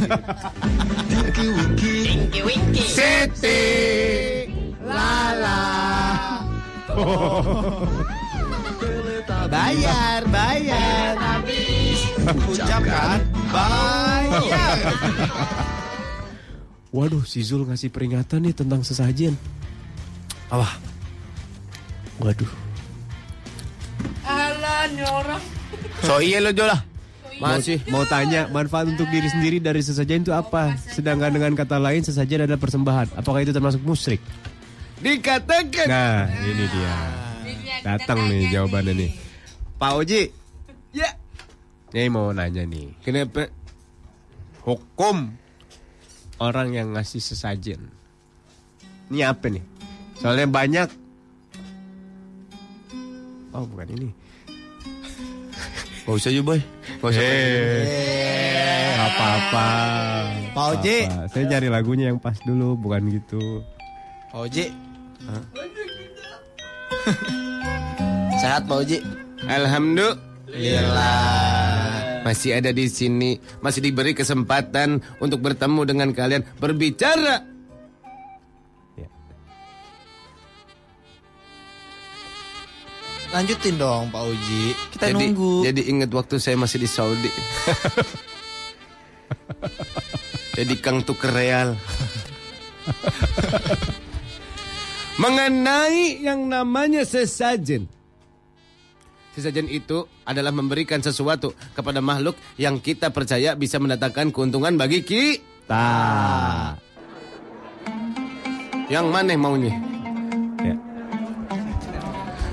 Siti 2.88 3.60
Lala. 4.88 5.64
Bayar 9.52 10.24
bayar. 10.32 11.16
Ucapkan 12.48 13.20
bayar. 13.52 14.76
Waduh, 16.96 17.28
si 17.28 17.44
Zul 17.44 17.68
ngasih 17.68 17.92
peringatan 17.92 18.48
nih 18.48 18.56
tentang 18.56 18.80
sesajen. 18.80 19.36
Alah. 20.48 20.72
Waduh. 22.22 22.52
Alah, 24.28 24.90
orang. 24.92 25.42
So 26.04 26.20
iya 26.22 26.44
lo 26.44 26.52
Jola. 26.52 26.84
Masih. 27.38 27.78
Mau 27.94 28.02
tanya 28.10 28.50
manfaat 28.50 28.90
untuk 28.90 29.06
diri 29.14 29.30
sendiri 29.30 29.62
dari 29.62 29.82
sesajen 29.86 30.26
itu 30.26 30.34
apa? 30.34 30.74
Sedangkan 30.90 31.30
dengan 31.30 31.54
kata 31.54 31.78
lain 31.78 32.02
sesajen 32.02 32.50
adalah 32.50 32.58
persembahan. 32.58 33.14
Apakah 33.14 33.46
itu 33.46 33.54
termasuk 33.54 33.82
musyrik? 33.86 34.22
Dikatakan. 34.98 35.86
Nah, 35.86 36.26
ini 36.42 36.66
dia. 36.66 36.96
Datang 37.86 38.26
nih 38.26 38.50
jawabannya 38.50 38.94
nih. 38.98 39.12
Pak 39.78 39.92
Oji. 39.94 40.22
Ya. 40.98 41.14
Ini 41.94 42.10
mau 42.10 42.34
nanya 42.34 42.66
nih. 42.66 42.98
Kenapa? 43.06 43.54
Hukum 44.66 45.38
orang 46.42 46.74
yang 46.74 46.98
ngasih 46.98 47.22
sesajen. 47.22 47.94
Ini 49.14 49.30
apa 49.30 49.48
nih? 49.54 49.64
Soalnya 50.18 50.50
banyak. 50.50 51.07
Oh, 53.58 53.66
bukan 53.66 53.90
ini. 53.90 54.14
Gak 56.06 56.14
usah 56.14 56.30
yuk 56.30 56.46
boy. 56.46 56.62
Gak 57.02 57.10
usah. 57.10 57.26
Nggak 58.94 59.10
apa-apa. 59.18 59.66
Pak 60.54 60.66
Oji. 60.78 61.10
Saya 61.34 61.50
cari 61.50 61.66
lagunya 61.66 62.14
yang 62.14 62.22
pas 62.22 62.38
dulu, 62.46 62.78
bukan 62.78 63.10
gitu. 63.10 63.66
Pak 64.30 64.46
Oji. 64.46 64.70
Sehat 68.46 68.70
Pak 68.70 68.78
Oji. 68.86 69.02
Alhamdulillah. 69.50 72.22
Masih 72.22 72.62
ada 72.62 72.70
di 72.70 72.86
sini, 72.92 73.40
masih 73.66 73.82
diberi 73.82 74.14
kesempatan 74.14 75.02
untuk 75.18 75.42
bertemu 75.42 75.82
dengan 75.82 76.14
kalian 76.14 76.46
berbicara. 76.62 77.57
Lanjutin 83.32 83.76
dong 83.76 84.08
Pak 84.08 84.24
Oji. 84.24 84.72
Kita 84.96 85.12
jadi, 85.12 85.20
nunggu. 85.20 85.68
Jadi 85.68 85.82
ingat 85.92 86.10
waktu 86.16 86.40
saya 86.40 86.56
masih 86.56 86.80
di 86.80 86.90
Saudi. 86.90 87.28
jadi 90.58 90.74
Kang 90.80 91.04
tuker 91.04 91.32
real. 91.36 91.76
Mengenai 95.18 96.24
yang 96.24 96.48
namanya 96.48 97.04
sesajen. 97.04 97.90
Sesajen 99.36 99.70
itu 99.70 100.08
adalah 100.26 100.50
memberikan 100.50 101.04
sesuatu 101.04 101.54
kepada 101.78 102.02
makhluk 102.02 102.34
yang 102.58 102.82
kita 102.82 103.14
percaya 103.14 103.54
bisa 103.54 103.78
mendatangkan 103.78 104.34
keuntungan 104.34 104.74
bagi 104.80 105.06
kita. 105.06 105.86
Yang 108.88 109.08
mana 109.12 109.36
maunya? 109.36 109.97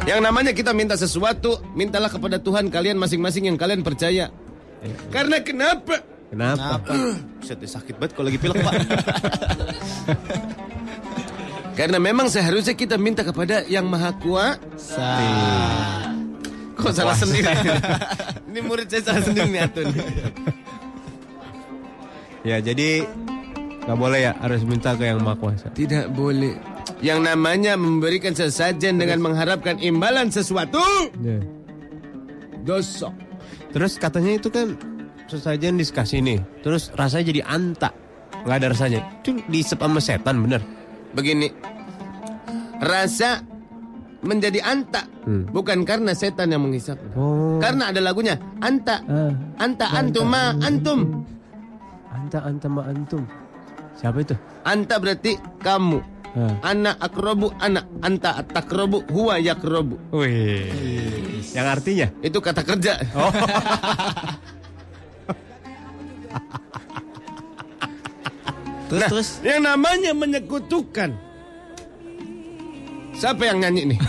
Ya. 0.05 0.17
Yang 0.17 0.21
namanya 0.21 0.53
kita 0.53 0.77
minta 0.77 1.01
sesuatu, 1.01 1.65
mintalah 1.73 2.13
kepada 2.13 2.37
Tuhan 2.37 2.69
kalian 2.69 3.01
masing-masing 3.01 3.49
yang 3.49 3.57
kalian 3.57 3.81
percaya. 3.81 4.29
Karena 5.09 5.41
kenapa? 5.41 6.05
Kenapa? 6.29 6.77
Buset, 7.41 7.57
sakit 7.81 7.97
banget 7.97 8.13
kalau 8.13 8.29
lagi 8.29 8.37
pilek, 8.37 8.61
Pak. 8.61 8.75
Karena 11.79 11.99
memang 11.99 12.31
seharusnya 12.31 12.77
kita 12.77 12.95
minta 13.01 13.27
kepada 13.27 13.67
yang 13.67 13.89
maha 13.89 14.15
kuasa. 14.21 15.11
Kok 16.79 16.93
salah 16.95 17.17
sendiri? 17.19 17.51
Ini 18.53 18.61
murid 18.63 18.87
saya 18.87 19.03
salah 19.11 19.23
sendiri 19.27 19.49
nih 19.51 19.61
Atun. 19.67 19.87
Ya, 22.47 22.63
jadi 22.63 23.09
nggak 23.89 23.99
boleh 23.99 24.21
ya 24.23 24.33
harus 24.39 24.63
minta 24.63 24.95
ke 24.95 25.09
yang 25.09 25.19
maha 25.25 25.35
kuasa. 25.41 25.67
Tidak 25.75 26.13
boleh. 26.15 26.74
Yang 27.01 27.21
namanya 27.25 27.77
memberikan 27.77 28.33
sesajen 28.33 28.97
dengan 28.97 29.21
mengharapkan 29.21 29.77
imbalan 29.81 30.33
sesuatu. 30.33 30.81
Ya. 31.21 31.41
Dosa. 32.65 33.13
Terus 33.73 34.01
katanya 34.01 34.41
itu 34.41 34.49
kan 34.49 34.79
sesajen 35.29 35.77
dikasih 35.77 36.21
nih. 36.25 36.39
Terus 36.65 36.89
rasanya 36.97 37.25
jadi 37.35 37.43
anta. 37.45 37.91
Nggak 38.45 38.57
ada 38.57 38.69
rasanya. 38.73 39.01
Itu 39.21 39.41
diisep 39.49 39.81
sama 39.81 40.01
setan 40.01 40.45
bener. 40.45 40.61
Begini. 41.13 41.49
Rasa 42.81 43.41
menjadi 44.25 44.61
anta. 44.65 45.05
Bukan 45.25 45.85
karena 45.89 46.13
setan 46.13 46.53
yang 46.53 46.65
menghisap. 46.65 47.01
Oh. 47.17 47.61
Karena 47.61 47.93
ada 47.93 48.01
lagunya. 48.01 48.37
Anta. 48.61 49.01
Ah. 49.09 49.33
Anta 49.61 49.87
antuma 49.93 50.57
antum. 50.61 51.25
Anta 52.13 52.39
anta 52.45 52.69
ma 52.71 52.83
antum. 52.89 53.23
Siapa 53.99 54.25
itu? 54.25 54.35
Anta 54.65 54.97
berarti 54.97 55.37
kamu. 55.61 56.14
Ah. 56.35 56.75
Anak 56.75 56.99
akrobu 56.99 57.55
anak. 57.63 57.87
Anta 58.03 58.43
takrobu 58.43 59.07
huwa 59.07 59.39
yakrobu. 59.39 60.03
Wih. 60.11 60.67
Yang 61.55 61.67
artinya? 61.79 62.07
Itu 62.21 62.43
kata 62.43 62.67
kerja. 62.67 62.99
Oh. 63.15 63.31
Terus 68.85 69.01
Nah, 69.01 69.09
terus. 69.11 69.41
yang 69.43 69.63
namanya 69.65 70.13
menyekutukan. 70.15 71.11
Siapa 73.15 73.47
yang 73.47 73.63
nyanyi 73.63 73.95
nih? 73.95 73.99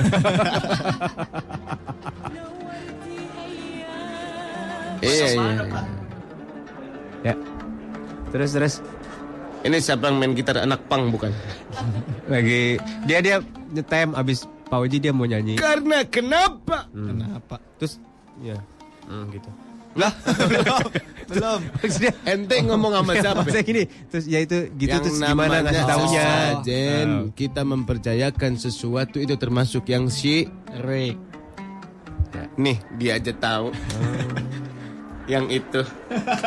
iya, 5.06 5.26
iya. 5.31 5.64
Ya. 7.23 7.34
Terus 8.34 8.49
terus 8.52 8.81
Ini 9.66 9.78
siapa 9.82 10.14
yang 10.14 10.22
main 10.22 10.38
gitar 10.38 10.62
anak 10.62 10.86
pang 10.86 11.10
bukan? 11.10 11.34
lagi 12.32 12.78
dia 13.10 13.18
dia 13.26 13.42
nyetem 13.74 14.14
abis 14.14 14.46
Pak 14.70 14.78
Oji 14.78 14.98
dia 15.02 15.10
mau 15.10 15.26
nyanyi. 15.26 15.58
Karena 15.58 16.06
kenapa? 16.06 16.86
Kenapa? 16.94 17.58
Terus 17.82 17.98
ya. 18.46 18.62
Hmm, 19.10 19.30
gitu. 19.34 19.50
Lah, 19.96 20.12
Belum. 21.32 21.60
Maksudnya 21.80 22.12
ente 22.28 22.56
ngomong 22.62 22.92
sama 23.00 23.14
siapa? 23.16 23.42
Maksudnya 23.42 23.64
gini, 23.64 23.84
terus 24.12 24.26
ya 24.28 24.40
itu 24.44 24.68
gitu 24.76 24.92
yang 24.92 25.04
terus 25.08 25.18
gimana 25.18 25.32
namanya 25.32 25.62
ngasih 25.72 25.86
taunya? 25.88 26.26
sesajen, 26.28 27.08
kita 27.32 27.62
mempercayakan 27.64 28.52
sesuatu 28.60 29.18
itu 29.24 29.34
termasuk 29.40 29.88
yang 29.88 30.12
si 30.12 30.46
Rick. 30.84 31.16
Nih, 32.60 32.78
dia 33.00 33.16
aja 33.16 33.32
tahu. 33.32 33.72
yang 35.26 35.50
itu. 35.50 35.82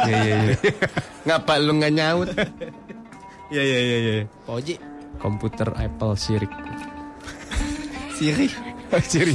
Iya 0.06 0.16
iya 0.22 0.36
iya. 0.54 0.56
Ngapa 1.26 1.58
lu 1.58 1.82
nggak 1.82 1.94
nyaut? 1.98 2.28
Iya 3.48 3.62
iya 3.62 3.78
iya 3.78 3.96
iya. 3.98 4.14
Pak 4.44 4.54
Oji. 4.54 4.74
Komputer 5.18 5.68
Apple 5.72 6.14
Sirik. 6.14 6.52
Siri. 8.16 8.48
Siri. 9.00 9.34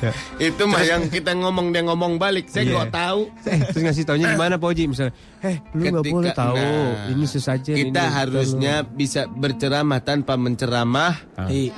Ya. 0.00 0.12
Itu 0.40 0.64
mah 0.64 0.80
yang 0.80 1.12
kita 1.12 1.36
ngomong 1.36 1.76
dia 1.76 1.84
ngomong 1.84 2.16
balik. 2.16 2.48
Saya 2.48 2.64
Iya. 2.64 2.72
nggak 2.72 2.90
tahu. 2.90 3.20
Eh, 3.44 3.58
terus 3.68 3.82
ngasih 3.84 4.04
taunya 4.08 4.26
gimana 4.32 4.56
Pak 4.56 4.68
Oji? 4.72 4.84
Misalnya, 4.88 5.12
eh 5.44 5.56
lu 5.76 5.82
nggak 5.84 6.04
boleh 6.08 6.32
tahu. 6.32 6.56
nah, 6.56 7.12
ini 7.12 7.24
sesajen. 7.28 7.76
Kita 7.76 8.00
ini, 8.00 8.14
harusnya 8.16 8.74
bisa 8.82 9.28
berceramah 9.28 10.00
tanpa 10.00 10.40
menceramah. 10.40 11.20
Iya. 11.46 11.76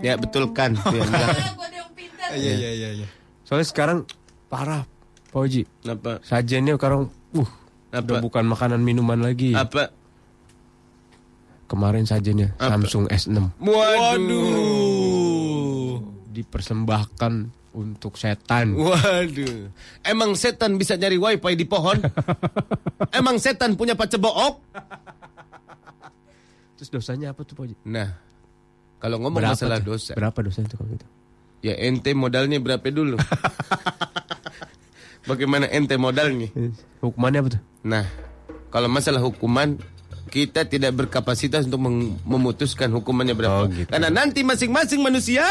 Ya 0.00 0.12
betul 0.16 0.50
kan? 0.52 0.72
Iya 2.28 2.52
iya 2.60 2.70
iya 2.76 2.88
iya. 2.92 3.08
Soalnya 3.40 3.64
sekarang 3.64 3.98
parah 4.52 4.84
Pak 5.32 5.40
Oji. 5.40 5.64
Apa? 5.84 6.20
Sajennya 6.20 6.76
sekarang 6.76 7.08
uh 7.32 7.50
Apa? 7.88 8.04
udah 8.04 8.16
bukan 8.20 8.44
makanan 8.44 8.84
minuman 8.84 9.16
lagi. 9.16 9.56
Apa? 9.56 9.88
Kemarin 11.68 12.02
sajennya 12.02 12.50
Apa? 12.56 12.74
Samsung 12.74 13.06
S6 13.06 13.38
Waduh. 14.58 15.98
dipersembahkan 16.32 17.32
untuk 17.70 18.16
setan. 18.16 18.72
Waduh. 18.72 19.68
Emang 20.00 20.32
setan 20.32 20.74
bisa 20.74 20.94
nyari 20.94 21.14
wifi 21.14 21.52
di 21.54 21.62
pohon? 21.62 21.98
Emang 23.18 23.36
setan 23.36 23.76
punya 23.76 23.92
pacebook? 23.92 24.58
Terus 26.74 26.88
dosanya 26.88 27.30
apa 27.30 27.42
tuh 27.42 27.54
Pak? 27.54 27.64
Nah, 27.84 28.08
Kalau 28.98 29.14
ngomong 29.18 29.38
Berapa 29.38 29.54
masalah 29.54 29.78
tuh? 29.78 29.94
dosa, 29.94 30.10
Berapa 30.14 30.38
dosa 30.40 30.58
itu 30.58 30.74
kalau 30.74 30.90
gitu? 30.90 31.06
ya 31.58 31.74
ente 31.76 32.10
modalnya 32.14 32.56
berapa 32.58 32.82
dulu? 32.88 33.14
Bagaimana 35.28 35.68
ente 35.68 35.94
modalnya? 35.94 36.48
Hukumannya 36.98 37.38
apa 37.38 37.48
tuh? 37.54 37.60
Nah, 37.84 38.04
kalau 38.70 38.88
masalah 38.88 39.20
hukuman 39.20 39.76
kita 40.28 40.68
tidak 40.68 40.92
berkapasitas 40.94 41.66
untuk 41.66 41.80
memutuskan 42.22 42.92
hukumannya 42.92 43.34
berapa. 43.34 43.64
Oh, 43.64 43.68
gitu. 43.72 43.88
Karena 43.88 44.12
nanti 44.12 44.44
masing-masing 44.44 45.00
manusia 45.00 45.44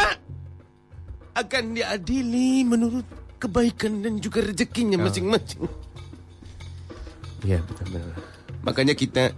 akan 1.34 1.76
diadili 1.76 2.64
menurut 2.64 3.06
kebaikan 3.38 4.02
dan 4.02 4.22
juga 4.22 4.46
rezekinya 4.46 4.98
masing-masing. 5.02 5.66
Iya 7.46 7.62
betul. 7.62 8.02
Makanya 8.66 8.98
kita 8.98 9.30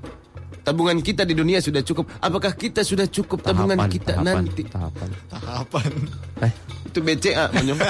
tabungan 0.64 1.04
kita 1.04 1.28
di 1.28 1.36
dunia 1.36 1.60
sudah 1.60 1.84
cukup. 1.84 2.08
Apakah 2.24 2.56
kita 2.56 2.84
sudah 2.84 3.08
cukup 3.08 3.44
tabungan 3.44 3.76
Tahapan, 3.76 3.92
kita 3.92 4.14
tahapan, 4.16 4.44
nanti? 4.46 4.64
Tahapan. 4.68 5.10
Tahapan. 5.28 5.92
Eh, 6.48 6.54
Itu 6.88 7.00
BCA, 7.04 7.52
Monyong. 7.54 7.80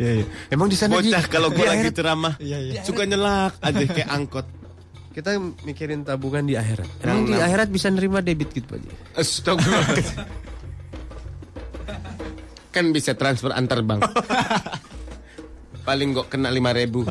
iya, 0.00 0.12
iya. 0.22 0.26
Emang 0.50 0.68
di 0.70 0.76
sana 0.78 0.98
Bocah 0.98 1.24
kalau 1.30 1.48
gua 1.54 1.74
lagi 1.74 1.90
ceramah 1.90 2.34
suka 2.82 3.02
nyelak 3.06 3.54
aja 3.62 3.84
kayak 3.84 4.10
angkot. 4.10 4.46
kita 5.14 5.38
mikirin 5.62 6.02
tabungan 6.02 6.42
di 6.42 6.58
akhirat. 6.58 6.90
Emang 7.06 7.22
di 7.22 7.38
akhirat 7.38 7.70
bisa 7.70 7.86
nerima 7.86 8.18
debit 8.18 8.50
gitu 8.50 8.74
aja. 8.74 8.90
Astagfirullah. 9.14 10.26
kan 12.74 12.90
bisa 12.90 13.14
transfer 13.14 13.54
antar 13.54 13.86
bank. 13.86 14.02
Paling 15.86 16.18
kok 16.18 16.34
kena 16.34 16.50
5 16.50 16.80
ribu. 16.80 17.06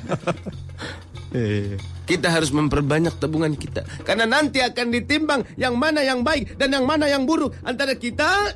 Iya, 1.33 1.81
Kita 2.05 2.29
harus 2.29 2.53
memperbanyak 2.53 3.17
tabungan 3.17 3.57
kita. 3.57 3.81
Karena 4.05 4.29
nanti 4.29 4.61
akan 4.61 4.87
ditimbang 4.93 5.41
yang 5.57 5.73
mana 5.79 6.05
yang 6.05 6.21
baik 6.21 6.61
dan 6.61 6.69
yang 6.69 6.85
mana 6.85 7.09
yang 7.09 7.25
buruk. 7.25 7.57
Antara 7.65 7.97
kita... 7.97 8.53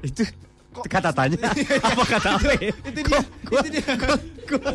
Itu 0.00 0.24
kata 0.86 1.10
tanya. 1.10 1.38
apa 1.88 2.02
kata 2.04 2.28
apa? 2.36 2.50
itu 2.62 3.00
dia. 3.02 3.20
Gua, 3.44 3.60
itu 3.60 3.70
dia. 3.74 3.84
Gua, 3.94 4.16
gua, 4.46 4.70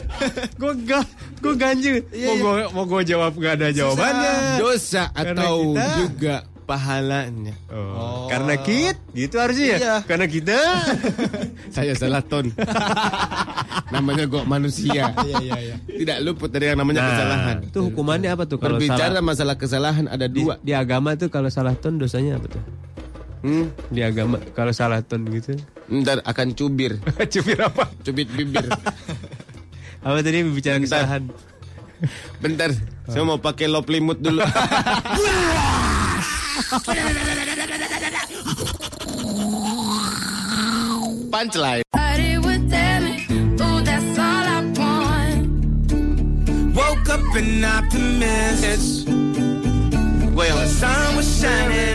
gua, 0.57 0.73
gua, 0.75 1.01
gua 1.41 1.53
ganjil. 1.55 2.03
mau 2.05 2.35
gua, 2.37 2.53
mau 2.69 2.83
gua 2.85 3.01
jawab 3.01 3.33
gak 3.35 3.53
ada 3.57 3.67
jawabannya. 3.71 4.33
Dosa 4.59 5.09
Karena 5.09 5.41
atau 5.41 5.55
kita- 5.71 5.95
juga 5.97 6.35
pahalanya. 6.65 7.53
Oh. 7.69 8.25
Karena 8.25 8.57
kit, 8.57 8.97
gitu 9.13 9.37
harusnya 9.37 9.65
ya. 9.65 9.77
Iya. 9.77 9.95
Karena 10.03 10.25
kita. 10.25 10.57
Saya 11.75 11.93
salah 11.93 12.19
ton. 12.19 12.49
namanya 13.93 14.25
kok 14.25 14.45
manusia. 14.45 15.13
Tidak 15.85 16.17
luput 16.25 16.49
dari 16.49 16.73
yang 16.73 16.81
namanya 16.81 17.05
kesalahan. 17.05 17.55
Itu 17.69 17.79
hukumannya 17.85 18.29
apa 18.33 18.43
tuh 18.45 18.57
kalau 18.57 18.81
Berbicara 18.81 19.13
salah? 19.13 19.23
masalah 19.23 19.55
kesalahan 19.55 20.05
ada 20.09 20.25
Di, 20.25 20.41
dua. 20.41 20.57
di 20.59 20.73
agama 20.73 21.13
tuh 21.13 21.29
kalau 21.29 21.47
salah 21.47 21.77
ton 21.77 22.01
dosanya 22.01 22.41
apa 22.41 22.49
tuh? 22.49 22.63
Hmm, 23.45 23.69
Di 23.93 24.01
agama 24.01 24.41
kalau 24.57 24.73
salah 24.73 25.05
ton 25.05 25.21
gitu. 25.29 25.53
Ntar 25.89 26.21
akan 26.25 26.53
cubir, 26.53 26.97
Cubir 27.33 27.59
apa? 27.61 27.89
cubit 28.01 28.29
bibir. 28.31 28.65
Apa 30.05 30.21
tadi 30.21 30.45
bicara 30.45 30.77
kesalahan? 30.77 31.25
Bentar, 32.37 32.69
saya 33.09 33.25
mau 33.25 33.41
pakai 33.41 33.65
lop 33.65 33.89
limut 33.89 34.21
dulu. 34.21 34.45
Punchline. 41.31 41.81
Somebody 41.95 42.37
would 42.37 42.69
tell 42.69 43.01
me, 43.01 43.25
ooh, 43.59 43.81
that's 43.81 44.19
all 44.19 44.45
I 44.47 44.61
want. 44.77 45.49
Woke 46.75 47.09
up 47.09 47.35
an 47.35 47.63
optimist. 47.65 49.07
Well, 50.35 50.57
the 50.57 50.67
sun 50.67 51.15
was 51.15 51.27
shining, 51.39 51.94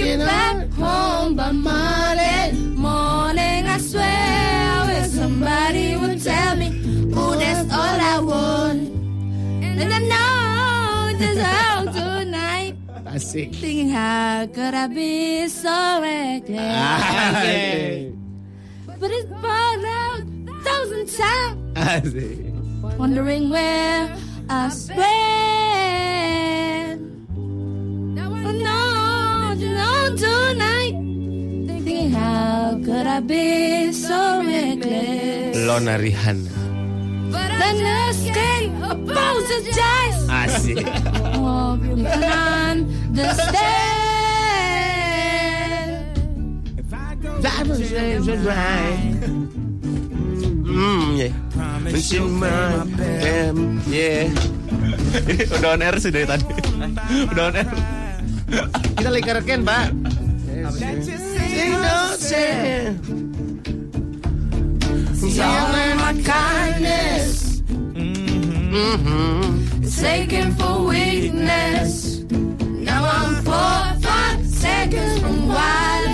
it 0.00 0.18
back 0.18 0.70
home 0.72 1.34
by 1.34 1.52
morning. 1.52 2.74
Morning, 2.74 3.66
I 3.66 3.78
swear, 3.78 4.04
I 4.04 4.86
wish 4.86 5.10
somebody 5.10 5.96
would 5.96 6.22
tell 6.22 6.56
me, 6.56 6.68
oh, 7.14 7.34
that's 7.36 7.72
all 7.72 8.00
I 8.14 8.20
want. 8.20 8.88
And 9.64 9.92
I 9.92 9.98
know 9.98 11.18
just 11.18 11.40
how 11.40 11.84
tonight. 11.84 12.74
Asik. 13.06 13.54
Thinking 13.54 13.88
how 13.90 14.46
could 14.46 14.74
I 14.74 14.86
be 14.86 15.48
so 15.48 16.00
reckless? 16.00 16.58
But 19.00 19.12
it's 19.12 19.26
burned 19.26 19.86
out 19.86 20.22
a 20.48 20.54
thousand 20.64 21.06
times. 21.16 21.78
Asik. 21.78 22.98
Wondering 22.98 23.48
where 23.48 24.16
I 24.50 24.68
spent. 24.70 25.47
Tonight. 30.18 30.94
Thinking 31.66 32.10
how 32.10 32.80
could 32.84 33.06
I 33.06 33.20
be 33.20 33.92
so 33.92 34.42
reckless? 34.42 35.56
Lona 35.66 35.98
Rihanna. 35.98 36.50
The 37.30 37.72
nurse. 37.82 38.08
Asik. 40.28 40.84
Hmm, 50.68 51.16
yeah. 51.18 51.32
Udah 55.58 55.70
on 55.74 55.82
air 55.82 55.96
sih 55.96 56.12
dari 56.12 56.28
tadi. 56.28 56.44
Udah 57.32 57.44
on 57.48 57.56
air. 57.56 57.68
Kita 58.94 59.08
lagi 59.08 59.24
karaokean, 59.24 59.64
Pak. 59.64 59.86
It's 65.30 65.38
all 65.38 65.74
in 65.74 65.96
my 65.98 66.14
kindness. 66.24 67.60
Mm-hmm. 68.74 69.84
It's 69.84 70.02
aching 70.02 70.52
for 70.52 70.86
weakness. 70.86 72.18
Now 72.30 73.04
I'm 73.04 73.34
four, 73.44 74.00
five 74.02 74.46
seconds 74.46 75.20
from 75.20 75.48
wild. 75.48 76.07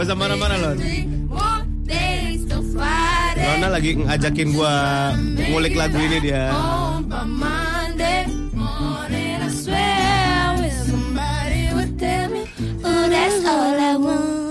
Gak 0.00 0.08
usah 0.08 0.16
marah-marah, 0.16 0.56
fighting. 2.72 3.44
Lona 3.52 3.68
lagi 3.68 3.90
ngajakin 4.00 4.48
gua 4.56 4.72
ngulik 5.12 5.76
lagu 5.76 6.00
ini 6.00 6.18
dia. 6.24 6.48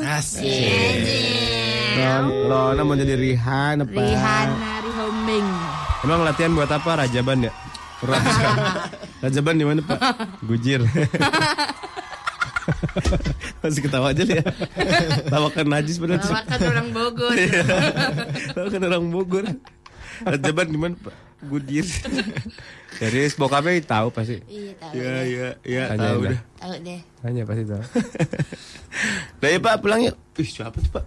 Asik. 0.06 1.98
Lon- 1.98 2.46
Lona 2.46 2.82
mau 2.86 2.94
jadi 2.94 3.18
Rihan 3.18 3.90
apa? 3.90 3.98
Rihanna 3.98 4.86
Rihoming. 4.86 5.48
Emang 6.06 6.30
latihan 6.30 6.54
buat 6.54 6.70
apa 6.70 7.02
Rajaban 7.02 7.50
ya? 7.50 7.52
Raja. 8.06 8.50
Rajaban 9.26 9.58
di 9.58 9.66
mana, 9.66 9.82
Pak? 9.82 9.98
Gujir. 10.46 10.86
Masih 13.62 13.82
ketawa 13.86 14.12
aja 14.12 14.24
ya. 14.24 14.44
Tawakan 15.34 15.66
najis 15.70 15.98
padahal. 15.98 16.22
Bawakan 16.22 16.60
orang 16.70 16.88
Bogor. 16.94 17.34
Iya. 17.40 17.64
Tawakan 18.56 18.82
orang 18.90 19.06
Bogor. 19.12 19.46
Rajaban 20.20 20.68
di 20.68 20.80
mana, 20.80 20.96
Pak? 21.00 21.16
Gudir. 21.40 21.88
Serius 23.00 23.40
bokapnya 23.40 23.80
tahu 23.88 24.12
pasti. 24.12 24.44
Iya 24.52 24.76
tahu. 24.76 24.92
Iya, 24.92 25.16
iya, 25.24 25.48
iya, 25.64 25.84
tahu 25.96 26.20
dah. 26.28 26.42
Tahu 26.60 26.74
deh. 26.84 27.00
Tanya 27.24 27.42
pasti 27.48 27.64
tahu. 27.64 27.84
Nah 29.40 29.48
ya 29.48 29.60
Pak, 29.64 29.76
pulang 29.80 30.02
yuk. 30.04 30.16
Ih, 30.36 30.50
siapa 30.52 30.76
tuh 30.84 30.92
Pak? 31.00 31.06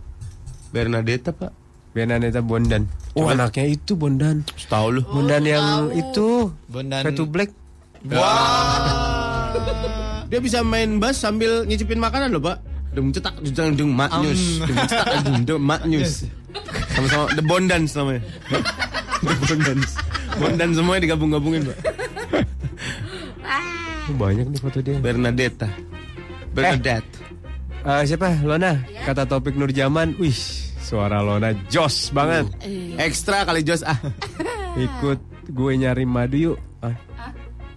Bernadetta 0.73 1.37
Pak. 1.37 1.53
Bernadetta 1.93 2.41
Bondan. 2.41 2.89
Oh 3.13 3.29
anaknya 3.29 3.69
itu 3.69 3.93
Bondan. 3.93 4.41
Tahu 4.73 4.87
lu. 4.97 5.01
Bondan 5.05 5.45
yang 5.45 5.93
itu. 5.93 6.49
Bondan. 6.73 7.05
Fade 7.05 7.21
to 7.21 7.29
Black. 7.29 7.53
Dia 10.33 10.41
bisa 10.41 10.65
main 10.65 10.97
bass 10.97 11.21
sambil 11.21 11.69
nyicipin 11.69 12.01
makanan 12.01 12.33
loh 12.33 12.41
Pak. 12.41 12.57
Dung 12.97 13.13
cetak, 13.13 13.37
dung 13.45 13.77
dung 13.77 13.93
mat 13.93 14.09
news. 14.25 14.65
Dung 14.65 14.79
cetak, 14.89 15.17
dung 15.29 15.41
dung 15.45 15.61
mat 15.61 15.83
news. 15.93 16.25
Sama-sama 16.97 17.29
The 17.37 17.45
Bondans 17.45 17.93
namanya. 17.93 18.25
The 19.29 19.35
Bondans. 19.45 19.91
Bondans 20.41 20.75
semuanya 20.81 21.01
digabung-gabungin, 21.05 21.69
Pak. 21.69 21.79
Oh, 24.09 24.17
banyak 24.17 24.49
nih 24.49 24.61
foto 24.61 24.81
dia. 24.81 24.97
Bernadetta. 24.97 25.69
Bernadette. 26.57 27.13
Eh, 27.85 28.03
siapa? 28.09 28.41
Lona. 28.41 28.81
Kata 29.05 29.29
Topik 29.29 29.53
Nurjaman, 29.57 30.17
wih, 30.17 30.37
suara 30.81 31.21
Lona 31.21 31.53
jos 31.69 32.09
banget. 32.09 32.49
Ekstra 32.97 33.45
kali 33.45 33.61
Jos 33.65 33.85
ah. 33.85 34.01
Ikut 34.81 35.21
gue 35.53 35.73
nyari 35.77 36.09
madu 36.09 36.37
yuk. 36.41 36.59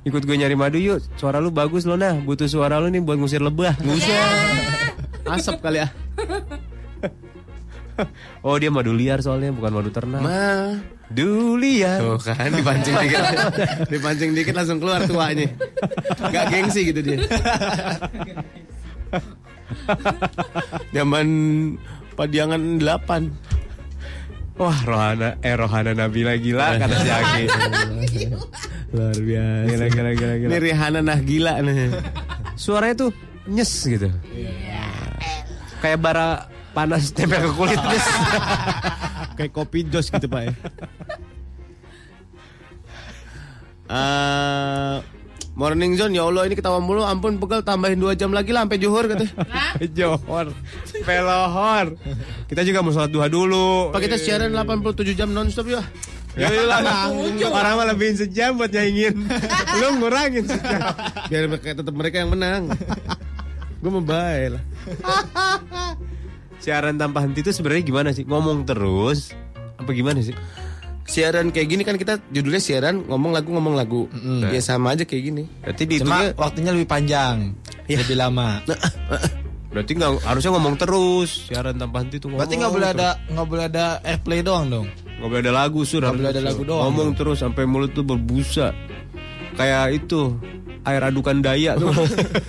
Ikut 0.05 0.21
gue 0.21 0.35
nyari 0.37 0.53
madu 0.53 0.77
yuk. 0.77 1.01
Suara 1.17 1.41
lu 1.41 1.49
bagus 1.49 1.89
Lona. 1.89 2.13
Butuh 2.21 2.45
suara 2.45 2.77
lu 2.77 2.93
nih 2.93 3.01
buat 3.01 3.17
ngusir 3.17 3.41
lebah. 3.41 3.73
Ngusir. 3.81 4.13
Asap 5.33 5.57
kali 5.65 5.81
ah. 5.81 5.91
Oh 8.43 8.59
dia 8.59 8.67
madu 8.67 8.91
liar 8.91 9.23
soalnya 9.23 9.55
bukan 9.55 9.71
madu 9.71 9.89
ternak. 9.89 10.19
Ma. 10.19 10.77
Duliar. 11.07 12.03
Tuh 12.03 12.19
kan 12.19 12.51
dipancing 12.51 12.91
dikit. 12.91 13.23
dipancing 13.93 14.29
dikit 14.35 14.53
langsung 14.53 14.83
keluar 14.83 15.07
tuanya. 15.07 15.47
Gak 16.19 16.45
gengsi 16.51 16.91
gitu 16.91 16.99
dia. 16.99 17.23
Zaman 20.91 21.27
Padiangan 22.19 22.83
8. 22.83 23.54
Wah 24.55 24.79
Rohana, 24.87 25.35
eh 25.43 25.51
Rohana 25.51 25.91
Nabila 25.91 26.31
gila 26.39 26.79
kata 26.79 26.95
si 27.03 27.09
Aki. 27.11 27.43
Luar 28.95 29.17
biasa. 29.19 29.67
Gila, 29.67 29.85
gila, 29.91 30.11
gila, 30.15 30.33
gila. 30.39 30.49
Ini 30.55 30.57
Rihanna 30.63 30.99
nah 31.03 31.19
gila 31.19 31.59
nih. 31.59 31.91
Suaranya 32.55 32.95
tuh 32.95 33.11
nyes 33.51 33.71
gitu. 33.83 34.07
Kayak 35.83 35.99
bara 35.99 36.47
panas 36.71 37.11
tempel 37.11 37.43
ke 37.43 37.51
kulit 37.51 37.81
nyes. 37.91 38.07
Kayak 39.35 39.51
kopi 39.51 39.83
jos 39.91 40.07
gitu 40.07 40.27
Pak 40.31 40.41
ya. 40.47 40.53
Eh, 43.85 44.97
morning 45.55 45.95
zone 45.95 46.11
ya 46.11 46.27
Allah 46.27 46.45
ini 46.45 46.55
ketawa 46.59 46.83
mulu 46.83 47.01
ampun 47.01 47.39
pegel 47.39 47.63
tambahin 47.63 47.95
2 47.95 48.19
jam 48.19 48.29
lagi 48.35 48.51
lah 48.51 48.67
sampai 48.67 48.79
juhur 48.79 49.07
katanya. 49.07 49.33
Johor, 49.95 50.51
pelohor. 51.07 51.95
Kita 52.51 52.61
juga 52.67 52.83
mau 52.83 52.91
sholat 52.91 53.09
duha 53.09 53.31
dulu. 53.31 53.95
Pak 53.95 54.03
kita 54.03 54.19
siaran 54.19 54.51
87 54.51 55.15
jam 55.15 55.31
nonstop 55.31 55.71
ya. 55.71 55.81
Ya 56.35 56.51
lah, 56.51 57.07
orang 57.47 57.73
mah 57.79 57.85
lebihin 57.95 58.19
sejam 58.19 58.59
buat 58.59 58.67
nyaingin. 58.67 59.15
Lu 59.79 60.03
ngurangin 60.03 60.43
sejam. 60.43 60.83
Biar 61.31 61.47
mereka 61.47 61.79
tetap 61.79 61.95
mereka 61.95 62.19
yang 62.19 62.35
menang. 62.35 62.75
Gue 63.79 63.87
mau 63.87 64.03
baik 64.03 64.59
lah. 64.59 64.63
Siaran 66.59 66.99
tanpa 66.99 67.23
henti 67.23 67.39
itu 67.39 67.55
sebenarnya 67.55 67.87
gimana 67.87 68.09
sih? 68.11 68.27
Ngomong 68.27 68.67
terus 68.67 69.31
apa 69.79 69.95
gimana 69.95 70.19
sih? 70.19 70.35
Siaran 71.05 71.53
kayak 71.53 71.67
gini 71.69 71.83
kan 71.85 72.01
kita 72.01 72.17
judulnya 72.33 72.57
siaran 72.57 73.05
ngomong 73.05 73.29
lagu 73.29 73.53
ngomong 73.53 73.77
lagu. 73.77 74.09
Ya 74.49 74.57
sama 74.59 74.97
aja 74.97 75.05
kayak 75.05 75.23
gini. 75.29 75.43
Berarti 75.61 75.83
di 75.85 76.01
Cuma 76.01 76.25
itu 76.25 76.33
waktunya 76.41 76.71
lebih 76.73 76.89
panjang, 76.89 77.53
lebih 77.85 78.17
lama. 78.17 78.61
berarti 79.75 79.91
nggak 79.91 80.23
harusnya 80.25 80.51
ngomong 80.55 80.75
terus. 80.81 81.45
Siaran 81.45 81.77
tanpa 81.77 82.01
henti 82.01 82.17
tuh 82.17 82.33
ngomong. 82.33 82.41
Berarti 82.41 82.55
nggak 82.57 82.73
boleh 82.73 82.89
ada 82.89 83.09
nggak 83.29 83.47
boleh 83.47 83.65
ada 83.69 83.85
airplay 84.01 84.39
doang 84.41 84.65
dong. 84.65 84.87
Nggak 85.21 85.29
boleh 85.29 85.41
ada 85.45 85.53
lagu 85.53 85.79
sur. 85.85 86.01
Nggak 86.01 86.17
boleh 86.17 86.31
ada 86.33 86.41
lagu 86.41 86.61
doang. 86.65 86.83
Ngomong 86.89 87.09
terus 87.13 87.37
sampai 87.45 87.63
mulut 87.69 87.93
tuh 87.93 88.01
berbusa. 88.01 88.73
Kayak 89.55 90.03
itu 90.03 90.35
air 90.85 91.01
adukan 91.05 91.37
daya 91.41 91.77
tuh. 91.77 91.93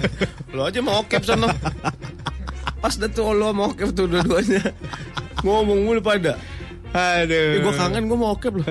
Lo 0.57 0.65
aja 0.65 0.81
mau 0.81 1.05
okep 1.05 1.23
sana. 1.25 1.53
Pas 2.83 2.95
dah 2.97 3.09
tuh 3.09 3.33
lo 3.33 3.51
mau 3.57 3.73
okep 3.73 3.93
tuh 3.97 4.07
dua-duanya. 4.09 4.63
Ngomong 5.45 5.85
mulu 5.89 6.01
pada. 6.01 6.37
Aduh. 6.93 7.59
Eh, 7.59 7.63
gue 7.63 7.73
kangen 7.75 8.07
gue 8.07 8.19
mau 8.19 8.35
okep 8.37 8.53
loh. 8.61 8.69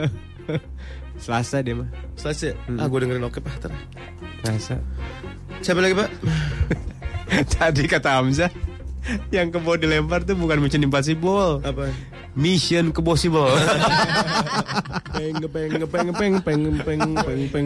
Selasa 1.20 1.64
dia 1.64 1.76
mah. 1.76 1.90
Selesai. 2.16 2.56
Ah 2.80 2.88
gue 2.88 3.00
dengerin 3.02 3.26
okep 3.28 3.44
ah 3.48 3.56
ntar. 3.60 3.72
Selasa. 4.44 4.76
Siapa 5.64 5.80
lagi 5.82 5.96
pak? 5.96 6.10
Tadi 7.56 7.84
kata 7.90 8.22
Hamzah 8.22 8.52
yang 9.30 9.54
kebo 9.54 9.78
dilempar 9.78 10.26
tuh 10.26 10.38
bukan 10.38 10.62
Mission 10.62 10.86
Impossible. 10.86 11.62
Apa? 11.62 11.90
Mission 12.36 12.92
Impossible. 12.94 13.50
Peng 15.16 15.40
peng 15.48 15.72
peng 15.88 16.10
peng 16.14 16.36
peng 16.44 16.64
peng 16.84 17.02
peng 17.16 17.48
peng 17.50 17.66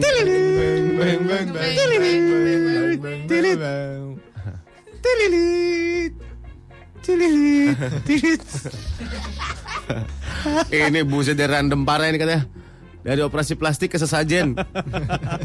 Ini 10.70 11.04
buset 11.04 11.36
dari 11.36 11.50
random 11.52 11.82
parah 11.84 12.08
ini 12.08 12.18
katanya. 12.18 12.44
Dari 13.00 13.20
operasi 13.24 13.56
plastik 13.56 13.96
ke 13.96 13.98
sesajen. 13.98 14.52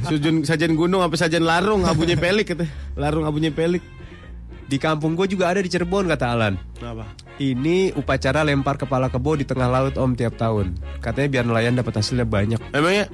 Sujun 0.08 0.44
sajen 0.44 0.76
gunung 0.76 1.00
sampai 1.00 1.20
sajen 1.20 1.44
larung 1.48 1.88
abunya 1.88 2.20
pelik 2.20 2.52
katanya. 2.52 2.72
Larung 3.00 3.24
abunya 3.24 3.52
pelik. 3.52 3.80
Di 4.66 4.82
kampung 4.82 5.14
gue 5.14 5.30
juga 5.30 5.54
ada 5.54 5.62
di 5.62 5.70
Cirebon 5.70 6.10
kata 6.10 6.26
Alan. 6.34 6.58
Apa? 6.82 7.06
Ini 7.38 7.94
upacara 7.94 8.42
lempar 8.42 8.82
kepala 8.82 9.14
kebo 9.14 9.38
di 9.38 9.46
tengah 9.46 9.70
laut 9.70 9.96
om 9.96 10.18
tiap 10.18 10.36
tahun. 10.42 10.74
Katanya 11.00 11.28
biar 11.30 11.46
nelayan 11.46 11.78
dapat 11.78 12.02
hasilnya 12.02 12.26
banyak. 12.26 12.60
Emangnya 12.74 13.06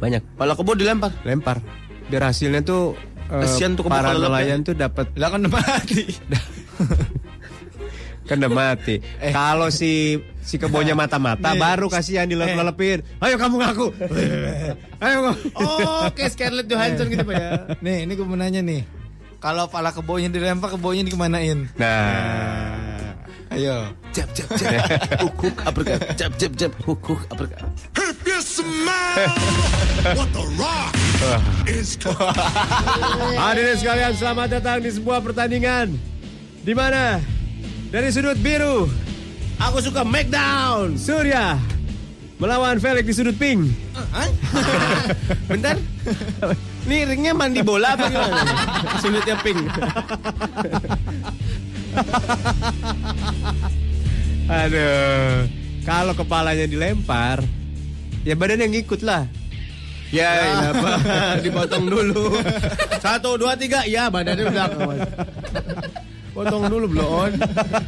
Banyak. 0.00 0.34
pala 0.34 0.56
kebo 0.56 0.72
dilempar? 0.74 1.12
Lempar. 1.22 1.60
Biar 2.08 2.32
hasilnya 2.32 2.64
tuh 2.64 2.96
eh, 3.28 3.44
Kasian 3.44 3.76
tuh 3.76 3.84
kebo 3.86 3.92
para 3.92 4.16
nelayan 4.16 4.64
tuh 4.64 4.72
dapat 4.72 5.12
Lah 5.20 5.28
kan 5.30 5.44
mati. 5.46 6.02
kan 8.24 8.36
udah 8.40 8.52
mati. 8.52 9.00
Kalau 9.32 9.68
si 9.68 10.20
si 10.40 10.56
kebonya 10.56 10.96
mata-mata 11.00 11.52
baru 11.56 11.86
kasihan 11.92 12.28
dilelep-lelepin. 12.28 13.04
Ayo 13.20 13.36
kamu 13.36 13.56
ngaku. 13.60 13.86
Ayo 15.04 15.16
kamu. 15.30 15.38
Oh, 15.56 16.08
kayak 16.12 16.30
Scarlett 16.32 16.68
Johansson 16.68 17.08
gitu 17.12 17.24
pak 17.24 17.34
ya. 17.36 17.50
Nih, 17.84 18.08
ini 18.08 18.12
gue 18.16 18.26
mau 18.26 18.36
nanya 18.36 18.64
nih. 18.64 18.82
Kalau 19.44 19.68
pala 19.68 19.92
kebonya 19.92 20.32
dilempar, 20.32 20.72
kebonya 20.72 21.04
dikemanain? 21.04 21.68
Nah, 21.76 23.12
Ayo. 23.52 23.92
Jab 24.16 24.28
jab 24.32 24.48
jab. 24.56 24.72
Hook 25.20 25.36
hook 25.46 25.58
uppercut. 25.68 26.00
Jab 26.16 26.32
jab 26.40 26.52
jab. 26.56 26.72
Hook 26.82 27.02
hook 27.04 27.22
uppercut. 27.28 27.60
hadirin 33.38 33.76
sekalian 33.78 34.12
selamat 34.16 34.48
datang 34.58 34.78
di 34.80 34.90
sebuah 34.90 35.20
pertandingan. 35.20 35.92
Di 36.64 36.72
mana? 36.72 37.20
Dari 37.94 38.10
sudut 38.10 38.34
biru, 38.42 38.90
Aku 39.62 39.78
suka 39.78 40.02
Makedown. 40.02 40.98
Surya 40.98 41.54
melawan 42.42 42.82
Felix 42.82 43.06
di 43.06 43.14
sudut 43.14 43.38
pink. 43.38 43.70
Bentar. 45.50 45.78
Nih 46.90 47.06
ringnya 47.06 47.38
mandi 47.38 47.62
bola 47.62 47.94
apa 47.94 48.10
gimana? 48.10 48.42
Sulitnya 48.98 49.38
pink. 49.46 49.62
Aduh, 54.50 55.46
kalau 55.86 56.18
kepalanya 56.18 56.66
dilempar, 56.66 57.46
ya 58.26 58.34
badan 58.34 58.66
yang 58.66 58.74
ngikut 58.74 59.06
lah. 59.06 59.30
Ya, 60.10 60.34
ya 60.34 60.74
apa? 60.74 60.98
Dipotong 61.46 61.86
dulu. 61.86 62.42
Satu, 63.06 63.38
dua, 63.38 63.54
tiga. 63.54 63.86
Ya, 63.86 64.10
badannya 64.10 64.50
udah. 64.50 64.66
Potong 66.34 66.66
dulu 66.66 66.86
belum. 66.90 67.30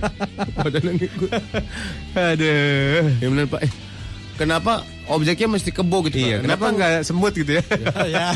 Badannya 0.63 0.93
ngikut. 0.97 1.31
Aduh. 2.15 3.03
Ya 3.19 3.27
benar 3.27 3.47
Pak. 3.51 3.61
Eh, 3.67 3.73
Kenapa 4.37 4.85
objeknya 5.09 5.49
mesti 5.49 5.73
kebo 5.73 6.05
gitu? 6.07 6.21
Iya, 6.21 6.37
Pak? 6.37 6.43
kenapa 6.45 6.65
nggak 6.69 6.93
semut 7.09 7.33
gitu 7.33 7.57
ya? 7.57 7.65
ya. 8.21 8.27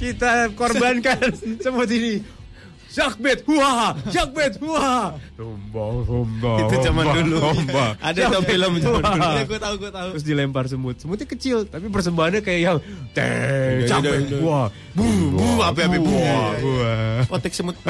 Kita 0.00 0.48
korbankan 0.56 1.28
semut 1.64 1.88
ini. 1.92 2.24
Jakbet, 2.92 3.48
wah, 3.48 3.96
jakbet, 4.12 4.60
wah. 4.60 5.16
Tumbang, 5.32 6.04
tumbang. 6.04 6.60
Itu 6.60 6.76
zaman 6.84 7.04
dulu. 7.24 7.40
Tumbang. 7.40 7.96
Ada 8.04 8.28
tuh 8.28 8.44
film 8.44 8.72
zaman 8.84 9.00
dulu. 9.00 9.32
Iya, 9.32 9.42
gue 9.48 9.58
tahu, 9.64 9.74
gue 9.80 9.90
tahu. 9.96 10.08
Terus 10.12 10.24
dilempar 10.28 10.64
semut. 10.68 11.00
Semutnya 11.00 11.24
kecil, 11.24 11.64
tapi 11.64 11.88
persembahannya 11.88 12.44
kayak 12.44 12.60
yang 12.60 12.78
teng, 13.16 13.88
jakbet, 13.88 14.36
wah, 14.44 14.68
bu, 14.92 15.08
bu, 15.08 15.44
api-api, 15.64 15.98
bu. 16.04 16.12
wah, 16.12 16.52
wah. 16.52 17.20
Otek 17.32 17.56
semut. 17.56 17.80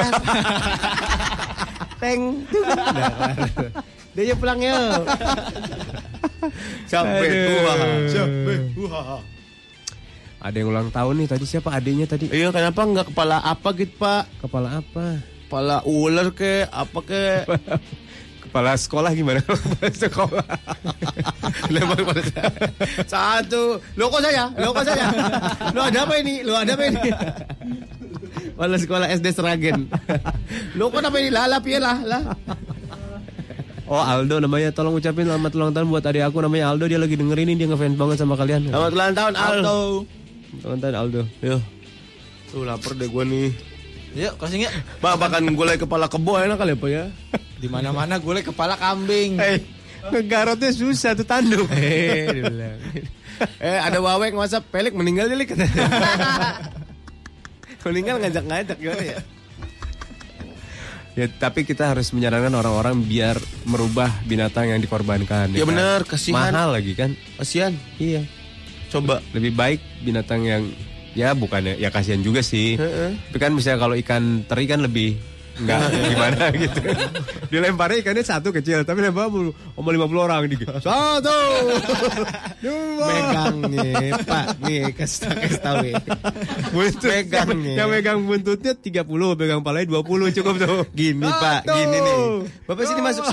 Teng. 2.01 2.41
Dia 4.13 4.37
pulang 4.37 4.61
ya. 4.61 4.77
Capek 6.91 7.29
Aduh. 7.33 7.49
tua. 7.49 7.73
Capek 8.13 8.59
tua. 8.77 9.01
Ada 10.43 10.59
yang 10.59 10.69
ulang 10.75 10.91
tahun 10.91 11.23
nih 11.23 11.27
tadi 11.31 11.45
siapa 11.47 11.71
adanya 11.71 12.05
tadi? 12.05 12.27
Iya 12.27 12.51
kenapa 12.51 12.83
nggak 12.83 13.15
kepala 13.15 13.39
apa 13.41 13.69
gitu 13.79 13.95
pak? 13.95 14.27
Kepala 14.43 14.83
apa? 14.83 15.23
Kepala 15.47 15.79
ular 15.87 16.27
ke 16.35 16.67
apa 16.67 16.99
ke? 16.99 17.47
Kepala 18.43 18.77
sekolah 18.77 19.09
gimana? 19.17 19.41
Kepala 19.41 19.89
sekolah. 19.89 20.45
Lempar 21.73 21.97
pada 22.05 22.21
saya. 22.21 22.51
Satu. 23.07 23.81
Lo 23.97 24.13
kok 24.13 24.21
saya? 24.21 24.45
Lo 24.61 24.69
kok 24.75 24.85
saya? 24.85 25.09
Lo 25.73 25.81
ada 25.89 26.05
apa 26.05 26.13
ini? 26.21 26.45
Lo 26.45 26.53
ada 26.53 26.77
apa 26.77 26.85
ini? 26.85 27.01
Wala 28.53 28.77
sekolah 28.77 29.09
SD 29.09 29.33
Seragen. 29.33 29.89
Lu 30.77 30.87
kok 30.93 31.01
namanya 31.01 31.23
dilalap 31.29 31.63
ya 31.65 31.79
lah 31.81 31.97
lah. 32.05 32.23
Oh 33.83 33.99
Aldo 33.99 34.39
namanya 34.39 34.71
Tolong 34.71 34.95
ucapin 34.95 35.27
selamat 35.27 35.51
ulang 35.59 35.75
tahun 35.75 35.91
buat 35.91 36.07
adik 36.07 36.23
aku 36.23 36.39
Namanya 36.39 36.71
Aldo 36.71 36.87
Dia 36.87 36.95
lagi 36.95 37.19
dengerin 37.19 37.51
ini 37.51 37.59
Dia 37.59 37.67
ngefans 37.67 37.99
banget 37.99 38.15
sama 38.15 38.39
kalian 38.39 38.71
Selamat 38.71 38.95
ulang 38.95 39.11
tahun 39.11 39.33
Aldo. 39.35 39.77
Selamat 40.07 40.63
ulang 40.63 40.79
tahun 40.79 40.95
Aldo 40.95 41.21
Yo. 41.43 41.57
Tuh 42.47 42.63
lapar 42.63 42.93
deh 42.95 43.09
gua 43.11 43.27
nih. 43.27 43.49
Yuk, 44.13 44.37
closing 44.37 44.61
ya. 44.63 44.71
Pak 45.01 45.17
makan 45.17 45.57
gulai 45.57 45.75
kepala 45.75 46.05
kebo 46.05 46.37
enak 46.37 46.61
kali 46.61 46.77
apa 46.77 46.87
ya? 46.87 47.03
Di 47.57 47.65
mana-mana 47.65 48.21
gue 48.21 48.45
kepala 48.45 48.77
kambing. 48.77 49.41
Eh 49.41 49.57
Ngegarotnya 50.11 50.69
susah 50.69 51.15
tuh 51.15 51.25
tanduk 51.25 51.65
Eh, 51.73 52.29
eh 53.57 53.79
ada 53.81 53.97
wawek 54.03 54.35
WhatsApp 54.35 54.67
pelik 54.67 54.93
meninggal 54.93 55.31
jadi 55.31 55.49
kata. 57.83 57.89
meninggal 57.91 58.15
ngajak-ngajak 58.23 58.77
gimana 58.79 59.03
ya? 59.03 59.19
Ya 61.13 61.29
tapi 61.29 61.61
kita 61.61 61.93
harus 61.93 62.09
menyarankan 62.09 62.57
orang-orang 62.57 63.05
Biar 63.05 63.37
merubah 63.69 64.09
binatang 64.25 64.73
yang 64.73 64.81
dikorbankan 64.81 65.53
Ya 65.53 65.61
kan? 65.61 65.69
bener, 65.69 65.99
kasihan. 66.09 66.49
Mahal 66.49 66.73
lagi 66.73 66.97
kan 66.97 67.13
Kasihan. 67.37 67.77
Iya 68.01 68.25
Coba. 68.89 69.21
Lebih 69.29 69.53
baik 69.53 69.79
binatang 70.01 70.41
yang 70.41 70.65
Ya 71.13 71.37
bukannya 71.37 71.77
Ya 71.77 71.93
kasihan 71.93 72.25
juga 72.25 72.41
sih 72.41 72.81
Heeh. 72.81 73.13
Tapi 73.29 73.37
kan 73.37 73.53
misalnya 73.53 73.77
kalau 73.85 73.93
ikan 73.93 74.41
teri 74.49 74.65
kan 74.65 74.81
lebih 74.81 75.13
Enggak 75.53 75.79
gimana 76.09 76.45
gitu 76.51 76.79
Dilemparnya 77.47 77.97
ikannya 78.01 78.23
satu 78.23 78.49
kecil 78.49 78.81
Tapi 78.81 78.99
lempar 78.99 79.29
sama 79.29 79.89
50 79.91 80.09
orang 80.17 80.49
dikit 80.49 80.67
Satu 80.81 81.39
Dua 82.63 83.05
Megang 83.05 83.55
nih, 83.67 84.15
Pak. 84.23 84.45
Nih, 84.63 84.95
kasih 84.95 85.29
kasih 85.29 85.59
ya. 85.83 85.99
Buntut 86.71 87.05
Megang 87.05 87.49
nih. 87.53 87.75
yang 87.75 87.89
megang 87.91 88.19
buntutnya 88.23 88.73
30 88.73 89.03
Pegang 89.35 89.61
palanya 89.61 89.93
20 89.93 90.33
cukup 90.33 90.53
tuh 90.57 90.81
Gini, 90.91 91.21
Pak. 91.21 91.67
Satu. 91.67 91.75
Gini 91.75 91.97
nih. 91.99 92.17
Bapak 92.63 92.83
sini 92.83 93.01
masuk. 93.03 93.23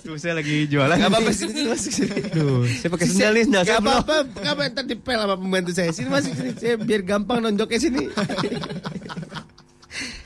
Tuh 0.00 0.16
saya 0.16 0.38
lagi 0.38 0.64
jualan 0.66 0.94
Gak 0.94 1.10
apa-apa 1.10 1.30
sini, 1.30 1.50
sini 1.52 1.68
masuk 1.68 1.92
sini. 1.92 2.18
Duh, 2.30 2.62
saya 2.70 2.88
pakai 2.88 3.06
sendal 3.06 3.32
nih, 3.32 3.42
sendal 3.44 3.62
Gak 3.62 3.68
saya 3.68 3.80
belum. 3.80 3.92
apa-apa, 3.98 4.16
gak 4.38 4.52
apa 4.52 4.62
ntar 4.70 4.84
dipel 4.86 5.18
sama 5.18 5.34
pembantu 5.36 5.70
saya. 5.72 5.90
Sini 5.90 6.08
masuk 6.08 6.32
sini, 6.32 6.50
saya 6.54 6.74
biar 6.78 7.02
gampang 7.02 7.38
nonjoknya 7.40 7.78
sini. 7.78 8.04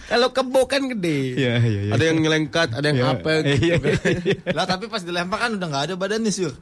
Kalau 0.07 0.31
kebo 0.31 0.71
kan 0.71 0.87
gede. 0.87 1.35
Iya, 1.35 1.55
iya, 1.59 1.81
iya. 1.91 1.93
Ada 1.95 2.05
yang 2.07 2.19
nyelengkat, 2.23 2.69
ada 2.71 2.87
yang 2.87 2.99
Iya. 3.03 3.11
apa 3.11 3.31
Iya, 3.43 3.55
gitu. 3.59 3.89
iya. 4.31 4.39
Lah 4.55 4.65
tapi 4.65 4.87
pas 4.87 5.03
dilempar 5.03 5.39
kan 5.43 5.51
udah 5.55 5.67
nggak 5.67 5.85
ada 5.91 5.95
badannya 5.95 6.31
sih. 6.31 6.47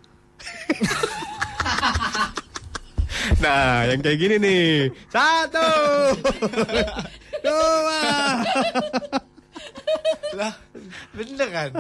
Nah, 3.41 3.89
yang 3.89 4.05
kayak 4.05 4.19
gini 4.21 4.37
nih. 4.37 4.65
Satu. 5.09 5.65
Dua. 7.45 8.05
lah, 10.35 10.53
bener 11.17 11.49
kan? 11.49 11.71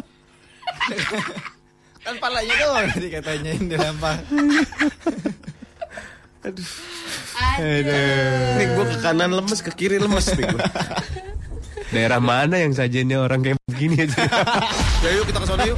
kan 2.01 2.15
palanya 2.17 2.55
doang 2.61 2.87
tadi 2.93 3.09
katanya 3.13 3.51
yang 3.57 3.67
dilempar. 3.69 4.17
Aduh. 6.45 6.69
Nih 8.57 8.67
gue 8.71 8.85
ke 8.89 8.97
kanan 9.01 9.33
lemes, 9.33 9.61
ke 9.61 9.73
kiri 9.73 9.97
lemes 10.01 10.25
nih 10.33 10.49
gua. 10.49 10.65
Daerah 11.95 12.19
mana 12.19 12.59
yang 12.59 12.75
sajennya 12.75 13.23
orang 13.23 13.41
kayak 13.47 13.59
begini 13.71 14.03
aja? 14.03 14.27
Ya 15.05 15.21
yuk 15.21 15.29
kita 15.29 15.37
ke 15.37 15.47
sana 15.47 15.63
yuk. 15.69 15.77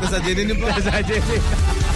Kita 0.00 0.06
sajenin 0.08 0.44
nih 0.48 0.56
Pak. 0.56 0.68
Kita 0.72 0.82
sajenin. 0.88 1.91